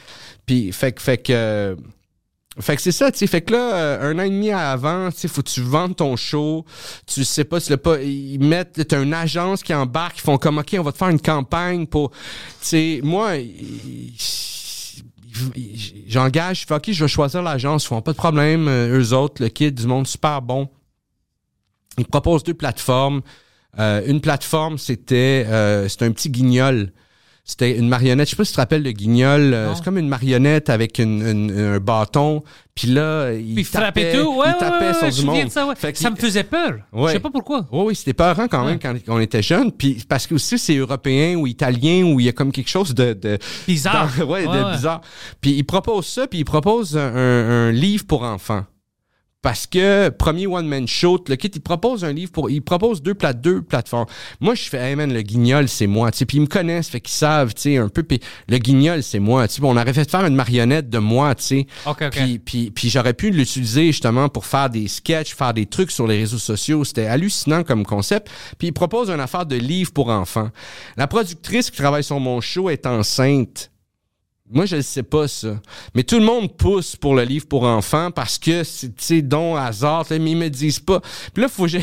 puis 0.47 0.73
fait 0.73 0.93
que 0.93 1.03
fait 1.03 1.19
que 1.19 1.77
fait 2.61 2.77
que 2.77 2.83
c'est 2.83 2.93
ça, 2.93 3.13
tu 3.13 3.19
sais, 3.19 3.27
fait 3.27 3.43
que 3.43 3.53
là 3.53 3.75
euh, 3.75 4.11
un 4.11 4.19
an 4.19 4.23
et 4.23 4.31
demi 4.31 4.51
avant, 4.51 5.11
tu 5.11 5.19
sais, 5.19 5.29
faut 5.29 5.43
que 5.43 5.51
tu 5.51 5.61
vendes 5.61 5.95
ton 5.95 6.17
show, 6.17 6.65
tu 7.07 7.25
sais 7.25 7.45
pas, 7.45 7.61
tu 7.61 7.71
l'as 7.71 7.77
pas, 7.77 8.01
ils 8.01 8.39
mettent, 8.39 8.87
t'as 8.89 9.03
une 9.03 9.13
agence 9.13 9.63
qui 9.63 9.75
embarque, 9.75 10.19
ils 10.19 10.23
font 10.23 10.39
comme 10.39 10.59
ok, 10.59 10.77
on 10.79 10.83
va 10.83 10.93
te 10.93 10.99
faire 10.99 11.09
une 11.09 11.21
campagne 11.21 11.87
pour, 11.87 12.11
tu 12.11 12.17
sais, 12.61 13.01
moi. 13.03 13.33
j'engage, 16.07 16.61
je 16.61 16.67
fais 16.67 16.75
OK, 16.75 16.91
je 16.91 17.05
vais 17.05 17.09
choisir 17.09 17.43
l'agence, 17.43 17.85
ils 17.85 17.89
font 17.89 18.01
pas 18.01 18.13
de 18.13 18.17
problème, 18.17 18.69
euh, 18.69 18.99
eux 18.99 19.13
autres, 19.13 19.43
le 19.43 19.49
kit 19.51 19.71
du 19.71 19.87
monde 19.87 20.07
super 20.07 20.41
bon. 20.41 20.69
Ils 21.99 22.07
proposent 22.07 22.45
deux 22.45 22.55
plateformes. 22.55 23.23
Euh, 23.79 24.03
une 24.07 24.21
plateforme, 24.21 24.79
c'était 24.79 25.45
euh, 25.49 25.89
c'était 25.89 26.07
un 26.07 26.13
petit 26.13 26.31
guignol. 26.31 26.93
C'était 27.49 27.79
une 27.79 27.89
marionnette. 27.89 28.27
Je 28.27 28.31
sais 28.31 28.37
pas 28.37 28.45
si 28.45 28.51
tu 28.51 28.57
te 28.57 28.61
rappelles 28.61 28.83
le 28.83 28.91
guignol. 28.91 29.55
euh, 29.55 29.73
c'est 29.77 29.85
comme 29.85 29.99
une 29.99 30.09
marionnette 30.09 30.69
avec 30.69 30.99
une, 30.99 31.23
une- 31.25 31.57
un 31.57 31.79
bâton. 31.79 32.43
Puis 32.75 32.89
là, 32.89 33.33
il 33.33 33.55
Puis 33.55 33.65
tapait, 33.65 34.13
tout. 34.19 34.35
Ouais, 34.37 34.49
il 34.49 34.59
tapait 34.59 34.87
ouais, 34.89 34.93
sur 34.95 35.03
ouais, 35.05 35.11
du 35.11 35.17
me 35.21 35.27
souviens 35.27 35.33
monde. 35.35 35.45
de 35.45 35.53
ça. 35.53 35.75
Fait 35.77 36.11
me 36.11 36.17
faisait 36.17 36.43
peur. 36.43 36.73
Je 36.93 37.07
sais 37.13 37.21
pas 37.21 37.31
pourquoi. 37.31 37.65
oui, 37.71 37.85
oui, 37.87 37.95
c'était 37.95 38.15
peurant 38.15 38.49
quand 38.49 38.65
même 38.65 38.81
quand 38.81 38.95
on 39.07 39.21
était 39.21 39.43
jeune. 39.43 39.71
Puis 39.71 40.05
parce 40.09 40.27
que 40.27 40.35
aussi 40.35 40.59
c'est 40.59 40.75
européen 40.77 41.37
ou 41.37 41.47
italien 41.47 42.03
où 42.03 42.19
il 42.19 42.27
y 42.27 42.29
a 42.29 42.33
comme 42.33 42.51
quelque 42.51 42.69
chose 42.69 42.93
de, 42.97 43.13
de 43.13 43.39
Bizarre. 43.69 44.11
dans- 44.19 44.27
de 44.27 44.73
bizarre. 44.75 45.01
Puis 45.41 45.53
il 45.53 45.63
propose 45.65 46.07
ça, 46.07 46.27
puis 46.27 46.41
il 46.41 46.45
propose 46.45 46.99
un, 46.99 47.15
un- 47.15 47.69
un 47.69 47.71
livre 47.73 48.05
pour 48.07 48.25
enfants. 48.25 48.65
Parce 49.47 49.69
que 49.69 50.09
premier 50.09 50.49
one 50.49 50.67
man 50.67 50.89
show, 50.89 51.23
le 51.29 51.37
kit, 51.37 51.53
il 51.55 51.61
propose 51.61 52.05
un 52.05 52.13
livre 52.13 52.33
pour, 52.33 52.51
il 52.51 52.61
propose 52.63 53.01
deux 53.01 53.15
plate 53.15 53.41
deux 53.41 53.63
plateformes. 53.63 54.07
Moi, 54.41 54.57
je 54.57 54.65
fais, 54.65 54.79
hey 54.79 54.97
man, 54.97 55.15
le 55.15 55.23
guignol, 55.23 55.69
c'est 55.69 55.87
moi, 55.87 56.11
tu 56.11 56.19
sais. 56.19 56.27
Puis 56.27 56.39
ils 56.39 56.41
me 56.41 56.47
connaissent, 56.49 56.89
fait 56.89 57.01
qu'ils 57.01 57.15
savent, 57.15 57.55
tu 57.55 57.63
sais, 57.63 57.77
un 57.77 57.89
peu. 57.89 58.03
Puis 58.03 58.19
le 58.49 58.59
guignol, 58.59 59.05
c'est 59.05 59.21
moi, 59.21 59.47
tu 59.47 59.55
sais. 59.55 59.61
On 59.63 59.77
aurait 59.77 59.93
fait 59.93 60.11
faire 60.11 60.27
une 60.27 60.35
marionnette 60.35 60.91
de 60.91 60.99
moi, 60.99 61.33
tu 61.37 61.45
sais. 61.45 61.67
Ok, 61.87 62.03
ok. 62.07 62.11
Puis, 62.11 62.39
puis, 62.41 62.71
puis 62.73 62.91
j'aurais 62.91 63.15
pu 63.15 63.31
l'utiliser 63.31 63.87
justement 63.87 64.29
pour 64.29 64.47
faire 64.47 64.69
des 64.69 64.89
sketchs, 64.89 65.37
faire 65.37 65.55
des 65.55 65.67
trucs 65.67 65.93
sur 65.93 66.09
les 66.09 66.19
réseaux 66.19 66.39
sociaux. 66.39 66.83
C'était 66.83 67.07
hallucinant 67.07 67.63
comme 67.63 67.87
concept. 67.87 68.29
Puis 68.59 68.67
il 68.67 68.73
propose 68.73 69.11
une 69.11 69.21
affaire 69.21 69.47
de 69.47 69.55
livre 69.55 69.93
pour 69.93 70.09
enfants. 70.09 70.51
La 70.97 71.07
productrice 71.07 71.71
qui 71.71 71.77
travaille 71.77 72.03
sur 72.03 72.19
mon 72.19 72.41
show 72.41 72.69
est 72.69 72.85
enceinte. 72.85 73.71
Moi, 74.51 74.67
je 74.67 74.77
ne 74.77 74.81
sais 74.83 75.03
pas 75.03 75.27
ça. 75.29 75.61
Mais 75.95 76.03
tout 76.05 76.19
le 76.19 76.25
monde 76.25 76.57
pousse 76.57 76.95
pour 76.97 77.15
le 77.15 77.25
livre 77.25 77.47
pour 77.47 77.65
enfants 77.65 78.11
parce 78.11 78.39
que 78.39 78.63
c'est, 78.65 79.23
don 79.23 79.57
hasard, 79.57 80.05
mais 80.11 80.31
ils 80.31 80.37
me 80.37 80.49
disent 80.49 80.81
pas. 80.81 81.01
Puis 81.35 81.43
là, 81.43 81.49
faut 81.49 81.65
que 81.65 81.69
j'ai... 81.71 81.83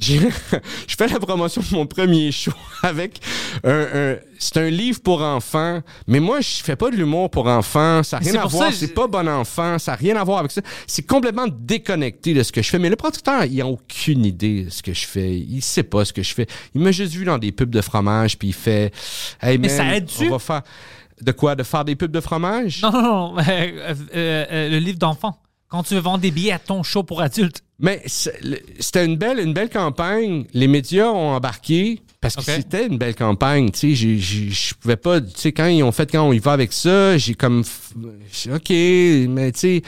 j'ai- 0.00 0.18
je 0.88 0.94
fais 0.96 1.06
la 1.08 1.18
promotion 1.20 1.62
de 1.62 1.74
mon 1.74 1.86
premier 1.86 2.32
show 2.32 2.50
avec 2.82 3.20
un, 3.64 3.86
un- 3.94 4.16
c'est 4.38 4.58
un 4.58 4.68
livre 4.68 5.00
pour 5.00 5.22
enfants, 5.22 5.80
mais 6.06 6.20
moi 6.20 6.42
je 6.42 6.62
fais 6.62 6.76
pas 6.76 6.90
de 6.90 6.96
l'humour 6.96 7.30
pour 7.30 7.46
enfants, 7.46 8.02
ça 8.02 8.18
n'a 8.18 8.24
rien 8.30 8.42
à 8.42 8.46
voir, 8.46 8.70
c'est 8.74 8.88
pas 8.92 9.06
bon 9.06 9.26
enfant, 9.26 9.78
ça 9.78 9.92
n'a 9.92 9.96
rien 9.96 10.16
à 10.16 10.24
voir 10.24 10.40
avec 10.40 10.50
ça. 10.52 10.60
C'est 10.86 11.06
complètement 11.06 11.46
déconnecté 11.48 12.34
de 12.34 12.42
ce 12.42 12.52
que 12.52 12.60
je 12.60 12.68
fais, 12.68 12.78
mais 12.78 12.90
le 12.90 12.96
producteur, 12.96 13.44
il 13.46 13.58
a 13.62 13.66
aucune 13.66 14.26
idée 14.26 14.64
de 14.64 14.70
ce 14.70 14.82
que 14.82 14.92
je 14.92 15.06
fais, 15.06 15.38
il 15.38 15.62
sait 15.62 15.82
pas 15.84 16.04
ce 16.04 16.12
que 16.12 16.22
je 16.22 16.34
fais. 16.34 16.46
Il 16.74 16.82
m'a 16.82 16.92
juste 16.92 17.14
vu 17.14 17.24
dans 17.24 17.38
des 17.38 17.50
pubs 17.52 17.70
de 17.70 17.80
fromage 17.80 18.36
puis 18.36 18.48
il 18.48 18.54
fait 18.54 18.92
"Hey 19.40 19.56
Mais 19.56 19.70
ça 19.70 19.96
aide-tu? 19.96 20.26
on 20.26 20.30
va 20.32 20.38
faire 20.38 20.62
de 21.20 21.32
quoi? 21.32 21.54
De 21.54 21.62
faire 21.62 21.84
des 21.84 21.96
pubs 21.96 22.10
de 22.10 22.20
fromage? 22.20 22.82
Non, 22.82 22.92
non, 22.92 23.02
non. 23.02 23.38
euh, 23.38 23.42
euh, 23.42 23.94
euh, 24.14 24.68
le 24.70 24.78
livre 24.78 24.98
d'enfant. 24.98 25.38
Quand 25.68 25.82
tu 25.82 25.94
veux 25.94 26.00
vendre 26.00 26.18
des 26.18 26.30
billets 26.30 26.52
à 26.52 26.58
ton 26.58 26.82
show 26.82 27.02
pour 27.02 27.20
adultes. 27.20 27.62
Mais 27.78 28.02
c'était 28.06 29.04
une 29.04 29.16
belle, 29.16 29.40
une 29.40 29.52
belle 29.52 29.68
campagne. 29.68 30.46
Les 30.54 30.68
médias 30.68 31.08
ont 31.08 31.34
embarqué 31.34 32.00
parce 32.20 32.36
que 32.36 32.42
c'était 32.42 32.86
une 32.86 32.98
belle 32.98 33.16
campagne. 33.16 33.70
Tu 33.70 33.96
sais, 33.96 34.16
je 34.16 34.74
pouvais 34.74 34.96
pas. 34.96 35.20
Tu 35.20 35.30
sais, 35.34 35.52
quand 35.52 35.66
ils 35.66 35.82
ont 35.82 35.92
fait, 35.92 36.10
quand 36.10 36.22
on 36.22 36.32
y 36.32 36.38
va 36.38 36.52
avec 36.52 36.72
ça, 36.72 37.18
j'ai 37.18 37.34
comme, 37.34 37.64
ok, 38.52 38.70
mais 38.70 39.52
tu 39.52 39.58
sais, 39.58 39.82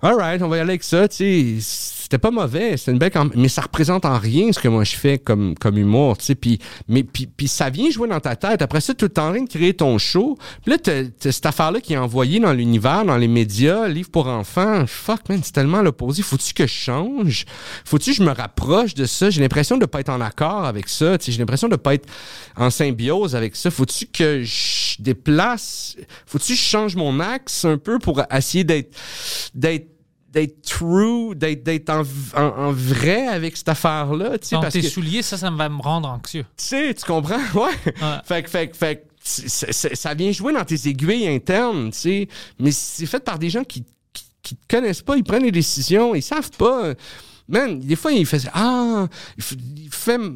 alright, 0.00 0.40
on 0.40 0.48
va 0.48 0.58
y 0.58 0.60
aller 0.60 0.70
avec 0.70 0.84
ça. 0.84 1.08
Tu 1.08 1.60
sais, 1.60 1.95
c'était 2.06 2.18
pas 2.18 2.30
mauvais, 2.30 2.76
c'était 2.76 2.92
une 2.92 2.98
belle 2.98 3.10
campagne, 3.10 3.40
mais 3.42 3.48
ça 3.48 3.62
représente 3.62 4.04
en 4.04 4.16
rien 4.16 4.52
ce 4.52 4.60
que 4.60 4.68
moi 4.68 4.84
je 4.84 4.94
fais 4.94 5.18
comme 5.18 5.56
comme 5.58 5.76
humour. 5.76 6.16
Tu 6.18 6.26
sais, 6.26 6.34
puis 6.36 6.60
mais 6.86 7.02
puis, 7.02 7.26
puis 7.26 7.48
ça 7.48 7.68
vient 7.68 7.90
jouer 7.90 8.06
dans 8.08 8.20
ta 8.20 8.36
tête. 8.36 8.62
Après 8.62 8.80
ça, 8.80 8.94
tu 8.94 9.06
es 9.06 9.18
en 9.18 9.32
train 9.32 9.42
de 9.42 9.48
créer 9.48 9.74
ton 9.74 9.98
show. 9.98 10.38
Puis 10.62 10.70
là, 10.70 10.78
t'as 10.78 11.02
t'as 11.18 11.32
cette 11.32 11.46
affaire-là 11.46 11.80
qui 11.80 11.94
est 11.94 11.96
envoyée 11.96 12.38
dans 12.38 12.52
l'univers, 12.52 13.04
dans 13.04 13.16
les 13.16 13.26
médias, 13.26 13.88
livre 13.88 14.08
pour 14.08 14.28
enfants. 14.28 14.86
Fuck, 14.86 15.28
man, 15.28 15.40
c'est 15.42 15.50
tellement 15.50 15.82
l'opposé. 15.82 16.22
Faut-tu 16.22 16.54
que 16.54 16.68
je 16.68 16.72
change? 16.72 17.44
Faut-tu 17.84 18.12
que 18.12 18.16
je 18.18 18.22
me 18.22 18.30
rapproche 18.30 18.94
de 18.94 19.04
ça? 19.04 19.28
J'ai 19.28 19.40
l'impression 19.40 19.76
de 19.76 19.84
pas 19.84 19.98
être 19.98 20.10
en 20.10 20.20
accord 20.20 20.64
avec 20.64 20.88
ça. 20.88 21.18
Tu 21.18 21.24
sais, 21.24 21.32
J'ai 21.32 21.38
l'impression 21.38 21.66
de 21.66 21.74
pas 21.74 21.94
être 21.94 22.08
en 22.56 22.70
symbiose 22.70 23.34
avec 23.34 23.56
ça. 23.56 23.72
Faut-tu 23.72 24.06
que 24.06 24.44
je 24.44 25.02
déplace? 25.02 25.96
Faut-tu 26.24 26.52
que 26.52 26.58
je 26.58 26.64
change 26.64 26.94
mon 26.94 27.18
axe 27.18 27.64
un 27.64 27.78
peu 27.78 27.98
pour 27.98 28.22
essayer 28.30 28.62
d'être 28.62 28.96
d'être 29.56 29.95
d'être 30.36 30.60
true, 30.62 31.34
d'être 31.34 31.62
d'être 31.62 31.88
en, 31.88 32.02
en- 32.36 32.66
en 32.68 32.72
vrai 32.72 33.26
avec 33.26 33.56
cette 33.56 33.70
affaire-là, 33.70 34.36
tu 34.38 34.48
sais, 34.48 34.56
parce 34.56 34.74
tes 34.74 34.82
que, 34.82 34.86
tu 34.86 34.92
souliers, 34.92 35.22
ça, 35.22 35.38
ça 35.38 35.50
va 35.50 35.68
me 35.70 35.80
rendre 35.80 36.08
anxieux. 36.10 36.44
sais, 36.58 36.92
tu 36.94 37.04
comprends? 37.04 37.40
Ouais. 37.54 37.70
Ouais. 37.86 38.18
Fait 38.24 38.42
que, 38.42 38.50
fait 38.50 38.68
que, 38.68 38.76
fait 38.76 39.06
c'est- 39.22 39.94
ça 39.96 40.12
vient 40.14 40.30
jouer 40.32 40.52
dans 40.52 40.64
tes 40.64 40.88
aiguilles 40.88 41.26
internes, 41.26 41.90
tu 41.90 41.98
sais, 41.98 42.28
mais 42.60 42.70
c'est 42.70 43.06
fait 43.06 43.20
par 43.24 43.38
des 43.38 43.48
gens 43.50 43.64
qui, 43.64 43.82
qui, 44.12 44.24
qui 44.42 44.56
te 44.56 44.66
connaissent 44.76 45.02
pas, 45.02 45.16
ils 45.16 45.24
prennent 45.24 45.42
des 45.44 45.50
décisions, 45.52 46.14
ils 46.14 46.22
savent 46.22 46.50
pas. 46.58 46.92
Man, 47.48 47.78
des 47.80 47.96
fois, 47.96 48.12
ils 48.12 48.26
faisaient 48.26 48.50
Ah, 48.52 49.06
ils 49.38 49.88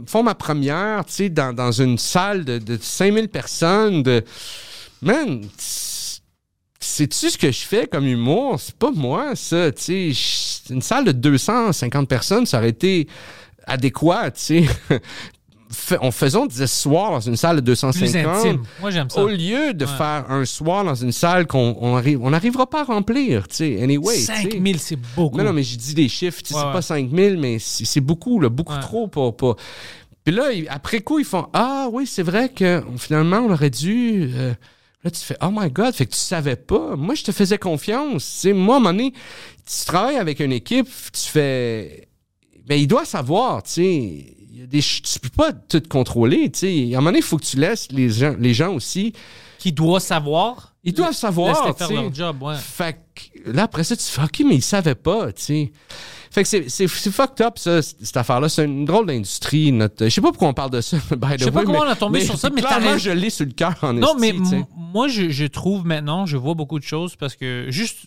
font 0.07 0.23
ma 0.23 0.35
première, 0.35 1.05
tu 1.05 1.13
sais, 1.13 1.29
dans, 1.29 1.53
dans 1.53 1.73
une 1.73 1.99
salle 1.99 2.45
de, 2.45 2.59
de 2.59 2.79
5000 2.81 3.29
personnes. 3.29 4.03
De... 4.03 4.25
Man, 5.03 5.43
sais-tu 6.81 7.31
ce 7.31 7.39
que 7.39 7.53
je 7.53 7.61
fais 7.61 7.87
comme 7.87 8.07
humour? 8.07 8.59
C'est 8.59 8.75
pas 8.75 8.91
moi, 8.91 9.37
ça, 9.37 9.71
tu 9.73 10.15
sais. 10.15 10.73
Une 10.73 10.83
salle 10.83 11.05
de 11.05 11.13
250 11.13 12.09
personnes, 12.09 12.47
ça 12.47 12.59
aurait 12.59 12.71
été 12.71 13.07
adéquat, 13.67 14.31
tu 14.31 14.41
sais. 14.41 14.65
On 16.01 16.11
faisons 16.11 16.47
10 16.47 16.67
soirs 16.67 17.13
dans 17.13 17.21
une 17.21 17.37
salle 17.37 17.57
de 17.57 17.61
Plus 17.61 17.81
250 17.81 18.27
intime. 18.45 18.63
Moi, 18.81 18.91
j'aime 18.91 19.09
ça. 19.09 19.23
au 19.23 19.29
lieu 19.29 19.73
de 19.73 19.85
Ouais. 19.85 19.91
faire 19.97 20.25
un 20.29 20.45
soir 20.45 20.83
dans 20.85 20.97
une 20.97 21.13
salle 21.13 21.47
qu'on 21.47 21.77
on 21.81 21.95
arrive, 21.95 22.21
on 22.25 22.31
n'arrivera 22.31 22.69
pas 22.69 22.81
à 22.81 22.85
remplir, 22.85 23.47
tu 23.47 23.57
sais, 23.57 23.81
anyway. 23.81 24.17
tu 24.17 24.23
sais. 24.23 24.43
5000, 24.51 24.81
c'est 24.81 24.99
beaucoup. 25.15 25.39
Non, 25.39 25.45
non, 25.45 25.53
mais 25.53 25.63
j'ai 25.63 25.77
dit 25.77 25.95
des 25.95 26.09
chiffres, 26.09 26.43
tu 26.43 26.49
sais, 26.49 26.55
Ouais, 26.55 26.61
c'est 26.63 26.67
ouais. 26.67 26.73
pas 26.73 26.83
5000, 26.83 27.37
mais 27.39 27.59
c'est 27.61 28.01
beaucoup, 28.01 28.41
là, 28.41 28.49
beaucoup 28.49 28.77
trop 28.79 29.07
pour, 29.07 29.37
pour- 29.37 29.55
Puis 30.25 30.35
là, 30.35 30.47
après 30.71 31.03
coup, 31.03 31.21
ils 31.21 31.25
font 31.25 31.47
Ah 31.53 31.87
oui, 31.93 32.05
c'est 32.05 32.25
vrai 32.25 32.49
que 32.49 32.83
finalement, 32.97 33.39
on 33.39 33.53
aurait 33.53 33.71
dû. 33.71 34.29
euh, 34.35 34.55
Là, 35.03 35.11
tu 35.11 35.21
fais 35.21 35.37
Oh 35.43 35.49
my 35.51 35.71
God, 35.71 35.95
fait 35.95 36.05
que 36.07 36.13
tu 36.13 36.19
savais 36.19 36.57
pas. 36.57 36.95
Moi, 36.97 37.15
je 37.15 37.25
te 37.25 37.33
faisais 37.33 37.57
confiance. 37.59 38.25
Tu 38.25 38.39
sais, 38.41 38.53
moi, 38.53 38.75
à 38.75 38.79
un 38.79 38.81
moment 38.81 38.93
donné, 38.93 39.13
tu 39.13 39.85
travailles 39.87 40.17
avec 40.19 40.41
une 40.41 40.53
équipe, 40.53 40.89
tu 41.13 41.23
fais. 41.31 42.09
ben, 42.67 42.79
il 42.79 42.87
doit 42.87 43.05
savoir, 43.07 43.63
tu 43.63 43.71
sais. 43.73 43.95
Il 44.53 44.59
y 44.61 44.63
a 44.63 44.67
des 44.67 44.83
ch- 44.83 45.01
Tu 45.03 45.19
peux 45.21 45.31
pas 45.31 45.53
tout 45.55 45.83
contrôler, 45.89 46.51
tu 46.51 46.59
sais. 46.61 46.95
À 46.95 46.99
un 46.99 47.01
moment 47.01 47.07
donné, 47.07 47.19
il 47.21 47.25
faut 47.25 47.39
que 47.39 47.45
tu 47.47 47.57
laisses 47.57 47.89
les 47.91 48.11
gens, 48.11 48.35
les 48.39 48.53
gens 48.53 48.75
aussi. 48.75 49.15
Qui 49.59 49.73
doit 49.73 50.01
savoir. 50.01 50.75
Ils 50.85 50.93
doivent 50.95 51.13
savoir, 51.15 51.55
faire 51.77 51.89
leur 52.03 52.15
job, 52.15 52.43
ouais. 52.43 52.57
Fait 52.57 52.97
que 53.15 53.51
là, 53.53 53.63
après 53.65 53.85
ça, 53.85 53.95
tu 53.97 54.03
fais 54.05 54.23
OK, 54.23 54.43
mais 54.47 54.55
ils 54.57 54.63
savaient 54.63 54.95
pas, 54.95 55.33
tu 55.33 55.43
sais. 55.43 55.73
Fait 56.31 56.45
que 56.45 56.49
c'est- 56.69 56.87
fucked 56.89 57.45
up, 57.45 57.59
ça, 57.59 57.83
cette 57.83 58.17
affaire-là. 58.17 58.49
C'est 58.49 58.65
une 58.65 58.85
drôle 58.85 59.07
d'industrie. 59.07 59.73
notre- 59.73 60.05
Je 60.05 60.11
sais 60.11 60.21
pas 60.21 60.29
pourquoi 60.29 60.49
on 60.49 60.55
parle 60.55 60.71
de 60.71 60.81
ça, 60.81 60.97
by 61.11 61.37
the 61.37 61.41
Je 61.41 61.45
sais 61.45 61.51
pas 61.51 61.59
way, 61.61 61.65
comment 61.67 61.81
mais- 61.81 61.87
on 61.87 61.91
a 61.91 61.97
tombé 61.97 62.19
mais 62.21 62.25
sur 62.25 62.39
ça, 62.39 62.51
mais 62.51 62.61
clairement, 62.63 62.97
je 62.99 63.11
l'ai 63.11 63.31
sur 63.31 63.47
le 63.47 63.53
cœur 63.53 63.75
en 63.83 63.93
Non, 63.95 64.15
mais 64.19 64.29
esti, 64.29 64.65
moi, 64.77 65.09
je, 65.09 65.31
je 65.31 65.45
trouve 65.47 65.85
maintenant, 65.85 66.27
je 66.27 66.37
vois 66.37 66.55
beaucoup 66.55 66.79
de 66.79 66.85
choses 66.85 67.17
parce 67.17 67.35
que 67.35 67.67
juste 67.71 68.07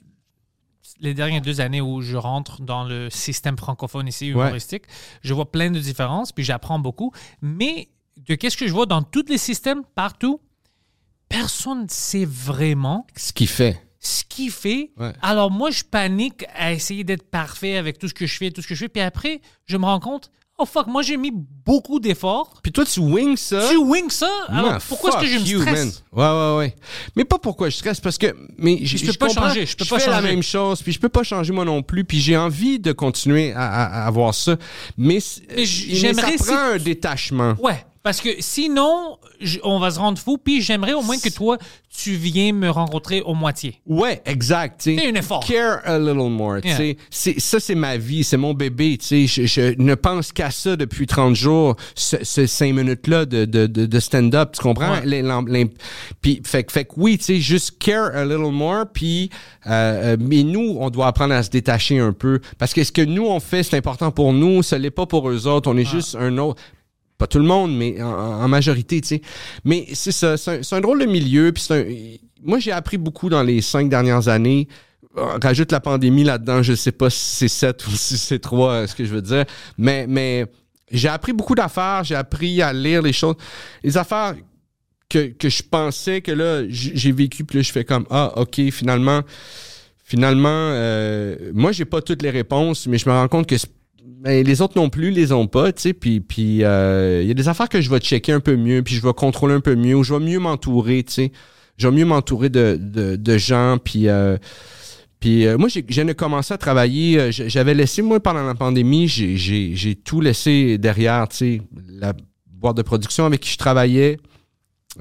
les 1.02 1.14
dernières 1.14 1.42
deux 1.42 1.60
années 1.60 1.82
où 1.82 2.02
je 2.02 2.16
rentre 2.16 2.62
dans 2.62 2.86
le 2.86 3.10
système 3.10 3.58
francophone 3.58 4.08
ici, 4.08 4.28
humoristique, 4.28 4.84
je 5.22 5.34
vois 5.34 5.52
plein 5.52 5.70
de 5.72 5.80
différences, 5.80 6.32
puis 6.32 6.46
j'apprends 6.46 6.80
beaucoup. 6.80 7.12
Mais 7.42 7.90
de 8.28 8.36
qu'est-ce 8.36 8.56
que 8.56 8.68
je 8.68 8.72
vois 8.74 8.86
dans 8.86 9.02
tous 9.02 9.26
les 9.28 9.38
systèmes, 9.40 9.82
partout, 9.96 10.40
personne 11.28 11.84
ne 11.84 11.88
sait 11.90 12.26
vraiment 12.26 13.06
Ce 13.18 13.34
qu'il 13.34 13.48
fait. 13.48 13.82
Ce 14.06 14.24
qu'il 14.28 14.52
fait. 14.52 14.92
Ouais. 15.00 15.14
Alors 15.22 15.50
moi, 15.50 15.72
je 15.72 15.84
panique 15.84 16.46
à 16.56 16.74
essayer 16.74 17.04
d'être 17.04 17.30
parfait 17.30 17.78
avec 17.78 17.98
tout 17.98 18.08
ce 18.08 18.14
que 18.14 18.26
je 18.28 18.38
fais, 18.38 18.52
tout 18.52 18.62
ce 18.62 18.68
que 18.68 18.76
je 18.76 18.82
fais. 18.82 18.90
Puis 18.90 19.02
après, 19.02 19.40
je 19.66 19.78
me 19.78 19.86
rends 19.86 20.00
compte, 20.02 20.30
oh 20.58 20.66
fuck, 20.66 20.88
moi 20.88 21.02
j'ai 21.04 21.16
mis 21.18 21.32
beaucoup 21.34 22.00
d'efforts. 22.02 22.60
Puis 22.62 22.72
toi, 22.74 22.84
tu 22.86 23.00
wings 23.00 23.38
ça? 23.38 23.70
Tu 23.72 23.78
wings 23.78 24.10
ça? 24.10 24.30
Alors 24.50 24.72
Man, 24.72 24.82
pourquoi 24.90 25.12
est-ce 25.12 25.20
que 25.20 25.26
je 25.28 25.40
me 25.56 25.62
stresse? 25.62 26.04
man. 26.12 26.12
Ouais, 26.12 26.40
ouais, 26.52 26.58
ouais. 26.58 26.76
Mais 27.16 27.24
pas 27.24 27.40
pourquoi 27.40 27.70
je 27.70 27.78
stresse, 27.78 28.02
parce 28.02 28.18
que. 28.18 28.36
Mais 28.58 28.80
je, 28.84 28.98
je 28.98 29.06
peux 29.06 29.12
je 29.14 29.18
pas 29.18 29.30
changer, 29.30 29.66
je 29.66 29.76
peux 29.78 29.86
pas 29.86 30.00
fais 30.00 30.10
la 30.10 30.18
changer. 30.18 30.28
même 30.34 30.44
chose, 30.44 30.82
puis 30.84 30.92
je 30.92 31.00
peux 31.00 31.10
pas 31.10 31.24
changer 31.24 31.54
moi 31.54 31.64
non 31.66 31.82
plus, 31.82 32.04
puis 32.04 32.20
j'ai 32.20 32.36
envie 32.36 32.80
de 32.80 32.92
continuer 32.92 33.54
à, 33.54 33.62
à- 33.68 34.04
à 34.04 34.08
avoir 34.08 34.34
ça. 34.36 34.58
Mais, 34.98 35.20
j'aimerais 35.58 36.38
ça 36.38 36.44
si- 36.44 36.52
prend 36.52 36.58
un 36.74 36.78
détachement. 36.78 37.56
Ouais, 37.60 37.84
parce 38.04 38.20
que 38.20 38.30
sinon, 38.40 39.18
on 39.64 39.80
va 39.80 39.90
se 39.92 39.98
rendre 39.98 40.18
fou. 40.20 40.38
Puis 40.38 40.62
j'aimerais 40.62 40.92
au 40.94 41.02
moins 41.02 41.18
que 41.18 41.30
toi, 41.30 41.58
tu 41.98 42.12
viennes 42.16 42.58
me 42.58 42.70
rencontrer 42.70 43.22
au 43.22 43.34
moitié. 43.34 43.80
Ouais, 43.88 44.22
exact. 44.26 44.82
Fais 44.84 45.08
un 45.08 45.16
effort. 45.16 45.40
Care 45.46 45.80
a 45.86 45.98
little 45.98 46.30
more. 46.30 46.58
Yeah. 46.64 46.96
C'est, 47.10 47.40
ça, 47.40 47.62
c'est 47.62 47.76
ma 47.76 47.96
vie, 47.96 48.26
c'est 48.26 48.36
mon 48.36 48.54
bébé. 48.54 48.98
tu 48.98 49.28
sais. 49.28 49.28
Je, 49.28 49.46
je 49.46 49.76
ne 49.82 49.96
pense 49.96 50.34
qu'à 50.34 50.52
ça 50.52 50.76
depuis 50.76 51.08
30 51.08 51.34
jours, 51.36 51.76
ce, 51.96 52.18
ce 52.24 52.46
cinq 52.46 52.74
minutes-là 52.74 53.26
de, 53.26 53.46
de, 53.46 53.68
de, 53.68 53.86
de 53.86 54.00
stand-up. 54.00 54.52
Tu 54.54 54.62
comprends? 54.62 55.00
Ouais. 55.00 55.68
Puis, 56.22 56.42
fait, 56.46 56.64
que- 56.66 56.72
fait 56.74 56.84
que 56.86 56.92
oui, 56.98 57.18
tu 57.18 57.24
sais, 57.24 57.40
juste 57.40 57.78
care 57.80 58.14
a 58.16 58.26
little 58.26 58.52
more. 58.52 58.86
Puis, 58.92 59.30
euh, 59.68 60.16
euh, 60.16 60.18
mais 60.20 60.44
nous, 60.44 60.76
on 60.80 60.90
doit 60.90 61.08
apprendre 61.08 61.34
à 61.34 61.42
se 61.42 61.50
détacher 61.50 62.00
un 62.00 62.12
peu. 62.12 62.42
Parce 62.58 62.74
que 62.74 62.84
ce 62.84 62.92
que 62.92 63.02
nous, 63.02 63.26
on 63.28 63.40
fait, 63.40 63.64
c'est 63.64 63.78
important 63.78 64.12
pour 64.12 64.34
nous, 64.34 64.62
ce 64.62 64.76
n'est 64.76 64.92
pas 64.92 65.06
pour 65.06 65.30
eux 65.30 65.48
autres. 65.48 65.72
On 65.72 65.78
est 65.78 65.86
juste 65.90 66.16
un 66.20 66.38
autre 66.38 66.62
pas 67.24 67.28
tout 67.28 67.40
le 67.40 67.46
monde, 67.46 67.74
mais 67.74 68.02
en, 68.02 68.48
majorité, 68.50 69.00
tu 69.00 69.08
sais. 69.08 69.22
Mais 69.64 69.88
c'est 69.94 70.12
ça, 70.12 70.36
c'est 70.36 70.74
un, 70.74 70.78
un 70.78 70.82
drôle 70.82 71.00
de 71.00 71.06
milieu. 71.06 71.54
Puis 71.54 71.66
un- 71.70 71.86
moi, 72.44 72.60
j'ai 72.60 72.74
appris 72.74 72.98
beaucoup 72.98 73.30
dans 73.30 73.44
les 73.44 73.62
cinq 73.62 73.88
dernières 73.88 74.28
années. 74.28 74.68
Rajoute 75.16 75.72
la 75.72 75.80
pandémie 75.80 76.26
là-dedans, 76.26 76.62
je 76.64 76.74
sais 76.74 76.92
pas 76.92 77.10
si 77.10 77.20
c'est 77.22 77.48
sept 77.48 77.88
ou 77.88 77.92
si 77.92 78.18
c'est 78.18 78.40
trois, 78.40 78.72
euh, 78.74 78.88
ce 78.88 78.96
que 78.96 79.06
je 79.06 79.14
veux 79.14 79.22
dire. 79.22 79.46
Mais, 79.78 80.06
mais 80.06 80.48
j'ai 80.92 81.08
appris 81.08 81.32
beaucoup 81.32 81.56
d'affaires, 81.56 82.04
j'ai 82.04 82.16
appris 82.16 82.62
à 82.62 82.74
lire 82.74 83.02
les 83.02 83.14
choses. 83.14 83.36
Les 83.84 83.96
affaires 83.98 84.34
que, 85.08 85.28
que 85.28 85.48
je 85.48 85.64
pensais 85.64 86.20
que 86.22 86.32
là, 86.34 86.64
j'ai 86.68 87.12
vécu, 87.14 87.46
puis 87.46 87.60
là, 87.60 87.64
je 87.64 87.72
fais 87.72 87.86
comme, 87.86 88.06
ah, 88.10 88.34
OK, 88.36 88.60
finalement, 88.72 89.22
finalement, 90.04 90.50
euh, 90.74 91.52
moi, 91.54 91.72
j'ai 91.72 91.86
pas 91.86 92.02
toutes 92.02 92.22
les 92.22 92.32
réponses, 92.32 92.88
mais 92.88 92.98
je 92.98 93.08
me 93.08 93.14
rends 93.14 93.28
compte 93.30 93.48
que 93.48 93.58
c'est- 93.58 93.72
ben, 94.06 94.46
les 94.46 94.62
autres 94.62 94.78
non 94.78 94.90
plus 94.90 95.12
les 95.12 95.32
ont 95.32 95.48
pas, 95.48 95.72
tu 95.72 95.82
sais, 95.82 95.94
puis 95.94 96.20
puis 96.20 96.64
euh, 96.64 97.22
il 97.22 97.28
y 97.28 97.32
a 97.32 97.34
des 97.34 97.48
affaires 97.48 97.70
que 97.70 97.82
je 97.82 97.90
vais 97.90 98.00
checker 98.00 98.32
un 98.32 98.40
peu 98.40 98.56
mieux, 98.56 98.82
puis 98.84 98.96
je 98.96 99.02
vais 99.02 99.14
contrôler 99.14 99.54
un 99.54 99.60
peu 99.62 99.76
mieux, 99.76 100.02
je 100.04 100.14
vais 100.14 100.20
mieux 100.24 100.40
m'entourer, 100.40 101.04
tu 101.04 101.14
sais. 101.14 101.32
Je 101.78 101.88
vais 101.88 101.96
mieux 101.96 102.06
m'entourer 102.06 102.50
de, 102.50 102.78
de, 102.80 103.16
gens, 103.38 103.78
puis 103.84 104.08
euh, 104.08 104.38
puis 105.20 105.48
euh, 105.48 105.58
moi, 105.58 105.70
j'ai- 105.70 105.84
commencer 106.14 106.54
à 106.54 106.58
travailler. 106.58 107.18
euh, 107.20 107.32
J'avais 107.32 107.74
laissé, 107.74 108.02
moi, 108.02 108.20
pendant 108.20 108.46
la 108.46 108.56
pandémie, 108.56 109.08
j'ai- 109.08 109.96
tout 109.96 110.20
laissé 110.22 110.78
derrière, 110.78 111.28
tu 111.30 111.38
sais, 111.38 111.62
la 111.90 112.14
boîte 112.48 112.78
de 112.78 112.82
production 112.82 113.26
avec 113.26 113.40
qui 113.40 113.52
je 113.52 113.58
travaillais. 113.58 114.18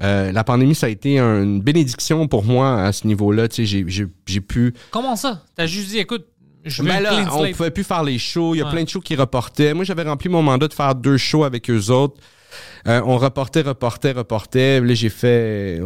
Euh, 0.01 0.31
la 0.31 0.43
pandémie, 0.43 0.73
ça 0.73 0.87
a 0.87 0.89
été 0.89 1.19
une 1.19 1.61
bénédiction 1.61 2.27
pour 2.27 2.43
moi 2.43 2.81
à 2.81 2.91
ce 2.91 3.05
niveau-là. 3.05 3.47
Tu 3.47 3.67
sais, 3.67 3.85
j'ai 4.25 4.41
pu 4.41 4.73
Comment 4.89 5.15
ça? 5.15 5.43
T'as 5.55 5.67
juste 5.67 5.89
dit, 5.89 5.99
écoute, 5.99 6.25
je 6.65 6.83
mais 6.83 7.01
là, 7.01 7.25
on 7.33 7.49
pouvait 7.51 7.71
plus 7.71 7.83
faire 7.83 8.03
les 8.03 8.17
shows. 8.19 8.55
Il 8.55 8.59
y 8.59 8.61
a 8.61 8.65
Ouais. 8.65 8.71
plein 8.71 8.83
de 8.83 8.89
shows 8.89 9.01
qui 9.01 9.15
reportaient. 9.15 9.73
Moi, 9.73 9.83
j'avais 9.85 10.03
rempli 10.03 10.29
mon 10.29 10.41
mandat 10.41 10.67
de 10.67 10.73
faire 10.73 10.95
deux 10.95 11.17
shows 11.17 11.43
avec 11.43 11.69
eux 11.69 11.89
autres. 11.91 12.15
Euh, 12.87 13.01
on 13.05 13.17
reportait, 13.17 13.61
reportait, 13.61 14.11
reportait. 14.11 14.79
Là, 14.81 14.93
j'ai 14.93 15.09
fait... 15.09 15.79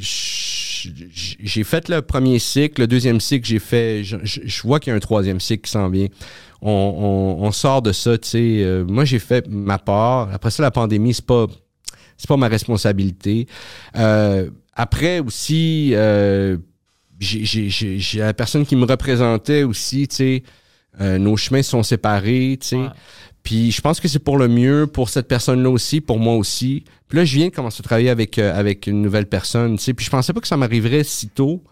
j'ai 0.00 1.64
fait 1.64 1.88
le 1.88 2.02
premier 2.02 2.38
cycle. 2.38 2.82
Le 2.82 2.86
deuxième 2.86 3.20
cycle, 3.20 3.46
j'ai 3.46 3.58
fait... 3.58 4.04
Je, 4.04 4.16
je- 4.22 4.40
je 4.44 4.62
vois 4.62 4.80
qu'il 4.80 4.90
y 4.90 4.94
a 4.94 4.96
un 4.96 5.00
troisième 5.00 5.40
cycle 5.40 5.64
qui 5.64 5.70
s'en 5.70 5.88
vient. 5.88 6.06
On, 6.62 6.70
on- 7.40 7.44
on 7.46 7.52
sort 7.52 7.82
de 7.82 7.92
ça, 7.92 8.16
tu 8.18 8.28
sais. 8.28 8.38
Euh, 8.62 8.84
moi, 8.86 9.04
j'ai 9.04 9.18
fait 9.18 9.46
ma 9.48 9.78
part. 9.78 10.30
Après 10.32 10.50
ça, 10.50 10.62
la 10.62 10.70
pandémie, 10.70 11.14
c'est 11.14 11.26
pas... 11.26 11.46
C'est 12.18 12.28
pas 12.28 12.38
ma 12.38 12.48
responsabilité. 12.48 13.46
Euh, 13.96 14.48
après 14.74 15.20
aussi... 15.20 15.92
j'ai- 17.18 17.44
j'ai 17.44 17.68
j'ai- 17.68 17.98
j'ai 17.98 18.18
la 18.20 18.34
personne 18.34 18.64
qui 18.66 18.76
me 18.76 18.84
représentait 18.84 19.62
aussi, 19.62 20.08
tu 20.08 20.16
sais, 20.16 20.42
euh, 21.00 21.18
nos 21.18 21.36
chemins 21.36 21.62
sont 21.62 21.82
séparés, 21.82 22.58
tu 22.60 22.68
sais. 22.68 22.76
Ouais. 22.76 22.88
Puis 23.42 23.70
je 23.70 23.80
pense 23.80 24.00
que 24.00 24.08
c'est 24.08 24.18
pour 24.18 24.38
le 24.38 24.48
mieux 24.48 24.86
pour 24.86 25.08
cette 25.08 25.28
personne-là 25.28 25.70
aussi, 25.70 26.00
pour 26.00 26.18
moi 26.18 26.34
aussi. 26.34 26.84
Puis 27.08 27.18
là, 27.18 27.24
je 27.24 27.36
viens 27.36 27.48
de 27.48 27.54
commencer 27.54 27.80
à 27.80 27.84
travailler 27.84 28.10
avec, 28.10 28.38
euh, 28.38 28.58
avec 28.58 28.86
une 28.88 29.02
nouvelle 29.02 29.26
personne, 29.26 29.76
tu 29.78 29.84
sais. 29.84 29.94
Puis 29.94 30.04
je 30.04 30.10
pensais 30.10 30.32
pas 30.32 30.40
que 30.40 30.48
ça 30.48 30.56
m'arriverait 30.56 31.04
si 31.04 31.28
tôt. 31.28 31.62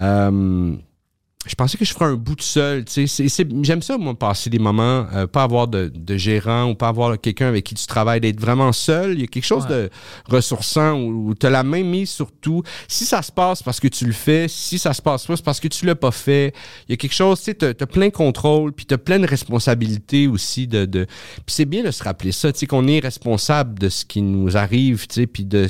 Euh, 0.00 0.74
je 1.46 1.56
pensais 1.56 1.76
que 1.76 1.84
je 1.84 1.92
ferais 1.92 2.04
un 2.04 2.14
bout 2.14 2.36
de 2.36 2.42
seul, 2.42 2.84
tu 2.84 3.06
J'aime 3.62 3.82
ça, 3.82 3.98
moi, 3.98 4.14
passer 4.14 4.48
des 4.48 4.60
moments, 4.60 5.06
euh, 5.12 5.26
pas 5.26 5.42
avoir 5.42 5.66
de, 5.66 5.90
de 5.92 6.16
gérant 6.16 6.70
ou 6.70 6.74
pas 6.76 6.88
avoir 6.88 7.20
quelqu'un 7.20 7.48
avec 7.48 7.64
qui 7.64 7.74
tu 7.74 7.84
travailles, 7.86 8.20
d'être 8.20 8.40
vraiment 8.40 8.72
seul. 8.72 9.14
Il 9.14 9.20
y 9.20 9.24
a 9.24 9.26
quelque 9.26 9.44
chose 9.44 9.64
Ouais. 9.64 9.70
de 9.70 9.90
ressourçant 10.28 10.92
où, 10.94 11.30
où 11.30 11.34
tu 11.34 11.46
as 11.46 11.50
la 11.50 11.64
main 11.64 11.82
mise 11.82 12.10
sur 12.10 12.30
tout. 12.30 12.62
Si 12.86 13.04
ça 13.04 13.22
se 13.22 13.32
passe 13.32 13.62
parce 13.62 13.80
que 13.80 13.88
tu 13.88 14.06
le 14.06 14.12
fais, 14.12 14.46
si 14.48 14.78
ça 14.78 14.92
se 14.94 15.02
passe 15.02 15.26
pas, 15.26 15.36
c'est 15.36 15.44
parce 15.44 15.58
que 15.60 15.68
tu 15.68 15.84
l'as 15.84 15.96
pas 15.96 16.12
fait. 16.12 16.54
Il 16.88 16.92
y 16.92 16.94
a 16.94 16.96
quelque 16.96 17.14
chose, 17.14 17.38
tu 17.38 17.46
sais, 17.46 17.54
t'as 17.54 17.68
as 17.70 17.86
plein 17.86 18.06
de 18.06 18.12
contrôle, 18.12 18.72
puis 18.72 18.86
t'as 18.86 18.98
plein 18.98 19.18
de 19.18 19.26
responsabilités 19.26 20.28
aussi. 20.28 20.68
De, 20.68 20.84
de... 20.84 21.06
Puis 21.06 21.54
c'est 21.54 21.64
bien 21.64 21.82
de 21.82 21.90
se 21.90 22.04
rappeler 22.04 22.30
ça, 22.32 22.52
tu 22.52 22.60
sais, 22.60 22.66
qu'on 22.66 22.86
est 22.86 23.00
responsable 23.00 23.78
de 23.78 23.88
ce 23.88 24.04
qui 24.04 24.22
nous 24.22 24.56
arrive, 24.56 25.06
tu 25.08 25.14
sais, 25.22 25.26
puis 25.26 25.44
de... 25.44 25.66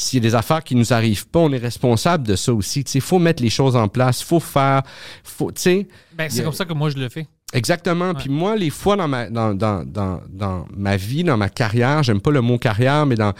S'il 0.00 0.22
y 0.22 0.26
a 0.26 0.30
des 0.30 0.34
affaires 0.34 0.64
qui 0.64 0.74
nous 0.74 0.92
arrivent 0.92 1.28
pas, 1.28 1.40
on 1.40 1.52
est 1.52 1.58
responsable 1.58 2.26
de 2.26 2.36
ça 2.36 2.54
aussi. 2.54 2.80
Il 2.94 3.00
faut 3.00 3.18
mettre 3.18 3.42
les 3.42 3.50
choses 3.50 3.76
en 3.76 3.88
place, 3.88 4.22
faut 4.22 4.40
faire, 4.40 4.82
faut, 5.22 5.52
tu 5.52 5.60
sais, 5.60 5.88
Ben, 6.16 6.30
c'est 6.30 6.42
comme 6.42 6.54
ça 6.54 6.64
que 6.64 6.72
moi, 6.72 6.88
je 6.90 6.96
le 6.96 7.08
fais. 7.08 7.26
Exactement. 7.52 8.14
Puis 8.14 8.30
moi, 8.30 8.56
les 8.56 8.70
fois 8.70 8.96
dans 8.96 9.08
ma, 9.08 9.28
dans, 9.28 9.54
dans, 9.54 9.84
dans, 9.84 10.20
dans 10.30 10.66
ma 10.74 10.96
vie, 10.96 11.24
dans 11.24 11.36
ma 11.36 11.48
carrière, 11.48 12.02
j'aime 12.02 12.20
pas 12.20 12.30
le 12.30 12.40
mot 12.40 12.58
carrière, 12.58 13.04
mais 13.06 13.16
dans, 13.16 13.34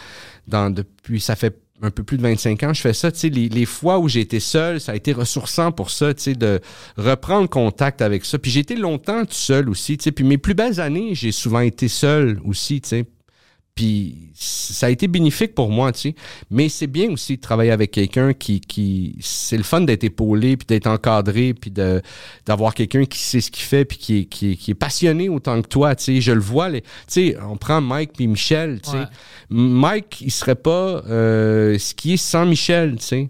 dans 0.47 0.69
depuis, 0.69 1.19
ça 1.19 1.35
fait 1.35 1.57
un 1.81 1.89
peu 1.89 2.03
plus 2.03 2.17
de 2.17 2.21
25 2.21 2.61
ans, 2.63 2.73
je 2.73 2.81
fais 2.81 2.93
ça. 2.93 3.11
Tu 3.11 3.19
sais, 3.19 3.29
les, 3.29 3.49
les 3.49 3.65
fois 3.65 3.97
où 3.97 4.07
j'ai 4.07 4.19
été 4.19 4.39
seul, 4.39 4.79
ça 4.79 4.91
a 4.91 4.95
été 4.95 5.13
ressourçant 5.13 5.71
pour 5.71 5.89
ça, 5.89 6.13
tu 6.13 6.21
sais, 6.21 6.35
de 6.35 6.59
reprendre 6.97 7.49
contact 7.49 8.01
avec 8.03 8.23
ça. 8.25 8.37
Puis 8.37 8.51
j'ai 8.51 8.59
été 8.59 8.75
longtemps 8.75 9.23
seul 9.29 9.67
aussi, 9.69 9.97
tu 9.97 10.03
sais. 10.03 10.11
Puis 10.11 10.23
mes 10.23 10.37
plus 10.37 10.53
belles 10.53 10.79
années, 10.79 11.15
j'ai 11.15 11.31
souvent 11.31 11.61
été 11.61 11.87
seul 11.87 12.39
aussi, 12.45 12.81
tu 12.81 12.89
sais. 12.89 13.05
Puis 13.73 14.29
ça 14.35 14.87
a 14.87 14.89
été 14.89 15.07
bénéfique 15.07 15.55
pour 15.55 15.69
moi, 15.69 15.91
tu 15.93 15.99
sais. 16.01 16.15
Mais 16.49 16.67
c'est 16.67 16.87
bien 16.87 17.09
aussi 17.11 17.37
de 17.37 17.41
travailler 17.41 17.71
avec 17.71 17.91
quelqu'un 17.91 18.33
qui, 18.33 18.59
qui 18.59 19.15
c'est 19.21 19.55
le 19.57 19.63
fun 19.63 19.81
d'être 19.81 20.03
épaulé, 20.03 20.57
puis 20.57 20.65
d'être 20.67 20.87
encadré, 20.87 21.53
puis 21.53 21.71
de 21.71 22.01
d'avoir 22.45 22.73
quelqu'un 22.73 23.05
qui 23.05 23.19
sait 23.19 23.39
ce 23.39 23.49
qu'il 23.49 23.63
fait, 23.63 23.85
puis 23.85 23.97
qui 23.97 24.17
est, 24.19 24.25
qui, 24.25 24.57
qui 24.57 24.71
est 24.71 24.75
passionné 24.75 25.29
autant 25.29 25.61
que 25.61 25.67
toi, 25.67 25.95
tu 25.95 26.03
sais. 26.03 26.21
Je 26.21 26.33
le 26.33 26.41
vois, 26.41 26.67
les, 26.69 26.81
tu 26.81 26.87
sais, 27.07 27.37
on 27.41 27.55
prend 27.57 27.79
Mike 27.81 28.11
puis 28.13 28.27
Michel, 28.27 28.81
tu 28.83 28.91
sais. 28.91 28.97
Ouais. 28.97 29.05
Mike, 29.49 30.17
il 30.21 30.31
serait 30.31 30.55
pas 30.55 31.01
euh, 31.09 31.77
ce 31.79 31.93
qui 31.93 32.13
est 32.13 32.17
sans 32.17 32.45
Michel, 32.45 32.97
tu 32.99 33.05
sais. 33.05 33.29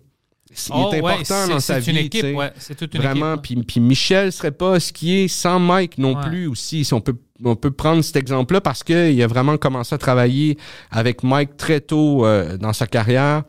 Il 0.67 0.73
Oh, 0.73 0.91
est 0.93 0.99
ouais, 1.01 1.11
important 1.13 1.45
c'est- 1.45 1.49
dans 1.49 1.59
sa 1.61 1.81
c'est 1.81 1.91
vie, 1.91 1.97
une 2.01 2.09
tu 2.09 2.19
sais. 2.19 2.25
équipe, 2.27 2.37
ouais. 2.37 2.51
C'est 2.57 2.75
toute 2.75 2.93
une 2.93 3.01
Vraiment, 3.01 3.37
puis, 3.37 3.55
puis 3.55 3.79
Michel 3.79 4.33
serait 4.33 4.51
pas 4.51 4.81
ce 4.81 4.91
qui 4.91 5.13
est 5.19 5.27
sans 5.29 5.59
Mike 5.59 5.97
non 5.97 6.13
Ouais. 6.15 6.27
plus 6.29 6.47
aussi. 6.47 6.83
Si 6.83 6.93
on 6.93 6.99
peut, 6.99 7.15
on 7.43 7.55
peut 7.55 7.71
prendre 7.71 8.01
cet 8.01 8.15
exemple-là 8.15 8.61
parce 8.61 8.83
qu'il 8.83 9.21
a 9.21 9.27
vraiment 9.27 9.57
commencé 9.57 9.95
à 9.95 9.97
travailler 9.97 10.57
avec 10.89 11.23
Mike 11.23 11.57
très 11.57 11.79
tôt 11.81 12.25
euh, 12.25 12.57
dans 12.57 12.73
sa 12.73 12.87
carrière. 12.87 13.43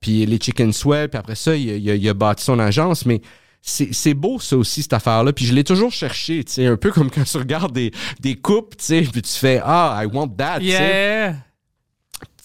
Puis 0.00 0.24
les 0.26 0.38
Chicken 0.38 0.72
Swell, 0.72 1.08
puis 1.08 1.18
après 1.18 1.34
ça, 1.34 1.56
il, 1.56 2.08
a- 2.08 2.14
bâti 2.14 2.44
son 2.44 2.58
agence. 2.58 3.04
Mais 3.04 3.20
c'est 3.60 4.14
beau 4.14 4.38
ça 4.38 4.56
aussi, 4.56 4.82
cette 4.82 4.92
affaire-là. 4.92 5.32
Puis 5.32 5.44
je 5.44 5.52
l'ai 5.54 5.64
toujours 5.64 5.90
cherché, 5.90 6.44
un 6.58 6.76
peu 6.76 6.92
comme 6.92 7.10
quand 7.10 7.24
tu 7.24 7.36
regardes 7.36 7.72
des, 7.72 7.90
des 8.20 8.36
coupes, 8.36 8.76
tu 8.76 8.84
sais, 8.84 9.00
puis 9.02 9.22
tu 9.22 9.32
fais 9.32 9.60
«Ah, 9.64 10.00
I 10.02 10.06
want 10.06 10.28
that»! 10.38 10.60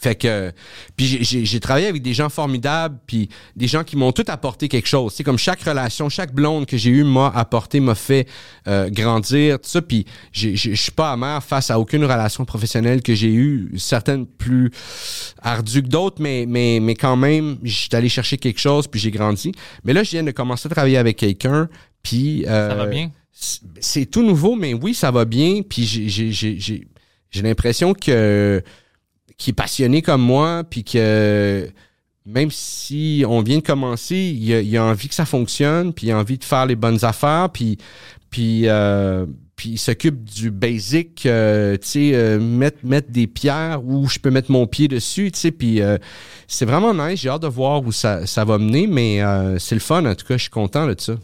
Fait 0.03 0.15
que, 0.15 0.51
puis 0.97 1.19
j'ai- 1.23 1.59
travaillé 1.61 1.87
avec 1.87 2.01
des 2.01 2.13
gens 2.13 2.27
formidables, 2.27 2.97
puis 3.07 3.29
des 3.55 3.67
gens 3.67 3.85
qui 3.85 3.95
m'ont 3.95 4.11
tout 4.11 4.25
apporté 4.27 4.67
quelque 4.67 4.87
chose. 4.87 5.13
C'est 5.15 5.23
comme 5.23 5.37
chaque 5.37 5.61
relation, 5.61 6.09
chaque 6.09 6.33
blonde 6.33 6.65
que 6.65 6.75
j'ai 6.75 6.89
eue 6.89 7.05
m'a 7.05 7.29
apporté, 7.33 7.79
m'a 7.79 7.95
fait 7.95 8.27
euh, 8.67 8.89
grandir, 8.89 9.59
tout 9.61 9.69
ça. 9.69 9.81
Puis 9.81 10.05
je 10.33 10.73
suis 10.75 10.91
pas 10.91 11.13
amer 11.13 11.41
face 11.41 11.71
à 11.71 11.79
aucune 11.79 12.03
relation 12.03 12.43
professionnelle 12.43 13.01
que 13.01 13.15
j'ai 13.15 13.31
eue, 13.33 13.71
certaines 13.77 14.25
plus 14.25 14.71
ardues 15.41 15.83
que 15.83 15.87
d'autres, 15.87 16.21
mais 16.21 16.45
mais 16.47 16.79
mais 16.81 16.95
quand 16.95 17.15
même, 17.15 17.57
j'étais 17.63 17.95
allé 17.95 18.09
chercher 18.09 18.37
quelque 18.37 18.59
chose, 18.59 18.87
puis 18.87 18.99
j'ai 18.99 19.11
grandi. 19.11 19.53
Mais 19.85 19.93
là, 19.93 20.03
je 20.03 20.11
viens 20.11 20.23
de 20.23 20.31
commencer 20.31 20.67
à 20.67 20.69
travailler 20.69 20.97
avec 20.97 21.15
quelqu'un, 21.17 21.69
puis 22.01 22.43
euh, 22.45 22.69
Ça 22.71 22.75
va 22.75 22.85
bien? 22.87 23.09
c'est- 23.79 24.05
tout 24.11 24.21
nouveau, 24.23 24.55
mais 24.55 24.73
oui, 24.73 24.93
ça 24.93 25.11
va 25.11 25.23
bien. 25.23 25.61
Puis 25.67 25.85
j'ai- 25.85 26.09
j'ai 26.09 26.31
j'ai- 26.33 26.59
j'ai- 26.59 26.87
j'ai 27.31 27.41
l'impression 27.41 27.93
que 27.93 28.61
qui 29.43 29.49
est 29.49 29.53
passionné 29.53 30.01
comme 30.01 30.21
moi, 30.21 30.63
puis 30.63 30.85
que 30.85 31.69
même 32.25 32.49
si 32.49 33.25
on 33.27 33.41
vient 33.41 33.57
de 33.57 33.63
commencer, 33.63 34.15
il 34.15 34.77
a, 34.77 34.81
a 34.81 34.85
envie 34.85 35.09
que 35.09 35.15
ça 35.15 35.25
fonctionne, 35.25 35.91
puis 35.91 36.07
il 36.07 36.11
a 36.11 36.17
envie 36.17 36.37
de 36.37 36.45
faire 36.45 36.65
les 36.65 36.77
bonnes 36.77 37.03
affaires, 37.03 37.49
puis 37.49 37.77
puis 38.29 38.69
euh, 38.69 39.25
puis 39.57 39.71
il 39.71 39.77
s'occupe 39.77 40.23
du 40.23 40.49
basic, 40.49 41.25
euh, 41.25 41.73
tu 41.73 41.87
sais, 41.87 42.11
euh, 42.13 42.39
mettre 42.39 42.77
mettre 42.85 43.11
des 43.11 43.27
pierres 43.27 43.83
où 43.83 44.07
je 44.07 44.17
peux 44.17 44.31
mettre 44.31 44.49
mon 44.49 44.65
pied 44.65 44.87
dessus, 44.87 45.29
tu 45.29 45.37
sais, 45.37 45.51
puis 45.51 45.81
c'est 46.47 46.65
vraiment 46.65 46.93
nice. 46.93 47.19
J'ai 47.19 47.27
hâte 47.27 47.41
de 47.41 47.47
voir 47.47 47.83
où 47.83 47.91
ça, 47.91 48.25
ça 48.25 48.45
va 48.45 48.57
mener, 48.57 48.87
mais 48.87 49.19
c'est 49.59 49.75
le 49.75 49.81
fun 49.81 50.05
en 50.05 50.15
tout 50.15 50.25
cas. 50.25 50.37
Je 50.37 50.43
suis 50.43 50.51
content 50.51 50.87
de 50.87 50.95
ça. 50.97 51.15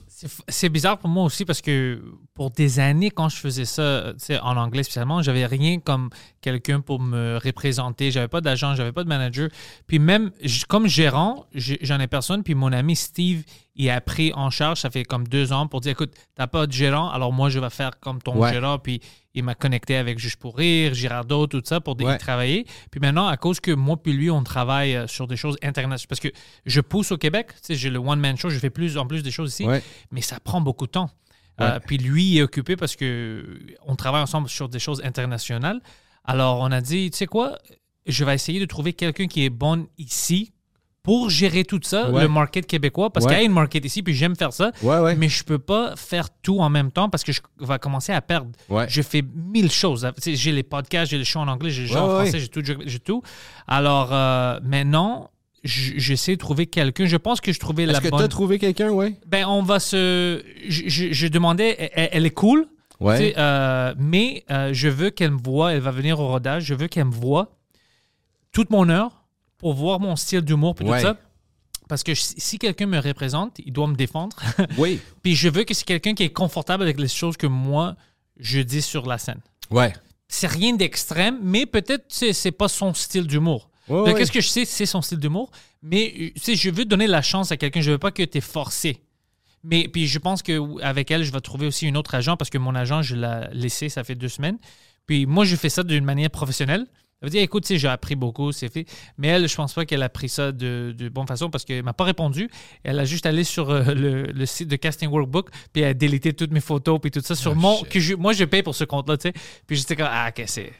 C'est 0.49 0.67
bizarre 0.67 0.97
pour 0.97 1.09
moi 1.09 1.23
aussi 1.23 1.45
parce 1.45 1.61
que 1.61 2.01
pour 2.39 2.51
des 2.51 2.79
années, 2.79 3.11
quand 3.11 3.27
je 3.27 3.35
faisais 3.35 3.65
ça, 3.65 3.81
euh, 3.81 4.13
en 4.41 4.55
anglais 4.55 4.83
spécialement, 4.83 5.21
j'avais 5.21 5.45
rien 5.45 5.81
comme 5.81 6.09
quelqu'un 6.39 6.79
pour 6.79 7.01
me 7.01 7.37
représenter. 7.43 8.11
J'avais 8.11 8.29
pas 8.29 8.39
d'agent, 8.39 8.75
j'avais 8.75 8.93
pas 8.93 9.03
de 9.03 9.09
manager. 9.09 9.49
Puis 9.87 9.99
même, 9.99 10.31
comme 10.69 10.87
gérant, 10.87 11.47
j'en 11.53 11.99
ai 11.99 12.07
personne. 12.07 12.43
Puis 12.43 12.55
mon 12.55 12.71
ami 12.71 12.95
Steve, 12.95 13.43
il 13.75 13.89
a 13.89 13.99
pris 13.99 14.31
en 14.35 14.49
charge, 14.51 14.79
ça 14.79 14.89
fait 14.89 15.03
comme 15.03 15.27
deux 15.27 15.51
ans, 15.51 15.67
pour 15.67 15.81
dire 15.81 15.91
écoute, 15.91 16.13
t'as 16.35 16.47
pas 16.47 16.65
de 16.65 16.71
gérant, 16.71 17.09
alors 17.09 17.33
moi, 17.33 17.49
je 17.49 17.59
vais 17.59 17.69
faire 17.69 17.99
comme 17.99 18.21
ton 18.21 18.37
Ouais. 18.37 18.53
gérant. 18.53 18.79
Puis 18.79 19.01
il 19.33 19.43
m'a 19.43 19.53
connecté 19.53 19.97
avec 19.97 20.17
Juste 20.17 20.37
pour 20.37 20.55
Rire, 20.55 20.93
Girardot, 20.93 21.47
tout 21.47 21.61
ça, 21.65 21.81
pour 21.81 21.99
Ouais. 22.01 22.15
y 22.15 22.17
travailler. 22.19 22.65
Puis 22.89 23.01
maintenant, 23.01 23.27
à 23.27 23.35
cause 23.35 23.59
que 23.59 23.71
moi 23.71 23.97
puis 24.01 24.13
lui, 24.13 24.31
on 24.31 24.43
travaille 24.43 24.95
euh, 24.95 25.07
sur 25.07 25.27
des 25.27 25.35
choses 25.35 25.57
internationales, 25.61 26.07
parce 26.07 26.21
que 26.21 26.29
je 26.65 26.79
pousse 26.79 27.11
au 27.11 27.17
Québec, 27.17 27.47
j'ai 27.69 27.89
le 27.89 27.99
one-man 27.99 28.37
show, 28.37 28.49
je 28.49 28.59
fais 28.59 28.69
plus 28.69 28.97
en 28.97 29.05
plus 29.05 29.23
des 29.23 29.31
choses 29.31 29.51
ici 29.51 29.65
Ouais. 29.65 29.83
mais 30.09 30.21
ça 30.21 30.39
prend 30.39 30.61
beaucoup 30.61 30.85
de 30.85 30.91
temps. 30.91 31.09
Euh, 31.61 31.79
puis 31.85 31.97
lui 31.97 32.37
est 32.37 32.41
occupé 32.41 32.75
parce 32.75 32.95
que 32.95 33.59
on 33.85 33.95
travaille 33.95 34.21
ensemble 34.21 34.49
sur 34.49 34.69
des 34.69 34.79
choses 34.79 35.01
internationales. 35.03 35.81
Alors 36.25 36.59
on 36.61 36.71
a 36.71 36.81
dit, 36.81 37.09
tu 37.11 37.17
sais 37.17 37.25
quoi, 37.27 37.57
je 38.05 38.23
vais 38.25 38.35
essayer 38.35 38.59
de 38.59 38.65
trouver 38.65 38.93
quelqu'un 38.93 39.27
qui 39.27 39.43
est 39.45 39.49
bon 39.49 39.87
ici 39.97 40.53
pour 41.01 41.29
gérer 41.29 41.63
tout 41.63 41.79
ça, 41.81 42.11
Ouais. 42.11 42.23
le 42.23 42.27
market 42.27 42.67
québécois, 42.67 43.09
parce 43.11 43.25
Ouais. 43.25 43.31
qu'il 43.31 43.39
y 43.39 43.41
a 43.41 43.45
une 43.45 43.53
market 43.53 43.83
ici, 43.85 44.03
puis 44.03 44.13
j'aime 44.13 44.35
faire 44.35 44.51
ça. 44.53 44.71
Ouais. 44.83 45.15
Mais 45.15 45.29
je 45.29 45.43
peux 45.43 45.57
pas 45.57 45.95
faire 45.95 46.29
tout 46.41 46.59
en 46.59 46.69
même 46.69 46.91
temps 46.91 47.09
parce 47.09 47.23
que 47.23 47.31
je 47.31 47.39
vais 47.61 47.79
commencer 47.79 48.11
à 48.11 48.21
perdre. 48.21 48.51
Je 48.87 49.01
fais 49.01 49.23
mille 49.33 49.71
choses. 49.71 50.07
J'ai 50.25 50.51
les 50.51 50.61
podcasts, 50.63 51.09
j'ai 51.09 51.17
le 51.17 51.23
show 51.23 51.39
en 51.39 51.47
anglais, 51.47 51.71
j'ai 51.71 51.83
le 51.83 51.87
show 51.87 51.95
Ouais, 51.95 52.01
en 52.01 52.09
français, 52.21 52.39
j'ai 52.39 52.49
tout, 52.49 52.61
j'ai 52.63 52.99
tout. 52.99 53.23
Alors 53.67 54.09
euh, 54.11 54.59
maintenant, 54.61 55.31
j'essaie 55.63 56.33
de 56.33 56.39
trouver 56.39 56.65
quelqu'un. 56.67 57.05
Je 57.05 57.17
pense 57.17 57.41
que 57.41 57.51
je 57.51 57.59
trouvais 57.59 57.85
la 57.85 57.93
Est-ce 57.93 58.01
que 58.01 58.09
bonne. 58.09 58.19
tu 58.19 58.25
as 58.25 58.29
trouvé 58.29 58.59
quelqu'un, 58.59 58.89
ouais? 58.89 59.19
Ben, 59.27 59.45
on 59.47 59.61
va 59.63 59.79
se. 59.79 60.43
Je, 60.67 60.83
je- 60.87 61.11
je 61.11 61.27
demandais, 61.27 61.91
elle, 61.95 62.09
elle 62.11 62.25
est 62.25 62.29
cool, 62.31 62.65
tu 62.99 63.03
Ouais. 63.05 63.17
sais, 63.17 63.33
euh, 63.37 63.93
mais 63.97 64.43
euh, 64.51 64.71
je 64.73 64.87
veux 64.89 65.09
qu'elle 65.09 65.31
me 65.31 65.41
voie. 65.41 65.73
Elle 65.73 65.81
va 65.81 65.91
venir 65.91 66.19
au 66.19 66.27
rodage. 66.27 66.63
Je 66.65 66.73
veux 66.73 66.87
qu'elle 66.87 67.05
me 67.05 67.11
voie 67.13 67.55
toute 68.51 68.69
mon 68.69 68.89
heure 68.89 69.25
pour 69.57 69.73
voir 69.73 69.99
mon 69.99 70.15
style 70.15 70.41
d'humour 70.41 70.75
puis 70.75 70.87
Ouais. 70.87 70.99
tout 71.01 71.07
ça. 71.07 71.17
Parce 71.87 72.03
que 72.03 72.13
si 72.13 72.35
si 72.37 72.59
quelqu'un 72.59 72.85
me 72.85 72.99
représente, 72.99 73.57
il 73.65 73.73
doit 73.73 73.87
me 73.87 73.95
défendre. 73.95 74.35
Oui. 74.77 74.99
puis 75.23 75.35
je 75.35 75.49
veux 75.49 75.63
que 75.63 75.73
c'est 75.73 75.85
quelqu'un 75.85 76.13
qui 76.13 76.23
est 76.23 76.29
confortable 76.33 76.83
avec 76.83 76.99
les 76.99 77.07
choses 77.07 77.35
que 77.37 77.47
moi 77.47 77.95
je 78.39 78.59
dis 78.59 78.81
sur 78.81 79.05
la 79.07 79.17
scène. 79.17 79.39
Ouais. 79.71 79.93
C'est 80.27 80.47
rien 80.47 80.75
d'extrême, 80.75 81.39
mais 81.41 81.65
peut-être 81.65 82.07
tu 82.07 82.15
sais, 82.15 82.33
c'est 82.33 82.51
pas 82.51 82.67
son 82.67 82.93
style 82.93 83.25
d'humour. 83.25 83.68
Ouais. 83.89 84.13
Qu'est-ce 84.13 84.31
que 84.31 84.41
je 84.41 84.47
sais, 84.47 84.65
c'est 84.65 84.85
son 84.85 85.01
style 85.01 85.17
d'humour. 85.19 85.51
Mais 85.81 86.13
euh, 86.19 86.29
tu 86.35 86.41
sais, 86.41 86.55
je 86.55 86.69
veux 86.69 86.85
donner 86.85 87.07
la 87.07 87.21
chance 87.21 87.51
à 87.51 87.57
quelqu'un. 87.57 87.81
Je 87.81 87.91
veux 87.91 87.97
pas 87.97 88.11
que 88.11 88.23
tu 88.23 88.37
es 88.37 88.41
forcé. 88.41 89.01
Mais 89.63 89.87
puis 89.89 90.07
je 90.07 90.19
pense 90.19 90.41
que 90.41 90.81
avec 90.81 91.11
elle, 91.11 91.23
je 91.23 91.31
vais 91.31 91.41
trouver 91.41 91.67
aussi 91.67 91.85
une 91.87 91.97
autre 91.97 92.15
agent 92.15 92.37
parce 92.37 92.49
que 92.49 92.57
mon 92.57 92.75
agent, 92.75 93.01
je 93.01 93.15
l'ai 93.15 93.41
laissé, 93.51 93.89
ça 93.89 94.03
fait 94.03 94.15
deux 94.15 94.29
semaines. 94.29 94.57
Puis 95.05 95.25
moi, 95.25 95.43
je 95.43 95.55
fais 95.55 95.69
ça 95.69 95.83
d'une 95.83 96.05
manière 96.05 96.29
professionnelle. 96.29 96.85
Ça 97.21 97.25
veut 97.25 97.31
dire, 97.31 97.41
écoute, 97.41 97.63
tu 97.63 97.73
sais, 97.73 97.77
j'ai 97.79 97.89
appris 97.89 98.15
beaucoup, 98.15 98.53
c'est 98.53 98.71
fait. 98.71 98.85
Mais 99.17 99.27
elle, 99.27 99.49
je 99.49 99.53
pense 99.55 99.73
pas 99.73 99.83
qu'elle 99.83 100.03
a 100.03 100.07
pris 100.07 100.29
ça 100.29 100.53
de, 100.53 100.95
de 100.97 101.09
bonne 101.09 101.27
façon 101.27 101.49
parce 101.49 101.65
qu'elle 101.65 101.83
m'a 101.83 101.91
pas 101.91 102.05
répondu. 102.05 102.49
Elle 102.83 102.97
a 102.97 103.03
juste 103.03 103.25
allé 103.25 103.43
sur 103.43 103.69
euh, 103.69 103.83
le, 103.93 104.23
le 104.27 104.45
site 104.45 104.69
de 104.69 104.77
Casting 104.77 105.09
Workbook, 105.09 105.49
puis 105.73 105.81
elle 105.81 105.89
a 105.89 105.93
délité 105.93 106.31
toutes 106.31 106.51
mes 106.51 106.61
photos, 106.61 106.97
puis 107.01 107.11
tout 107.11 107.19
ça 107.19 107.35
sur 107.35 107.55
mon. 107.57 107.79
shit. 107.79 107.89
Que 107.89 107.99
je- 107.99 108.13
moi, 108.15 108.31
je 108.31 108.45
paye 108.45 108.63
pour 108.63 108.73
ce 108.75 108.85
compte-là, 108.85 109.17
tu 109.17 109.27
sais. 109.27 109.33
Puis 109.67 109.75
j'étais 109.75 109.97
comme, 109.97 110.07
ah, 110.09 110.29
ok, 110.29 110.45
c'est. 110.47 110.71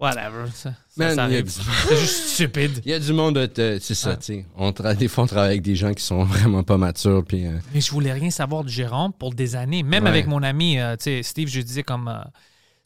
Whatever. 0.00 0.46
Ça, 0.54 0.72
Man, 0.96 1.14
ça 1.14 1.28
du- 1.28 1.44
C'est 1.88 1.96
juste 1.96 2.24
stupide. 2.30 2.80
Il 2.86 2.90
y 2.90 2.94
a 2.94 2.98
du 2.98 3.12
monde, 3.12 3.34
de- 3.34 3.78
c'est 3.80 3.94
ça, 3.94 4.10
Ouais. 4.10 4.16
tu 4.16 4.22
sais. 4.24 4.46
On 4.56 4.70
tra- 4.70 4.96
des 4.96 5.08
fois, 5.08 5.24
on 5.24 5.26
travaille 5.26 5.50
avec 5.50 5.62
des 5.62 5.76
gens 5.76 5.92
qui 5.92 6.02
sont 6.02 6.24
vraiment 6.24 6.62
pas 6.62 6.78
matures, 6.78 7.22
puis... 7.24 7.46
euh, 7.46 7.58
Mais 7.74 7.80
je 7.82 7.90
voulais 7.92 8.12
rien 8.12 8.30
savoir 8.30 8.64
du 8.64 8.72
gérant 8.72 9.10
pour 9.10 9.34
des 9.34 9.56
années. 9.56 9.82
Même 9.82 10.04
Ouais. 10.04 10.10
avec 10.10 10.26
mon 10.26 10.42
ami, 10.42 10.78
euh, 10.78 10.96
tu 10.96 11.04
sais, 11.04 11.22
Steve, 11.22 11.48
je 11.48 11.60
disais 11.60 11.82
comme, 11.82 12.08
euh, 12.08 12.18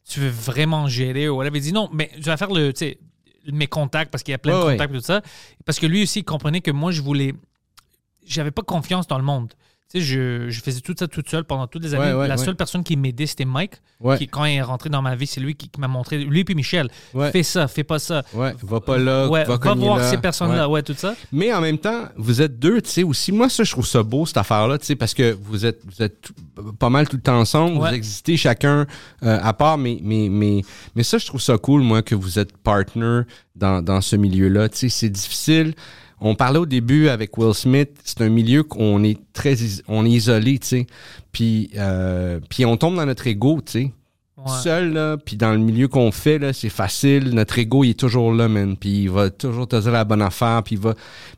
tu 0.08 0.20
veux 0.20 0.28
vraiment 0.28 0.88
gérer 0.88 1.28
ou 1.28 1.36
whatever. 1.36 1.58
Il 1.58 1.62
dit 1.62 1.72
non, 1.72 1.88
mais 1.92 2.10
je 2.18 2.24
vais 2.30 2.36
faire 2.36 2.50
le, 2.50 2.72
tu 2.72 2.80
sais, 2.80 2.98
mes 3.52 3.66
contacts 3.68 4.10
parce 4.10 4.22
qu'il 4.24 4.32
y 4.32 4.34
a 4.34 4.38
plein 4.38 4.58
de 4.58 4.64
ouais. 4.64 4.72
contacts 4.72 4.92
et 4.94 4.98
tout 4.98 5.04
ça. 5.04 5.22
Parce 5.64 5.78
que 5.78 5.86
lui 5.86 6.02
aussi, 6.02 6.20
il 6.20 6.24
comprenait 6.24 6.60
que 6.62 6.70
moi, 6.72 6.90
je 6.92 7.00
voulais, 7.00 7.32
j'avais 8.26 8.50
pas 8.50 8.62
confiance 8.62 9.06
dans 9.06 9.18
le 9.18 9.24
monde. 9.24 9.52
Tu 9.92 10.00
sais, 10.00 10.04
je, 10.06 10.48
je 10.48 10.60
faisais 10.62 10.80
tout 10.80 10.94
ça 10.98 11.06
toute 11.06 11.28
seule 11.28 11.44
pendant 11.44 11.66
toutes 11.66 11.82
les 11.84 11.94
années. 11.94 12.12
Ouais, 12.14 12.20
ouais, 12.20 12.28
La 12.28 12.36
ouais. 12.36 12.44
seule 12.44 12.56
personne 12.56 12.82
qui 12.82 12.96
m'aidait, 12.96 13.26
c'était 13.26 13.44
Mike. 13.44 13.74
Qui, 14.18 14.28
quand 14.28 14.44
il 14.44 14.56
est 14.56 14.62
rentré 14.62 14.90
dans 14.90 15.00
ma 15.02 15.14
vie, 15.14 15.26
c'est 15.26 15.40
lui 15.40 15.54
qui, 15.54 15.68
qui 15.68 15.80
m'a 15.80 15.88
montré. 15.88 16.18
Lui 16.18 16.42
puis 16.44 16.54
Michel, 16.54 16.90
fais 17.32 17.42
ça, 17.42 17.68
fais 17.68 17.84
pas 17.84 17.98
ça. 17.98 18.22
Va 18.34 18.80
pas 18.80 18.98
là, 18.98 19.28
va 19.28 19.74
voir 19.74 19.98
là. 19.98 20.10
ces 20.10 20.18
personnes-là, 20.18 20.66
Ouais. 20.68 20.74
ouais, 20.74 20.82
tout 20.82 20.94
ça. 20.96 21.14
Mais 21.32 21.52
en 21.54 21.60
même 21.60 21.78
temps, 21.78 22.04
vous 22.16 22.42
êtes 22.42 22.58
deux, 22.58 22.82
tu 22.82 22.90
sais, 22.90 23.02
aussi. 23.02 23.30
Moi, 23.32 23.48
ça, 23.48 23.62
je 23.64 23.70
trouve 23.70 23.86
ça 23.86 24.02
beau, 24.02 24.26
cette 24.26 24.36
affaire-là, 24.38 24.78
tu 24.78 24.86
sais, 24.86 24.96
parce 24.96 25.14
que 25.14 25.36
vous 25.40 25.64
êtes, 25.64 25.80
vous 25.86 26.02
êtes 26.02 26.20
tout- 26.22 26.34
pas 26.78 26.90
mal 26.90 27.08
tout 27.08 27.16
le 27.16 27.22
temps 27.22 27.38
ensemble, 27.38 27.78
vous 27.78 27.86
existez 27.86 28.36
chacun 28.36 28.86
euh, 29.22 29.38
à 29.42 29.52
part, 29.52 29.78
mais, 29.78 29.98
mais, 30.02 30.28
mais, 30.30 30.62
mais 30.94 31.02
ça, 31.02 31.18
je 31.18 31.26
trouve 31.26 31.40
ça 31.40 31.56
cool, 31.56 31.82
moi, 31.82 32.02
que 32.02 32.14
vous 32.14 32.38
êtes 32.38 32.56
partner 32.58 33.20
dans, 33.56 33.80
dans 33.82 34.00
ce 34.00 34.16
milieu-là. 34.16 34.68
Tu 34.68 34.78
sais, 34.78 34.88
c'est 34.88 35.08
difficile. 35.10 35.74
On 36.26 36.34
parlait 36.34 36.58
au 36.58 36.64
début 36.64 37.08
avec 37.08 37.36
Will 37.36 37.52
Smith, 37.52 37.90
c'est 38.02 38.22
un 38.22 38.30
milieu 38.30 38.62
qu'on 38.62 39.04
est 39.04 39.18
très, 39.34 39.56
on 39.88 40.06
est 40.06 40.10
isolé, 40.10 40.58
tu 40.58 40.66
sais. 40.66 40.86
Puis, 41.32 41.70
euh, 41.76 42.40
puis 42.48 42.64
on 42.64 42.78
tombe 42.78 42.96
dans 42.96 43.04
notre 43.04 43.26
ego, 43.26 43.60
tu 43.64 43.72
sais. 43.72 43.92
Ouais. 44.38 44.50
Seul, 44.62 44.94
là, 44.94 45.18
puis 45.18 45.36
dans 45.36 45.52
le 45.52 45.58
milieu 45.58 45.86
qu'on 45.86 46.10
fait, 46.10 46.38
là, 46.38 46.54
c'est 46.54 46.70
facile. 46.70 47.34
Notre 47.34 47.58
ego, 47.58 47.84
il 47.84 47.90
est 47.90 48.00
toujours 48.00 48.32
là, 48.32 48.48
man. 48.48 48.74
Puis 48.74 49.02
il 49.02 49.10
va 49.10 49.28
toujours 49.28 49.68
te 49.68 49.76
dire 49.76 49.92
la 49.92 50.04
bonne 50.04 50.22
affaire, 50.22 50.62
puis 50.62 50.76
il 50.76 50.80
va... 50.80 50.94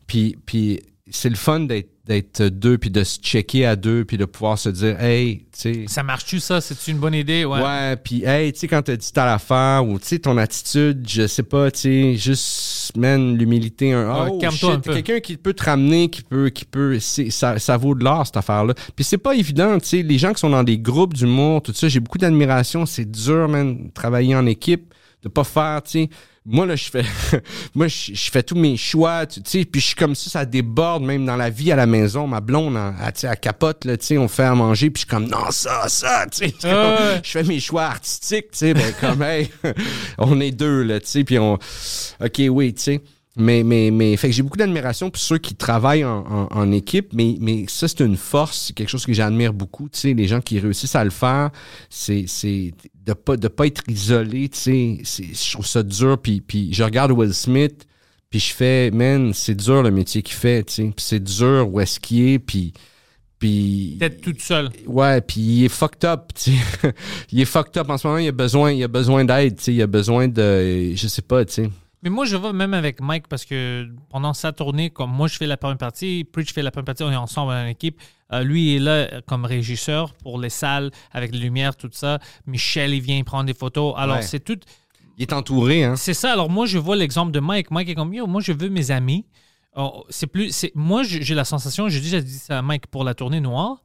Puis, 0.07 0.39
puis 0.47 0.81
c'est 1.11 1.31
le 1.31 1.37
fun 1.37 1.61
d'être 1.61 1.91
d'être 2.07 2.45
deux, 2.45 2.79
puis 2.79 2.91
de 2.91 3.03
se 3.03 3.19
checker 3.19 3.67
à 3.67 3.75
deux, 3.75 4.05
puis 4.05 4.17
de 4.17 4.25
pouvoir 4.25 4.59
se 4.59 4.69
dire, 4.69 5.01
hey, 5.03 5.39
tu 5.39 5.45
sais... 5.53 5.85
Ça 5.89 6.05
marche-tu, 6.05 6.39
ça? 6.39 6.61
C'est 6.61 6.91
une 6.93 6.99
bonne 6.99 7.15
idée? 7.15 7.45
Ouais. 7.45 7.61
Ouais, 7.61 7.97
puis 7.97 8.25
hey, 8.25 8.53
tu 8.53 8.61
sais, 8.61 8.69
quand 8.69 8.81
t'as 8.83 8.95
dit 8.95 9.13
telle 9.13 9.25
affaire, 9.25 9.85
ou 9.85 9.99
tu 9.99 10.07
sais, 10.07 10.19
ton 10.21 10.39
attitude, 10.39 11.05
je 11.09 11.27
sais 11.27 11.43
pas, 11.43 11.69
tu 11.73 11.81
sais, 11.81 12.15
juste, 12.15 12.97
man, 12.97 13.37
l'humilité, 13.37 13.93
un, 13.93 14.29
oh, 14.29 14.39
quelqu'un 14.39 15.19
qui 15.19 15.37
peut 15.37 15.53
te 15.53 15.65
ramener, 15.65 16.09
qui 16.09 16.23
peut, 16.23 16.49
qui 16.51 16.65
peut, 16.65 17.01
ça, 17.01 17.59
ça 17.59 17.77
vaut 17.77 17.97
de 17.97 18.05
l'or, 18.05 18.25
cette 18.25 18.37
affaire-là. 18.37 18.75
Puis 18.95 19.05
c'est 19.05 19.19
pas 19.19 19.35
évident, 19.35 19.77
tu 19.81 19.89
sais, 19.89 20.03
les 20.03 20.19
gens 20.19 20.33
qui 20.33 20.39
sont 20.39 20.51
dans 20.51 20.65
des 20.65 20.79
groupes 20.79 21.15
d'humour, 21.15 21.61
tout 21.61 21.73
ça, 21.73 21.89
j'ai 21.89 22.01
beaucoup 22.01 22.19
d'admiration, 22.19 22.87
c'est 22.87 23.11
dur, 23.11 23.49
man, 23.49 23.91
travailler 23.93 24.37
en 24.37 24.47
équipe, 24.47 24.95
de 25.25 25.29
pas 25.29 25.43
faire, 25.43 25.83
tu 25.83 25.91
sais, 25.91 26.09
moi, 26.49 26.65
là, 26.65 26.77
je 26.77 26.89
fais, 26.89 27.05
moi, 27.75 27.89
je, 27.89 28.15
je 28.15 28.31
fais 28.31 28.43
tous 28.43 28.55
mes 28.55 28.77
choix, 28.77 29.27
tu 29.27 29.41
sais, 29.45 29.65
puis 29.65 29.81
je 29.81 29.87
suis 29.89 29.97
comme 29.97 30.15
ça, 30.15 30.31
ça 30.31 30.45
déborde 30.45 31.03
même 31.03 31.27
dans 31.27 31.35
la 31.37 31.51
vie 31.51 31.73
à 31.73 31.77
la 31.77 31.87
maison. 31.87 32.29
Ma 32.29 32.41
blonde, 32.41 32.79
elle, 32.79 33.37
capote, 33.39 33.85
là, 33.85 33.97
tu 33.97 34.07
sais, 34.07 34.19
on 34.19 34.29
fait 34.29 34.45
à 34.45 34.55
manger, 34.55 34.91
puis 34.91 35.03
je 35.03 35.07
suis 35.07 35.09
comme, 35.09 35.29
non, 35.29 35.51
ça, 35.51 35.89
ça, 35.89 36.25
tu 36.31 36.49
sais. 36.49 36.55
je 36.61 37.31
fais 37.31 37.43
mes 37.43 37.59
choix 37.59 37.85
artistiques, 37.85 38.53
tu 38.53 38.59
sais, 38.59 38.75
ben, 38.75 38.95
comme, 39.01 39.23
hey, 39.23 39.51
on 40.19 40.41
est 40.41 40.53
deux, 40.53 40.83
là, 40.83 41.01
tu 41.01 41.07
sais, 41.07 41.25
puis 41.25 41.39
on, 41.39 41.55
ok, 41.55 42.43
oui, 42.51 42.75
tu 42.75 42.83
sais. 42.83 43.03
Mais, 43.39 43.63
mais, 43.63 43.91
mais, 43.91 44.17
fait 44.17 44.29
que 44.29 44.35
j'ai 44.35 44.43
beaucoup 44.43 44.57
d'admiration 44.57 45.11
pour 45.11 45.21
ceux 45.21 45.37
qui 45.37 45.55
travaillent 45.55 46.05
en, 46.07 46.25
en, 46.27 46.49
en 46.51 46.73
équipe, 46.73 47.13
mais, 47.13 47.37
mais 47.39 47.67
ça, 47.69 47.87
c'est 47.87 48.01
une 48.01 48.17
force, 48.17 48.67
c'est 48.69 48.73
quelque 48.73 48.89
chose 48.89 49.05
que 49.05 49.13
j'admire 49.13 49.53
beaucoup, 49.53 49.91
tu 49.91 49.99
sais, 49.99 50.15
les 50.15 50.27
gens 50.27 50.41
qui 50.41 50.59
réussissent 50.59 50.95
à 50.95 51.05
le 51.05 51.11
faire, 51.11 51.51
c'est, 51.91 52.25
c'est 52.27 52.73
de 53.05 53.13
pas, 53.13 53.37
de 53.37 53.49
pas 53.49 53.67
être 53.67 53.83
isolé, 53.89 54.49
tu 54.49 54.59
sais, 54.59 54.99
c'est- 55.05 55.35
je 55.47 55.53
trouve 55.53 55.67
ça 55.67 55.83
dur, 55.83 56.17
puis, 56.19 56.41
puis 56.41 56.73
je 56.73 56.83
regarde 56.83 57.13
Will 57.13 57.35
Smith, 57.35 57.87
puis 58.31 58.41
je 58.41 58.55
fais, 58.55 58.91
man, 58.91 59.33
c'est 59.35 59.55
dur 59.55 59.83
le 59.83 59.91
métier 59.91 60.23
qu'il 60.23 60.35
fait, 60.37 60.65
tu 60.65 60.73
sais, 60.73 60.83
puis 60.85 61.05
c'est 61.07 61.23
dur 61.23 61.69
où 61.71 61.79
est-ce 61.79 62.01
qu'il 62.01 62.27
est, 62.27 62.39
puis, 62.39 62.73
puis 63.39 63.97
D'être 64.01 64.23
toute 64.23 64.41
seule. 64.41 64.71
Ouais, 64.87 65.21
puis 65.21 65.41
il 65.41 65.65
est 65.67 65.69
fucked 65.69 66.07
up, 66.07 66.33
tu 66.35 66.53
sais. 66.53 66.93
il 67.33 67.41
est 67.43 67.45
fucked 67.45 67.77
up 67.77 67.91
en 67.91 67.99
ce 67.99 68.07
moment, 68.07 68.19
il 68.19 68.29
a 68.29 68.33
besoin, 68.33 68.73
il 68.73 68.83
a 68.83 68.89
besoin 68.89 69.27
d'aide, 69.27 69.57
tu 69.59 69.65
sais, 69.65 69.75
il 69.75 69.83
a 69.83 69.87
besoin 69.87 70.27
de 70.27 70.93
je 70.95 71.07
sais 71.07 71.21
pas, 71.21 71.45
tu 71.45 71.53
sais. 71.53 71.71
Mais 72.07 72.11
moi, 72.11 72.25
je 72.25 72.37
vais 72.37 72.53
même 72.53 72.73
avec 72.73 73.01
Mike 73.01 73.27
parce 73.27 73.45
que 73.45 73.89
pendant 74.11 74.33
sa 74.33 74.53
tournée, 74.53 74.91
comme 74.91 75.11
moi, 75.11 75.27
je 75.27 75.37
fais 75.37 75.47
la 75.49 75.57
première 75.57 75.77
partie, 75.77 76.23
Preach 76.23 76.53
fait 76.53 76.63
la 76.63 76.71
première 76.71 76.85
partie, 76.85 77.03
on 77.03 77.11
est 77.11 77.17
ensemble 77.17 77.51
en 77.51 77.67
équipe. 77.67 78.01
Euh, 78.33 78.45
lui 78.45 78.77
est 78.77 78.79
là 78.79 79.21
comme 79.27 79.45
régisseur 79.45 80.15
pour 80.15 80.39
les 80.39 80.49
salles, 80.49 80.93
avec 81.11 81.33
les 81.33 81.41
lumières, 81.41 81.75
tout 81.77 81.89
ça. 81.91 82.21
Michel, 82.47 82.95
il 82.95 83.01
vient 83.01 83.21
prendre 83.25 83.47
des 83.47 83.55
photos. 83.55 83.93
Alors, 83.97 84.19
Ouais. 84.19 84.23
c'est 84.23 84.39
tout. 84.39 84.61
Il 85.19 85.23
est 85.23 85.33
entouré, 85.33 85.83
hein? 85.83 85.97
C'est 85.97 86.15
ça. 86.15 86.33
Alors, 86.33 86.49
moi, 86.49 86.67
je 86.67 86.79
vois 86.79 86.95
l'exemple 86.95 87.33
de 87.33 87.41
Mike. 87.41 87.73
Mike 87.73 87.89
est 87.89 87.97
comme, 87.97 88.15
yo, 88.15 88.29
moi, 88.29 88.41
je 88.41 88.53
veux 88.53 88.69
mes 88.69 88.93
amis. 88.93 89.27
Oh, 89.75 90.05
c'est 90.09 90.29
plus. 90.29 90.65
Moi, 90.77 91.03
j'ai 91.03 91.23
j'ai 91.25 91.35
la 91.35 91.45
sensation, 91.45 91.89
j'ai 91.89 92.01
déjà 92.01 92.21
dit 92.21 92.39
ça 92.39 92.59
à 92.59 92.63
Mike 92.63 92.87
pour 92.87 93.03
la 93.03 93.15
tournée 93.15 93.41
noire. 93.41 93.83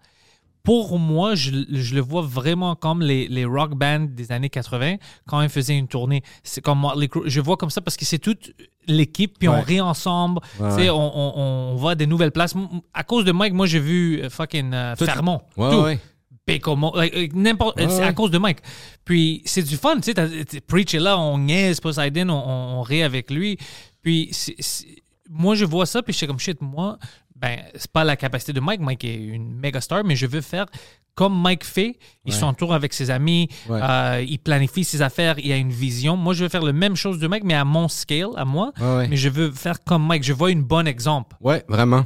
Pour 0.63 0.99
moi, 0.99 1.33
je, 1.35 1.51
je 1.69 1.95
le 1.95 2.01
vois 2.01 2.21
vraiment 2.21 2.75
comme 2.75 3.01
les, 3.01 3.27
les 3.27 3.45
rock 3.45 3.73
bands 3.75 4.05
des 4.09 4.31
années 4.31 4.49
80 4.49 4.97
quand 5.27 5.41
ils 5.41 5.49
faisaient 5.49 5.77
une 5.77 5.87
tournée. 5.87 6.21
C'est 6.43 6.61
comme 6.61 6.79
Motley 6.79 7.07
Crue. 7.07 7.23
Je 7.25 7.41
vois 7.41 7.57
comme 7.57 7.69
ça 7.71 7.81
parce 7.81 7.97
que 7.97 8.05
c'est 8.05 8.19
toute 8.19 8.51
l'équipe, 8.87 9.37
puis 9.39 9.47
on 9.49 9.61
rit 9.61 9.81
ensemble. 9.81 10.39
Ouais, 10.59 10.89
on, 10.89 10.95
on, 11.17 11.41
on 11.73 11.75
va 11.77 11.91
à 11.91 11.95
des 11.95 12.05
nouvelles 12.07 12.31
places. 12.31 12.53
À 12.93 13.03
cause 13.03 13.25
de 13.25 13.31
Mike, 13.31 13.53
moi, 13.53 13.65
j'ai 13.65 13.79
vu 13.79 14.21
euh, 14.21 14.29
fucking 14.29 14.71
euh, 14.73 14.95
Tout- 14.95 15.05
Fermont. 15.05 15.41
Ouais, 15.57 17.11
like, 17.13 17.33
n'importe, 17.33 17.79
c'est 17.89 18.03
à 18.03 18.13
cause 18.13 18.31
de 18.31 18.37
Mike. 18.37 18.59
Puis 19.05 19.41
c'est 19.45 19.61
du 19.63 19.77
fun, 19.77 19.99
tu 19.99 20.11
sais, 20.13 20.61
Preach 20.67 20.93
est 20.93 20.99
là, 20.99 21.17
on 21.19 21.37
niaise 21.37 21.79
Poseidon, 21.79 22.29
on, 22.29 22.33
on, 22.33 22.79
on 22.79 22.81
rit 22.81 23.03
avec 23.03 23.29
lui. 23.31 23.57
Puis 24.01 24.29
c'est- 24.31 24.55
c'est- 24.59 24.87
moi 25.29 25.55
je 25.55 25.63
vois 25.65 25.85
ça, 25.85 26.01
puis 26.03 26.11
je 26.13 26.17
suis 26.17 26.27
comme 26.27 26.39
shit, 26.39 26.59
moi, 26.61 26.97
ben 27.41 27.59
c'est 27.75 27.91
pas 27.91 28.03
la 28.03 28.15
capacité 28.15 28.53
de 28.53 28.59
Mike, 28.59 28.79
Mike 28.81 29.03
est 29.03 29.15
une 29.15 29.53
méga 29.55 29.81
star, 29.81 30.03
mais 30.03 30.15
je 30.15 30.25
veux 30.27 30.41
faire 30.41 30.65
comme 31.13 31.39
Mike 31.41 31.65
fait, 31.65 31.99
il 32.23 32.31
s'entoure 32.31 32.73
avec 32.73 32.93
ses 32.93 33.09
amis, 33.11 33.49
Ouais. 33.67 33.79
euh, 33.83 34.25
il 34.25 34.39
planifie 34.39 34.85
ses 34.85 35.01
affaires, 35.01 35.37
il 35.39 35.51
a 35.51 35.57
une 35.57 35.71
vision. 35.71 36.15
Moi 36.15 36.33
je 36.33 36.43
veux 36.43 36.49
faire 36.49 36.63
le 36.63 36.71
même 36.71 36.95
chose 36.95 37.19
de 37.19 37.27
Mike, 37.27 37.43
mais 37.43 37.53
à 37.53 37.65
mon 37.65 37.89
scale, 37.89 38.29
à 38.37 38.45
moi, 38.45 38.71
Ouais, 38.79 39.07
mais 39.09 39.17
je 39.17 39.27
veux 39.27 39.51
faire 39.51 39.83
comme 39.83 40.07
Mike, 40.07 40.23
je 40.23 40.31
vois 40.33 40.51
une 40.51 40.63
bonne 40.63 40.87
exemple. 40.87 41.35
Ouais, 41.41 41.63
vraiment. 41.67 42.05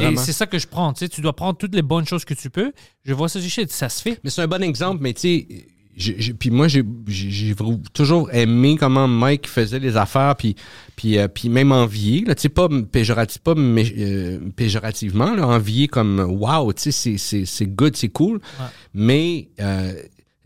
Et 0.00 0.16
c'est 0.16 0.32
ça 0.32 0.46
que 0.46 0.58
je 0.58 0.66
prends, 0.66 0.92
tu 0.94 1.00
sais, 1.00 1.08
tu 1.08 1.20
dois 1.20 1.36
prendre 1.36 1.56
toutes 1.58 1.74
les 1.74 1.82
bonnes 1.82 2.06
choses 2.06 2.24
que 2.24 2.32
tu 2.34 2.48
peux. 2.48 2.72
Je 3.04 3.12
vois 3.12 3.28
ça, 3.28 3.38
ça 3.68 3.88
se 3.90 4.02
fait. 4.02 4.18
Mais 4.24 4.30
c'est 4.30 4.40
un 4.42 4.48
bon 4.48 4.62
exemple, 4.62 5.02
mais 5.02 5.12
tu 5.12 5.20
sais, 5.20 5.66
puis 6.38 6.50
moi, 6.50 6.68
j'ai 6.68 6.82
toujours 7.92 8.32
aimé 8.32 8.76
comment 8.78 9.06
Mike 9.06 9.46
faisait 9.46 9.78
les 9.78 9.96
affaires, 9.96 10.34
puis, 10.36 10.56
puis, 10.96 11.18
euh, 11.18 11.28
puis 11.28 11.48
même 11.48 11.70
envier, 11.72 12.24
là, 12.26 12.34
tu 12.34 12.42
sais, 12.42 12.48
pas 12.48 12.68
péjoratif, 12.90 13.40
pas 13.42 13.54
mé- 13.54 13.92
euh, 13.98 14.38
péjorativement, 14.56 15.34
là, 15.34 15.46
envier 15.46 15.88
comme 15.88 16.18
wow, 16.20 16.72
tu 16.72 16.82
sais, 16.82 16.92
c'est- 16.92 17.18
c'est 17.18 17.44
c'est 17.44 17.66
good, 17.66 17.96
c'est 17.96 18.08
cool, 18.08 18.40
mais 18.94 19.48
euh, 19.60 19.92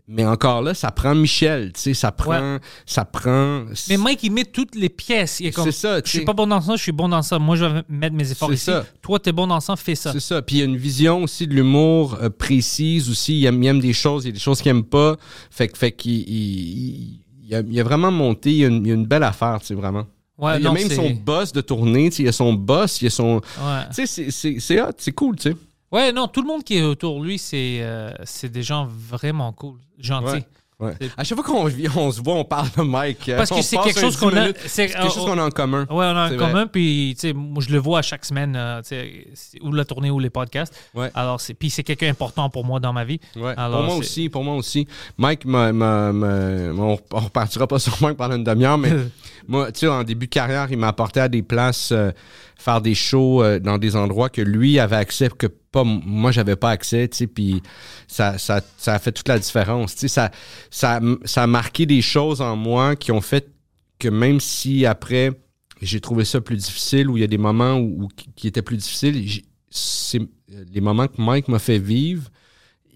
mais 0.07 0.25
encore 0.25 0.61
là, 0.61 0.73
ça 0.73 0.89
prend 0.91 1.13
Michel, 1.13 1.73
tu 1.73 1.81
sais, 1.81 1.93
ça 1.93 2.11
prend, 2.11 2.57
ça 2.85 3.03
prend. 3.05 3.65
Mais 3.89 3.97
Mike, 3.97 4.23
il 4.23 4.31
met 4.31 4.45
toutes 4.45 4.75
les 4.75 4.89
pièces. 4.89 5.39
Il 5.39 5.47
est 5.47 5.51
comme, 5.51 5.65
C'est 5.65 5.71
ça, 5.73 6.01
tu 6.01 6.09
je 6.11 6.17
suis 6.17 6.25
pas 6.25 6.33
bon 6.33 6.47
dans 6.47 6.61
ça, 6.61 6.75
je 6.75 6.81
suis 6.81 6.91
bon 6.91 7.09
dans 7.09 7.21
ça. 7.21 7.39
Moi, 7.39 7.55
je 7.57 7.65
vais 7.65 7.83
mettre 7.89 8.15
mes 8.15 8.31
efforts 8.31 8.53
ici. 8.53 8.65
ça. 8.65 8.85
Toi, 9.01 9.19
t'es 9.19 9.31
bon 9.33 9.47
dans 9.47 9.59
ça, 9.59 9.75
fais 9.75 9.95
ça. 9.95 10.13
C'est 10.13 10.19
ça. 10.19 10.41
Puis 10.41 10.55
il 10.55 10.59
y 10.59 10.61
a 10.61 10.65
une 10.65 10.77
vision 10.77 11.23
aussi 11.23 11.45
de 11.47 11.53
l'humour 11.53 12.17
euh, 12.21 12.29
précise 12.29 13.09
aussi. 13.09 13.39
Il 13.39 13.45
aime, 13.45 13.61
il 13.61 13.67
aime 13.67 13.79
des 13.81 13.93
choses, 13.93 14.23
il 14.23 14.27
y 14.27 14.31
a 14.31 14.33
des 14.33 14.39
choses 14.39 14.61
qu'il 14.61 14.69
aime 14.71 14.83
pas. 14.83 15.17
Fait 15.51 15.67
que 15.67 15.77
fait 15.77 15.91
qu'il 15.91 16.13
il, 16.29 17.19
il- 17.43 17.55
a, 17.55 17.61
il 17.61 17.79
a 17.79 17.83
vraiment 17.83 18.11
monté. 18.11 18.51
Il 18.51 18.57
y 18.57 18.63
a 18.65 18.67
une, 18.67 19.03
a 19.03 19.05
belle 19.05 19.23
affaire, 19.23 19.57
tu 19.59 19.67
sais, 19.67 19.73
vraiment. 19.73 20.05
Ouais, 20.37 20.57
il 20.59 20.63
y 20.63 20.67
a 20.67 20.71
même 20.71 20.87
son 20.91 21.09
boss 21.11 21.51
de 21.51 21.61
tournée, 21.61 22.09
tu 22.11 22.17
sais, 22.17 22.23
il 22.23 22.25
y 22.27 22.29
a 22.29 22.31
son 22.31 22.53
boss, 22.53 23.01
il 23.01 23.05
y 23.05 23.07
a 23.07 23.09
son. 23.09 23.35
Ouais. 23.37 23.81
Tu 23.89 24.05
sais, 24.05 24.05
c'est- 24.05 24.31
c'est 24.31 24.57
c'est 24.59 24.79
hot, 24.81 24.91
c'est 24.97 25.11
cool, 25.11 25.35
tu 25.35 25.49
sais. 25.49 25.55
Ouais, 25.91 26.11
non, 26.11 26.27
tout 26.27 26.41
le 26.41 26.47
monde 26.47 26.63
qui 26.63 26.77
est 26.77 26.83
autour 26.83 27.19
de 27.21 27.25
lui, 27.25 27.37
c'est 27.37 27.79
euh, 27.81 28.11
c'est 28.25 28.49
des 28.51 28.63
gens 28.63 28.87
vraiment 28.89 29.51
cool, 29.53 29.77
gentils. 29.99 30.43
Ouais. 30.79 30.93
À 31.17 31.23
chaque 31.23 31.35
fois 31.39 31.43
qu'on 31.43 31.65
vit- 31.65 31.87
on 31.97 32.11
se 32.11 32.21
voit, 32.21 32.35
on 32.35 32.45
parle 32.45 32.67
de 32.77 32.83
Mike. 32.83 33.29
euh, 33.29 33.37
Parce 33.37 33.49
que 33.49 33.63
c'est 33.63 33.77
quelque 33.79 33.99
chose 33.99 34.13
10 34.13 34.19
qu'on 34.19 34.37
a- 34.37 34.49
c'est- 34.67 34.85
quelque 34.89 35.11
chose 35.11 35.25
qu'on 35.25 35.39
a 35.39 35.43
en 35.43 35.49
commun. 35.49 35.87
Ouais, 35.89 36.05
on 36.05 36.15
a 36.15 36.29
C'est 36.29 36.37
commun, 36.37 36.67
puis 36.67 37.15
tu 37.15 37.21
sais, 37.29 37.33
moi 37.33 37.63
je 37.67 37.73
le 37.73 37.79
vois 37.79 37.97
à 37.97 38.01
chaque 38.03 38.23
semaine, 38.23 38.55
euh, 38.55 38.79
tu 38.83 38.89
sais, 38.89 39.27
c'est- 39.33 39.59
ou 39.63 39.71
la 39.71 39.85
tournée 39.85 40.11
ou 40.11 40.19
les 40.19 40.29
podcasts. 40.29 40.79
Ouais. 40.93 41.09
Alors, 41.15 41.41
c'est 41.41 41.55
puis 41.55 41.71
c'est 41.71 41.81
quelqu'un 41.83 42.09
important 42.09 42.51
pour 42.51 42.63
moi 42.63 42.79
dans 42.79 42.93
ma 42.93 43.05
vie. 43.05 43.19
Ouais, 43.35 43.55
Alors, 43.57 43.79
pour 43.79 43.87
moi 43.87 43.95
aussi, 43.95 44.29
pour 44.29 44.43
moi 44.43 44.53
aussi. 44.53 44.87
Mike, 45.17 45.45
m'a- 45.45 45.73
m'a- 45.73 46.13
m'a- 46.13 46.71
on, 46.77 46.99
on 47.11 47.19
repartira 47.21 47.65
pas 47.65 47.79
sur 47.79 47.97
Mike 47.99 48.17
pendant 48.17 48.35
une 48.35 48.43
demi-heure, 48.43 48.77
mais 48.77 48.91
moi, 49.47 49.71
tu 49.71 49.81
sais, 49.81 49.87
en 49.87 50.03
début 50.03 50.25
de 50.27 50.31
carrière, 50.31 50.67
il 50.71 50.77
m'a 50.77 50.87
apporté 50.89 51.19
à 51.19 51.27
des 51.29 51.41
places, 51.43 51.91
euh, 51.91 52.11
faire 52.57 52.81
des 52.81 52.95
shows 52.95 53.43
euh, 53.43 53.59
dans 53.59 53.77
des 53.77 53.95
endroits 53.95 54.29
que 54.29 54.41
lui 54.41 54.79
avait 54.79 54.95
accès, 54.95 55.29
que 55.29 55.47
pas 55.47 55.83
moi, 55.83 56.31
j'avais 56.31 56.55
pas 56.55 56.69
accès, 56.71 57.07
tu 57.07 57.17
sais, 57.17 57.27
puis 57.27 57.61
ça, 58.07 58.37
ça, 58.37 58.61
ça 58.77 58.93
a 58.95 58.99
fait 58.99 59.11
toute 59.11 59.27
la 59.27 59.39
différence. 59.39 59.93
Tu 59.95 60.01
sais, 60.01 60.07
ça, 60.07 60.31
ça, 60.71 60.99
ça 61.25 61.43
a 61.43 61.47
marqué 61.47 61.85
des 61.85 62.01
choses 62.01 62.41
en 62.41 62.55
moi 62.55 62.95
qui 62.95 63.11
ont 63.11 63.21
fait 63.21 63.47
que 63.99 64.07
même 64.09 64.39
si 64.39 64.85
après, 64.85 65.31
j'ai 65.81 65.99
trouvé 66.01 66.25
ça 66.25 66.41
plus 66.41 66.57
difficile, 66.57 67.09
ou 67.09 67.17
il 67.17 67.21
y 67.21 67.23
a 67.23 67.27
des 67.27 67.37
moments 67.37 67.75
où, 67.75 68.03
où- 68.03 68.07
qui- 68.35 68.47
étaient 68.47 68.61
plus 68.61 68.77
difficiles, 68.77 69.41
c'est 69.69 70.21
les 70.73 70.81
moments 70.81 71.07
que 71.07 71.21
Mike 71.21 71.47
m'a 71.49 71.59
fait 71.59 71.77
vivre, 71.79 72.29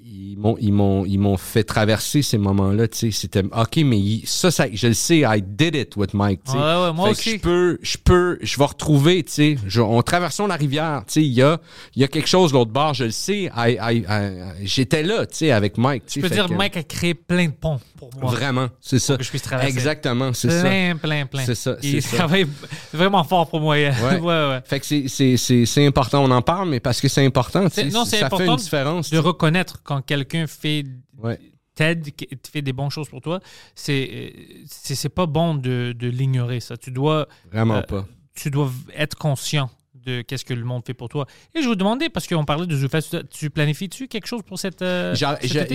ils 0.03 0.37
m'ont 0.37 0.55
ils 0.59 0.71
m'ont 0.71 1.05
ils 1.05 1.17
m'ont 1.19 1.37
fait 1.37 1.63
traverser 1.63 2.21
ces 2.21 2.37
moments-là 2.37 2.87
tu 2.87 2.97
sais 2.97 3.11
c'était 3.11 3.43
ok 3.43 3.77
mais 3.85 3.99
il- 3.99 4.23
ça 4.25 4.49
ça 4.49 4.65
je 4.71 4.87
le 4.87 4.93
sais 4.93 5.19
I 5.19 5.41
did 5.45 5.75
it 5.75 5.95
with 5.95 6.13
Mike 6.13 6.41
tu 6.45 6.51
sais 6.53 6.57
Ouais, 6.57 6.63
ouais, 6.63 6.93
moi 6.93 7.09
Fait 7.09 7.13
que 7.13 7.19
aussi. 7.19 7.31
je 7.31 7.37
peux 7.39 7.79
je 7.81 7.97
peux 8.03 8.37
je 8.41 8.57
vais 8.57 8.65
retrouver 8.65 9.23
tu 9.23 9.31
sais 9.31 9.57
je- 9.67 9.81
on 9.81 10.01
traversons 10.01 10.47
la 10.47 10.55
rivière 10.55 11.03
tu 11.05 11.13
sais 11.13 11.21
il 11.23 11.33
y 11.33 11.41
a 11.41 11.59
il 11.95 12.01
y 12.01 12.05
a 12.05 12.07
quelque 12.07 12.27
chose 12.27 12.51
de 12.51 12.57
l'autre 12.57 12.71
bord 12.71 12.93
je 12.93 13.03
le 13.05 13.11
sais 13.11 13.51
I- 13.55 13.77
I- 13.79 14.05
I- 14.09 14.65
j'étais 14.65 15.03
là 15.03 15.25
tu 15.25 15.35
sais 15.37 15.51
avec 15.51 15.77
Mike 15.77 16.05
tu 16.07 16.21
peux 16.21 16.29
dire, 16.29 16.47
que- 16.47 16.53
Mike 16.53 16.77
a 16.77 16.83
créé 16.83 17.13
plein 17.13 17.45
de 17.47 17.51
ponts 17.53 17.79
pour 17.97 18.09
moi. 18.19 18.31
vraiment 18.31 18.67
c'est 18.81 18.99
ça 18.99 19.17
que 19.17 19.23
je 19.23 19.29
puisse 19.29 19.43
traverser. 19.43 19.71
exactement 19.71 20.33
c'est 20.33 20.49
ça 20.49 20.61
Plein, 20.61 20.95
plein, 20.97 21.25
plein. 21.25 21.43
C'est 21.45 21.55
ça, 21.55 21.75
Il 21.83 22.01
travaille 22.01 22.45
vraiment 22.93 23.23
fort 23.23 23.47
pour 23.49 23.59
moi. 23.61 23.75
Ouais, 23.81 23.91
Ouais. 24.19 24.19
ouais. 24.19 24.59
fait 24.65 24.79
que 24.79 24.85
c'est 24.85 25.07
c'est 25.07 25.37
c'est 25.37 25.65
c'est 25.65 25.85
important 25.85 26.23
on 26.23 26.31
en 26.31 26.41
parle 26.41 26.69
mais 26.69 26.79
parce 26.79 26.99
que 27.01 27.07
c'est 27.07 27.25
important 27.25 27.63
tu 27.65 27.75
C'est- 27.75 27.83
sais 27.83 27.89
non, 27.97 28.05
c'est 28.05 28.21
important 28.23 28.37
fait 28.45 28.49
une 28.51 28.55
différence 28.57 29.09
De 29.09 29.17
reconnaître 29.17 29.81
quand 29.91 30.01
quelqu'un 30.05 30.47
fait 30.47 30.85
ouais 31.21 31.37
t'aide, 31.75 32.09
fait 32.51 32.61
des 32.61 32.73
bonnes 32.73 32.89
choses 32.91 33.09
pour 33.09 33.21
toi, 33.21 33.39
c'est 33.75 34.33
c'est 34.65 35.09
pas 35.09 35.25
bon 35.25 35.55
de, 35.55 35.93
de 35.97 36.07
l'ignorer 36.07 36.59
ça. 36.59 36.77
Tu 36.77 36.91
dois 36.91 37.27
vraiment 37.51 37.75
Euh, 37.77 37.81
pas 37.81 38.07
tu 38.35 38.49
dois 38.49 38.71
être 38.95 39.15
conscient 39.17 39.69
de 40.05 40.21
qu'est-ce 40.21 40.45
que 40.45 40.53
le 40.53 40.63
monde 40.63 40.83
fait 40.85 40.93
pour 40.93 41.09
toi. 41.09 41.25
Et 41.53 41.61
je 41.61 41.67
vous 41.67 41.75
demandais 41.75 42.09
parce 42.09 42.25
qu'on 42.27 42.43
parlait 42.45 42.65
de 42.67 42.75
ZooFest, 42.75 43.09
tu, 43.11 43.17
tu 43.39 43.49
planifies-tu 43.49 44.07
quelque 44.07 44.25
chose 44.27 44.41
pour 44.43 44.57
cette 44.57 44.81
euh? 44.81 45.13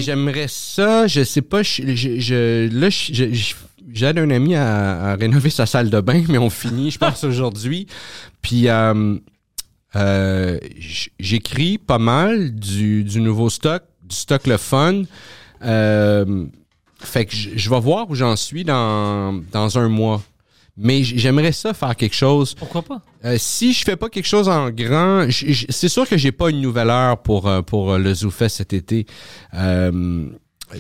J'aimerais 0.00 0.48
ça, 0.48 1.06
je 1.06 1.22
sais 1.22 1.42
pas, 1.42 1.62
je, 1.62 1.94
je, 1.94 2.18
je- 2.18 2.68
là, 2.80 2.88
j'aide 3.92 4.18
un 4.18 4.30
ami 4.30 4.54
à, 4.54 5.10
à 5.12 5.14
rénover 5.16 5.50
sa 5.50 5.64
salle 5.66 5.90
de 5.90 6.00
bain, 6.00 6.24
mais 6.28 6.38
on 6.38 6.50
finit, 6.50 6.90
je 6.90 6.98
pense, 6.98 7.22
aujourd'hui. 7.30 7.86
Puis, 8.42 8.68
euh, 8.68 9.16
euh, 9.94 10.58
j'écris 11.20 11.78
pas 11.78 11.98
mal 11.98 12.54
du, 12.54 13.04
du 13.04 13.20
nouveau 13.20 13.48
stock, 13.48 13.82
du 14.08 14.16
stock 14.16 14.46
le 14.46 14.56
fun. 14.56 15.02
Euh, 15.62 16.46
fait 16.98 17.26
que 17.26 17.34
je, 17.34 17.70
vais 17.70 17.80
voir 17.80 18.08
où 18.10 18.14
j'en 18.14 18.36
suis 18.36 18.64
dans, 18.64 19.40
dans 19.52 19.78
un 19.78 19.88
mois. 19.88 20.22
Mais 20.78 21.02
j'aimerais 21.02 21.52
ça 21.52 21.72
faire 21.72 21.96
quelque 21.96 22.14
chose. 22.14 22.54
Pourquoi 22.54 22.82
pas? 22.82 23.00
Euh, 23.24 23.36
si 23.38 23.72
je 23.72 23.82
fais 23.82 23.96
pas 23.96 24.10
quelque 24.10 24.26
chose 24.26 24.48
en 24.48 24.70
grand, 24.70 25.26
c'est 25.30 25.88
sûr 25.88 26.06
que 26.06 26.18
j'ai 26.18 26.32
pas 26.32 26.50
une 26.50 26.60
nouvelle 26.60 26.90
heure 26.90 27.22
pour 27.22 27.48
euh, 27.48 27.62
pour 27.62 27.96
le 27.96 28.12
ZooFest 28.12 28.56
cet 28.56 28.74
été. 28.74 29.06
Euh, 29.54 30.28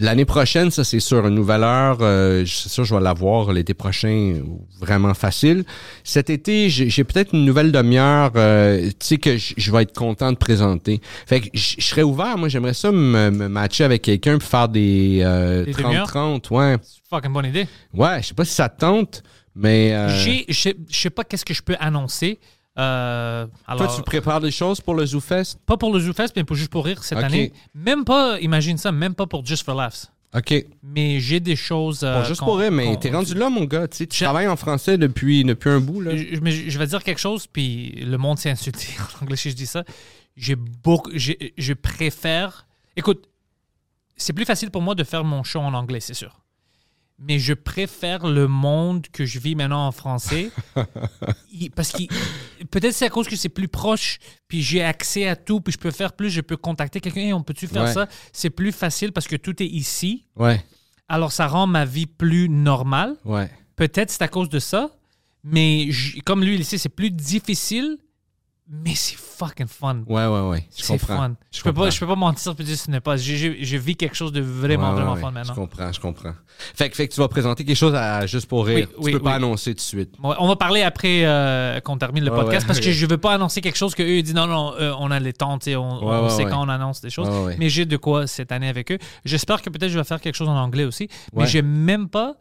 L'année 0.00 0.24
prochaine, 0.24 0.70
ça 0.72 0.82
c'est 0.82 0.98
sûr, 1.00 1.26
une 1.28 1.34
nouvelle 1.36 1.62
heure, 1.62 1.98
euh, 2.00 2.44
c'est 2.44 2.68
sûr 2.68 2.84
je 2.84 2.94
vais 2.94 3.00
l'avoir 3.00 3.52
l'été 3.52 3.72
prochain 3.72 4.40
vraiment 4.80 5.14
facile. 5.14 5.64
Cet 6.02 6.28
été, 6.28 6.68
j'ai 6.68 7.04
peut-être 7.04 7.32
une 7.34 7.44
nouvelle 7.44 7.70
demi-heure, 7.70 8.32
euh, 8.34 8.88
tu 8.88 8.94
sais 9.06 9.18
que 9.18 9.36
je 9.36 9.70
vais 9.72 9.82
être 9.82 9.94
content 9.96 10.32
de 10.32 10.36
présenter. 10.36 11.00
Fait 11.26 11.40
que 11.40 11.48
je 11.54 11.80
serais 11.80 12.02
ouvert, 12.02 12.36
moi 12.36 12.48
j'aimerais 12.48 12.74
ça 12.74 12.90
me, 12.90 13.30
me 13.30 13.48
matcher 13.48 13.84
avec 13.84 14.02
quelqu'un 14.02 14.38
puis 14.38 14.48
faire 14.48 14.68
des 14.68 15.20
euh, 15.22 15.64
Des 15.64 15.72
demi-heures? 15.72 16.06
30-30, 16.08 16.50
ouais. 16.52 16.76
C'est 16.82 16.96
une 16.98 17.02
fucking 17.08 17.32
bonne 17.32 17.46
idée. 17.46 17.68
Ouais, 17.94 18.20
je 18.22 18.26
sais 18.28 18.34
pas 18.34 18.44
si 18.44 18.54
ça 18.54 18.68
te 18.68 18.80
tente, 18.80 19.22
mais 19.54 19.92
euh, 19.94 20.08
J'ai, 20.18 20.44
je 20.48 20.60
sais- 20.60 20.76
je 20.90 20.98
sais 20.98 21.10
pas 21.10 21.22
qu'est-ce 21.22 21.44
que 21.44 21.54
je 21.54 21.62
peux 21.62 21.76
annoncer. 21.78 22.40
Euh, 22.78 23.46
alors, 23.66 23.86
toi 23.86 23.96
tu 23.96 24.02
prépares 24.02 24.40
des 24.40 24.50
choses 24.50 24.80
pour 24.80 24.94
le 24.94 25.06
ZooFest? 25.06 25.56
pas 25.64 25.76
pour 25.76 25.92
le 25.92 26.00
ZooFest, 26.00 26.32
mais 26.36 26.44
pour 26.44 26.56
juste 26.56 26.70
pour 26.70 26.84
rire 26.84 27.02
cette 27.04 27.18
année. 27.18 27.52
Même 27.74 28.04
pas, 28.04 28.38
imagine 28.40 28.76
ça, 28.76 28.92
même 28.92 29.14
pas 29.14 29.26
pour 29.26 29.44
Just 29.46 29.64
for 29.64 29.74
Laughs. 29.74 30.10
OK. 30.36 30.66
Mais 30.82 31.18
j'ai 31.20 31.40
des 31.40 31.56
choses. 31.56 32.00
euh, 32.04 32.20
Bon, 32.20 32.24
juste 32.24 32.40
pour 32.40 32.58
rire, 32.58 32.70
mais 32.72 32.96
t'es 32.98 33.10
rendu 33.10 33.32
là, 33.34 33.48
mon 33.48 33.64
gars. 33.64 33.88
Tu 33.88 33.96
sais, 33.98 34.06
tu 34.06 34.18
Je- 34.18 34.24
travailles 34.24 34.48
en 34.48 34.56
français 34.56 34.98
depuis, 34.98 35.42
depuis 35.44 35.70
un 35.70 35.80
bout. 35.80 36.02
Là. 36.02 36.14
Je, 36.16 36.38
mais 36.40 36.50
je 36.50 36.78
vais 36.78 36.86
dire 36.86 37.02
quelque 37.02 37.20
chose, 37.20 37.46
puis 37.46 37.92
le 38.04 38.18
monde 38.18 38.38
s'est 38.38 38.50
insulté 38.50 38.88
en 39.20 39.24
anglais 39.24 39.36
si 39.36 39.50
je 39.50 39.54
dis 39.56 39.66
ça. 39.66 39.84
J'ai 40.36 40.56
beaucoup, 40.56 41.10
je 41.14 41.72
préfère. 41.72 42.66
Écoute, 42.96 43.26
c'est 44.16 44.34
plus 44.34 44.44
facile 44.44 44.70
pour 44.70 44.82
moi 44.82 44.94
de 44.94 45.04
faire 45.04 45.24
mon 45.24 45.42
show 45.42 45.60
en 45.60 45.72
anglais, 45.72 46.00
c'est 46.00 46.12
sûr. 46.14 46.40
Mais 47.18 47.38
je 47.38 47.54
préfère 47.54 48.26
le 48.26 48.46
monde 48.46 49.06
que 49.10 49.24
je 49.24 49.38
vis 49.38 49.54
maintenant 49.54 49.86
en 49.86 49.92
français. 49.92 50.50
Parce 51.74 51.92
que 51.92 52.02
peut-être 52.70 52.92
c'est 52.92 53.06
à 53.06 53.10
cause 53.10 53.26
que 53.26 53.36
c'est 53.36 53.48
plus 53.48 53.68
proche, 53.68 54.18
puis 54.48 54.62
j'ai 54.62 54.82
accès 54.82 55.26
à 55.26 55.34
tout, 55.36 55.60
puis 55.60 55.72
je 55.72 55.78
peux 55.78 55.90
faire 55.90 56.12
plus, 56.12 56.28
je 56.30 56.42
peux 56.42 56.56
contacter 56.58 57.00
quelqu'un, 57.00 57.20
Hey, 57.22 57.32
on 57.32 57.42
peut-tu 57.42 57.66
faire 57.66 57.84
Ouais. 57.84 57.92
ça? 57.92 58.06
C'est 58.32 58.50
plus 58.50 58.72
facile 58.72 59.12
parce 59.12 59.26
que 59.26 59.36
tout 59.36 59.62
est 59.62 59.66
ici. 59.66 60.26
Ouais, 60.36 60.62
Alors 61.08 61.32
ça 61.32 61.46
rend 61.46 61.66
ma 61.66 61.84
vie 61.86 62.06
plus 62.06 62.48
normale. 62.48 63.16
ouais. 63.24 63.50
Peut-être 63.76 64.10
c'est 64.10 64.22
à 64.22 64.28
cause 64.28 64.48
de 64.48 64.58
ça, 64.58 64.90
Mais 65.44 65.88
comme 66.24 66.42
lui, 66.42 66.54
il 66.56 66.64
sait, 66.64 66.76
c'est 66.78 66.88
plus 66.88 67.10
difficile, 67.10 67.98
mais 68.68 68.94
c'est 68.94 69.16
fucking 69.16 69.66
fun. 69.68 70.02
Ouais, 70.08 70.26
ouais, 70.26 70.40
ouais. 70.48 70.66
Je 70.76 70.82
C'est 70.82 70.98
comprends. 70.98 71.16
fun. 71.16 71.34
Je, 71.52 71.62
peux 71.62 71.70
comprends. 71.70 71.84
pas, 71.84 71.90
je 71.90 72.00
peux 72.00 72.06
pas 72.06 72.16
mentir 72.16 72.54
et 72.58 72.62
dire 72.64 72.76
ce 72.76 72.90
n'est 72.90 73.00
pas. 73.00 73.16
J'ai 73.16 73.78
vu 73.78 73.94
quelque 73.94 74.16
chose 74.16 74.32
de 74.32 74.40
vraiment, 74.40 74.88
Ouais, 74.88 74.94
vraiment 74.96 75.12
ouais. 75.14 75.20
fun 75.20 75.28
Je 75.30 75.34
maintenant. 75.34 75.54
comprends, 75.54 75.92
je 75.92 76.00
comprends. 76.00 76.32
Fait, 76.74 76.90
que- 76.90 76.96
fait 76.96 77.06
que 77.06 77.14
tu 77.14 77.20
vas 77.20 77.28
présenter 77.28 77.64
quelque 77.64 77.76
chose 77.76 77.94
à, 77.94 78.26
juste 78.26 78.46
pour 78.48 78.66
rire. 78.66 78.88
Oui, 78.90 78.94
tu 78.96 79.04
oui, 79.04 79.12
peux 79.12 79.20
pas 79.20 79.34
annoncer 79.34 79.70
tout 79.72 79.76
de 79.76 79.80
suite. 79.80 80.14
On 80.22 80.48
va 80.48 80.56
parler 80.56 80.82
après 80.82 81.24
euh, 81.24 81.78
qu'on 81.80 81.96
termine 81.98 82.24
le 82.24 82.30
podcast 82.30 82.66
parce 82.66 82.80
que 82.80 82.90
je 82.90 83.06
veux 83.06 83.18
pas 83.18 83.34
annoncer 83.34 83.60
quelque 83.60 83.76
chose 83.78 83.94
que 83.94 84.02
eux 84.02 84.22
disent 84.22 84.34
non 84.34 84.46
non 84.46 84.74
euh, 84.80 84.92
on 84.98 85.10
a 85.10 85.20
les 85.20 85.32
temps 85.32 85.58
on, 85.66 85.78
on 85.78 86.28
sait 86.28 86.44
quand 86.44 86.64
on 86.64 86.68
annonce 86.68 87.00
des 87.00 87.10
choses 87.10 87.28
mais 87.58 87.68
j'ai 87.68 87.84
de 87.86 87.96
quoi 87.96 88.26
cette 88.26 88.52
année 88.52 88.68
avec 88.68 88.90
eux 88.90 88.98
j'espère 89.24 89.62
que 89.62 89.70
peut-être 89.70 89.90
je 89.90 89.98
vais 89.98 90.04
faire 90.04 90.20
quelque 90.20 90.34
chose 90.34 90.48
en 90.48 90.56
anglais 90.56 90.84
aussi 90.84 91.08
mais 91.34 91.46
j'ai 91.46 91.62
même 91.62 92.08
pas 92.08 92.34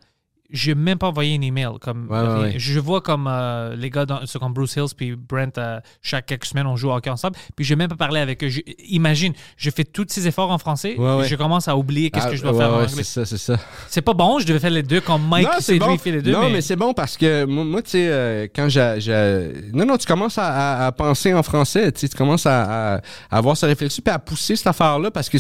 j'ai 0.52 0.76
même 0.76 0.98
pas 0.98 1.08
envoyé 1.08 1.36
un 1.38 1.42
email 1.42 1.70
comme 1.82 2.08
Ouais, 2.10 2.20
ouais, 2.20 2.28
rien. 2.28 2.42
ouais. 2.44 2.54
je 2.58 2.80
vois 2.80 3.02
comme 3.02 3.28
euh, 3.28 3.76
les 3.76 3.90
gars 3.90 4.06
dans, 4.06 4.26
c'est 4.26 4.38
comme 4.40 4.54
Bruce 4.54 4.76
Hills 4.76 4.94
puis 4.96 5.16
Brent 5.16 5.58
euh, 5.58 5.80
chaque 6.02 6.28
quelques 6.28 6.46
semaines 6.46 6.68
on 6.68 6.76
joue 6.76 6.90
au 6.90 6.94
hockey 6.94 7.10
ensemble 7.10 7.36
puis 7.56 7.66
j'ai 7.66 7.76
même 7.76 7.88
pas 7.90 7.96
parlé 7.96 8.20
avec 8.20 8.44
eux 8.44 8.50
Je- 8.50 8.62
imagine 8.88 9.34
je 9.58 9.70
fais 9.72 9.84
tous 9.84 10.06
ces 10.10 10.28
efforts 10.28 10.52
en 10.52 10.58
français 10.58 10.92
et 11.00 11.28
je 11.28 11.36
commence 11.36 11.68
à 11.68 11.76
oublier 11.76 12.10
qu'est-ce 12.12 12.28
Ah, 12.28 12.30
que 12.32 12.36
je 12.36 12.44
dois 12.44 12.54
faire 12.54 12.70
en 12.72 12.76
anglais 12.78 12.88
C'est 12.90 13.04
ça, 13.04 13.26
c'est 13.26 13.38
ça. 13.38 13.58
c'est 13.90 14.02
pas 14.02 14.14
bon 14.14 14.40
je 14.40 14.46
devais 14.46 14.60
faire 14.60 14.70
les 14.70 14.84
deux 14.84 15.02
comme 15.02 15.28
Mike 15.28 15.48
c'est 15.60 15.80
lui 15.80 15.94
il 15.94 16.00
fait 16.00 16.12
les 16.12 16.22
deux 16.22 16.32
non, 16.32 16.42
mais, 16.44 16.50
mais, 16.52 16.62
c'est 16.62 16.76
bon 16.76 16.94
parce 16.94 17.18
que 17.18 17.46
moi, 17.46 17.64
moi, 17.64 17.82
tu 17.82 17.92
sais, 17.92 18.08
euh, 18.10 18.48
quand 18.56 18.68
j'ai, 18.70 19.52
Non, 19.74 19.86
non, 19.86 19.98
tu 19.98 20.06
commences 20.06 20.38
à, 20.38 20.48
à- 20.84 20.86
à 20.88 20.92
penser 20.92 21.34
en 21.34 21.44
français, 21.44 21.92
tu 21.92 22.08
commences 22.10 22.46
à, 22.46 23.02
avoir 23.32 23.58
ce 23.58 23.66
réflexion 23.66 24.02
puis 24.06 24.14
à 24.14 24.20
pousser 24.20 24.56
cette 24.56 24.68
affaire-là 24.68 25.12
parce 25.12 25.30
que 25.30 25.38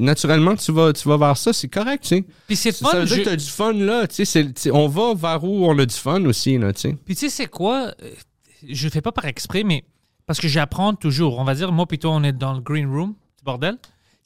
naturellement, 0.00 0.54
tu 0.56 0.72
vas, 0.72 0.92
tu 0.92 1.08
vas 1.08 1.16
vers 1.16 1.36
ça, 1.36 1.52
c'est 1.52 1.68
correct, 1.68 2.02
tu 2.02 2.08
sais. 2.16 2.24
puis 2.46 2.56
c'est 2.56 2.72
Ça 2.72 2.88
fun 2.90 2.98
veut 3.00 3.04
dire 3.06 3.16
je- 3.16 3.22
que 3.30 3.34
du 3.36 3.44
fun, 3.44 3.72
là, 3.72 4.06
tu 4.06 4.14
sais, 4.16 4.24
sais, 4.26 4.70
on 4.72 4.88
va 4.88 5.14
vers 5.14 5.42
où 5.44 5.66
on 5.66 5.78
a 5.78 5.86
du 5.86 5.94
fun 5.94 6.24
aussi, 6.24 6.58
là, 6.58 6.72
tu 6.72 6.80
sais. 6.82 6.96
Puis 7.04 7.14
tu 7.14 7.20
sais, 7.20 7.28
c'est 7.28 7.46
quoi? 7.48 7.92
Euh, 8.02 8.10
Je 8.68 8.84
le 8.86 8.90
fais 8.90 9.00
pas 9.02 9.12
par 9.12 9.26
exprès, 9.26 9.62
mais 9.64 9.84
parce 10.26 10.40
que 10.40 10.48
j'apprends 10.48 10.94
toujours. 10.94 11.38
On 11.38 11.44
va 11.44 11.54
dire, 11.54 11.70
moi, 11.72 11.86
plutôt, 11.86 12.10
on 12.10 12.22
est 12.24 12.32
dans 12.32 12.54
le 12.54 12.60
green 12.60 12.88
room 12.90 13.14
bordel. 13.44 13.78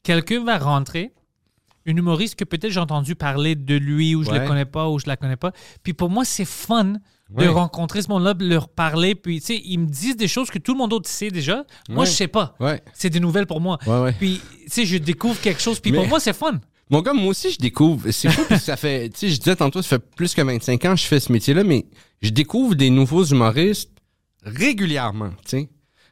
Quelqu'un 0.02 0.44
va 0.44 0.56
rentrer, 0.58 1.12
un 1.86 1.96
humoriste 1.96 2.36
que 2.36 2.44
peut-être 2.44 2.70
j'ai 2.70 2.80
entendu 2.80 3.14
parler 3.14 3.54
de 3.54 3.74
lui 3.74 4.14
ou 4.14 4.22
je 4.22 4.30
Ouais. 4.30 4.38
le 4.40 4.46
connais 4.46 4.64
pas 4.64 4.88
ou 4.88 4.98
je 4.98 5.06
la 5.06 5.16
connais 5.16 5.36
pas. 5.36 5.52
Puis 5.82 5.92
pour 5.92 6.08
moi, 6.10 6.24
c'est 6.24 6.44
fun 6.46 6.94
Ouais. 7.32 7.44
de 7.44 7.48
rencontrer 7.48 8.02
ce 8.02 8.08
monde-là, 8.08 8.34
de 8.34 8.44
leur 8.46 8.68
parler. 8.68 9.14
Puis 9.14 9.40
tu 9.40 9.46
sais, 9.46 9.62
ils 9.64 9.78
me 9.78 9.86
disent 9.86 10.16
des 10.16 10.26
choses 10.28 10.50
que 10.50 10.58
tout 10.58 10.72
le 10.72 10.78
monde 10.78 10.90
d'autre 10.90 11.08
sait 11.08 11.30
déjà. 11.30 11.64
Moi, 11.88 12.00
Ouais. 12.00 12.06
je 12.06 12.10
sais 12.12 12.28
pas. 12.28 12.56
C'est 12.94 13.10
des 13.10 13.20
nouvelles 13.20 13.46
pour 13.46 13.60
moi. 13.60 13.78
Puis 14.18 14.40
tu 14.64 14.70
sais, 14.70 14.84
je 14.86 14.96
découvre 14.96 15.40
quelque 15.40 15.60
chose. 15.60 15.80
Puis 15.80 15.92
pour 15.92 16.06
moi, 16.06 16.18
c'est 16.20 16.32
fun. 16.32 16.60
Mon 16.90 17.02
gars, 17.02 17.12
moi 17.12 17.28
aussi, 17.28 17.52
je 17.52 17.58
découvre. 17.58 18.10
C'est 18.10 18.30
fou 18.30 18.42
parce 18.48 18.60
que 18.60 18.66
ça 18.66 18.76
fait, 18.76 19.08
tu 19.14 19.18
sais, 19.18 19.28
je 19.28 19.38
disais 19.38 19.56
tantôt, 19.56 19.80
ça 19.80 19.88
fait 19.98 20.04
plus 20.16 20.34
que 20.34 20.42
25 20.42 20.84
ans 20.84 20.94
que 20.94 21.00
je 21.00 21.06
fais 21.06 21.20
ce 21.20 21.32
métier-là, 21.32 21.64
mais 21.64 21.86
je 22.20 22.30
découvre 22.30 22.74
des 22.74 22.90
nouveaux 22.90 23.24
humoristes 23.24 23.90
régulièrement, 24.42 25.30
tu 25.44 25.50
sais. 25.50 25.68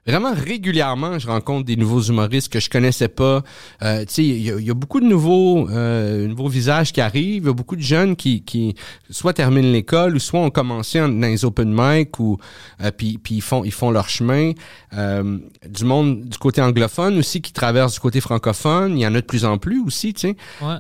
Vraiment 0.09 0.33
régulièrement, 0.35 1.19
je 1.19 1.27
rencontre 1.27 1.65
des 1.67 1.77
nouveaux 1.77 2.01
humoristes 2.01 2.51
que 2.53 2.61
je 2.61 2.71
connaissais 2.71 3.09
pas. 3.09 3.43
Euh, 3.83 4.05
tu 4.07 4.15
sais, 4.15 4.25
il 4.25 4.43
y, 4.43 4.51
a- 4.51 4.59
il 4.59 4.67
y 4.67 4.71
a 4.71 4.75
beaucoup 4.75 5.01
de 5.01 5.07
nouveaux, 5.07 5.69
euh, 5.69 6.27
nouveaux 6.27 6.49
visages 6.49 6.93
qui 6.93 7.01
arrivent. 7.01 7.43
Il 7.45 7.47
y 7.47 7.51
a 7.51 7.53
beaucoup 7.53 7.77
de 7.77 7.83
jeunes 7.83 8.17
qui, 8.17 8.43
qui 8.43 8.75
soit 9.11 9.35
terminent 9.35 9.71
l'école 9.71 10.17
ou 10.17 10.19
soit 10.19 10.41
ont 10.41 10.51
commencé 10.51 11.01
en- 11.01 11.09
dans 11.09 11.27
les 11.27 11.45
open 11.45 11.71
mic 11.73 12.19
ou 12.21 12.39
euh, 12.83 12.91
puis, 12.91 13.19
puis 13.19 13.37
ils 13.37 13.41
font 13.43 13.65
ils 13.65 13.73
font 13.73 13.91
leur 13.91 14.09
chemin. 14.09 14.53
Euh, 14.97 15.39
du 15.69 15.85
monde 15.85 16.25
du 16.25 16.39
côté 16.39 16.63
anglophone 16.63 17.19
aussi 17.19 17.43
qui 17.43 17.53
traverse 17.53 17.95
du 17.95 18.01
côté 18.01 18.21
francophone. 18.21 18.97
Il 18.99 19.03
y 19.03 19.07
en 19.07 19.15
a 19.15 19.21
de 19.21 19.27
plus 19.27 19.45
en 19.45 19.59
plus 19.59 19.81
aussi, 19.81 20.15
tu 20.15 20.21
sais. 20.29 20.37
Ouais. 20.63 20.77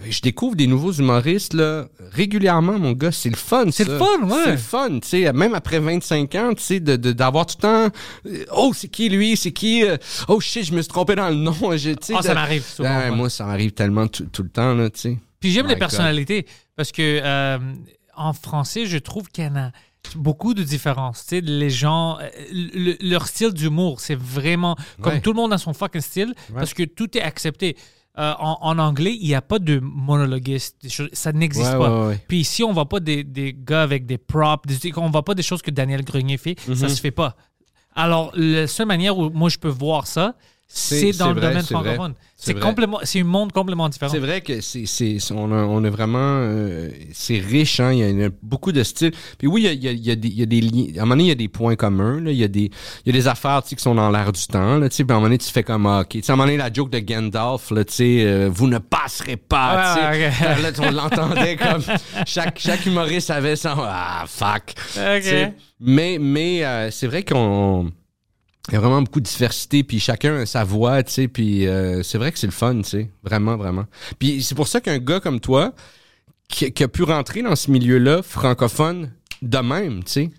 Euh, 0.00 0.06
je 0.10 0.20
découvre 0.22 0.56
des 0.56 0.66
nouveaux 0.66 0.92
humoristes 0.92 1.54
là 1.54 1.86
régulièrement 2.12 2.78
mon 2.78 2.92
gars 2.92 3.12
c'est 3.12 3.28
le 3.30 3.36
fun 3.36 3.66
C'est 3.70 3.86
le 3.86 3.98
fun, 3.98 4.22
ouais. 4.24 4.42
c'est 4.44 4.50
le 4.52 4.56
fun 4.56 4.98
tu 5.00 5.08
sais 5.08 5.32
même 5.32 5.54
après 5.54 5.78
25 5.78 6.34
ans 6.36 6.54
tu 6.54 6.62
sais 6.62 6.80
de 6.80 6.96
de- 6.96 7.12
d'avoir 7.12 7.46
tout 7.46 7.56
le 7.58 7.62
temps 7.62 7.94
euh, 8.26 8.44
oh 8.56 8.72
c'est 8.74 8.88
qui 8.88 9.08
lui? 9.08 9.36
C'est 9.36 9.52
qui? 9.52 9.84
Euh, 9.84 9.96
oh 10.28 10.40
shit 10.40 10.64
je 10.64 10.72
me 10.72 10.80
suis 10.82 10.88
trompé 10.88 11.14
dans 11.14 11.28
le 11.28 11.34
nom 11.36 11.52
je, 11.76 11.94
sais, 12.00 12.14
Ah, 12.16 12.22
ça 12.22 12.34
m'arrive 12.34 12.64
souvent, 12.64 12.88
Ouais, 12.98 13.10
moi 13.10 13.28
ça 13.30 13.44
m'arrive 13.44 13.72
tellement 13.72 14.06
tout, 14.08 14.26
tout 14.32 14.42
le 14.42 14.48
temps 14.50 14.74
là 14.74 14.90
tu 14.90 15.00
sais 15.00 15.18
Puis 15.38 15.50
j'aime 15.52 15.66
les 15.66 15.74
God. 15.74 15.80
personnalités 15.80 16.46
parce 16.76 16.92
que 16.92 17.20
euh, 17.22 17.58
en 18.16 18.32
français, 18.32 18.84
je 18.86 18.98
trouve 18.98 19.28
qu'il 19.28 19.44
y 19.44 19.46
en 19.46 19.56
a 19.56 19.70
beaucoup 20.14 20.52
de 20.54 20.62
différences. 20.62 21.22
Tu 21.26 21.36
sais, 21.36 21.40
les 21.42 21.70
gens, 21.70 22.18
le- 22.52 22.96
leur 23.00 23.26
style 23.26 23.52
d'humour, 23.52 24.00
c'est 24.00 24.14
vraiment 24.18 24.76
comme 25.00 25.14
Ouais. 25.14 25.20
tout 25.20 25.30
le 25.32 25.36
monde 25.36 25.52
a 25.54 25.58
son 25.58 25.72
fucking 25.74 26.00
style 26.00 26.34
parce 26.54 26.74
que 26.74 26.82
tout 26.82 27.16
est 27.16 27.22
accepté. 27.22 27.76
Euh, 28.18 28.32
en, 28.40 28.58
en 28.60 28.78
anglais, 28.78 29.16
il 29.20 29.26
n'y 29.28 29.34
a 29.34 29.40
pas 29.42 29.58
de 29.60 29.78
monologuiste. 29.78 30.88
choses- 30.90 31.08
ça 31.12 31.32
n'existe 31.32 31.72
Ouais, 31.72 31.78
pas. 31.78 32.00
ouais, 32.02 32.06
ouais. 32.08 32.24
Puis 32.28 32.40
ici, 32.40 32.64
on 32.64 32.70
ne 32.70 32.74
voit 32.74 32.88
pas 32.88 33.00
des, 33.00 33.22
des 33.24 33.54
gars 33.56 33.82
avec 33.82 34.04
des 34.04 34.18
props. 34.18 34.66
Des, 34.66 34.92
on 34.96 35.06
ne 35.06 35.12
voit 35.12 35.24
pas 35.24 35.34
des 35.34 35.42
choses 35.44 35.62
que 35.62 35.70
Daniel 35.70 36.04
Grenier 36.04 36.36
fait. 36.36 36.56
Mhm. 36.68 36.74
Ça 36.74 36.88
se 36.88 37.00
fait 37.00 37.12
pas. 37.12 37.36
Alors, 37.94 38.32
la 38.34 38.66
seule 38.66 38.86
manière 38.88 39.16
où 39.16 39.30
moi 39.30 39.48
je 39.48 39.58
peux 39.58 39.68
voir 39.68 40.06
ça, 40.06 40.34
C'est- 40.72 41.18
dans 41.18 41.32
le 41.32 41.40
vrai, 41.40 41.48
domaine 41.48 41.64
francophone. 41.64 42.14
C'est 42.36 42.58
complètement, 42.58 43.00
c'est 43.02 43.20
un 43.20 43.24
monde 43.24 43.52
complètement 43.52 43.88
différent. 43.88 44.10
C'est 44.10 44.18
vrai 44.20 44.40
que 44.40 44.60
c'est, 44.62 44.86
c'est, 44.86 45.18
on, 45.32 45.52
a, 45.52 45.56
on 45.64 45.82
a 45.84 45.90
vraiment, 45.90 46.18
euh, 46.20 46.88
c'est 47.12 47.38
riche, 47.38 47.80
hein, 47.80 47.92
il 47.92 47.98
y 47.98 48.02
a, 48.04 48.08
il 48.08 48.18
y 48.18 48.24
a 48.24 48.30
beaucoup 48.42 48.70
de 48.72 48.82
styles. 48.82 49.10
Puis 49.36 49.46
oui, 49.48 49.62
il 49.62 49.64
y 49.64 49.68
a, 49.68 49.72
il 49.72 49.82
y 49.84 49.88
a, 49.88 49.92
il 49.92 50.06
y 50.06 50.10
a 50.12 50.16
des, 50.16 50.28
il 50.28 50.38
y 50.38 50.42
a 50.42 50.46
des 50.46 50.60
liens, 50.60 50.86
à 50.96 51.02
un 51.02 51.04
moment 51.04 51.16
donné, 51.16 51.24
il 51.24 51.28
y 51.28 51.32
a 51.32 51.34
des 51.34 51.48
points 51.48 51.74
communs, 51.76 52.20
là. 52.20 52.30
il 52.30 52.36
y 52.38 52.44
a 52.44 52.48
des, 52.48 52.70
il 53.04 53.06
y 53.06 53.10
a 53.10 53.12
des 53.12 53.26
affaires, 53.28 53.62
tu 53.64 53.70
sais, 53.70 53.76
qui 53.76 53.82
sont 53.82 53.94
dans 53.96 54.10
l'air 54.10 54.30
du 54.32 54.46
temps, 54.46 54.78
là, 54.78 54.88
tu 54.88 54.94
sais, 54.96 55.04
puis 55.04 55.12
à 55.12 55.16
un 55.16 55.18
moment 55.18 55.26
donné, 55.26 55.38
tu 55.38 55.50
fais 55.50 55.64
comme, 55.64 55.86
ah, 55.86 56.00
ok, 56.02 56.08
tu 56.08 56.22
sais, 56.22 56.30
à 56.30 56.34
un 56.34 56.36
moment 56.36 56.46
donné, 56.46 56.56
la 56.56 56.72
joke 56.72 56.90
de 56.90 57.00
Gandalf, 57.00 57.70
là, 57.72 57.84
tu 57.84 57.92
sais, 57.92 58.22
euh, 58.24 58.48
vous 58.50 58.68
ne 58.68 58.78
passerez 58.78 59.36
pas, 59.36 59.96
tu 59.96 60.00
Ouais, 60.00 60.30
sais. 60.30 60.54
ok. 60.54 60.62
Là, 60.62 60.70
on 60.88 60.90
l'entendait 60.92 61.56
comme, 61.56 61.82
chaque, 62.26 62.58
chaque 62.58 62.86
humoriste 62.86 63.30
avait 63.30 63.56
son, 63.56 63.74
ah, 63.76 64.24
fuck. 64.26 64.74
Tu 64.94 65.00
sais. 65.00 65.52
Mais, 65.80 66.16
mais, 66.20 66.64
euh, 66.64 66.90
c'est 66.90 67.06
vrai 67.08 67.22
qu'on, 67.24 67.90
il 68.70 68.74
y 68.74 68.76
a 68.76 68.80
vraiment 68.80 69.02
beaucoup 69.02 69.20
de 69.20 69.26
diversité, 69.26 69.82
puis 69.82 69.98
chacun 69.98 70.36
a 70.36 70.46
sa 70.46 70.62
voix, 70.62 71.02
tu 71.02 71.12
sais, 71.12 71.28
puis 71.28 71.66
euh, 71.66 72.02
c'est 72.02 72.18
vrai 72.18 72.30
que 72.30 72.38
c'est 72.38 72.46
le 72.46 72.52
fun, 72.52 72.76
tu 72.82 72.88
sais, 72.88 73.10
vraiment, 73.24 73.56
vraiment. 73.56 73.86
Puis 74.18 74.42
c'est 74.42 74.54
pour 74.54 74.68
ça 74.68 74.80
qu'un 74.80 74.98
gars 74.98 75.18
comme 75.20 75.40
toi, 75.40 75.74
qui, 76.48 76.72
qui 76.72 76.84
a 76.84 76.88
pu 76.88 77.02
rentrer 77.02 77.42
dans 77.42 77.56
ce 77.56 77.70
milieu-là, 77.70 78.22
francophone, 78.22 79.12
de 79.42 79.58
même, 79.58 80.04
tu 80.04 80.12
sais, 80.12 80.30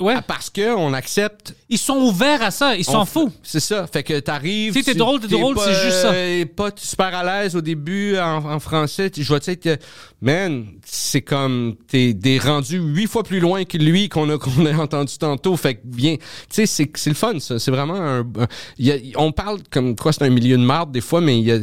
Ouais. 0.00 0.14
Ah, 0.16 0.22
parce 0.22 0.50
que 0.50 0.74
on 0.76 0.92
accepte... 0.92 1.54
Ils 1.68 1.78
sont 1.78 1.96
ouverts 1.96 2.42
à 2.42 2.50
ça, 2.52 2.76
ils 2.76 2.84
s'en 2.84 3.04
foutent. 3.04 3.32
C'est 3.42 3.58
ça, 3.60 3.86
fait 3.86 4.02
que 4.04 4.20
t'arrives... 4.20 4.72
Si 4.72 4.84
t'es 4.84 4.92
tu- 4.92 4.98
drôle, 4.98 5.20
t'es 5.20 5.26
drôle, 5.28 5.58
c'est 5.58 5.74
juste 5.74 6.02
ça. 6.02 6.12
euh, 6.12 6.44
pas 6.44 6.70
super 6.76 7.12
à 7.14 7.24
l'aise 7.42 7.56
au 7.56 7.60
début 7.60 8.16
en, 8.18 8.44
en 8.52 8.60
français, 8.60 9.10
tu- 9.10 9.24
je 9.24 9.34
te 9.34 9.50
dire 9.50 9.58
que, 9.76 9.82
man, 10.22 10.66
c'est 10.84 11.22
comme, 11.22 11.74
t'es 11.88 12.12
des 12.14 12.38
rendus 12.38 12.78
huit 12.78 13.08
fois 13.08 13.24
plus 13.24 13.40
loin 13.40 13.64
que 13.64 13.76
lui 13.78 14.08
qu'on 14.08 14.30
a, 14.30 14.38
qu'on 14.38 14.64
a 14.66 14.72
entendu 14.74 15.18
tantôt, 15.18 15.56
fait 15.56 15.74
que 15.74 15.80
bien, 15.84 16.16
tu 16.16 16.66
sais, 16.66 16.66
c'est, 16.66 17.08
le 17.08 17.14
fun, 17.14 17.40
ça, 17.40 17.58
c'est 17.58 17.70
vraiment 17.72 17.96
un, 17.96 18.20
un- 18.20 18.46
il 18.78 18.86
y 18.86 18.92
a- 18.92 19.18
on 19.20 19.32
parle 19.32 19.58
comme 19.70 19.96
quoi 19.96 20.12
c'est 20.12 20.22
un 20.22 20.30
milieu 20.30 20.56
de 20.56 20.62
marde 20.62 20.92
des 20.92 21.00
fois, 21.00 21.20
mais 21.20 21.38
il 21.38 21.44
y 21.44 21.50
a, 21.52 21.58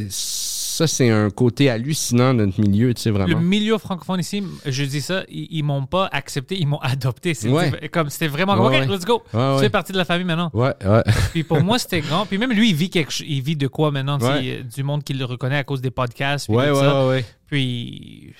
ça, 0.72 0.86
c'est 0.86 1.10
un 1.10 1.30
côté 1.30 1.68
hallucinant 1.70 2.34
de 2.34 2.44
notre 2.46 2.60
milieu, 2.60 2.92
tu 2.94 3.02
sais, 3.02 3.10
Le 3.10 3.16
vraiment. 3.16 3.40
milieu 3.40 3.78
francophone 3.78 4.20
ici, 4.20 4.42
je 4.66 4.84
dis 4.84 5.00
ça, 5.00 5.22
ils, 5.28 5.46
ils 5.50 5.62
m'ont 5.62 5.86
pas 5.86 6.08
accepté, 6.12 6.58
ils 6.58 6.66
m'ont 6.66 6.78
adopté. 6.82 7.34
C'était 7.34 7.52
Ouais. 7.54 7.88
comme 7.92 8.08
c'était 8.10 8.28
vraiment 8.28 8.54
Ouais, 8.54 8.80
OK, 8.80 8.88
ouais. 8.88 8.96
let's 8.96 9.04
go. 9.04 9.22
Tu 9.30 9.38
fais 9.60 9.70
partie 9.70 9.92
de 9.92 9.98
la 9.98 10.04
famille 10.04 10.24
maintenant. 10.26 10.50
Ouais, 10.54 10.72
ouais. 10.84 11.02
Puis 11.32 11.44
pour 11.44 11.60
moi, 11.62 11.78
c'était 11.78 12.00
grand. 12.00 12.26
Puis 12.26 12.38
même 12.38 12.52
lui, 12.52 12.70
il 12.70 12.74
vit 12.74 12.90
quelque 12.90 13.12
il 13.20 13.42
vit 13.42 13.56
de 13.56 13.66
quoi 13.68 13.90
maintenant, 13.90 14.18
du 14.18 14.82
monde 14.82 15.04
qui 15.04 15.14
le 15.14 15.24
reconnaît 15.24 15.58
à 15.58 15.64
cause 15.64 15.80
des 15.80 15.90
podcasts. 15.90 16.46
puis 16.46 16.56
Ouais, 16.56 16.70
ouais, 16.70 16.74
ça. 16.80 17.04
ouais, 17.06 17.08
ouais. 17.10 17.24
Puis, 17.48 18.32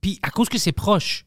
puis 0.00 0.18
à 0.22 0.30
cause 0.30 0.48
que 0.48 0.58
c'est 0.58 0.72
proche. 0.72 1.24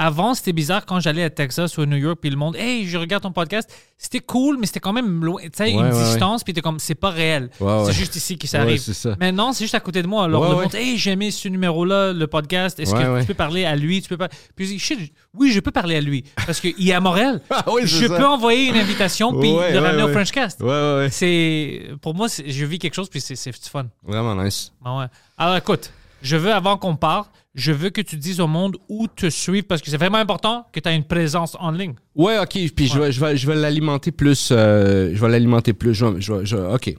Avant, 0.00 0.32
c'était 0.34 0.52
bizarre 0.52 0.86
quand 0.86 1.00
j'allais 1.00 1.24
à 1.24 1.30
Texas 1.30 1.76
ou 1.76 1.80
à 1.82 1.86
New 1.86 1.96
York, 1.96 2.18
puis 2.20 2.30
le 2.30 2.36
monde, 2.36 2.54
hey, 2.56 2.86
je 2.86 2.96
regarde 2.96 3.24
ton 3.24 3.32
podcast. 3.32 3.68
C'était 3.96 4.20
cool, 4.20 4.56
mais 4.60 4.66
c'était 4.66 4.78
quand 4.78 4.92
même 4.92 5.24
loin, 5.24 5.42
tu 5.42 5.50
sais, 5.54 5.64
Ouais, 5.64 5.70
une 5.72 5.80
ouais, 5.92 6.04
distance, 6.04 6.44
puis 6.44 6.52
t'es 6.54 6.60
comme, 6.60 6.78
c'est 6.78 6.94
pas 6.94 7.10
réel. 7.10 7.50
Ouais, 7.58 7.80
c'est 7.80 7.86
ouais. 7.88 7.92
juste 7.92 8.14
ici 8.14 8.38
que 8.38 8.46
ça 8.46 8.58
Ouais, 8.58 8.62
arrive. 8.64 8.80
c'est 8.80 8.94
ça. 8.94 9.16
Maintenant, 9.18 9.52
c'est 9.52 9.64
juste 9.64 9.74
à 9.74 9.80
côté 9.80 10.00
de 10.02 10.06
moi. 10.06 10.24
Alors, 10.26 10.42
Ouais, 10.42 10.48
le 10.50 10.54
ouais. 10.54 10.62
monde, 10.62 10.74
hey, 10.76 10.96
j'ai 10.96 11.10
aimé 11.10 11.32
ce 11.32 11.48
numéro-là, 11.48 12.12
le 12.12 12.26
podcast. 12.28 12.78
Est-ce 12.78 12.94
Ouais, 12.94 13.02
que 13.02 13.08
ouais. 13.14 13.20
tu 13.22 13.26
peux 13.26 13.34
parler 13.34 13.64
à 13.64 13.74
lui? 13.74 14.00
Tu 14.00 14.08
peux 14.08 14.16
pas. 14.16 14.28
Puis 14.54 14.66
je 14.66 14.70
dis, 14.74 14.78
Shit, 14.78 15.12
oui, 15.34 15.50
je 15.50 15.58
peux 15.58 15.72
parler 15.72 15.96
à 15.96 16.00
lui. 16.00 16.22
Parce 16.46 16.60
qu'il 16.60 16.88
est 16.88 16.92
à 16.92 17.00
Montréal. 17.00 17.40
Ah 17.50 17.64
oui, 17.72 17.82
je 17.84 18.06
ça. 18.06 18.16
peux 18.16 18.24
envoyer 18.26 18.68
une 18.68 18.76
invitation, 18.76 19.32
puis 19.32 19.50
Ouais, 19.50 19.72
le 19.72 19.80
ouais, 19.80 19.86
ramener 19.88 20.04
au 20.04 20.06
ouais. 20.06 20.12
Frenchcast. 20.12 20.60
Ouais, 20.60 20.68
ouais, 20.68 20.94
ouais. 20.98 21.08
C'est, 21.10 21.90
pour 22.00 22.14
moi, 22.14 22.28
je 22.28 22.64
vis 22.64 22.78
quelque 22.78 22.94
chose, 22.94 23.08
puis 23.08 23.20
c'est, 23.20 23.52
fun. 23.68 23.86
Vraiment 24.06 24.36
nice. 24.40 24.72
Ouais. 24.84 25.06
Alors 25.36 25.56
écoute, 25.56 25.90
je 26.22 26.36
veux, 26.36 26.52
avant 26.52 26.76
qu'on 26.76 26.94
parte, 26.94 27.30
je 27.58 27.72
veux 27.72 27.90
que 27.90 28.00
tu 28.00 28.16
dises 28.16 28.40
au 28.40 28.46
monde 28.46 28.76
où 28.88 29.06
te 29.08 29.28
suivre 29.28 29.66
parce 29.68 29.82
que 29.82 29.90
c'est 29.90 29.96
vraiment 29.98 30.18
important 30.18 30.64
que 30.72 30.80
tu 30.80 30.88
aies 30.88 30.96
une 30.96 31.04
présence 31.04 31.56
en 31.60 31.70
ligne. 31.72 31.94
Ouais, 32.14 32.38
ok. 32.38 32.56
Puis 32.74 32.86
je 32.86 32.98
vais, 32.98 33.12
je 33.12 33.20
vais, 33.20 33.36
je 33.36 33.46
vais 33.46 33.54
l'alimenter 33.56 34.12
plus. 34.12 34.50
euh, 34.52 35.10
je 35.14 35.20
vais 35.20 35.28
l'alimenter 35.28 35.72
plus. 35.72 35.92
Je 35.94 36.06
vais, 36.06 36.20
je 36.20 36.32
vais- 36.32 36.46
je 36.46 36.56
vais- 36.56 36.74
ok. 36.74 36.94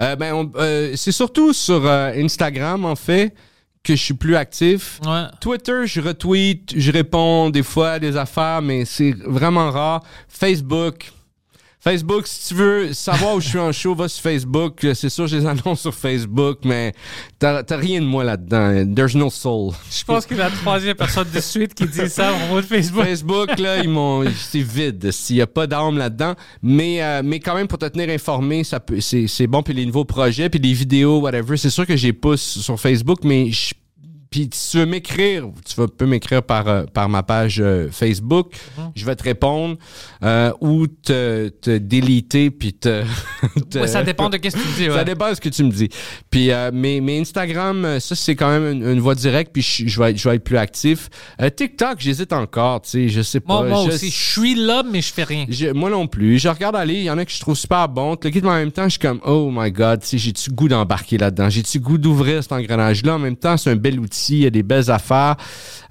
Euh, 0.00 0.16
ben, 0.16 0.32
on- 0.34 0.52
euh, 0.56 0.92
c'est 0.96 1.12
surtout 1.12 1.52
sur 1.52 1.86
Instagram 1.86 2.84
en 2.84 2.96
fait 2.96 3.34
que 3.82 3.94
je 3.94 4.02
suis 4.02 4.14
plus 4.14 4.34
actif. 4.34 4.98
Ouais. 5.04 5.24
Twitter, 5.40 5.82
je 5.86 6.00
retweet, 6.00 6.72
je 6.76 6.90
réponds 6.90 7.50
des 7.50 7.62
fois 7.62 7.90
à 7.92 7.98
des 7.98 8.16
affaires, 8.16 8.62
mais 8.62 8.84
c'est 8.86 9.14
vraiment 9.26 9.70
rare. 9.70 10.02
Facebook. 10.28 11.12
Facebook, 11.84 12.26
si 12.26 12.48
tu 12.48 12.54
veux 12.54 12.94
savoir 12.94 13.34
où 13.34 13.42
je 13.42 13.48
suis 13.50 13.58
en 13.58 13.70
show, 13.70 13.94
va 13.94 14.08
sur 14.08 14.22
Facebook. 14.22 14.86
C'est 14.94 15.10
sûr, 15.10 15.26
je 15.26 15.36
les 15.36 15.44
annonce 15.44 15.82
sur 15.82 15.94
Facebook, 15.94 16.60
mais 16.64 16.94
t'as 17.38 17.62
rien 17.76 18.00
de 18.00 18.06
moi 18.06 18.24
là-dedans. 18.24 18.90
There's 18.94 19.14
no 19.14 19.28
soul. 19.28 19.74
Je 19.90 20.02
pense 20.02 20.24
que 20.24 20.34
la 20.34 20.48
troisième 20.48 20.96
personne 20.96 21.28
de 21.30 21.40
suite 21.40 21.74
qui 21.74 21.86
dit 21.86 22.08
ça 22.08 22.32
au 22.50 22.56
de 22.56 22.62
Facebook. 22.62 23.04
Facebook, 23.04 23.58
là, 23.58 23.82
ils 23.82 23.90
m'ont, 23.90 24.24
c'est 24.34 24.62
vide. 24.62 25.10
S'il 25.10 25.36
n'y 25.36 25.42
a 25.42 25.46
pas 25.46 25.66
d'âme 25.66 25.98
là-dedans. 25.98 26.32
Mais, 26.62 27.02
euh, 27.02 27.20
mais 27.22 27.38
quand 27.38 27.54
même, 27.54 27.68
pour 27.68 27.78
te 27.78 27.84
tenir 27.84 28.08
informé, 28.08 28.64
ça 28.64 28.80
peut, 28.80 29.00
c'est, 29.00 29.26
c'est 29.26 29.46
bon. 29.46 29.62
Puis 29.62 29.74
les 29.74 29.84
nouveaux 29.84 30.06
projets, 30.06 30.48
puis 30.48 30.60
les 30.60 30.72
vidéos, 30.72 31.20
whatever. 31.20 31.58
C'est 31.58 31.68
sûr 31.68 31.86
que 31.86 31.96
j'ai 31.96 32.14
pousse 32.14 32.60
sur 32.62 32.80
Facebook, 32.80 33.18
mais 33.24 33.50
je 33.50 33.74
puis 34.34 34.50
si 34.52 34.70
tu 34.72 34.78
veux 34.78 34.86
m'écrire, 34.86 35.44
tu 35.64 35.76
vas- 35.76 35.86
peux 35.86 36.06
m'écrire 36.06 36.42
par, 36.42 36.66
euh, 36.66 36.82
par 36.92 37.08
ma 37.08 37.22
page 37.22 37.60
euh, 37.60 37.86
Facebook. 37.92 38.52
Mhm. 38.76 38.90
Je 38.96 39.04
vais 39.04 39.14
te 39.14 39.22
répondre 39.22 39.76
euh, 40.24 40.50
ou 40.60 40.88
te, 40.88 41.50
te 41.50 41.78
déliter 41.78 42.50
puis 42.50 42.72
te... 42.72 43.04
te- 43.70 43.78
Ouais, 43.78 43.86
ça 43.86 44.02
dépend 44.02 44.28
de 44.28 44.38
qu'est-ce 44.38 44.56
que 44.56 44.62
tu 44.62 44.88
dis. 44.88 44.92
ça 44.92 45.04
dépend 45.04 45.30
de 45.30 45.34
ce 45.36 45.40
que 45.40 45.48
tu 45.50 45.62
me 45.62 45.70
dis. 45.70 45.88
Puis 46.30 46.50
euh, 46.50 46.72
mais, 46.74 46.98
mais 47.00 47.20
Instagram, 47.20 48.00
ça 48.00 48.16
c'est 48.16 48.34
quand 48.34 48.48
même 48.50 48.72
une, 48.82 48.88
une 48.94 48.98
voie 49.00 49.14
directe. 49.14 49.52
Puis 49.52 49.62
je, 49.62 49.86
je 49.86 50.00
vais 50.00 50.10
être, 50.10 50.18
je 50.18 50.28
vais 50.28 50.34
être 50.34 50.42
plus 50.42 50.56
actif. 50.56 51.08
Euh, 51.40 51.48
TikTok, 51.48 52.00
j'hésite 52.00 52.32
encore. 52.32 52.82
Tu 52.82 52.90
sais, 52.90 53.08
je 53.08 53.22
sais 53.22 53.38
pas. 53.38 53.60
Moi, 53.60 53.68
moi 53.68 53.84
Je- 53.88 53.94
aussi, 53.94 54.10
je 54.10 54.32
suis 54.32 54.56
là, 54.56 54.82
mais 54.82 55.00
je 55.00 55.12
fais 55.12 55.22
rien. 55.22 55.46
je- 55.48 55.68
moi 55.72 55.90
non 55.90 56.08
plus. 56.08 56.40
Je 56.40 56.48
regarde 56.48 56.74
aller, 56.74 56.94
il 56.94 57.04
y 57.04 57.10
en 57.10 57.18
a 57.18 57.24
que 57.24 57.30
je 57.30 57.38
trouve 57.38 57.54
super 57.56 57.88
bon. 57.88 58.16
Le 58.20 58.30
guide, 58.30 58.46
en 58.46 58.54
même 58.54 58.72
temps, 58.72 58.84
je 58.84 58.88
suis 58.90 58.98
comme, 58.98 59.20
oh 59.24 59.50
my 59.54 59.70
god, 59.70 60.00
tu 60.00 60.08
sais, 60.08 60.18
j'ai-tu 60.18 60.50
goût 60.50 60.66
d'embarquer 60.66 61.18
là-dedans? 61.18 61.48
J'ai-tu 61.50 61.78
goût 61.78 61.98
d'ouvrir 61.98 62.42
cet 62.42 62.50
engrenage-là? 62.52 63.14
En 63.14 63.18
même 63.20 63.36
temps, 63.36 63.56
c'est 63.56 63.70
un 63.70 63.76
bel 63.76 64.00
outil, 64.00 64.23
il 64.32 64.38
y 64.42 64.46
a 64.46 64.50
des 64.50 64.62
belles 64.62 64.90
affaires. 64.90 65.36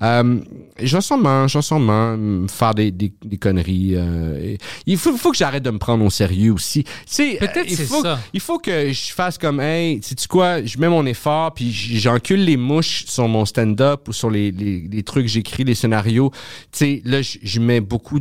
Euh, 0.01 0.39
je 0.81 0.95
vais 0.97 1.01
sûrement, 1.01 1.47
je 1.47 1.57
vais 1.57 1.61
sûrement 1.61 2.17
faire 2.47 2.73
des, 2.73 2.91
des, 2.91 3.13
des 3.23 3.37
conneries. 3.37 3.93
euh, 3.95 4.39
et- 4.41 4.57
il 4.85 4.97
faut, 4.97 5.15
faut 5.17 5.31
que 5.31 5.37
j'arrête 5.37 5.63
de 5.63 5.69
me 5.71 5.77
prendre 5.77 6.03
au 6.03 6.09
sérieux 6.09 6.51
aussi. 6.53 6.83
Tu 6.83 6.91
sais, 7.05 7.37
Peut-être 7.39 7.57
euh, 7.57 7.63
il 7.69 7.75
c'est 7.77 7.85
faut, 7.85 8.01
ça. 8.01 8.19
il 8.33 8.39
faut 8.39 8.57
que 8.59 8.91
je 8.91 9.13
fasse 9.13 9.37
comme, 9.37 9.59
hey, 9.59 9.99
sais-tu 10.01 10.27
quoi, 10.27 10.63
je 10.63 10.77
mets 10.77 10.89
mon 10.89 11.05
effort, 11.05 11.53
puis 11.53 11.71
j'encule 11.71 12.43
les 12.43 12.57
mouches 12.57 13.05
sur 13.07 13.27
mon 13.27 13.45
stand-up 13.45 14.07
ou 14.07 14.13
sur 14.13 14.29
les, 14.29 14.51
les, 14.51 14.87
les 14.91 15.03
trucs 15.03 15.25
que 15.25 15.31
j'écris, 15.31 15.63
les 15.63 15.75
scénarios. 15.75 16.31
Tu 16.71 16.77
sais, 16.79 17.01
là, 17.05 17.19
je 17.21 17.59
mets 17.59 17.79
beaucoup 17.81 18.19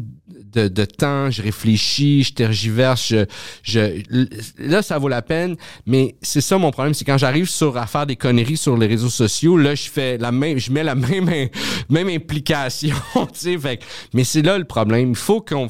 de, 0.53 0.69
de 0.69 0.85
temps, 0.85 1.31
je 1.31 1.43
réfléchis, 1.43 2.23
je 2.25 2.33
tergiverse, 2.33 3.09
je, 3.09 3.25
je, 3.63 4.03
là, 4.59 4.83
ça 4.83 4.99
vaut 4.99 5.09
la 5.09 5.23
peine. 5.23 5.57
Mais 5.87 6.15
c'est 6.23 6.41
ça 6.41 6.59
mon 6.59 6.71
problème, 6.71 6.95
c'est 6.95 7.05
quand 7.05 7.19
j'arrive 7.19 7.49
sur 7.49 7.77
à 7.77 7.87
faire 7.87 8.07
des 8.07 8.17
conneries 8.17 8.57
sur 8.57 8.77
les 8.77 8.87
réseaux 8.87 9.11
sociaux, 9.11 9.57
là, 9.57 9.75
je 9.75 9.89
fais 9.89 10.19
la 10.19 10.33
même, 10.33 10.59
je 10.59 10.71
mets 10.73 10.85
la 10.85 10.95
même, 10.95 11.31
même 11.89 12.09
implication, 12.09 12.97
tu 13.33 13.59
sais. 13.59 13.79
Mais 14.15 14.25
c'est 14.25 14.43
là 14.43 14.59
le 14.59 14.65
problème. 14.65 15.11
Il 15.11 15.17
faut 15.17 15.41
qu'on 15.41 15.69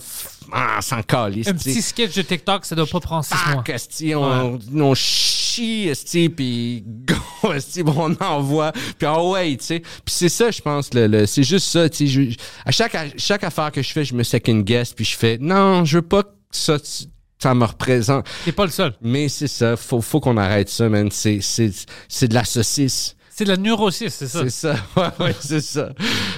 ah, 0.53 0.81
s'en 0.83 1.03
calisse, 1.03 1.49
Un 1.49 1.55
petit 1.55 1.81
sketch 1.83 2.15
de 2.15 2.23
TikTok, 2.23 2.65
ça 2.65 2.75
doit 2.75 2.87
pas 2.87 3.01
prendre 3.01 3.25
six 3.25 3.35
mois. 3.53 3.65
Esti, 3.69 4.15
on, 4.15 4.59
on 4.75 4.95
chie, 4.95 5.89
esti, 5.89 6.29
puis 6.29 6.85
go, 6.87 7.53
esti, 7.55 7.83
on 7.87 8.15
envoie, 8.23 8.73
puis 8.73 9.07
ah 9.07 9.23
ouais, 9.23 9.57
tu 9.57 9.65
sais. 9.65 9.79
Puis 9.81 9.91
c'est 10.15 10.29
ça, 10.29 10.51
je 10.51 10.61
pense, 10.61 10.93
le, 10.95 11.07
le- 11.07 11.27
c'est 11.27 11.43
juste 11.43 11.67
ça, 11.69 11.89
tu 11.89 12.07
sais. 12.09 12.37
À 12.65 12.71
chaque, 12.71 12.95
à 12.95 13.05
chaque 13.17 13.45
affaire 13.45 13.73
que 13.73 13.83
je 13.83 13.93
fais, 13.93 14.05
je 14.05 14.15
me 14.15 14.23
second 14.23 14.59
guess, 14.61 14.93
puis 14.93 15.05
je 15.05 15.17
fais, 15.17 15.39
non, 15.41 15.85
je 15.85 15.99
veux 15.99 16.03
pas 16.03 16.23
que 16.23 16.29
ça, 16.51 16.79
tu- 16.79 17.05
ça 17.39 17.55
me 17.55 17.65
représente. 17.65 18.27
T'es 18.45 18.53
pas 18.53 18.65
le 18.67 18.71
seul. 18.71 18.95
Mais 19.03 19.29
c'est 19.29 19.49
ça, 19.49 19.77
faut, 19.77 20.01
faut 20.01 20.21
qu'on 20.21 20.37
arrête 20.37 20.69
ça, 20.69 20.89
man. 20.89 21.11
C'est, 21.11 21.41
c'est, 21.41 21.73
c'est 22.09 22.29
de 22.29 22.35
la 22.35 22.45
saucisse. 22.45 23.17
C'est 23.35 23.45
de 23.45 23.49
la 23.49 23.57
neurosis, 23.57 24.15
c'est 24.15 24.29
ça. 24.29 24.41
C'est 24.45 24.51
ça, 24.51 24.75
ouais, 24.97 25.25
ouais, 25.27 25.35
c'est 25.41 25.61
ça. 25.63 25.89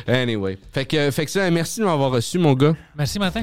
Anyway. 0.06 0.56
Fait 0.72 0.86
que, 0.86 1.10
fait 1.10 1.26
que 1.26 1.30
ça, 1.30 1.50
merci 1.50 1.80
de 1.80 1.84
m'avoir 1.84 2.10
reçu, 2.12 2.38
mon 2.38 2.54
gars. 2.54 2.74
Merci, 2.96 3.18
Martin. 3.18 3.42